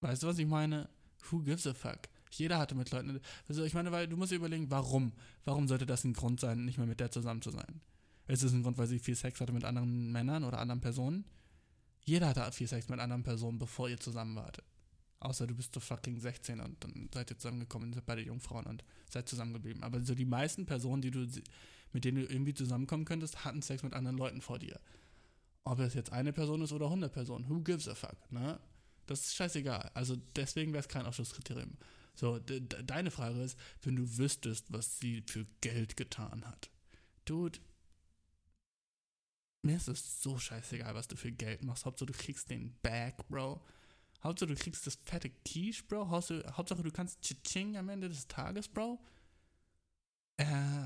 Weißt 0.00 0.22
du, 0.22 0.26
was 0.26 0.38
ich 0.38 0.46
meine? 0.46 0.88
Who 1.30 1.40
gives 1.40 1.66
a 1.66 1.74
fuck? 1.74 2.00
Jeder 2.30 2.58
hatte 2.58 2.74
mit 2.74 2.90
Leuten. 2.90 3.20
Also 3.48 3.64
ich 3.64 3.74
meine, 3.74 3.92
weil 3.92 4.06
du 4.06 4.16
musst 4.16 4.32
dir 4.32 4.36
überlegen, 4.36 4.70
warum? 4.70 5.12
Warum 5.44 5.68
sollte 5.68 5.86
das 5.86 6.04
ein 6.04 6.12
Grund 6.12 6.40
sein, 6.40 6.64
nicht 6.64 6.78
mehr 6.78 6.86
mit 6.86 7.00
der 7.00 7.10
zusammen 7.10 7.42
zu 7.42 7.50
sein? 7.50 7.80
Ist 8.28 8.42
es 8.42 8.52
ein 8.52 8.62
Grund, 8.62 8.76
weil 8.78 8.86
sie 8.86 8.98
viel 8.98 9.14
Sex 9.14 9.40
hatte 9.40 9.52
mit 9.52 9.64
anderen 9.64 10.12
Männern 10.12 10.44
oder 10.44 10.58
anderen 10.58 10.80
Personen? 10.80 11.24
Jeder 12.04 12.28
hatte 12.28 12.52
viel 12.52 12.68
Sex 12.68 12.88
mit 12.88 13.00
anderen 13.00 13.22
Personen, 13.22 13.58
bevor 13.58 13.88
ihr 13.88 13.98
zusammen 13.98 14.36
wart. 14.36 14.62
Außer 15.26 15.48
du 15.48 15.56
bist 15.56 15.74
so 15.74 15.80
fucking 15.80 16.20
16 16.20 16.60
und 16.60 16.84
dann 16.84 17.10
seid 17.12 17.32
ihr 17.32 17.36
zusammengekommen, 17.36 17.92
seid 17.92 18.06
beide 18.06 18.22
Jungfrauen 18.22 18.64
und 18.64 18.84
seid 19.10 19.28
zusammengeblieben. 19.28 19.82
Aber 19.82 20.00
so 20.00 20.14
die 20.14 20.24
meisten 20.24 20.66
Personen, 20.66 21.02
die 21.02 21.10
du, 21.10 21.26
mit 21.92 22.04
denen 22.04 22.18
du 22.18 22.32
irgendwie 22.32 22.54
zusammenkommen 22.54 23.04
könntest, 23.04 23.44
hatten 23.44 23.60
Sex 23.60 23.82
mit 23.82 23.92
anderen 23.92 24.16
Leuten 24.16 24.40
vor 24.40 24.60
dir. 24.60 24.78
Ob 25.64 25.80
es 25.80 25.94
jetzt 25.94 26.12
eine 26.12 26.32
Person 26.32 26.62
ist 26.62 26.70
oder 26.70 26.84
100 26.86 27.12
Personen, 27.12 27.48
who 27.48 27.60
gives 27.60 27.88
a 27.88 27.96
fuck, 27.96 28.30
ne? 28.30 28.60
Das 29.06 29.26
ist 29.26 29.34
scheißegal. 29.34 29.90
Also 29.94 30.14
deswegen 30.36 30.72
wäre 30.72 30.82
es 30.82 30.88
kein 30.88 31.06
Ausschlusskriterium. 31.06 31.76
So, 32.14 32.38
de 32.38 32.60
de 32.60 32.84
deine 32.84 33.10
Frage 33.10 33.42
ist, 33.42 33.58
wenn 33.82 33.96
du 33.96 34.18
wüsstest, 34.18 34.72
was 34.72 35.00
sie 35.00 35.24
für 35.26 35.44
Geld 35.60 35.96
getan 35.96 36.44
hat. 36.46 36.70
Dude, 37.24 37.58
mir 39.62 39.76
ist 39.76 39.88
es 39.88 40.22
so 40.22 40.38
scheißegal, 40.38 40.94
was 40.94 41.08
du 41.08 41.16
für 41.16 41.32
Geld 41.32 41.64
machst. 41.64 41.84
Hauptsache, 41.84 42.06
du 42.06 42.12
kriegst 42.12 42.48
den 42.48 42.76
Bag, 42.82 43.26
Bro. 43.28 43.60
Hauptsache, 44.22 44.48
du 44.48 44.54
kriegst 44.56 44.86
das 44.86 44.98
fette 45.02 45.30
Quiche, 45.30 45.82
Bro. 45.84 46.10
Hauptsache, 46.10 46.82
du 46.82 46.90
kannst 46.90 47.22
Chiching 47.22 47.76
am 47.76 47.88
Ende 47.88 48.08
des 48.08 48.26
Tages, 48.28 48.68
Bro. 48.68 48.98
Äh, 50.38 50.44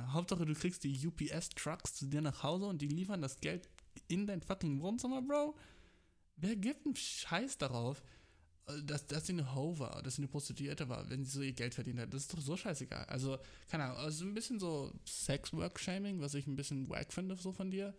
Hauptsache, 0.08 0.44
du 0.44 0.54
kriegst 0.54 0.84
die 0.84 1.06
UPS-Trucks 1.06 1.94
zu 1.94 2.06
dir 2.06 2.20
nach 2.20 2.42
Hause 2.42 2.66
und 2.66 2.80
die 2.82 2.88
liefern 2.88 3.22
das 3.22 3.40
Geld 3.40 3.68
in 4.08 4.26
dein 4.26 4.42
fucking 4.42 4.80
Wohnzimmer, 4.80 5.22
Bro. 5.22 5.56
Wer 6.36 6.56
gibt 6.56 6.86
einen 6.86 6.96
Scheiß 6.96 7.58
darauf, 7.58 8.02
dass, 8.84 9.06
dass 9.06 9.26
sie 9.26 9.32
eine 9.32 9.54
Ho 9.54 9.78
war, 9.78 10.02
dass 10.02 10.16
sie 10.16 10.22
eine 10.22 10.28
Prostituierte 10.28 10.88
war, 10.88 11.08
wenn 11.10 11.24
sie 11.24 11.30
so 11.30 11.42
ihr 11.42 11.52
Geld 11.52 11.74
verdient 11.74 11.98
hat? 11.98 12.14
Das 12.14 12.22
ist 12.22 12.32
doch 12.32 12.40
so 12.40 12.56
scheißegal. 12.56 13.04
Also, 13.06 13.38
keine 13.68 13.84
Ahnung, 13.84 13.98
also 13.98 14.24
ein 14.24 14.34
bisschen 14.34 14.60
so 14.60 14.92
Sex-Work-Shaming, 15.04 16.20
was 16.20 16.34
ich 16.34 16.46
ein 16.46 16.56
bisschen 16.56 16.88
wack 16.88 17.12
finde, 17.12 17.36
so 17.36 17.52
von 17.52 17.70
dir. 17.70 17.94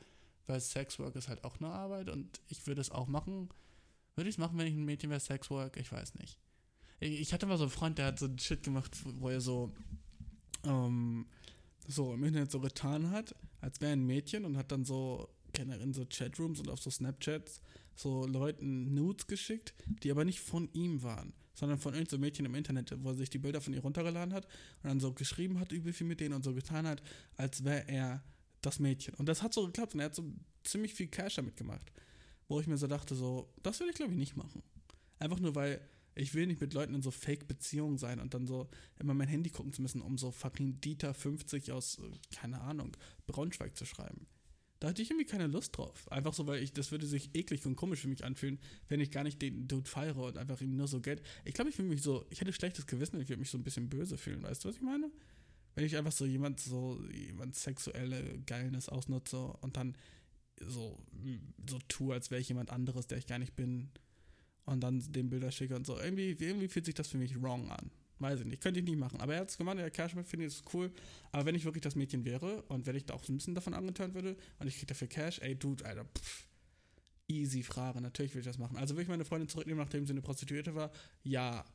Weil 0.48 0.60
Sexwork 0.60 1.16
ist 1.16 1.28
halt 1.28 1.44
auch 1.44 1.60
eine 1.60 1.70
Arbeit 1.70 2.10
und 2.10 2.42
ich 2.48 2.66
würde 2.66 2.82
es 2.82 2.90
auch 2.90 3.08
machen. 3.08 3.50
Würde 4.16 4.30
ich 4.30 4.36
es 4.36 4.40
machen, 4.40 4.58
wenn 4.58 4.68
ich 4.68 4.74
ein 4.74 4.86
Mädchen 4.86 5.10
wäre, 5.10 5.20
Sexwork? 5.20 5.78
Ich 5.78 5.92
weiß 5.92 6.16
nicht. 6.16 6.38
Ich 7.00 7.34
hatte 7.34 7.46
mal 7.46 7.58
so 7.58 7.64
einen 7.64 7.72
Freund, 7.72 7.98
der 7.98 8.08
hat 8.08 8.20
so 8.20 8.28
ein 8.28 8.38
Shit 8.38 8.64
gemacht, 8.64 8.96
wo 9.20 9.30
er 9.30 9.42
so, 9.42 9.74
ähm, 10.64 11.26
so 11.88 12.14
im 12.14 12.24
Internet 12.24 12.52
so 12.52 12.60
getan 12.60 13.10
hat, 13.10 13.36
als 13.60 13.82
wäre 13.82 13.94
ein 13.94 14.06
Mädchen 14.06 14.46
und 14.46 14.58
hat 14.58 14.72
dann 14.72 14.86
so, 14.86 15.30
generell 15.54 15.82
in 15.82 15.94
so 15.94 16.06
Chatrooms 16.06 16.60
und 16.60 16.70
auf 16.70 16.80
so 16.80 16.90
Snapchats 16.90 17.62
so 17.96 18.26
Leuten 18.26 18.94
Nudes 18.94 19.28
geschickt, 19.28 19.74
die 19.86 20.12
aber 20.12 20.26
nicht 20.26 20.40
von 20.40 20.70
ihm 20.74 21.04
waren, 21.04 21.34
sondern 21.54 21.80
von 21.80 21.94
irgendeinem 21.94 22.20
so 22.20 22.22
Mädchen 22.22 22.46
im 22.46 22.56
Internet, 22.56 22.94
wo 23.04 23.10
er 23.10 23.16
sich 23.16 23.30
die 23.30 23.38
Bilder 23.38 23.62
von 23.62 23.74
ihr 23.74 23.82
runtergeladen 23.82 24.34
hat 24.34 24.46
und 24.84 24.90
dann 24.90 25.00
so 25.00 25.14
geschrieben 25.14 25.60
hat, 25.60 25.72
übel 25.72 25.94
viel 25.94 26.08
mit 26.08 26.20
denen 26.20 26.34
und 26.34 26.44
so 26.44 26.54
getan 26.54 26.88
hat, 26.88 27.02
als 27.38 27.64
wäre 27.64 27.88
er 27.88 28.24
das 28.62 28.80
Mädchen. 28.80 29.14
Und 29.16 29.28
das 29.28 29.42
hat 29.42 29.54
so 29.54 29.66
geklappt 29.66 29.94
und 29.94 30.00
er 30.00 30.08
hat 30.08 30.16
so 30.16 30.24
ziemlich 30.64 30.94
viel 30.94 31.08
Cash 31.08 31.36
damit 31.36 31.58
gemacht. 31.58 31.92
Wo 32.52 32.60
ich 32.60 32.68
mir 32.68 32.78
so 32.78 32.88
dachte, 32.88 33.16
so, 33.16 33.48
das 33.64 33.80
würde 33.80 33.92
ich 33.92 33.96
glaube 33.96 34.12
ich 34.12 34.18
nicht 34.18 34.36
machen. 34.36 34.62
Einfach 35.20 35.40
nur, 35.40 35.56
weil 35.56 35.80
ich 36.16 36.34
will 36.34 36.48
nicht 36.48 36.60
mit 36.60 36.74
Leuten 36.74 36.94
in 36.94 37.02
so 37.02 37.10
Fake-Beziehungen 37.10 37.98
sein 37.98 38.20
und 38.20 38.34
dann 38.34 38.46
so 38.46 38.70
immer 39.00 39.14
mein 39.14 39.30
Handy 39.30 39.50
gucken 39.50 39.72
zu 39.72 39.82
müssen, 39.82 40.02
um 40.02 40.18
so 40.18 40.32
fucking 40.32 40.82
Dieter 40.82 41.14
50 41.14 41.72
aus, 41.72 42.00
äh, 42.00 42.36
keine 42.36 42.60
Ahnung, 42.60 42.98
Braunschweig 43.26 43.78
zu 43.78 43.86
schreiben. 43.86 44.28
Da 44.82 44.90
hatte 44.90 45.02
ich 45.02 45.10
irgendwie 45.10 45.28
keine 45.28 45.48
Lust 45.48 45.78
drauf. 45.78 46.12
Einfach 46.12 46.34
so, 46.34 46.46
weil 46.46 46.62
ich, 46.62 46.74
das 46.74 46.92
würde 46.92 47.08
sich 47.08 47.34
eklig 47.36 47.66
und 47.66 47.78
komisch 47.78 48.02
für 48.02 48.10
mich 48.10 48.26
anfühlen, 48.26 48.60
wenn 48.90 49.00
ich 49.00 49.12
gar 49.12 49.24
nicht 49.24 49.42
den 49.42 49.70
Dude 49.70 49.90
feiere 49.90 50.18
und 50.18 50.38
einfach 50.38 50.60
ihm 50.60 50.76
nur 50.76 50.90
so 50.90 51.00
Geld. 51.00 51.22
Ich 51.46 51.54
glaube, 51.54 51.70
ich 51.70 51.78
würde 51.78 51.88
mich 51.88 52.02
so, 52.02 52.26
ich 52.32 52.42
hätte 52.42 52.52
schlechtes 52.52 52.86
Gewissen, 52.86 53.22
ich 53.22 53.30
würde 53.30 53.40
mich 53.40 53.50
so 53.50 53.58
ein 53.58 53.64
bisschen 53.64 53.88
böse 53.88 54.18
fühlen. 54.18 54.44
Weißt 54.44 54.66
du, 54.66 54.68
was 54.68 54.76
ich 54.76 54.82
meine? 54.82 55.10
Wenn 55.76 55.86
ich 55.86 55.96
einfach 55.96 56.12
so 56.12 56.26
jemand 56.26 56.60
so, 56.60 57.02
jemand 57.14 57.56
sexuelle 57.56 58.40
Geilness 58.40 58.90
ausnutze 58.90 59.40
und 59.62 59.78
dann 59.78 59.96
so, 60.68 60.98
so 61.70 61.80
tue, 61.88 62.14
als 62.14 62.32
wäre 62.32 62.42
ich 62.42 62.50
jemand 62.50 62.72
anderes, 62.72 63.08
der 63.08 63.18
ich 63.18 63.28
gar 63.28 63.40
nicht 63.40 63.56
bin 63.56 63.90
und 64.66 64.82
dann 64.82 65.00
den 65.12 65.30
Bilder 65.30 65.52
schicke 65.52 65.76
und 65.76 65.86
so. 65.86 65.98
Irgendwie, 66.00 66.32
irgendwie 66.32 66.68
fühlt 66.68 66.86
sich 66.86 66.96
das 66.96 67.08
für 67.08 67.18
mich 67.18 67.42
wrong 67.42 67.70
an. 67.72 67.92
Weiß 68.20 68.40
ich 68.40 68.46
nicht, 68.46 68.62
könnte 68.62 68.80
ich 68.80 68.86
nicht 68.86 69.00
machen. 69.00 69.20
Aber 69.20 69.34
er 69.34 69.42
hat 69.42 69.50
es 69.50 69.58
gemacht, 69.58 69.80
der 69.80 69.90
Cash 69.90 70.14
finde 70.14 70.46
ich 70.46 70.54
das 70.54 70.74
cool. 70.74 70.92
Aber 71.32 71.46
wenn 71.46 71.56
ich 71.56 71.66
wirklich 71.66 71.82
das 71.82 71.96
Mädchen 71.96 72.24
wäre 72.24 72.62
und 72.64 72.86
wenn 72.86 72.96
ich 72.96 73.06
da 73.06 73.16
auch 73.16 73.28
ein 73.28 73.38
bisschen 73.38 73.56
davon 73.56 73.74
angeturnt 73.74 74.14
würde 74.14 74.38
und 74.60 74.68
ich 74.68 74.76
kriege 74.76 74.88
dafür 74.88 75.08
Cash, 75.08 75.40
ey, 75.40 75.56
Dude, 75.56 75.84
Alter, 75.84 76.06
pff, 76.06 76.48
easy 77.28 77.64
Frage. 77.64 78.00
Natürlich 78.00 78.34
würde 78.34 78.42
ich 78.42 78.46
das 78.46 78.60
machen. 78.60 78.78
Also 78.78 78.94
würde 78.94 79.04
ich 79.04 79.10
meine 79.10 79.26
Freundin 79.26 79.50
zurücknehmen, 79.50 79.84
nachdem 79.84 80.06
sie 80.06 80.12
eine 80.12 80.22
Prostituierte 80.22 80.76
war? 80.76 80.92
Ja. 81.24 81.66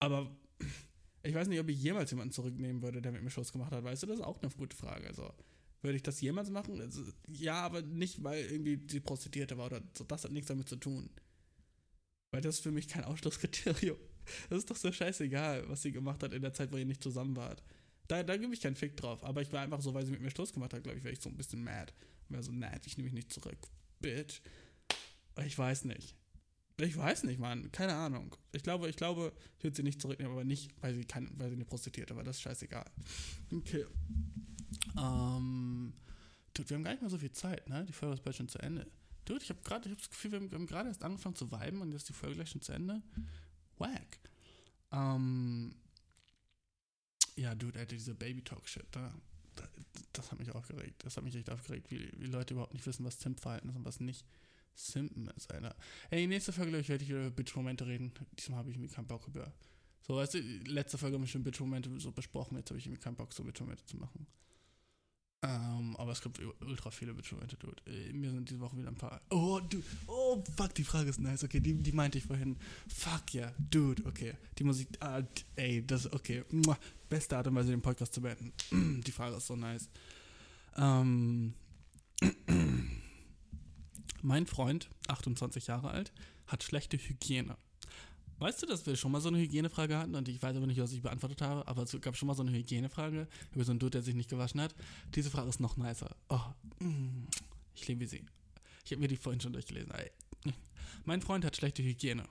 Aber 0.00 0.36
ich 1.22 1.34
weiß 1.34 1.48
nicht, 1.48 1.60
ob 1.60 1.68
ich 1.68 1.82
jemals 1.82 2.10
jemanden 2.10 2.32
zurücknehmen 2.32 2.82
würde, 2.82 3.00
der 3.00 3.12
mit 3.12 3.22
mir 3.22 3.30
Schluss 3.30 3.52
gemacht 3.52 3.72
hat. 3.72 3.84
Weißt 3.84 4.02
du, 4.02 4.06
das 4.06 4.18
ist 4.18 4.24
auch 4.24 4.40
eine 4.42 4.50
gute 4.50 4.76
Frage. 4.76 5.06
Also, 5.06 5.32
würde 5.82 5.96
ich 5.96 6.02
das 6.02 6.20
jemals 6.20 6.50
machen? 6.50 6.80
Also, 6.80 7.02
ja, 7.28 7.54
aber 7.54 7.82
nicht, 7.82 8.22
weil 8.22 8.44
irgendwie 8.44 8.76
die 8.76 9.00
Prostituierte 9.00 9.56
war 9.58 9.66
oder 9.66 9.82
so. 9.96 10.04
Das 10.04 10.24
hat 10.24 10.32
nichts 10.32 10.48
damit 10.48 10.68
zu 10.68 10.76
tun. 10.76 11.10
Weil 12.30 12.40
das 12.40 12.56
ist 12.56 12.62
für 12.62 12.70
mich 12.70 12.88
kein 12.88 13.04
Ausschlusskriterium. 13.04 13.98
Das 14.50 14.58
ist 14.58 14.70
doch 14.70 14.76
so 14.76 14.92
scheißegal, 14.92 15.66
was 15.70 15.80
sie 15.80 15.90
gemacht 15.90 16.22
hat 16.22 16.34
in 16.34 16.42
der 16.42 16.52
Zeit, 16.52 16.70
wo 16.70 16.76
ihr 16.76 16.84
nicht 16.84 17.02
zusammen 17.02 17.34
wart. 17.34 17.62
Da, 18.08 18.22
da 18.22 18.36
gebe 18.36 18.52
ich 18.52 18.60
keinen 18.60 18.76
Fick 18.76 18.94
drauf. 18.94 19.24
Aber 19.24 19.40
ich 19.40 19.50
war 19.54 19.62
einfach 19.62 19.80
so, 19.80 19.94
weil 19.94 20.04
sie 20.04 20.12
mit 20.12 20.20
mir 20.20 20.30
Schluss 20.30 20.52
gemacht 20.52 20.74
hat, 20.74 20.82
glaube 20.82 20.98
ich, 20.98 21.04
wäre 21.04 21.14
ich 21.14 21.22
so 21.22 21.30
ein 21.30 21.36
bisschen 21.38 21.64
mad. 21.64 21.94
Wäre 22.28 22.42
so, 22.42 22.52
nein, 22.52 22.78
ich 22.84 22.98
nehme 22.98 23.06
mich 23.06 23.14
nicht 23.14 23.32
zurück. 23.32 23.56
Bitch. 24.00 24.42
Ich 25.46 25.56
weiß 25.56 25.86
nicht. 25.86 26.14
Ich 26.80 26.96
weiß 26.96 27.24
nicht, 27.24 27.40
Mann. 27.40 27.72
Keine 27.72 27.94
Ahnung. 27.94 28.36
Ich 28.52 28.62
glaube, 28.62 28.88
ich 28.88 28.96
glaube, 28.96 29.32
ich 29.56 29.64
würde 29.64 29.76
sie 29.76 29.82
nicht 29.82 30.00
zurücknehmen, 30.00 30.32
aber 30.32 30.44
nicht, 30.44 30.70
weil 30.80 30.94
sie, 30.94 31.04
kann, 31.04 31.30
weil 31.36 31.48
sie 31.48 31.56
eine 31.56 31.64
Prostituierte 31.64 32.14
war. 32.14 32.22
Das 32.22 32.36
ist 32.36 32.42
scheißegal. 32.42 32.84
Okay. 33.52 33.86
Ähm. 34.96 35.94
Dude, 36.54 36.70
wir 36.70 36.76
haben 36.76 36.84
gar 36.84 36.90
nicht 36.92 37.02
mehr 37.02 37.10
so 37.10 37.18
viel 37.18 37.32
Zeit, 37.32 37.68
ne? 37.68 37.84
Die 37.84 37.92
Folge 37.92 38.14
ist 38.14 38.24
bald 38.24 38.36
schon 38.36 38.48
zu 38.48 38.58
Ende. 38.58 38.90
Dude, 39.24 39.42
ich 39.42 39.50
habe 39.50 39.60
gerade, 39.62 39.84
ich 39.84 39.90
habe 39.92 40.00
das 40.00 40.10
Gefühl, 40.10 40.32
wir 40.32 40.40
haben, 40.40 40.50
haben 40.50 40.66
gerade 40.66 40.88
erst 40.88 41.04
angefangen 41.04 41.36
zu 41.36 41.52
viben 41.52 41.80
und 41.80 41.92
jetzt 41.92 42.02
ist 42.02 42.08
die 42.08 42.14
Folge 42.14 42.36
gleich 42.36 42.50
schon 42.50 42.62
zu 42.62 42.72
Ende. 42.72 43.02
Wack. 43.78 44.18
Ähm. 44.92 45.74
Ja, 47.36 47.54
Dude, 47.54 47.78
Alter, 47.78 47.94
diese 47.94 48.14
Baby-Talk-Shit, 48.14 48.86
da, 48.90 49.14
da, 49.54 49.68
das 50.12 50.32
hat 50.32 50.40
mich 50.40 50.50
aufgeregt. 50.52 51.04
Das 51.04 51.16
hat 51.16 51.22
mich 51.22 51.36
echt 51.36 51.50
aufgeregt, 51.50 51.90
wie, 51.90 52.10
wie 52.16 52.26
Leute 52.26 52.54
überhaupt 52.54 52.74
nicht 52.74 52.86
wissen, 52.86 53.04
was 53.04 53.20
Simp-Verhalten 53.20 53.68
ist 53.68 53.76
und 53.76 53.84
was 53.84 54.00
nicht. 54.00 54.24
Simpen 54.78 55.28
ist 55.36 55.52
einer. 55.52 55.74
Ey, 56.10 56.26
nächste 56.26 56.52
Folge, 56.52 56.70
glaube 56.70 56.82
ich, 56.82 56.88
werde 56.88 57.04
ich 57.04 57.10
über 57.10 57.30
Bitch-Momente 57.30 57.86
reden. 57.86 58.12
Diesmal 58.38 58.60
habe 58.60 58.70
ich 58.70 58.76
irgendwie 58.76 58.94
keinen 58.94 59.06
Bock 59.06 59.26
über. 59.26 59.52
So, 60.00 60.16
weißt 60.16 60.34
du, 60.34 60.38
letzte 60.38 60.98
Folge 60.98 61.16
haben 61.16 61.22
wir 61.22 61.28
schon 61.28 61.42
Bitch-Momente 61.42 61.98
so 62.00 62.12
besprochen. 62.12 62.56
Jetzt 62.56 62.70
habe 62.70 62.78
ich 62.78 62.86
irgendwie 62.86 63.02
keinen 63.02 63.16
Bock, 63.16 63.32
so 63.32 63.42
Bitch-Momente 63.42 63.84
zu 63.86 63.96
machen. 63.96 64.26
Ähm, 65.48 65.96
aber 65.96 66.12
es 66.12 66.20
gibt 66.20 66.40
ultra 66.60 66.90
viele 66.90 67.14
Bitch-Momente, 67.14 67.56
Dude. 67.56 67.80
Äh, 67.86 68.12
Mir 68.12 68.30
sind 68.30 68.50
diese 68.50 68.60
Woche 68.60 68.76
wieder 68.76 68.88
ein 68.88 68.96
paar. 68.96 69.22
Oh, 69.30 69.60
Dude. 69.60 69.82
Oh, 70.06 70.44
fuck, 70.56 70.74
die 70.74 70.84
Frage 70.84 71.08
ist 71.08 71.20
nice. 71.20 71.42
Okay, 71.42 71.58
die, 71.58 71.72
die 71.74 71.92
meinte 71.92 72.18
ich 72.18 72.24
vorhin. 72.24 72.58
Fuck 72.86 73.32
ja, 73.32 73.46
yeah. 73.46 73.54
Dude, 73.70 74.04
okay. 74.04 74.34
Die 74.58 74.64
Musik, 74.64 74.88
ah, 75.00 75.22
ey, 75.56 75.86
das, 75.86 76.12
okay. 76.12 76.44
Mua. 76.50 76.76
Beste 77.08 77.38
Art 77.38 77.46
und 77.46 77.54
Weise, 77.54 77.70
den 77.70 77.80
Podcast 77.80 78.12
zu 78.12 78.20
beenden. 78.20 78.52
die 79.06 79.12
Frage 79.12 79.36
ist 79.36 79.46
so 79.46 79.56
nice. 79.56 79.88
Ähm, 80.76 81.54
mein 84.22 84.46
Freund, 84.46 84.90
28 85.06 85.68
Jahre 85.68 85.90
alt, 85.90 86.12
hat 86.46 86.62
schlechte 86.62 86.98
Hygiene. 86.98 87.56
Weißt 88.38 88.62
du, 88.62 88.66
dass 88.66 88.86
wir 88.86 88.94
schon 88.94 89.10
mal 89.10 89.20
so 89.20 89.28
eine 89.28 89.38
Hygienefrage 89.38 89.98
hatten 89.98 90.14
und 90.14 90.28
ich 90.28 90.40
weiß 90.40 90.56
aber 90.56 90.66
nicht, 90.66 90.80
was 90.80 90.92
ich 90.92 91.02
beantwortet 91.02 91.42
habe, 91.42 91.66
aber 91.66 91.82
es 91.82 92.00
gab 92.00 92.16
schon 92.16 92.28
mal 92.28 92.34
so 92.34 92.42
eine 92.42 92.52
Hygienefrage 92.52 93.26
über 93.52 93.64
so 93.64 93.72
einen 93.72 93.80
Dude, 93.80 93.90
der 93.90 94.02
sich 94.02 94.14
nicht 94.14 94.30
gewaschen 94.30 94.60
hat. 94.60 94.74
Diese 95.14 95.30
Frage 95.30 95.48
ist 95.48 95.58
noch 95.58 95.76
nicer. 95.76 96.14
Oh, 96.28 96.40
mm, 96.78 97.26
ich 97.74 97.88
liebe 97.88 98.06
sie. 98.06 98.24
Ich 98.84 98.92
habe 98.92 99.00
mir 99.00 99.08
die 99.08 99.16
vorhin 99.16 99.40
schon 99.40 99.52
durchgelesen. 99.52 99.92
Mein 101.04 101.20
Freund 101.20 101.44
hat 101.44 101.56
schlechte 101.56 101.82
Hygiene. 101.82 102.24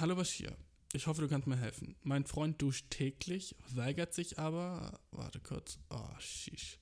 Hallo 0.00 0.16
Bashir. 0.16 0.56
Ich 0.94 1.06
hoffe, 1.06 1.20
du 1.20 1.28
kannst 1.28 1.46
mir 1.46 1.56
helfen. 1.56 1.94
Mein 2.02 2.24
Freund 2.24 2.62
duscht 2.62 2.86
täglich, 2.88 3.54
weigert 3.74 4.14
sich 4.14 4.38
aber. 4.38 4.98
Warte 5.10 5.40
kurz. 5.40 5.78
Oh, 5.90 6.08
shish. 6.18 6.78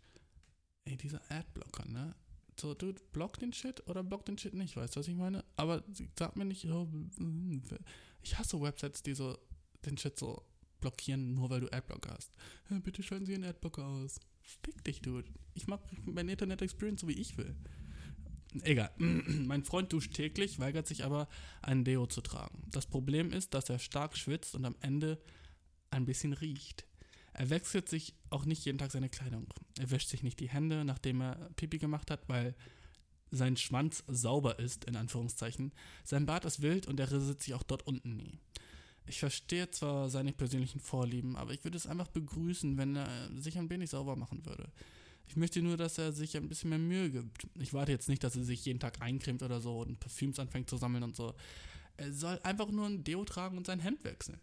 Ey, 0.85 0.97
dieser 0.97 1.21
Adblocker, 1.31 1.85
ne? 1.87 2.15
So, 2.59 2.75
Dude, 2.75 3.01
block 3.13 3.39
den 3.39 3.53
Shit 3.53 3.87
oder 3.87 4.03
block 4.03 4.25
den 4.25 4.39
Shit 4.39 4.55
nicht, 4.55 4.77
weißt 4.77 4.97
du, 4.97 5.01
was 5.01 5.09
ich 5.09 5.15
meine? 5.15 5.45
Aber 5.57 5.85
sag 6.19 6.37
mir 6.37 6.45
nicht, 6.45 6.65
oh, 6.67 6.89
ich 8.23 8.39
hasse 8.39 8.61
Websites, 8.61 9.03
die 9.03 9.15
so 9.15 9.37
den 9.85 9.99
Shit 9.99 10.19
so 10.19 10.43
blockieren, 10.81 11.35
nur 11.35 11.51
weil 11.51 11.61
du 11.61 11.73
Adblocker 11.73 12.15
hast. 12.15 12.33
Bitte 12.83 13.03
schalten 13.03 13.27
Sie 13.27 13.33
Ihren 13.33 13.45
Adblocker 13.45 13.87
aus. 13.87 14.21
Fick 14.63 14.85
dich, 14.85 15.03
Dude. 15.03 15.29
Ich 15.55 15.67
mag 15.67 15.81
mein 16.05 16.29
Internet 16.29 16.63
Experience 16.63 17.01
so, 17.01 17.09
wie 17.09 17.21
ich 17.21 17.37
will. 17.37 17.55
Egal. 18.63 18.91
mein 18.99 19.65
Freund 19.65 19.93
duscht 19.93 20.15
täglich, 20.15 20.59
weigert 20.59 20.87
sich 20.87 21.05
aber, 21.05 21.29
ein 21.63 21.85
Deo 21.85 22.07
zu 22.07 22.21
tragen. 22.21 22.63
Das 22.71 22.87
Problem 22.87 23.33
ist, 23.33 23.55
dass 23.55 23.69
er 23.69 23.79
stark 23.79 24.17
schwitzt 24.17 24.55
und 24.55 24.65
am 24.65 24.77
Ende 24.81 25.21
ein 25.91 26.05
bisschen 26.05 26.33
riecht. 26.33 26.87
Er 27.39 27.51
wechselt 27.51 27.87
sich 27.87 28.15
auch 28.31 28.47
nicht 28.47 28.65
jeden 28.65 28.79
Tag 28.79 28.91
seine 28.91 29.11
Kleidung. 29.11 29.47
Er 29.79 29.91
wäscht 29.91 30.09
sich 30.09 30.23
nicht 30.23 30.41
die 30.41 30.49
Hände, 30.49 30.87
nachdem 30.87 31.21
er 31.21 31.51
Pipi 31.57 31.77
gemacht 31.77 32.11
hat, 32.11 32.27
weil 32.31 32.55
sein 33.31 33.59
Schwanz 33.59 34.05
sauber 34.07 34.59
ist, 34.59 34.87
in 34.87 34.97
Anführungszeichen. 34.97 35.73
Sein 36.03 36.25
Bart 36.25 36.47
ist 36.47 36.63
wild 36.63 36.87
und 36.87 36.99
er 36.99 37.13
rasiert 37.13 37.43
sich 37.43 37.53
auch 37.53 37.63
dort 37.63 37.87
unten 37.87 38.17
nie. 38.17 38.39
Ich 39.07 39.21
verstehe 39.21 39.71
zwar 39.71 40.09
seine 40.09 40.33
persönlichen 40.33 40.81
Vorlieben, 40.81 41.37
aber 41.37 41.53
ich 41.53 41.63
würde 41.63 41.77
es 41.77 41.87
einfach 41.87 42.09
begrüßen, 42.09 42.79
wenn 42.79 42.97
er 42.97 43.31
sich 43.37 43.59
ein 43.59 43.69
wenig 43.69 43.91
sauber 43.91 44.17
machen 44.17 44.47
würde. 44.47 44.73
Ich 45.29 45.37
möchte 45.37 45.61
nur, 45.61 45.77
dass 45.77 45.99
er 45.99 46.13
sich 46.13 46.39
ein 46.39 46.49
bisschen 46.49 46.71
mehr 46.71 46.79
Mühe 46.79 47.11
gibt. 47.11 47.47
Ich 47.61 47.75
warte 47.75 47.93
jetzt 47.93 48.09
nicht, 48.09 48.25
dass 48.25 48.37
er 48.37 48.45
sich 48.45 48.65
jeden 48.65 48.81
Tag 48.81 49.03
eincremt 49.03 49.43
oder 49.43 49.61
so 49.61 49.81
und 49.81 50.01
Parfüms 50.01 50.39
anfängt 50.39 50.71
zu 50.71 50.79
sammeln 50.79 51.03
und 51.03 51.15
so. 51.15 51.35
Er 51.99 52.15
soll 52.15 52.41
einfach 52.45 52.71
nur 52.71 52.87
ein 52.87 53.05
Deo 53.05 53.27
tragen 53.27 53.59
und 53.59 53.67
sein 53.67 53.81
Hemd 53.81 54.05
wechseln. 54.05 54.41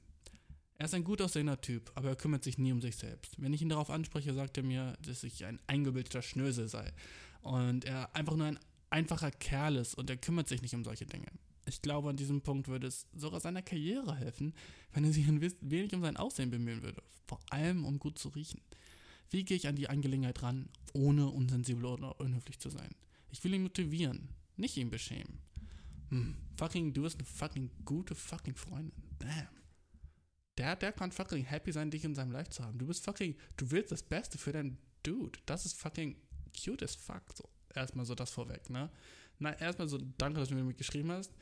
Er 0.84 0.88
ist 0.88 0.96
ein 0.96 1.06
gut 1.06 1.22
aussehender 1.22 1.62
Typ, 1.62 1.94
aber 1.96 2.10
er 2.10 2.18
kümmert 2.18 2.44
sich 2.44 2.58
nie 2.58 2.74
um 2.74 2.82
sich 2.82 2.98
selbst. 2.98 3.42
Wenn 3.42 3.54
ich 3.54 3.62
ihn 3.62 3.70
darauf 3.70 3.90
anspreche, 3.90 4.34
sagt 4.34 4.58
er 4.58 4.64
mir, 4.64 4.98
dass 5.02 5.24
ich 5.24 5.46
ein 5.46 5.58
eingebildeter 5.66 6.22
Schnösel 6.22 6.68
sei. 6.68 6.92
Und 7.42 7.86
er 7.86 8.14
einfach 8.14 8.36
nur 8.36 8.48
ein 8.48 8.60
einfacher 8.90 9.32
Kerl 9.32 9.78
ist 9.78 9.96
und 9.96 10.10
er 10.10 10.18
kümmert 10.18 10.50
sich 10.50 10.62
nicht 10.62 10.76
um 10.76 10.84
solche 10.84 11.06
Dinge. 11.06 11.28
Ich 11.66 11.82
glaube, 11.82 12.10
an 12.10 12.18
diesem 12.18 12.42
Punkt 12.42 12.68
würde 12.68 12.88
es 12.88 13.08
sogar 13.16 13.40
seiner 13.40 13.62
Karriere 13.62 14.14
helfen, 14.14 14.54
wenn 14.92 15.06
er 15.06 15.14
sich 15.14 15.26
ein 15.26 15.40
wenig 15.62 15.94
um 15.94 16.02
sein 16.02 16.18
Aussehen 16.18 16.52
bemühen 16.52 16.84
würde. 16.84 17.02
Vor 17.28 17.40
allem, 17.50 17.86
um 17.86 17.98
gut 17.98 18.20
zu 18.20 18.28
riechen. 18.28 18.60
Wie 19.30 19.46
gehe 19.46 19.56
ich 19.56 19.70
an 19.70 19.78
die 19.78 19.88
Angelegenheit 19.88 20.44
ran, 20.44 20.68
ohne 20.92 21.30
unsensibel 21.30 21.86
oder 21.86 22.20
unhöflich 22.20 22.60
zu 22.60 22.70
sein? 22.70 22.94
Ich 23.32 23.42
will 23.46 23.54
ihn 23.54 23.64
motivieren, 23.64 24.28
nicht 24.58 24.76
ihn 24.76 24.90
beschämen. 24.90 25.40
Hm, 26.10 26.36
fucking, 26.58 26.92
du 26.92 27.04
bist 27.04 27.20
eine 27.20 27.26
fucking 27.26 27.72
gute 27.86 28.16
fucking 28.16 28.58
Freundin. 28.58 28.92
Damn. 29.20 29.63
Der, 30.64 30.78
der 30.78 30.94
kann 30.94 31.12
fucking 31.12 31.44
happy 31.44 31.74
sein, 31.74 31.92
dich 31.92 32.06
in 32.06 32.16
seinem 32.16 32.32
Life 32.32 32.50
zu 32.50 32.64
haben. 32.64 32.78
Du 32.78 32.88
bist 32.88 33.04
fucking, 33.04 33.36
du 33.58 33.70
willst 33.72 33.92
das 33.92 34.02
Beste 34.02 34.38
für 34.38 34.54
deinen 34.54 34.78
Dude. 35.04 35.38
Das 35.46 35.66
ist 35.66 35.78
fucking 35.78 36.16
cute 36.58 36.82
as 36.84 36.96
fuck. 36.96 37.22
So, 37.36 37.50
erstmal 37.76 38.06
so 38.06 38.16
das 38.16 38.30
vorweg, 38.30 38.70
ne? 38.70 38.90
Na, 39.40 39.52
erstmal 39.60 39.90
so, 39.90 40.00
danke, 40.18 40.40
dass 40.40 40.48
du 40.48 40.56
mir 40.56 40.74
geschrieben 40.74 41.12
hast. 41.12 41.34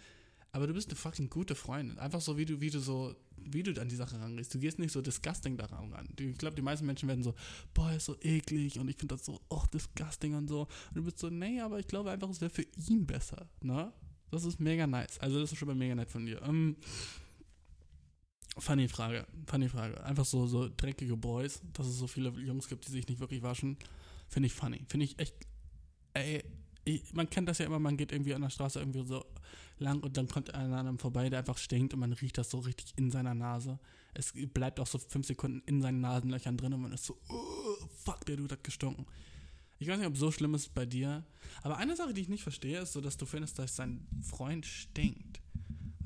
Aber 0.54 0.66
du 0.66 0.74
bist 0.74 0.90
eine 0.90 0.96
fucking 0.96 1.30
gute 1.30 1.54
Freundin. 1.54 2.00
Einfach 2.00 2.20
so, 2.20 2.36
wie 2.36 2.46
du, 2.46 2.62
wie 2.62 2.72
du 2.72 2.80
so, 2.80 3.16
wie 3.38 3.62
du 3.62 3.80
an 3.80 3.90
die 3.90 3.96
Sache 3.96 4.20
rangehst. 4.20 4.56
Du 4.56 4.58
gehst 4.58 4.80
nicht 4.80 4.92
so 4.92 5.04
disgusting 5.04 5.56
daran 5.56 5.94
ran. 5.94 6.10
Ich 6.20 6.40
glaube, 6.40 6.56
die 6.56 6.64
meisten 6.64 6.88
Menschen 6.88 7.08
werden 7.08 7.24
so, 7.24 7.36
boah, 7.76 7.92
ist 7.92 8.06
so 8.06 8.18
eklig 8.22 8.80
und 8.80 8.90
ich 8.90 8.98
finde 8.98 9.14
das 9.14 9.24
so, 9.24 9.40
oh, 9.50 9.66
disgusting 9.72 10.34
und 10.34 10.48
so. 10.48 10.62
Und 10.62 10.96
du 10.96 11.04
bist 11.04 11.20
so, 11.20 11.30
nee, 11.30 11.62
aber 11.62 11.78
ich 11.78 11.88
glaube 11.88 12.10
einfach, 12.10 12.30
es 12.32 12.42
wäre 12.42 12.50
für 12.50 12.66
ihn 12.90 13.06
besser, 13.06 13.48
ne? 13.62 13.94
Das 14.32 14.46
ist 14.46 14.60
mega 14.60 14.88
nice. 14.88 15.20
Also, 15.20 15.40
das 15.40 15.52
ist 15.52 15.60
schon 15.60 15.68
mal 15.68 15.76
mega 15.76 15.94
nett 15.94 16.10
von 16.10 16.26
dir. 16.26 16.42
Ähm, 16.42 16.78
funny 18.58 18.88
Frage, 18.88 19.26
funny 19.46 19.70
Frage. 19.70 20.04
Einfach 20.04 20.26
so, 20.26 20.48
so 20.48 20.70
dreckige 20.76 21.18
Boys, 21.18 21.62
dass 21.74 21.88
es 21.88 21.98
so 21.98 22.08
viele 22.08 22.30
Jungs 22.32 22.68
gibt, 22.68 22.88
die 22.88 22.92
sich 22.92 23.08
nicht 23.08 23.20
wirklich 23.20 23.42
waschen. 23.42 23.78
Finde 24.28 24.48
ich 24.48 24.54
funny. 24.54 24.84
Finde 24.88 25.06
ich 25.06 25.20
echt, 25.20 25.36
ey, 26.14 26.44
ich, 26.84 27.14
man 27.14 27.30
kennt 27.30 27.48
das 27.48 27.60
ja 27.60 27.66
immer, 27.66 27.80
man 27.80 27.98
geht 27.98 28.12
irgendwie 28.12 28.34
an 28.34 28.42
der 28.42 28.50
Straße 28.50 28.80
irgendwie 28.80 29.04
so 29.06 29.24
lang 29.78 30.02
und 30.02 30.18
dann 30.18 30.28
kommt 30.28 30.54
einer 30.54 30.78
an 30.78 30.88
einem 30.88 31.00
vorbei, 31.00 31.30
der 31.30 31.40
einfach 31.40 31.58
stinkt 31.58 31.94
und 31.94 32.00
man 32.00 32.14
riecht 32.14 32.38
das 32.38 32.50
so 32.50 32.60
richtig 32.60 32.94
in 32.98 33.12
seiner 33.12 33.34
Nase. 33.34 33.80
Es 34.14 34.34
bleibt 34.54 34.80
auch 34.80 34.88
so 34.88 34.98
fünf 34.98 35.28
Sekunden 35.28 35.62
in 35.66 35.82
seinen 35.82 36.02
Nasenlöchern 36.02 36.58
drin 36.58 36.74
und 36.74 36.82
man 36.82 36.94
ist 36.94 37.06
so, 37.06 37.18
oh, 37.30 37.88
fuck, 38.04 38.26
der 38.26 38.38
Dude 38.38 38.54
hat 38.54 38.64
gestunken. 38.64 39.06
Ich 39.80 39.88
weiß 39.88 39.98
nicht, 39.98 40.08
ob 40.08 40.18
so 40.18 40.32
schlimm 40.32 40.54
ist 40.54 40.74
bei 40.74 40.86
dir, 40.86 41.24
aber 41.64 41.78
eine 41.78 41.96
Sache, 41.96 42.14
die 42.14 42.22
ich 42.22 42.30
nicht 42.30 42.44
verstehe, 42.44 42.80
ist 42.80 42.94
so, 42.94 43.02
dass 43.02 43.18
du 43.18 43.26
findest, 43.26 43.58
dass 43.58 43.76
sein 43.76 44.08
Freund 44.22 44.66
stinkt. 44.66 45.41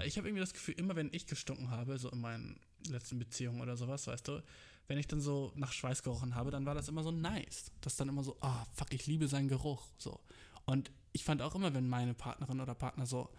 Ich 0.03 0.17
habe 0.17 0.27
irgendwie 0.27 0.41
das 0.41 0.53
Gefühl, 0.53 0.75
immer 0.77 0.95
wenn 0.95 1.09
ich 1.13 1.25
gestunken 1.25 1.69
habe, 1.69 1.97
so 1.97 2.09
in 2.11 2.19
meinen 2.19 2.59
letzten 2.87 3.19
Beziehungen 3.19 3.61
oder 3.61 3.77
sowas, 3.77 4.07
weißt 4.07 4.27
du, 4.27 4.43
wenn 4.87 4.97
ich 4.97 5.07
dann 5.07 5.21
so 5.21 5.51
nach 5.55 5.71
Schweiß 5.71 6.03
gerochen 6.03 6.35
habe, 6.35 6.51
dann 6.51 6.65
war 6.65 6.75
das 6.75 6.89
immer 6.89 7.03
so 7.03 7.11
nice. 7.11 7.71
Das 7.81 7.93
ist 7.93 7.99
dann 7.99 8.09
immer 8.09 8.23
so, 8.23 8.37
ah, 8.41 8.65
fuck, 8.73 8.93
ich 8.93 9.07
liebe 9.07 9.27
seinen 9.27 9.47
Geruch, 9.47 9.87
so. 9.97 10.19
Und 10.65 10.91
ich 11.13 11.23
fand 11.23 11.41
auch 11.41 11.55
immer, 11.55 11.73
wenn 11.73 11.87
meine 11.87 12.13
Partnerin 12.13 12.59
oder 12.59 12.75
Partner 12.75 13.05
so, 13.05 13.29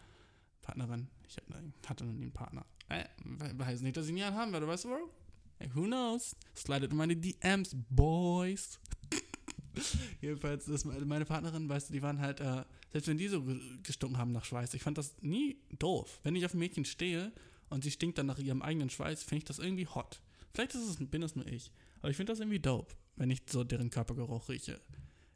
Partnerin, 0.62 1.08
ich 1.28 1.36
hatte 1.88 2.04
noch 2.04 2.12
nie 2.12 2.22
einen 2.22 2.32
Partner. 2.32 2.64
Äh, 2.88 3.04
weiß 3.18 3.82
nicht, 3.82 3.96
dass 3.96 4.06
ich 4.06 4.12
nie 4.12 4.24
einen 4.24 4.36
haben 4.36 4.52
werde, 4.52 4.66
weißt 4.66 4.84
du, 4.84 4.88
Bro? 4.88 5.10
Hey, 5.58 5.70
who 5.74 5.84
knows? 5.84 6.36
Slidet 6.54 6.90
in 6.90 6.96
meine 6.96 7.16
DMs, 7.16 7.76
Boys. 7.88 8.78
Jedenfalls, 10.20 10.66
das, 10.66 10.84
meine 10.84 11.24
Partnerin, 11.24 11.68
weißt 11.68 11.88
du, 11.88 11.92
die 11.92 12.02
waren 12.02 12.20
halt, 12.20 12.40
äh, 12.40 12.64
selbst 12.92 13.08
wenn 13.08 13.18
die 13.18 13.28
so 13.28 13.44
gestunken 13.82 14.18
haben 14.18 14.32
nach 14.32 14.44
Schweiß, 14.44 14.74
ich 14.74 14.82
fand 14.82 14.98
das 14.98 15.14
nie 15.20 15.58
doof. 15.78 16.20
Wenn 16.22 16.36
ich 16.36 16.44
auf 16.44 16.54
ein 16.54 16.58
Mädchen 16.58 16.84
stehe 16.84 17.32
und 17.68 17.84
sie 17.84 17.90
stinkt 17.90 18.18
dann 18.18 18.26
nach 18.26 18.38
ihrem 18.38 18.62
eigenen 18.62 18.90
Schweiß, 18.90 19.22
finde 19.22 19.38
ich 19.38 19.44
das 19.44 19.58
irgendwie 19.58 19.86
hot. 19.86 20.20
Vielleicht 20.54 20.74
ist 20.74 20.88
es, 20.88 20.96
bin 20.98 21.20
das 21.20 21.36
nur 21.36 21.46
ich, 21.46 21.70
aber 22.00 22.10
ich 22.10 22.16
finde 22.16 22.32
das 22.32 22.40
irgendwie 22.40 22.60
dope, 22.60 22.94
wenn 23.16 23.30
ich 23.30 23.42
so 23.46 23.64
deren 23.64 23.90
Körpergeruch 23.90 24.48
rieche. 24.48 24.80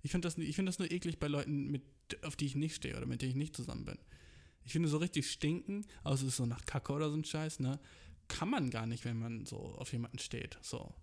Ich 0.03 0.11
finde 0.11 0.27
das, 0.27 0.35
find 0.35 0.67
das 0.67 0.79
nur 0.79 0.91
eklig 0.91 1.19
bei 1.19 1.29
Leuten, 1.29 1.71
mit, 1.71 1.83
auf 2.23 2.37
die 2.37 2.47
ich 2.47 2.55
nicht 2.55 2.75
stehe 2.75 2.97
oder 2.97 3.07
mit 3.07 3.21
denen 3.21 3.33
ich 3.33 3.37
nicht 3.37 3.57
zusammen 3.57 3.85
bin. 3.85 3.99
Ich 4.65 4.73
finde 4.73 4.89
so 4.89 4.99
richtig 4.99 5.31
stinken, 5.31 5.85
außer 6.05 6.23
es 6.23 6.29
ist 6.29 6.37
so 6.37 6.47
nach 6.47 6.65
Kacke 6.65 6.93
oder 6.93 7.11
so 7.11 7.17
ein 7.17 7.25
Scheiß, 7.25 7.61
ne? 7.61 7.79
Kann 8.29 8.49
man 8.49 8.71
gar 8.71 8.87
nicht, 8.87 9.05
wenn 9.05 9.19
man 9.19 9.45
so 9.45 9.57
auf 9.57 9.93
jemanden 9.93 10.19
steht. 10.19 10.59
So. 10.63 10.95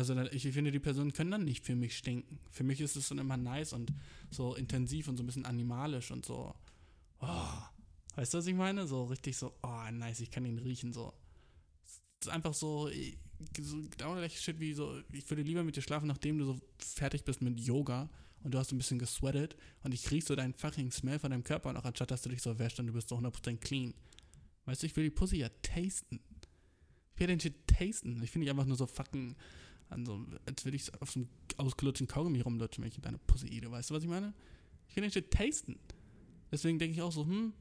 Also 0.00 0.18
ich 0.18 0.44
finde, 0.44 0.70
die 0.70 0.78
Personen 0.78 1.12
können 1.12 1.30
dann 1.30 1.44
nicht 1.44 1.62
für 1.62 1.76
mich 1.76 1.94
stinken. 1.94 2.38
Für 2.50 2.64
mich 2.64 2.80
ist 2.80 2.96
es 2.96 3.10
dann 3.10 3.18
immer 3.18 3.36
nice 3.36 3.74
und 3.74 3.92
so 4.30 4.54
intensiv 4.54 5.08
und 5.08 5.18
so 5.18 5.22
ein 5.22 5.26
bisschen 5.26 5.44
animalisch 5.44 6.10
und 6.10 6.24
so. 6.24 6.54
Oh. 7.20 7.58
Weißt 8.16 8.32
du, 8.32 8.38
was 8.38 8.46
ich 8.46 8.54
meine? 8.54 8.86
So 8.86 9.04
richtig 9.04 9.36
so, 9.36 9.52
oh, 9.62 9.90
nice, 9.92 10.20
ich 10.20 10.30
kann 10.30 10.46
ihn 10.46 10.58
riechen, 10.58 10.94
so. 10.94 11.12
Es 11.84 12.00
ist 12.28 12.32
einfach 12.32 12.54
so, 12.54 12.88
so 13.58 13.76
genau 13.94 14.26
Shit 14.30 14.58
wie 14.58 14.72
so, 14.72 15.02
ich 15.12 15.28
würde 15.28 15.42
lieber 15.42 15.64
mit 15.64 15.76
dir 15.76 15.82
schlafen, 15.82 16.06
nachdem 16.06 16.38
du 16.38 16.46
so 16.46 16.60
fertig 16.78 17.24
bist 17.24 17.42
mit 17.42 17.60
Yoga 17.60 18.08
und 18.42 18.54
du 18.54 18.58
hast 18.58 18.72
ein 18.72 18.78
bisschen 18.78 18.98
gesweatet 18.98 19.54
und 19.82 19.92
ich 19.92 20.10
riech 20.10 20.24
so 20.24 20.34
deinen 20.34 20.54
fucking 20.54 20.90
Smell 20.90 21.18
von 21.18 21.30
deinem 21.30 21.44
Körper 21.44 21.74
noch, 21.74 21.84
anstatt 21.84 22.10
dass 22.10 22.22
du 22.22 22.30
dich 22.30 22.40
so 22.40 22.58
wäschst 22.58 22.80
und 22.80 22.86
du 22.86 22.94
bist 22.94 23.10
so 23.10 23.18
100% 23.18 23.58
clean. 23.58 23.92
Weißt 24.64 24.82
du, 24.82 24.86
ich 24.86 24.96
will 24.96 25.04
die 25.04 25.10
Pussy 25.10 25.36
ja 25.36 25.50
tasten. 25.60 26.20
Ich 27.12 27.20
will 27.20 27.26
den 27.26 27.38
Shit 27.38 27.66
tasten. 27.66 28.22
Ich 28.22 28.30
finde 28.30 28.46
ich 28.46 28.50
einfach 28.50 28.64
nur 28.64 28.78
so 28.78 28.86
fucking, 28.86 29.36
an 29.90 30.06
so, 30.06 30.24
als 30.46 30.64
würde 30.64 30.76
ich 30.76 30.92
auf 31.00 31.10
so 31.10 31.20
einem 31.20 31.28
ausgelutschten 31.56 32.06
Kaugummi 32.06 32.40
rumlutschen, 32.40 32.82
wenn 32.82 32.88
ich 32.90 32.96
in 32.96 33.02
deine 33.02 33.18
Pussy 33.18 33.48
eat. 33.48 33.70
Weißt 33.70 33.90
du, 33.90 33.94
was 33.94 34.02
ich 34.02 34.08
meine? 34.08 34.32
Ich 34.88 34.96
will 34.96 35.02
den 35.02 35.10
Shit 35.10 35.30
tasten. 35.30 35.78
Deswegen 36.50 36.78
denke 36.78 36.94
ich 36.94 37.02
auch 37.02 37.12
so, 37.12 37.24
hm, 37.24 37.52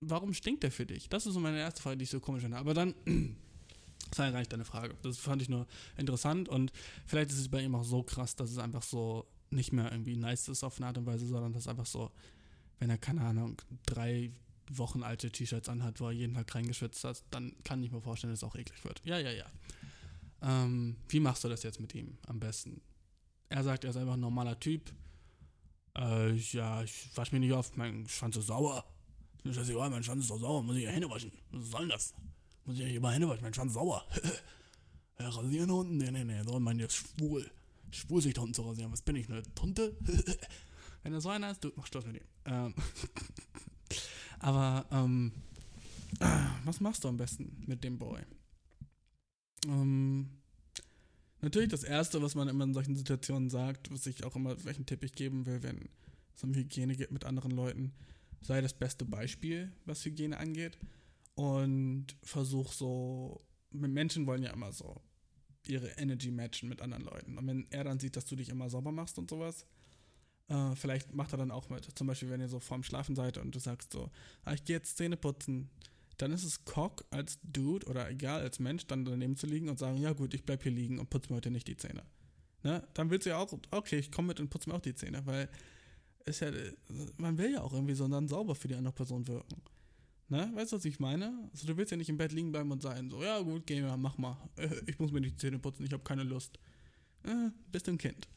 warum 0.00 0.32
stinkt 0.34 0.62
der 0.62 0.70
für 0.70 0.86
dich? 0.86 1.08
Das 1.08 1.26
ist 1.26 1.34
so 1.34 1.40
meine 1.40 1.58
erste 1.58 1.82
Frage, 1.82 1.98
die 1.98 2.04
ich 2.04 2.10
so 2.10 2.20
komisch 2.20 2.42
finde. 2.42 2.56
Aber 2.56 2.74
dann, 2.74 2.94
das 4.10 4.18
war 4.18 4.26
ja 4.26 4.32
gar 4.32 4.38
nicht 4.38 4.52
deine 4.52 4.64
Frage. 4.64 4.94
Das 5.02 5.18
fand 5.18 5.42
ich 5.42 5.48
nur 5.48 5.66
interessant 5.96 6.48
und 6.48 6.72
vielleicht 7.06 7.30
ist 7.30 7.38
es 7.38 7.48
bei 7.48 7.62
ihm 7.62 7.74
auch 7.74 7.84
so 7.84 8.02
krass, 8.02 8.36
dass 8.36 8.50
es 8.50 8.58
einfach 8.58 8.82
so 8.82 9.26
nicht 9.50 9.72
mehr 9.72 9.90
irgendwie 9.90 10.16
nice 10.16 10.48
ist 10.48 10.62
auf 10.62 10.76
eine 10.76 10.86
Art 10.86 10.98
und 10.98 11.06
Weise, 11.06 11.26
sondern 11.26 11.52
dass 11.52 11.66
einfach 11.66 11.86
so, 11.86 12.10
wenn 12.78 12.90
er, 12.90 12.98
keine 12.98 13.22
Ahnung, 13.22 13.60
drei 13.86 14.30
Wochen 14.70 15.02
alte 15.02 15.30
T-Shirts 15.30 15.68
anhat, 15.68 16.00
wo 16.00 16.06
er 16.06 16.12
jeden 16.12 16.34
Tag 16.34 16.54
reingeschwitzt 16.54 17.02
hat, 17.02 17.24
dann 17.30 17.54
kann 17.64 17.82
ich 17.82 17.90
mir 17.90 18.00
vorstellen, 18.00 18.32
dass 18.32 18.40
es 18.40 18.44
auch 18.44 18.54
eklig 18.54 18.84
wird. 18.84 19.02
Ja, 19.04 19.18
ja, 19.18 19.32
ja. 19.32 19.46
Ähm, 20.42 20.96
wie 21.08 21.20
machst 21.20 21.44
du 21.44 21.48
das 21.48 21.62
jetzt 21.62 21.80
mit 21.80 21.94
ihm 21.94 22.16
am 22.26 22.40
besten? 22.40 22.80
Er 23.48 23.64
sagt, 23.64 23.84
er 23.84 23.90
ist 23.90 23.96
einfach 23.96 24.14
ein 24.14 24.20
normaler 24.20 24.58
Typ. 24.58 24.92
Äh, 25.96 26.34
ja, 26.34 26.82
ich 26.82 27.10
wasche 27.16 27.34
mich 27.34 27.40
nicht 27.40 27.52
auf, 27.52 27.76
mein 27.76 28.08
Schwanz 28.08 28.36
ist 28.36 28.46
sauer. 28.46 28.84
Ist 29.44 29.58
das 29.58 29.68
egal, 29.68 29.90
mein 29.90 30.02
Schwanz 30.02 30.24
ist 30.24 30.30
doch 30.30 30.38
sauer, 30.38 30.62
muss 30.62 30.76
ich 30.76 30.84
ja 30.84 30.90
Hände 30.90 31.10
waschen. 31.10 31.32
Was 31.50 31.70
soll 31.70 31.80
denn 31.80 31.90
das? 31.90 32.14
Muss 32.64 32.76
ich 32.76 32.82
ja 32.82 32.88
immer 32.88 33.12
Hände 33.12 33.28
waschen, 33.28 33.42
mein 33.42 33.54
Schwanz 33.54 33.70
ist 33.70 33.74
sauer. 33.74 34.06
ja, 35.18 35.28
rasieren 35.28 35.70
unten? 35.70 35.96
Nee, 35.96 36.10
nee, 36.10 36.24
nee, 36.24 36.42
soll 36.42 36.60
man 36.60 36.78
jetzt 36.78 36.96
schwul. 36.96 37.50
Schwul 37.90 38.22
sich 38.22 38.34
da 38.34 38.42
unten 38.42 38.54
zu 38.54 38.62
rasieren. 38.62 38.92
Was 38.92 39.02
bin 39.02 39.16
ich, 39.16 39.28
eine 39.28 39.42
Tunte? 39.54 39.96
Wenn 41.02 41.12
er 41.12 41.20
so 41.20 41.30
einer 41.30 41.50
ist, 41.50 41.64
du 41.64 41.72
mach 41.76 41.86
Schluss 41.86 42.06
mit 42.06 42.16
ihm. 42.16 42.26
Ähm, 42.44 42.74
aber, 44.38 44.86
ähm, 44.92 45.32
was 46.64 46.80
machst 46.80 47.04
du 47.04 47.08
am 47.08 47.16
besten 47.16 47.64
mit 47.66 47.82
dem 47.82 47.98
Boy? 47.98 48.20
Ähm, 49.66 50.30
natürlich 51.40 51.68
das 51.68 51.84
Erste, 51.84 52.22
was 52.22 52.34
man 52.34 52.48
immer 52.48 52.64
in 52.64 52.74
solchen 52.74 52.96
Situationen 52.96 53.50
sagt, 53.50 53.90
was 53.90 54.06
ich 54.06 54.24
auch 54.24 54.36
immer, 54.36 54.62
welchen 54.64 54.86
Tipp 54.86 55.04
ich 55.04 55.12
geben 55.12 55.46
will, 55.46 55.62
wenn 55.62 55.88
es 56.34 56.42
um 56.42 56.54
Hygiene 56.54 56.96
geht 56.96 57.10
mit 57.10 57.24
anderen 57.24 57.50
Leuten, 57.50 57.92
sei 58.40 58.60
das 58.60 58.74
beste 58.74 59.04
Beispiel, 59.04 59.72
was 59.84 60.04
Hygiene 60.04 60.38
angeht. 60.38 60.78
Und 61.34 62.06
versuch 62.22 62.72
so, 62.72 63.40
Menschen 63.70 64.26
wollen 64.26 64.42
ja 64.42 64.52
immer 64.52 64.72
so 64.72 65.00
ihre 65.66 65.88
Energy 65.98 66.30
matchen 66.30 66.68
mit 66.68 66.82
anderen 66.82 67.04
Leuten. 67.04 67.38
Und 67.38 67.46
wenn 67.46 67.66
er 67.70 67.84
dann 67.84 68.00
sieht, 68.00 68.16
dass 68.16 68.26
du 68.26 68.36
dich 68.36 68.48
immer 68.48 68.68
sauber 68.70 68.92
machst 68.92 69.18
und 69.18 69.30
sowas, 69.30 69.66
äh, 70.48 70.74
vielleicht 70.74 71.14
macht 71.14 71.32
er 71.32 71.38
dann 71.38 71.50
auch 71.50 71.68
mit. 71.68 71.86
Zum 71.96 72.06
Beispiel, 72.06 72.30
wenn 72.30 72.40
ihr 72.40 72.48
so 72.48 72.60
vorm 72.60 72.82
Schlafen 72.82 73.14
seid 73.14 73.38
und 73.38 73.54
du 73.54 73.58
sagst 73.58 73.92
so, 73.92 74.10
ah, 74.44 74.52
ich 74.52 74.64
gehe 74.64 74.76
jetzt 74.76 74.96
Zähne 74.96 75.16
putzen, 75.16 75.70
dann 76.20 76.32
ist 76.32 76.44
es 76.44 76.64
Cock 76.64 77.04
als 77.10 77.38
Dude 77.42 77.86
oder 77.86 78.10
egal 78.10 78.42
als 78.42 78.58
Mensch 78.58 78.86
dann 78.86 79.04
daneben 79.04 79.36
zu 79.36 79.46
liegen 79.46 79.68
und 79.68 79.78
sagen, 79.78 79.96
ja 79.96 80.12
gut, 80.12 80.34
ich 80.34 80.44
bleib 80.44 80.62
hier 80.62 80.72
liegen 80.72 80.98
und 80.98 81.08
putze 81.08 81.30
mir 81.30 81.36
heute 81.36 81.50
nicht 81.50 81.66
die 81.66 81.76
Zähne. 81.76 82.02
Ne? 82.62 82.86
Dann 82.94 83.10
willst 83.10 83.26
du 83.26 83.30
ja 83.30 83.38
auch, 83.38 83.52
okay, 83.70 83.98
ich 83.98 84.12
komme 84.12 84.28
mit 84.28 84.40
und 84.40 84.50
putze 84.50 84.68
mir 84.68 84.76
auch 84.76 84.82
die 84.82 84.94
Zähne, 84.94 85.24
weil 85.24 85.48
ist 86.26 86.40
ja, 86.40 86.50
man 87.16 87.38
will 87.38 87.52
ja 87.52 87.62
auch 87.62 87.72
irgendwie 87.72 87.94
so 87.94 88.06
dann 88.06 88.28
sauber 88.28 88.54
für 88.54 88.68
die 88.68 88.74
andere 88.74 88.92
Person 88.92 89.26
wirken. 89.26 89.62
Ne? 90.28 90.50
Weißt 90.54 90.72
du, 90.72 90.76
was 90.76 90.84
ich 90.84 91.00
meine? 91.00 91.48
Also 91.52 91.66
du 91.66 91.76
willst 91.76 91.90
ja 91.90 91.96
nicht 91.96 92.10
im 92.10 92.18
Bett 92.18 92.32
liegen 92.32 92.52
bleiben 92.52 92.70
und 92.70 92.82
sagen, 92.82 93.10
so, 93.10 93.22
ja 93.22 93.40
gut, 93.40 93.66
geh 93.66 93.80
mal, 93.80 93.96
mach 93.96 94.18
mal. 94.18 94.36
Ich 94.86 94.98
muss 94.98 95.12
mir 95.12 95.22
die 95.22 95.34
Zähne 95.34 95.58
putzen, 95.58 95.84
ich 95.84 95.92
habe 95.92 96.04
keine 96.04 96.22
Lust. 96.22 96.58
Äh, 97.24 97.50
bist 97.72 97.86
du 97.86 97.92
ein 97.92 97.98
Kind. 97.98 98.28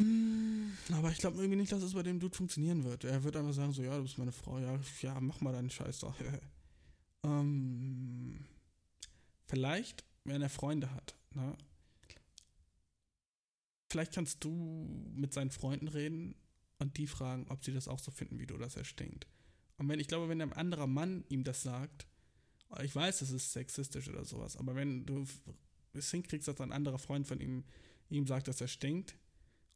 Hm, 0.00 0.72
Aber 0.92 1.10
ich 1.10 1.18
glaube 1.18 1.38
irgendwie 1.38 1.56
nicht, 1.56 1.72
dass 1.72 1.82
es 1.82 1.94
bei 1.94 2.02
dem 2.02 2.18
Dude 2.20 2.34
funktionieren 2.36 2.84
wird. 2.84 3.04
Er 3.04 3.22
wird 3.22 3.36
einfach 3.36 3.52
sagen, 3.52 3.72
so, 3.72 3.82
ja, 3.82 3.96
du 3.96 4.02
bist 4.02 4.18
meine 4.18 4.32
Frau, 4.32 4.58
ja, 4.58 4.78
ja, 5.02 5.20
mach 5.20 5.40
mal 5.40 5.52
deinen 5.52 5.70
Scheiß 5.70 6.00
doch. 6.00 6.14
ähm, 7.24 8.44
vielleicht, 9.46 10.04
wenn 10.24 10.42
er 10.42 10.48
Freunde 10.48 10.92
hat, 10.94 11.14
ne? 11.34 11.56
Vielleicht 13.90 14.14
kannst 14.14 14.44
du 14.44 15.10
mit 15.16 15.34
seinen 15.34 15.50
Freunden 15.50 15.88
reden 15.88 16.36
und 16.78 16.96
die 16.96 17.08
fragen, 17.08 17.46
ob 17.48 17.64
sie 17.64 17.72
das 17.72 17.88
auch 17.88 17.98
so 17.98 18.12
finden, 18.12 18.38
wie 18.38 18.46
du, 18.46 18.56
dass 18.56 18.76
er 18.76 18.84
stinkt. 18.84 19.26
Und 19.78 19.88
wenn, 19.88 19.98
ich 19.98 20.06
glaube, 20.06 20.28
wenn 20.28 20.40
ein 20.40 20.52
anderer 20.52 20.86
Mann 20.86 21.24
ihm 21.28 21.42
das 21.42 21.62
sagt, 21.64 22.06
ich 22.84 22.94
weiß, 22.94 23.18
das 23.18 23.32
ist 23.32 23.52
sexistisch 23.52 24.08
oder 24.08 24.24
sowas, 24.24 24.56
aber 24.56 24.76
wenn 24.76 25.06
du 25.06 25.26
es 25.92 26.10
hinkriegst, 26.12 26.46
dass 26.46 26.60
ein 26.60 26.70
anderer 26.70 27.00
Freund 27.00 27.26
von 27.26 27.40
ihm 27.40 27.64
ihm 28.10 28.26
sagt, 28.26 28.48
dass 28.48 28.60
er 28.60 28.68
stinkt 28.68 29.16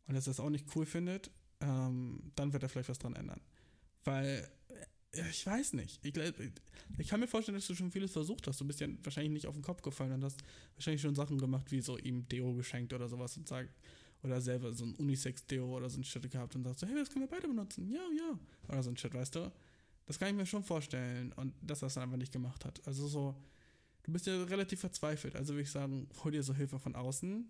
und 0.06 0.14
dass 0.14 0.26
er 0.26 0.32
es 0.32 0.40
auch 0.40 0.50
nicht 0.50 0.66
cool 0.74 0.86
findet, 0.86 1.30
ähm, 1.60 2.32
dann 2.34 2.52
wird 2.52 2.62
er 2.62 2.68
vielleicht 2.68 2.88
was 2.88 2.98
dran 2.98 3.16
ändern. 3.16 3.40
Weil, 4.04 4.48
äh, 5.12 5.30
ich 5.30 5.46
weiß 5.46 5.72
nicht. 5.74 6.04
Ich, 6.04 6.12
glaub, 6.12 6.34
ich 6.98 7.08
kann 7.08 7.20
mir 7.20 7.28
vorstellen, 7.28 7.56
dass 7.56 7.66
du 7.66 7.74
schon 7.74 7.90
vieles 7.90 8.12
versucht 8.12 8.46
hast. 8.46 8.60
Du 8.60 8.66
bist 8.66 8.80
ja 8.80 8.88
wahrscheinlich 9.02 9.32
nicht 9.32 9.46
auf 9.46 9.54
den 9.54 9.62
Kopf 9.62 9.82
gefallen 9.82 10.12
und 10.12 10.24
hast 10.24 10.42
wahrscheinlich 10.74 11.02
schon 11.02 11.14
Sachen 11.14 11.38
gemacht, 11.38 11.70
wie 11.70 11.80
so 11.80 11.96
ihm 11.98 12.28
Deo 12.28 12.52
geschenkt 12.54 12.92
oder 12.92 13.08
sowas 13.08 13.36
und 13.36 13.48
sagt, 13.48 13.70
oder 14.24 14.40
selber 14.40 14.72
so 14.72 14.84
ein 14.84 14.94
Unisex-Deo 14.94 15.76
oder 15.76 15.88
so 15.90 16.00
ein 16.00 16.04
Shit 16.04 16.30
gehabt 16.30 16.56
und 16.56 16.64
sagst 16.64 16.80
so, 16.80 16.86
hey, 16.86 16.94
das 16.96 17.10
können 17.10 17.24
wir 17.24 17.28
beide 17.28 17.46
benutzen. 17.46 17.90
Ja, 17.90 18.00
ja. 18.16 18.38
Oder 18.68 18.82
so 18.82 18.90
ein 18.90 18.96
Shit, 18.96 19.12
weißt 19.12 19.34
du? 19.34 19.52
Das 20.06 20.18
kann 20.18 20.28
ich 20.28 20.34
mir 20.34 20.46
schon 20.46 20.64
vorstellen. 20.64 21.32
Und 21.32 21.54
dass 21.60 21.82
er 21.82 21.86
es 21.86 21.98
einfach 21.98 22.16
nicht 22.16 22.32
gemacht 22.32 22.64
hat. 22.64 22.86
Also 22.86 23.06
so, 23.06 23.34
du 24.02 24.12
bist 24.12 24.26
ja 24.26 24.42
relativ 24.44 24.80
verzweifelt. 24.80 25.36
Also 25.36 25.52
würde 25.52 25.62
ich 25.62 25.70
sagen, 25.70 26.08
hol 26.22 26.32
dir 26.32 26.42
so 26.42 26.54
Hilfe 26.54 26.78
von 26.78 26.94
außen. 26.94 27.46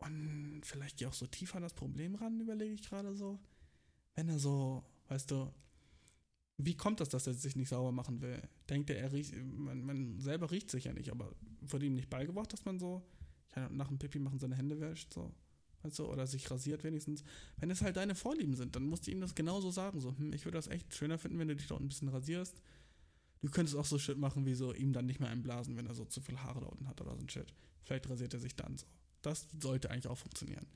Und 0.00 0.62
vielleicht 0.64 0.98
geh 0.98 1.06
auch 1.06 1.12
so 1.12 1.26
tiefer 1.26 1.56
an 1.56 1.62
das 1.62 1.74
Problem 1.74 2.14
ran, 2.14 2.40
überlege 2.40 2.74
ich 2.74 2.82
gerade 2.82 3.14
so. 3.14 3.38
Wenn 4.14 4.28
er 4.28 4.38
so, 4.38 4.84
weißt 5.08 5.30
du, 5.30 5.52
wie 6.56 6.76
kommt 6.76 7.00
das, 7.00 7.08
dass 7.08 7.26
er 7.26 7.34
sich 7.34 7.56
nicht 7.56 7.68
sauber 7.68 7.92
machen 7.92 8.20
will? 8.20 8.42
Denkt 8.68 8.90
er, 8.90 8.98
er 8.98 9.12
riecht, 9.12 9.34
man, 9.36 9.82
man 9.82 10.18
selber 10.18 10.50
riecht 10.50 10.70
sich 10.70 10.84
ja 10.84 10.92
nicht, 10.92 11.10
aber 11.10 11.34
wurde 11.60 11.86
ihm 11.86 11.94
nicht 11.94 12.10
beigebracht, 12.10 12.52
dass 12.52 12.64
man 12.64 12.78
so, 12.78 13.02
nach 13.70 13.88
dem 13.88 13.98
Pipi 13.98 14.18
machen 14.18 14.38
seine 14.38 14.56
Hände 14.56 14.80
wäscht, 14.80 15.12
so. 15.12 15.32
Weißt 15.82 15.98
du, 15.98 16.06
oder 16.06 16.26
sich 16.26 16.50
rasiert 16.50 16.84
wenigstens. 16.84 17.24
Wenn 17.56 17.70
es 17.70 17.80
halt 17.80 17.96
deine 17.96 18.14
Vorlieben 18.14 18.54
sind, 18.54 18.76
dann 18.76 18.84
musst 18.84 19.06
du 19.06 19.12
ihm 19.12 19.20
das 19.20 19.34
genauso 19.34 19.70
sagen. 19.70 20.00
So, 20.00 20.14
hm, 20.16 20.32
ich 20.34 20.44
würde 20.44 20.58
das 20.58 20.68
echt 20.68 20.94
schöner 20.94 21.16
finden, 21.16 21.38
wenn 21.38 21.48
du 21.48 21.56
dich 21.56 21.68
dort 21.68 21.80
ein 21.80 21.88
bisschen 21.88 22.08
rasierst. 22.08 22.60
Du 23.40 23.50
könntest 23.50 23.76
auch 23.76 23.86
so 23.86 23.98
Shit 23.98 24.18
machen, 24.18 24.44
wie 24.44 24.52
so 24.52 24.74
ihm 24.74 24.92
dann 24.92 25.06
nicht 25.06 25.20
mehr 25.20 25.30
einblasen, 25.30 25.78
wenn 25.78 25.86
er 25.86 25.94
so 25.94 26.04
zu 26.04 26.20
viel 26.20 26.38
Haare 26.38 26.60
da 26.60 26.66
unten 26.66 26.86
hat 26.86 27.00
oder 27.00 27.16
so 27.16 27.22
ein 27.22 27.30
Shit. 27.30 27.54
Vielleicht 27.82 28.10
rasiert 28.10 28.34
er 28.34 28.40
sich 28.40 28.54
dann 28.54 28.76
so. 28.76 28.86
Das 29.22 29.48
sollte 29.58 29.90
eigentlich 29.90 30.08
auch 30.08 30.18
funktionieren. 30.18 30.66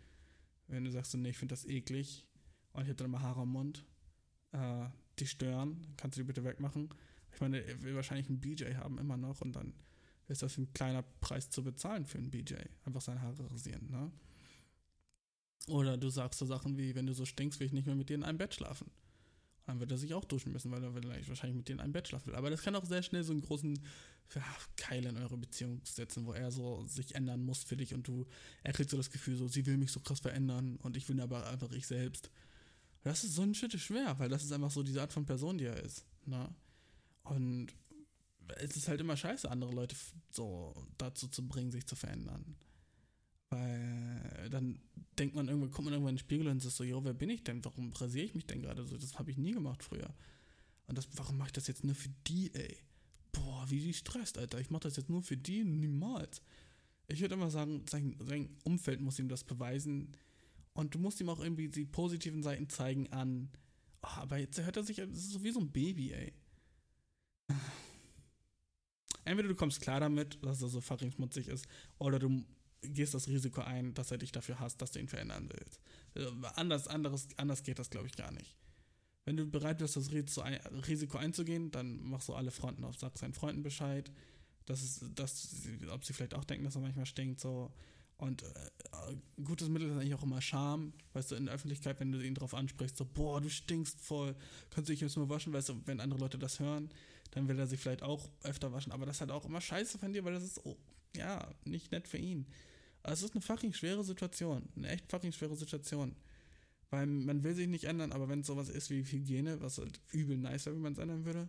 Wenn 0.68 0.84
du 0.84 0.90
sagst, 0.90 1.14
nee, 1.14 1.30
ich 1.30 1.38
finde 1.38 1.53
das 1.53 1.66
eklig 1.66 2.26
und 2.72 2.82
ich 2.82 2.88
habe 2.88 2.97
dann 2.97 3.07
immer 3.07 3.22
Haare 3.22 3.42
am 3.42 3.53
Mund, 3.53 3.84
äh, 4.53 4.86
die 5.18 5.26
stören, 5.26 5.86
kannst 5.97 6.16
du 6.16 6.22
die 6.22 6.26
bitte 6.26 6.45
wegmachen. 6.45 6.90
Ich 7.32 7.40
meine, 7.40 7.61
er 7.61 7.82
will 7.82 7.95
wahrscheinlich 7.95 8.28
einen 8.28 8.40
BJ 8.40 8.74
haben 8.74 8.99
immer 8.99 9.16
noch 9.16 9.40
und 9.40 9.53
dann 9.53 9.74
ist 10.28 10.42
das 10.42 10.57
ein 10.57 10.72
kleiner 10.72 11.03
Preis 11.20 11.51
zu 11.51 11.62
bezahlen 11.62 12.07
für 12.07 12.18
einen 12.18 12.30
BJ. 12.30 12.55
Einfach 12.84 13.01
seine 13.01 13.20
Haare 13.20 13.51
rasieren, 13.51 13.90
ne? 13.90 14.11
Oder 15.68 15.97
du 15.97 16.11
sagst 16.11 16.38
so 16.38 16.47
Sachen 16.47 16.76
wie, 16.76 16.95
wenn 16.95 17.07
du 17.07 17.14
so 17.14 17.24
stinkst, 17.24 17.59
will 17.59 17.66
ich 17.66 17.72
nicht 17.72 17.86
mehr 17.86 17.95
mit 17.95 18.11
dir 18.11 18.14
in 18.14 18.22
einem 18.22 18.38
Bett 18.38 18.55
schlafen. 18.55 18.90
Dann 19.66 19.80
wird 19.80 19.90
er 19.90 19.98
sich 19.98 20.12
auch 20.14 20.24
duschen 20.24 20.52
müssen, 20.52 20.70
weil 20.70 20.82
er 20.82 20.92
vielleicht 20.92 21.28
wahrscheinlich 21.28 21.56
mit 21.56 21.68
dir 21.68 21.74
in 21.74 21.80
einem 21.80 21.92
Bett 21.92 22.08
schlafen 22.08 22.26
will. 22.26 22.34
Aber 22.34 22.50
das 22.50 22.62
kann 22.62 22.76
auch 22.76 22.84
sehr 22.84 23.02
schnell 23.02 23.24
so 23.24 23.32
einen 23.32 23.42
großen 23.42 23.80
Keil 24.76 25.04
in 25.06 25.16
eure 25.16 25.36
Beziehung 25.36 25.80
setzen, 25.84 26.26
wo 26.26 26.32
er 26.32 26.50
so 26.50 26.84
sich 26.86 27.14
ändern 27.14 27.42
muss 27.42 27.62
für 27.62 27.76
dich 27.76 27.94
und 27.94 28.08
du, 28.08 28.26
er 28.62 28.72
kriegt 28.72 28.90
so 28.90 28.96
das 28.96 29.10
Gefühl, 29.10 29.36
so, 29.36 29.48
sie 29.48 29.66
will 29.66 29.76
mich 29.76 29.92
so 29.92 30.00
krass 30.00 30.20
verändern 30.20 30.76
und 30.76 30.96
ich 30.96 31.08
will 31.08 31.20
aber 31.20 31.46
einfach 31.48 31.70
ich 31.72 31.86
selbst. 31.86 32.30
Das 33.02 33.22
ist 33.22 33.34
so 33.34 33.42
ein 33.42 33.54
Shit 33.54 33.78
schwer, 33.78 34.18
weil 34.18 34.28
das 34.28 34.42
ist 34.42 34.52
einfach 34.52 34.70
so 34.70 34.82
diese 34.82 35.00
Art 35.00 35.12
von 35.12 35.26
Person, 35.26 35.58
die 35.58 35.66
er 35.66 35.82
ist. 35.82 36.04
Ne? 36.24 36.48
Und 37.22 37.68
es 38.56 38.76
ist 38.76 38.88
halt 38.88 39.00
immer 39.00 39.16
scheiße, 39.16 39.50
andere 39.50 39.72
Leute 39.72 39.94
so 40.30 40.74
dazu 40.98 41.28
zu 41.28 41.46
bringen, 41.46 41.70
sich 41.70 41.86
zu 41.86 41.96
verändern. 41.96 42.56
Weil 43.55 44.50
dann 44.50 44.80
denkt 45.18 45.36
man 45.36 45.46
irgendwann, 45.46 45.70
kommt 45.70 45.84
man 45.84 45.94
irgendwann 45.94 46.14
in 46.14 46.16
den 46.16 46.20
Spiegel 46.20 46.48
und 46.48 46.64
ist 46.64 46.76
so, 46.76 46.82
jo, 46.82 47.05
wer 47.05 47.14
bin 47.14 47.30
ich 47.30 47.44
denn? 47.44 47.64
Warum 47.64 47.92
rasiere 47.92 48.24
ich 48.24 48.34
mich 48.34 48.46
denn 48.46 48.62
gerade 48.62 48.84
so? 48.84 48.96
Das 48.96 49.18
habe 49.18 49.30
ich 49.30 49.36
nie 49.36 49.52
gemacht 49.52 49.84
früher. 49.84 50.12
Und 50.86 50.98
das, 50.98 51.09
warum 51.16 51.38
mache 51.38 51.48
ich 51.48 51.52
das 51.52 51.68
jetzt 51.68 51.84
nur 51.84 51.94
für 51.94 52.11
die, 52.26 52.52
ey? 52.55 52.78
Boah, 53.32 53.64
wie 53.68 53.80
die 53.80 53.94
stresst, 53.94 54.38
Alter. 54.38 54.61
Ich 54.61 54.70
mache 54.70 54.82
das 54.82 54.96
jetzt 54.96 55.09
nur 55.09 55.22
für 55.22 55.36
die, 55.36 55.64
niemals. 55.64 56.42
Ich 57.07 57.20
würde 57.20 57.34
immer 57.34 57.50
sagen, 57.50 57.84
sein, 57.88 58.16
sein 58.20 58.57
Umfeld 58.64 59.00
muss 59.00 59.18
ihm 59.18 59.28
das 59.28 59.44
beweisen. 59.44 60.16
Und 60.72 60.94
du 60.94 60.98
musst 60.98 61.20
ihm 61.20 61.28
auch 61.28 61.40
irgendwie 61.40 61.68
die 61.68 61.84
positiven 61.84 62.42
Seiten 62.42 62.68
zeigen 62.68 63.12
an. 63.12 63.50
Oh, 64.02 64.16
aber 64.16 64.38
jetzt 64.38 64.61
hört 64.61 64.76
er 64.76 64.82
sich, 64.82 64.96
das 64.96 65.11
ist 65.11 65.30
so 65.30 65.44
wie 65.44 65.52
so 65.52 65.61
ein 65.61 65.70
Baby, 65.70 66.12
ey. 66.12 66.32
Entweder 69.24 69.48
du 69.48 69.55
kommst 69.55 69.80
klar 69.80 70.00
damit, 70.00 70.44
dass 70.44 70.61
er 70.61 70.68
so 70.68 70.80
fucking 70.80 71.12
schmutzig 71.12 71.48
ist, 71.48 71.66
oder 71.98 72.18
du 72.18 72.44
gehst 72.93 73.14
das 73.14 73.28
Risiko 73.28 73.61
ein, 73.62 73.95
dass 73.95 74.11
er 74.11 74.18
dich 74.18 74.32
dafür 74.32 74.59
hasst, 74.61 74.80
dass 74.82 74.93
du 74.93 74.99
ihn 75.01 75.09
verändern 75.09 75.49
willst. 75.53 75.80
Äh, 76.14 76.30
Anders, 76.57 76.89
anderes, 76.89 77.28
anders 77.37 77.62
geht 77.62 77.78
das, 77.78 77.91
glaube 77.91 78.07
ich, 78.07 78.16
gar 78.16 78.30
nicht. 78.32 78.57
Wenn 79.24 79.37
du 79.37 79.47
bereit 79.47 79.78
bist, 79.78 79.97
das 79.97 80.11
Risiko 80.12 80.43
ein- 80.43 80.61
Risiko 80.87 81.18
einzugehen, 81.18 81.70
dann 81.70 82.03
machst 82.03 82.28
du 82.28 82.35
alle 82.35 82.51
Fronten 82.51 82.85
auf, 82.85 82.97
sag 82.99 83.16
seinen 83.18 83.32
Freunden 83.32 83.62
Bescheid, 83.62 84.11
dass 84.66 84.82
es, 84.82 85.05
dass, 85.14 85.62
ob 85.91 86.05
sie 86.05 86.12
vielleicht 86.12 86.35
auch 86.35 86.45
denken, 86.45 86.64
dass 86.64 86.74
er 86.74 86.80
manchmal 86.82 87.07
stinkt, 87.07 87.41
so. 87.41 87.72
Und 88.16 88.43
äh, 88.43 88.49
gutes 89.43 89.68
Mittel 89.68 89.89
ist 89.91 89.97
eigentlich 89.97 90.14
auch 90.14 90.22
immer 90.22 90.41
Scham, 90.41 90.93
weißt 91.14 91.32
du, 91.32 91.35
in 91.35 91.47
der 91.47 91.55
Öffentlichkeit, 91.55 91.99
wenn 92.01 92.12
du 92.12 92.24
ihn 92.24 92.35
drauf 92.35 92.55
ansprichst, 92.55 92.97
so, 92.97 93.05
boah, 93.05 93.41
du 93.41 93.51
stinkst 93.51 94.01
voll, 94.01 94.37
kannst 94.70 94.89
du 94.89 94.93
dich 94.93 95.01
jetzt 95.01 95.16
mal 95.16 95.28
waschen, 95.28 95.53
weißt 95.53 95.70
du, 95.70 95.82
wenn 95.87 96.01
andere 96.01 96.20
Leute 96.20 96.39
das 96.39 96.61
hören, 96.61 96.91
dann 97.32 97.49
will 97.49 97.59
er 97.59 97.66
sich 97.66 97.80
vielleicht 97.80 98.03
auch 98.03 98.30
öfter 98.45 98.72
waschen, 98.72 98.93
aber 98.93 99.05
das 99.05 99.16
ist 99.16 99.20
halt 99.22 99.32
auch 99.32 99.45
immer 99.47 99.61
scheiße 99.61 99.99
von 99.99 100.12
dir, 100.12 100.24
weil 100.24 100.35
das 100.35 100.45
ist, 100.45 100.64
oh, 100.64 100.76
ja, 101.16 101.51
nicht 101.64 101.91
nett 101.91 102.07
für 102.07 102.18
ihn. 102.18 102.47
Aber 103.05 103.12
es 103.12 103.22
ist 103.22 103.34
eine 103.34 103.42
fucking 103.42 103.72
schwere 103.74 104.02
Situation, 104.02 104.66
eine 104.76 104.88
echt 104.88 105.11
fucking 105.11 105.30
schwere 105.30 105.55
Situation. 105.57 106.16
Weil 106.90 107.07
man 107.07 107.42
will 107.44 107.55
sich 107.55 107.68
nicht 107.68 107.84
ändern, 107.84 108.12
aber 108.12 108.28
wenn 108.28 108.40
es 108.40 108.46
sowas 108.46 108.68
ist 108.68 108.90
wie 108.90 109.02
Hygiene, 109.05 109.61
was 109.61 109.78
halt 109.78 110.00
übel 110.11 110.36
nice 110.38 110.66
wäre, 110.66 110.74
wenn 110.76 110.82
man 110.82 110.92
es 110.94 110.98
ändern 110.98 111.24
würde. 111.24 111.48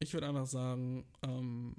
Ich 0.00 0.12
würde 0.14 0.28
einfach 0.28 0.46
sagen, 0.46 1.04
ähm, 1.22 1.74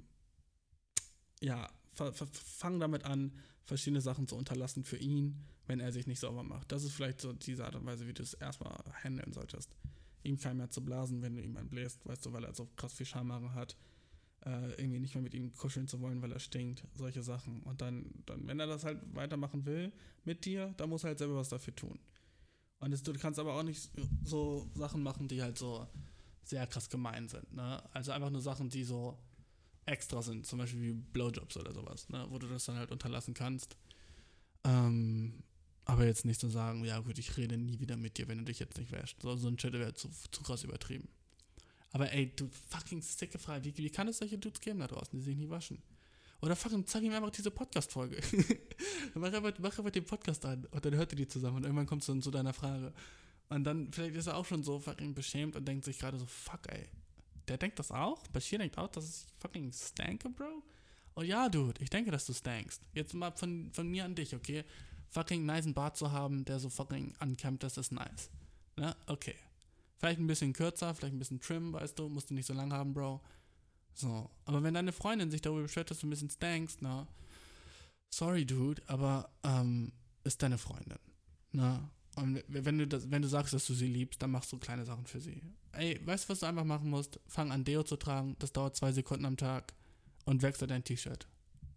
ja, 1.40 1.70
fa- 1.94 2.12
fa- 2.12 2.26
fang 2.32 2.78
damit 2.80 3.04
an, 3.04 3.32
verschiedene 3.64 4.00
Sachen 4.00 4.28
zu 4.28 4.36
unterlassen 4.36 4.84
für 4.84 4.96
ihn, 4.98 5.36
wenn 5.66 5.80
er 5.80 5.92
sich 5.92 6.06
nicht 6.06 6.20
sauber 6.20 6.42
macht. 6.42 6.70
Das 6.72 6.84
ist 6.84 6.92
vielleicht 6.92 7.20
so 7.20 7.32
diese 7.32 7.64
Art 7.64 7.76
und 7.76 7.86
Weise, 7.86 8.06
wie 8.06 8.12
du 8.14 8.22
es 8.22 8.34
erstmal 8.34 8.76
handeln 9.02 9.32
solltest. 9.32 9.70
Ihm 10.22 10.38
keinen 10.38 10.58
mehr 10.58 10.70
zu 10.70 10.84
blasen, 10.84 11.22
wenn 11.22 11.36
du 11.36 11.42
ihm 11.42 11.56
einen 11.56 11.68
bläst, 11.68 12.04
weißt 12.06 12.26
du, 12.26 12.32
weil 12.32 12.44
er 12.44 12.54
so 12.54 12.68
krass 12.76 12.92
viel 12.92 13.06
Schamhaare 13.06 13.54
hat. 13.54 13.76
Äh, 14.44 14.70
irgendwie 14.80 15.00
nicht 15.00 15.14
mehr 15.14 15.22
mit 15.22 15.34
ihm 15.34 15.52
kuscheln 15.54 15.86
zu 15.86 16.00
wollen, 16.00 16.22
weil 16.22 16.32
er 16.32 16.38
stinkt. 16.38 16.84
Solche 16.94 17.22
Sachen. 17.22 17.62
Und 17.62 17.80
dann, 17.80 18.06
dann, 18.26 18.46
wenn 18.46 18.58
er 18.58 18.66
das 18.66 18.84
halt 18.84 18.98
weitermachen 19.14 19.66
will 19.66 19.92
mit 20.24 20.44
dir, 20.44 20.74
dann 20.76 20.88
muss 20.88 21.04
er 21.04 21.08
halt 21.08 21.18
selber 21.18 21.36
was 21.36 21.50
dafür 21.50 21.74
tun. 21.74 21.98
Und 22.80 22.90
das, 22.90 23.02
du 23.02 23.12
kannst 23.12 23.38
aber 23.38 23.54
auch 23.54 23.62
nicht 23.62 23.90
so 24.24 24.70
Sachen 24.74 25.02
machen, 25.02 25.28
die 25.28 25.42
halt 25.42 25.58
so 25.58 25.86
sehr 26.42 26.66
krass 26.66 26.88
gemein 26.88 27.28
sind. 27.28 27.52
Ne? 27.52 27.82
Also 27.94 28.12
einfach 28.12 28.30
nur 28.30 28.40
Sachen, 28.40 28.70
die 28.70 28.84
so 28.84 29.18
extra 29.84 30.22
sind, 30.22 30.46
zum 30.46 30.58
Beispiel 30.58 30.82
wie 30.82 30.92
Blowjobs 30.92 31.56
oder 31.56 31.74
sowas, 31.74 32.08
ne? 32.08 32.26
wo 32.30 32.38
du 32.38 32.46
das 32.46 32.64
dann 32.64 32.76
halt 32.76 32.90
unterlassen 32.90 33.34
kannst. 33.34 33.76
Ähm, 34.64 35.42
aber 35.84 36.06
jetzt 36.06 36.24
nicht 36.24 36.40
so 36.40 36.48
sagen, 36.48 36.84
ja 36.84 37.00
gut, 37.00 37.18
ich 37.18 37.36
rede 37.36 37.56
nie 37.56 37.80
wieder 37.80 37.96
mit 37.96 38.18
dir, 38.18 38.28
wenn 38.28 38.38
du 38.38 38.44
dich 38.44 38.58
jetzt 38.58 38.78
nicht 38.78 38.92
wäschst. 38.92 39.22
So, 39.22 39.36
so 39.36 39.48
ein 39.48 39.58
Shit 39.58 39.72
wäre 39.72 39.94
zu, 39.94 40.08
zu 40.30 40.42
krass 40.42 40.64
übertrieben. 40.64 41.08
Aber 41.92 42.12
ey, 42.12 42.32
du 42.36 42.48
fucking 42.68 43.02
sicke 43.02 43.38
Frage, 43.38 43.64
wie, 43.64 43.76
wie 43.76 43.90
kann 43.90 44.06
es 44.08 44.18
solche 44.18 44.38
Dudes 44.38 44.60
geben 44.60 44.78
da 44.80 44.86
draußen, 44.86 45.18
die 45.18 45.24
sich 45.24 45.36
nie 45.36 45.48
waschen? 45.48 45.82
Oder 46.40 46.56
fucking 46.56 46.86
zeig 46.86 47.02
ihm 47.02 47.12
einfach 47.12 47.30
diese 47.30 47.50
Podcast-Folge. 47.50 48.20
mach, 49.14 49.32
einfach, 49.32 49.52
mach 49.58 49.78
einfach 49.78 49.90
den 49.90 50.04
Podcast 50.04 50.44
an 50.46 50.66
und 50.70 50.84
dann 50.84 50.94
hört 50.94 51.12
ihr 51.12 51.16
die 51.16 51.28
zusammen 51.28 51.58
und 51.58 51.64
irgendwann 51.64 51.86
kommst 51.86 52.08
du 52.08 52.12
dann 52.12 52.22
zu 52.22 52.30
deiner 52.30 52.52
Frage. 52.52 52.92
Und 53.48 53.64
dann 53.64 53.92
vielleicht 53.92 54.14
ist 54.14 54.28
er 54.28 54.36
auch 54.36 54.46
schon 54.46 54.62
so 54.62 54.78
fucking 54.78 55.14
beschämt 55.14 55.56
und 55.56 55.66
denkt 55.66 55.84
sich 55.84 55.98
gerade 55.98 56.18
so, 56.18 56.26
fuck 56.26 56.60
ey, 56.68 56.88
der 57.48 57.58
denkt 57.58 57.78
das 57.78 57.90
auch? 57.90 58.22
Bashir 58.28 58.58
denkt 58.58 58.78
auch, 58.78 58.88
dass 58.88 59.24
ich 59.26 59.32
fucking 59.38 59.72
stanke, 59.72 60.30
Bro? 60.30 60.62
Oh 61.16 61.22
ja, 61.22 61.48
Dude, 61.48 61.82
ich 61.82 61.90
denke, 61.90 62.12
dass 62.12 62.24
du 62.24 62.32
stankst. 62.32 62.80
Jetzt 62.94 63.12
mal 63.12 63.32
von, 63.32 63.70
von 63.72 63.88
mir 63.88 64.04
an 64.04 64.14
dich, 64.14 64.34
okay? 64.34 64.64
Fucking 65.10 65.44
nice 65.44 65.72
Bart 65.72 65.96
zu 65.96 66.12
haben, 66.12 66.44
der 66.44 66.58
so 66.60 66.70
fucking 66.70 67.14
ankämmt, 67.18 67.62
das 67.62 67.76
ist 67.76 67.92
nice. 67.92 68.30
Ne? 68.76 68.96
Okay. 69.06 69.34
Vielleicht 69.98 70.20
ein 70.20 70.26
bisschen 70.26 70.52
kürzer, 70.52 70.94
vielleicht 70.94 71.14
ein 71.14 71.18
bisschen 71.18 71.40
trim, 71.40 71.72
weißt 71.72 71.98
du, 71.98 72.08
musst 72.08 72.30
du 72.30 72.34
nicht 72.34 72.46
so 72.46 72.54
lang 72.54 72.72
haben, 72.72 72.94
Bro. 72.94 73.20
So. 73.92 74.30
Aber 74.44 74.62
wenn 74.62 74.74
deine 74.74 74.92
Freundin 74.92 75.30
sich 75.30 75.42
darüber 75.42 75.62
beschwert, 75.62 75.90
dass 75.90 75.98
du 75.98 76.06
ein 76.06 76.10
bisschen 76.10 76.30
stankst, 76.30 76.80
na, 76.80 77.06
sorry, 78.08 78.46
Dude, 78.46 78.82
aber, 78.86 79.30
ähm, 79.42 79.92
ist 80.24 80.42
deine 80.42 80.58
Freundin. 80.58 80.98
Na, 81.52 81.90
und 82.16 82.42
wenn 82.48 82.78
du, 82.78 82.86
das, 82.86 83.10
wenn 83.10 83.22
du 83.22 83.28
sagst, 83.28 83.52
dass 83.52 83.66
du 83.66 83.74
sie 83.74 83.86
liebst, 83.86 84.20
dann 84.22 84.30
machst 84.30 84.52
du 84.52 84.58
kleine 84.58 84.84
Sachen 84.84 85.06
für 85.06 85.20
sie. 85.20 85.42
Ey, 85.72 86.00
weißt 86.04 86.24
du, 86.24 86.28
was 86.30 86.40
du 86.40 86.46
einfach 86.46 86.64
machen 86.64 86.90
musst? 86.90 87.20
Fang 87.26 87.52
an, 87.52 87.64
Deo 87.64 87.82
zu 87.82 87.96
tragen. 87.96 88.36
Das 88.38 88.52
dauert 88.52 88.76
zwei 88.76 88.92
Sekunden 88.92 89.24
am 89.24 89.36
Tag. 89.36 89.72
Und 90.24 90.42
wechsel 90.42 90.68
dein 90.68 90.84
T-Shirt. 90.84 91.26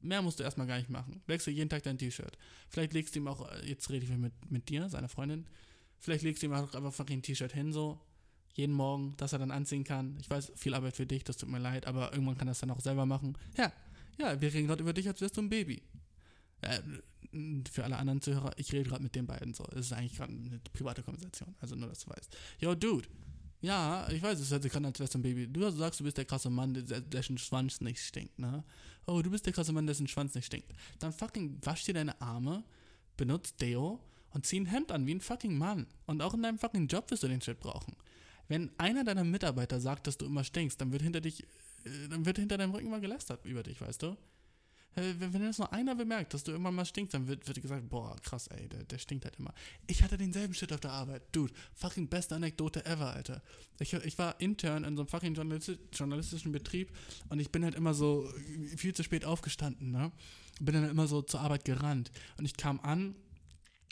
Mehr 0.03 0.21
musst 0.21 0.39
du 0.39 0.43
erstmal 0.43 0.67
gar 0.67 0.77
nicht 0.77 0.89
machen. 0.89 1.21
Wechsel 1.27 1.53
jeden 1.53 1.69
Tag 1.69 1.83
dein 1.83 1.97
T-Shirt. 1.97 2.37
Vielleicht 2.69 2.93
legst 2.93 3.15
du 3.15 3.19
ihm 3.19 3.27
auch, 3.27 3.49
jetzt 3.63 3.89
rede 3.89 4.05
ich 4.05 4.11
mit, 4.11 4.33
mit 4.51 4.69
dir, 4.69 4.89
seiner 4.89 5.09
Freundin. 5.09 5.45
Vielleicht 5.99 6.23
legst 6.23 6.43
du 6.43 6.47
ihm 6.47 6.53
auch 6.53 6.73
einfach 6.73 7.07
ein 7.07 7.21
T-Shirt 7.21 7.53
hin, 7.53 7.71
so. 7.71 7.99
Jeden 8.55 8.73
Morgen, 8.73 9.15
dass 9.17 9.33
er 9.33 9.39
dann 9.39 9.49
anziehen 9.49 9.83
kann. 9.83 10.17
Ich 10.19 10.29
weiß, 10.29 10.51
viel 10.55 10.75
Arbeit 10.75 10.95
für 10.95 11.07
dich, 11.07 11.23
das 11.23 11.37
tut 11.37 11.49
mir 11.49 11.59
leid, 11.59 11.87
aber 11.87 12.13
irgendwann 12.13 12.37
kann 12.37 12.47
er 12.47 12.51
es 12.51 12.59
dann 12.59 12.69
auch 12.69 12.81
selber 12.81 13.05
machen. 13.05 13.35
Ja, 13.57 13.71
ja, 14.19 14.39
wir 14.39 14.53
reden 14.53 14.67
gerade 14.67 14.83
über 14.83 14.93
dich, 14.93 15.07
als 15.07 15.21
wärst 15.21 15.37
du 15.37 15.41
ein 15.41 15.49
Baby. 15.49 15.81
Äh, 16.61 16.79
für 17.71 17.83
alle 17.83 17.97
anderen 17.97 18.21
Zuhörer, 18.21 18.51
ich 18.57 18.71
rede 18.73 18.89
gerade 18.89 19.01
mit 19.01 19.15
den 19.15 19.25
beiden 19.25 19.53
so. 19.53 19.65
Es 19.71 19.87
ist 19.87 19.93
eigentlich 19.93 20.17
gerade 20.17 20.33
eine 20.33 20.59
private 20.71 21.01
Konversation. 21.01 21.55
Also 21.59 21.75
nur, 21.75 21.89
dass 21.89 21.99
du 21.99 22.11
weißt. 22.11 22.37
Yo, 22.59 22.75
Dude. 22.75 23.07
Ja, 23.61 24.07
ich 24.11 24.21
weiß, 24.21 24.39
es 24.39 24.51
hört 24.51 24.61
sich 24.61 24.71
gerade 24.71 24.85
als 24.85 24.99
wärst 24.99 25.13
du 25.13 25.19
ein 25.19 25.23
Baby. 25.23 25.47
Du 25.47 25.67
sagst, 25.71 25.99
du 25.99 26.03
bist 26.03 26.17
der 26.17 26.25
krasse 26.25 26.49
Mann, 26.49 26.73
der, 26.73 26.99
dessen 26.99 27.37
Schwanz 27.37 27.79
nicht 27.79 27.99
stinkt, 27.99 28.37
ne? 28.37 28.63
Oh, 29.05 29.21
du 29.21 29.29
bist 29.29 29.45
der 29.45 29.53
krasse 29.53 29.73
Mann, 29.73 29.87
dessen 29.87 30.07
Schwanz 30.07 30.33
nicht 30.35 30.45
stinkt. 30.45 30.71
Dann 30.99 31.11
fucking 31.11 31.59
wasch 31.61 31.83
dir 31.83 31.93
deine 31.93 32.19
Arme, 32.21 32.63
benutzt 33.17 33.61
Deo 33.61 33.99
und 34.31 34.45
zieh 34.45 34.59
ein 34.59 34.65
Hemd 34.65 34.91
an 34.91 35.05
wie 35.05 35.15
ein 35.15 35.21
fucking 35.21 35.57
Mann. 35.57 35.87
Und 36.05 36.21
auch 36.21 36.33
in 36.33 36.43
deinem 36.43 36.57
fucking 36.57 36.87
Job 36.87 37.09
wirst 37.11 37.23
du 37.23 37.27
den 37.27 37.41
Shit 37.41 37.59
brauchen. 37.59 37.95
Wenn 38.47 38.71
einer 38.77 39.03
deiner 39.03 39.23
Mitarbeiter 39.23 39.79
sagt, 39.79 40.07
dass 40.07 40.17
du 40.17 40.25
immer 40.25 40.43
stinkst, 40.43 40.79
dann 40.79 40.91
wird 40.91 41.01
hinter 41.01 41.21
dich, 41.21 41.43
äh, 41.85 42.07
dann 42.09 42.25
wird 42.25 42.37
hinter 42.37 42.57
deinem 42.57 42.71
Rücken 42.71 42.89
mal 42.89 43.01
gelästert 43.01 43.45
über 43.45 43.63
dich, 43.63 43.79
weißt 43.79 44.03
du? 44.03 44.17
Wenn, 44.95 45.41
das 45.41 45.57
nur 45.57 45.73
einer 45.73 45.95
bemerkt, 45.95 46.33
dass 46.33 46.43
du 46.43 46.51
immer 46.51 46.71
mal 46.71 46.85
stinkst, 46.85 47.13
dann 47.13 47.27
wird, 47.27 47.47
wird 47.47 47.61
gesagt, 47.61 47.89
boah, 47.89 48.15
krass, 48.21 48.47
ey, 48.47 48.69
der, 48.69 48.83
der 48.83 48.97
stinkt 48.99 49.25
halt 49.25 49.37
immer. 49.39 49.53
Ich 49.87 50.03
hatte 50.03 50.17
denselben 50.17 50.53
Shit 50.53 50.71
auf 50.71 50.79
der 50.79 50.91
Arbeit. 50.91 51.23
Dude, 51.31 51.53
fucking 51.73 52.07
beste 52.07 52.35
Anekdote 52.35 52.85
ever, 52.85 53.11
Alter. 53.13 53.41
Ich, 53.79 53.93
ich 53.93 54.17
war 54.17 54.39
Intern 54.39 54.83
in 54.83 54.95
so 54.95 55.01
einem 55.01 55.09
fucking 55.09 55.33
journalisti 55.33 55.79
journalistischen 55.91 56.51
Betrieb 56.51 56.91
und 57.29 57.39
ich 57.39 57.51
bin 57.51 57.63
halt 57.63 57.75
immer 57.75 57.93
so 57.93 58.29
viel 58.77 58.93
zu 58.93 59.03
spät 59.03 59.25
aufgestanden, 59.25 59.91
ne? 59.91 60.11
Bin 60.59 60.75
dann 60.75 60.89
immer 60.89 61.07
so 61.07 61.23
zur 61.23 61.41
Arbeit 61.41 61.65
gerannt. 61.65 62.11
Und 62.37 62.45
ich 62.45 62.55
kam 62.55 62.79
an, 62.81 63.15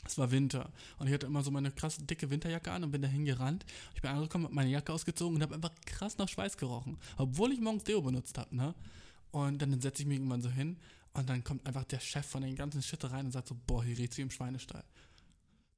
es 0.06 0.18
war 0.18 0.32
Winter 0.32 0.72
und 1.00 1.08
ich 1.08 1.14
hatte 1.14 1.26
immer 1.26 1.44
so 1.44 1.52
meine 1.52 1.72
krasse 1.72 2.04
dicke 2.04 2.30
Winterjacke 2.30 2.72
an 2.72 2.84
und 2.84 2.92
bin 2.92 3.02
dahin 3.02 3.26
gerannt. 3.26 3.66
Ich 3.96 4.02
bin 4.02 4.12
angekommen, 4.12 4.46
hab 4.46 4.52
meine 4.52 4.70
Jacke 4.70 4.94
ausgezogen 4.94 5.36
und 5.36 5.42
habe 5.42 5.56
einfach 5.56 5.74
krass 5.86 6.18
nach 6.18 6.30
Schweiß 6.30 6.58
gerochen, 6.58 6.98
obwohl 7.18 7.52
ich 7.52 7.60
morgens 7.60 7.84
Deo 7.84 8.02
benutzt 8.02 8.38
habe, 8.38 8.56
ne? 8.56 8.76
Und 9.32 9.62
dann 9.62 9.80
setze 9.82 10.02
ich 10.02 10.08
mich 10.08 10.18
irgendwann 10.18 10.42
so 10.42 10.50
hin 10.50 10.78
und 11.14 11.30
dann 11.30 11.44
kommt 11.44 11.66
einfach 11.66 11.86
der 11.86 12.00
Chef 12.00 12.26
von 12.26 12.44
den 12.44 12.56
ganzen 12.56 12.82
Shit 12.82 13.04
rein 13.10 13.26
und 13.26 13.32
sagt 13.32 13.48
so, 13.48 13.56
boah, 13.68 13.84
hier 13.84 13.98
riecht 13.98 14.14
sie 14.14 14.22
im 14.22 14.32
Schweinestall. 14.32 14.84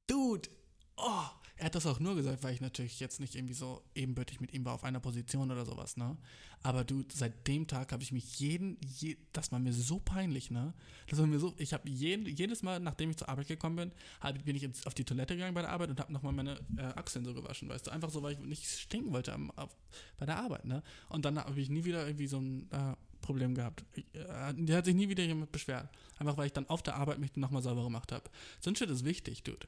Dude, 0.06 0.48
oh, 0.96 1.24
er 1.56 1.66
hat 1.66 1.74
das 1.76 1.86
auch 1.86 2.00
nur 2.00 2.16
gesagt, 2.16 2.42
weil 2.42 2.52
ich 2.52 2.60
natürlich 2.60 2.98
jetzt 2.98 3.20
nicht 3.20 3.36
irgendwie 3.36 3.54
so 3.54 3.82
ebenbürtig 3.94 4.40
mit 4.40 4.52
ihm 4.52 4.64
war 4.64 4.74
auf 4.74 4.82
einer 4.82 4.98
Position 4.98 5.50
oder 5.50 5.64
sowas, 5.64 5.96
ne? 5.96 6.16
Aber 6.62 6.82
du, 6.82 7.04
seit 7.12 7.46
dem 7.46 7.66
Tag 7.66 7.92
habe 7.92 8.02
ich 8.02 8.10
mich 8.10 8.40
jeden, 8.40 8.76
je, 8.80 9.16
das 9.32 9.52
war 9.52 9.58
mir 9.60 9.72
so 9.72 10.00
peinlich, 10.00 10.50
ne? 10.50 10.74
Das 11.08 11.18
war 11.18 11.26
mir 11.26 11.38
so, 11.38 11.54
ich 11.56 11.72
habe 11.72 11.88
jedes 11.88 12.62
Mal, 12.62 12.80
nachdem 12.80 13.10
ich 13.10 13.18
zur 13.18 13.28
Arbeit 13.28 13.46
gekommen 13.46 13.76
bin, 13.76 13.92
hab, 14.20 14.44
bin 14.44 14.56
ich 14.56 14.68
auf 14.86 14.94
die 14.94 15.04
Toilette 15.04 15.36
gegangen 15.36 15.54
bei 15.54 15.62
der 15.62 15.70
Arbeit 15.70 15.90
und 15.90 16.00
habe 16.00 16.12
nochmal 16.12 16.32
meine 16.32 16.58
äh, 16.76 16.82
Achseln 16.82 17.24
so 17.24 17.34
gewaschen, 17.34 17.68
weißt 17.68 17.86
du? 17.86 17.90
Einfach 17.92 18.10
so, 18.10 18.22
weil 18.22 18.32
ich 18.32 18.40
nicht 18.40 18.66
stinken 18.66 19.12
wollte 19.12 19.32
am, 19.32 19.50
auf, 19.52 19.76
bei 20.16 20.26
der 20.26 20.38
Arbeit, 20.38 20.64
ne? 20.64 20.82
Und 21.08 21.24
dann 21.24 21.38
habe 21.38 21.60
ich 21.60 21.70
nie 21.70 21.84
wieder 21.84 22.04
irgendwie 22.04 22.26
so 22.26 22.38
ein 22.38 22.68
äh, 22.72 22.96
Problem 23.24 23.54
gehabt. 23.54 23.84
Äh, 23.96 24.54
der 24.54 24.76
hat 24.76 24.84
sich 24.84 24.94
nie 24.94 25.08
wieder 25.08 25.24
jemand 25.24 25.52
beschwert. 25.52 25.88
Einfach 26.18 26.36
weil 26.36 26.46
ich 26.46 26.52
dann 26.52 26.68
auf 26.68 26.82
der 26.82 26.96
Arbeit 26.96 27.18
mich 27.18 27.36
nochmal 27.36 27.62
sauber 27.62 27.84
gemacht 27.84 28.12
habe. 28.12 28.30
So 28.60 28.70
ein 28.70 28.74
ist 28.74 29.04
wichtig, 29.04 29.42
Dude. 29.42 29.66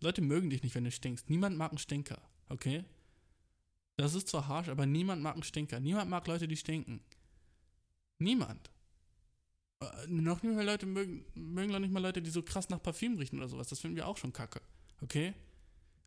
Leute 0.00 0.20
mögen 0.22 0.50
dich 0.50 0.62
nicht, 0.62 0.74
wenn 0.74 0.84
du 0.84 0.90
stinkst. 0.90 1.28
Niemand 1.28 1.56
mag 1.56 1.72
einen 1.72 1.78
Stinker, 1.78 2.20
okay? 2.48 2.84
Das 3.96 4.14
ist 4.14 4.28
zwar 4.28 4.46
harsh, 4.46 4.68
aber 4.68 4.86
niemand 4.86 5.22
mag 5.22 5.34
einen 5.34 5.42
Stinker. 5.42 5.80
Niemand 5.80 6.08
mag 6.08 6.26
Leute, 6.28 6.46
die 6.46 6.56
stinken. 6.56 7.00
Niemand. 8.20 8.70
Äh, 9.80 9.86
noch 10.06 10.42
nicht 10.42 10.54
mal 10.54 10.64
Leute 10.64 10.86
mögen, 10.86 11.24
mögen 11.34 11.72
noch 11.72 11.80
nicht 11.80 11.92
mal 11.92 12.02
Leute, 12.02 12.22
die 12.22 12.30
so 12.30 12.42
krass 12.42 12.68
nach 12.68 12.82
Parfüm 12.82 13.18
riechen 13.18 13.38
oder 13.38 13.48
sowas. 13.48 13.68
Das 13.68 13.80
finden 13.80 13.96
wir 13.96 14.06
auch 14.06 14.16
schon 14.16 14.32
kacke. 14.32 14.60
Okay? 15.00 15.34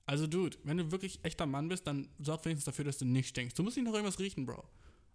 Also, 0.05 0.27
Dude, 0.27 0.57
wenn 0.63 0.77
du 0.77 0.91
wirklich 0.91 1.19
echter 1.23 1.45
Mann 1.45 1.67
bist, 1.67 1.85
dann 1.87 2.07
sorg 2.19 2.45
wenigstens 2.45 2.65
dafür, 2.65 2.85
dass 2.85 2.97
du 2.97 3.05
nicht 3.05 3.29
stinkst. 3.29 3.57
Du 3.59 3.63
musst 3.63 3.75
nicht 3.75 3.85
noch 3.85 3.93
irgendwas 3.93 4.19
riechen, 4.19 4.45
Bro. 4.45 4.63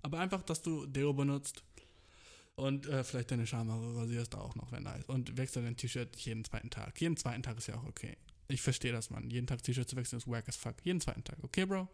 Aber 0.03 0.21
einfach, 0.21 0.43
dass 0.43 0.63
du 0.63 0.87
Deo 0.87 1.13
benutzt 1.13 1.65
und 2.57 2.87
äh, 2.87 3.05
vielleicht 3.05 3.31
deine 3.31 3.47
Schamhaare 3.47 3.97
rasierst 3.97 4.35
auch 4.35 4.55
noch, 4.55 4.73
wenn 4.73 4.83
nice. 4.83 5.05
Und 5.05 5.37
wechsel 5.37 5.63
dein 5.63 5.77
T-Shirt 5.77 6.17
jeden 6.17 6.45
zweiten 6.45 6.71
Tag. 6.71 6.99
Jeden 7.01 7.17
zweiten 7.17 7.43
Tag 7.43 7.59
ist 7.59 7.69
ja 7.69 7.77
auch 7.77 7.85
okay. 7.85 8.17
Ich 8.49 8.63
verstehe 8.63 8.93
das, 8.93 9.11
Mann. 9.11 9.29
Jeden 9.29 9.47
Tag 9.47 9.63
T-Shirt 9.63 9.89
zu 9.89 9.97
wechseln 9.97 10.19
ist 10.19 10.27
wack 10.27 10.49
as 10.49 10.57
fuck. 10.57 10.75
Jeden 10.83 11.01
zweiten 11.01 11.23
Tag. 11.23 11.37
Okay, 11.43 11.67
Bro? 11.67 11.89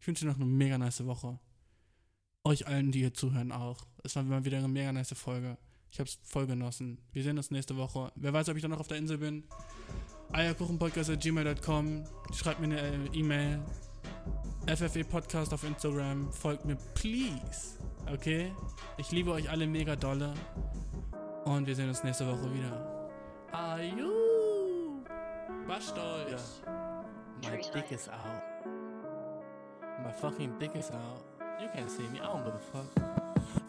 Ich 0.00 0.06
wünsche 0.06 0.24
dir 0.24 0.30
noch 0.30 0.36
eine 0.36 0.46
mega 0.46 0.78
nice 0.78 1.04
Woche. 1.04 1.38
Euch 2.44 2.66
allen, 2.66 2.92
die 2.92 3.00
hier 3.00 3.12
zuhören, 3.12 3.52
auch. 3.52 3.86
Es 4.02 4.16
war 4.16 4.22
mal 4.22 4.44
wieder 4.44 4.58
eine 4.58 4.68
mega 4.68 4.92
nice 4.92 5.12
Folge. 5.14 5.58
Ich 5.90 6.00
hab's 6.00 6.18
voll 6.22 6.46
genossen. 6.46 6.98
Wir 7.12 7.22
sehen 7.22 7.36
uns 7.36 7.50
nächste 7.50 7.76
Woche. 7.76 8.12
Wer 8.14 8.32
weiß, 8.32 8.48
ob 8.48 8.56
ich 8.56 8.62
dann 8.62 8.70
noch 8.70 8.80
auf 8.80 8.88
der 8.88 8.98
Insel 8.98 9.18
bin. 9.18 9.44
Eierkuchenpodcast.gmail.com. 10.32 12.04
Schreibt 12.34 12.60
mir 12.60 12.78
eine 12.78 13.08
E-Mail. 13.12 13.62
FFE 14.66 15.04
Podcast 15.04 15.52
auf 15.52 15.64
Instagram. 15.64 16.30
Folgt 16.32 16.64
mir, 16.64 16.76
please. 16.94 17.78
Okay? 18.12 18.52
Ich 18.96 19.10
liebe 19.10 19.30
euch 19.32 19.50
alle 19.50 19.66
mega 19.66 19.96
dolle. 19.96 20.32
Und 21.44 21.66
wir 21.66 21.74
sehen 21.74 21.88
uns 21.88 22.02
nächste 22.04 22.26
Woche 22.26 22.52
wieder. 22.52 23.10
Aju! 23.52 25.04
Wascht 25.66 25.96
euch! 25.96 26.40
My 27.42 27.56
dick 27.72 27.92
is 27.92 28.08
out. 28.08 28.42
My 30.04 30.12
fucking 30.12 30.58
dick 30.58 30.74
is 30.74 30.90
out. 30.90 31.24
You 31.60 31.68
can't 31.74 31.90
see 31.90 32.02
me, 32.08 32.20
I 32.20 32.26
don't 32.26 32.44
give 32.44 32.54
a 32.54 32.58
fuck. 32.58 32.86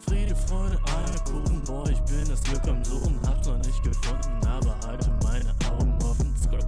Friede, 0.00 0.34
Freude, 0.34 0.78
Eierkuchen, 0.86 1.62
boah, 1.64 1.88
ich 1.88 2.00
bin 2.02 2.28
das 2.28 2.42
Glück 2.42 2.66
am 2.68 2.84
Suchen, 2.84 3.18
hab's 3.26 3.48
noch 3.48 3.58
nicht 3.58 3.82
gefunden, 3.82 4.46
aber 4.46 4.76
halte 4.86 5.10
meine 5.22 5.54
Augen 5.70 5.96
offen. 6.02 6.34
Skrrt. 6.36 6.66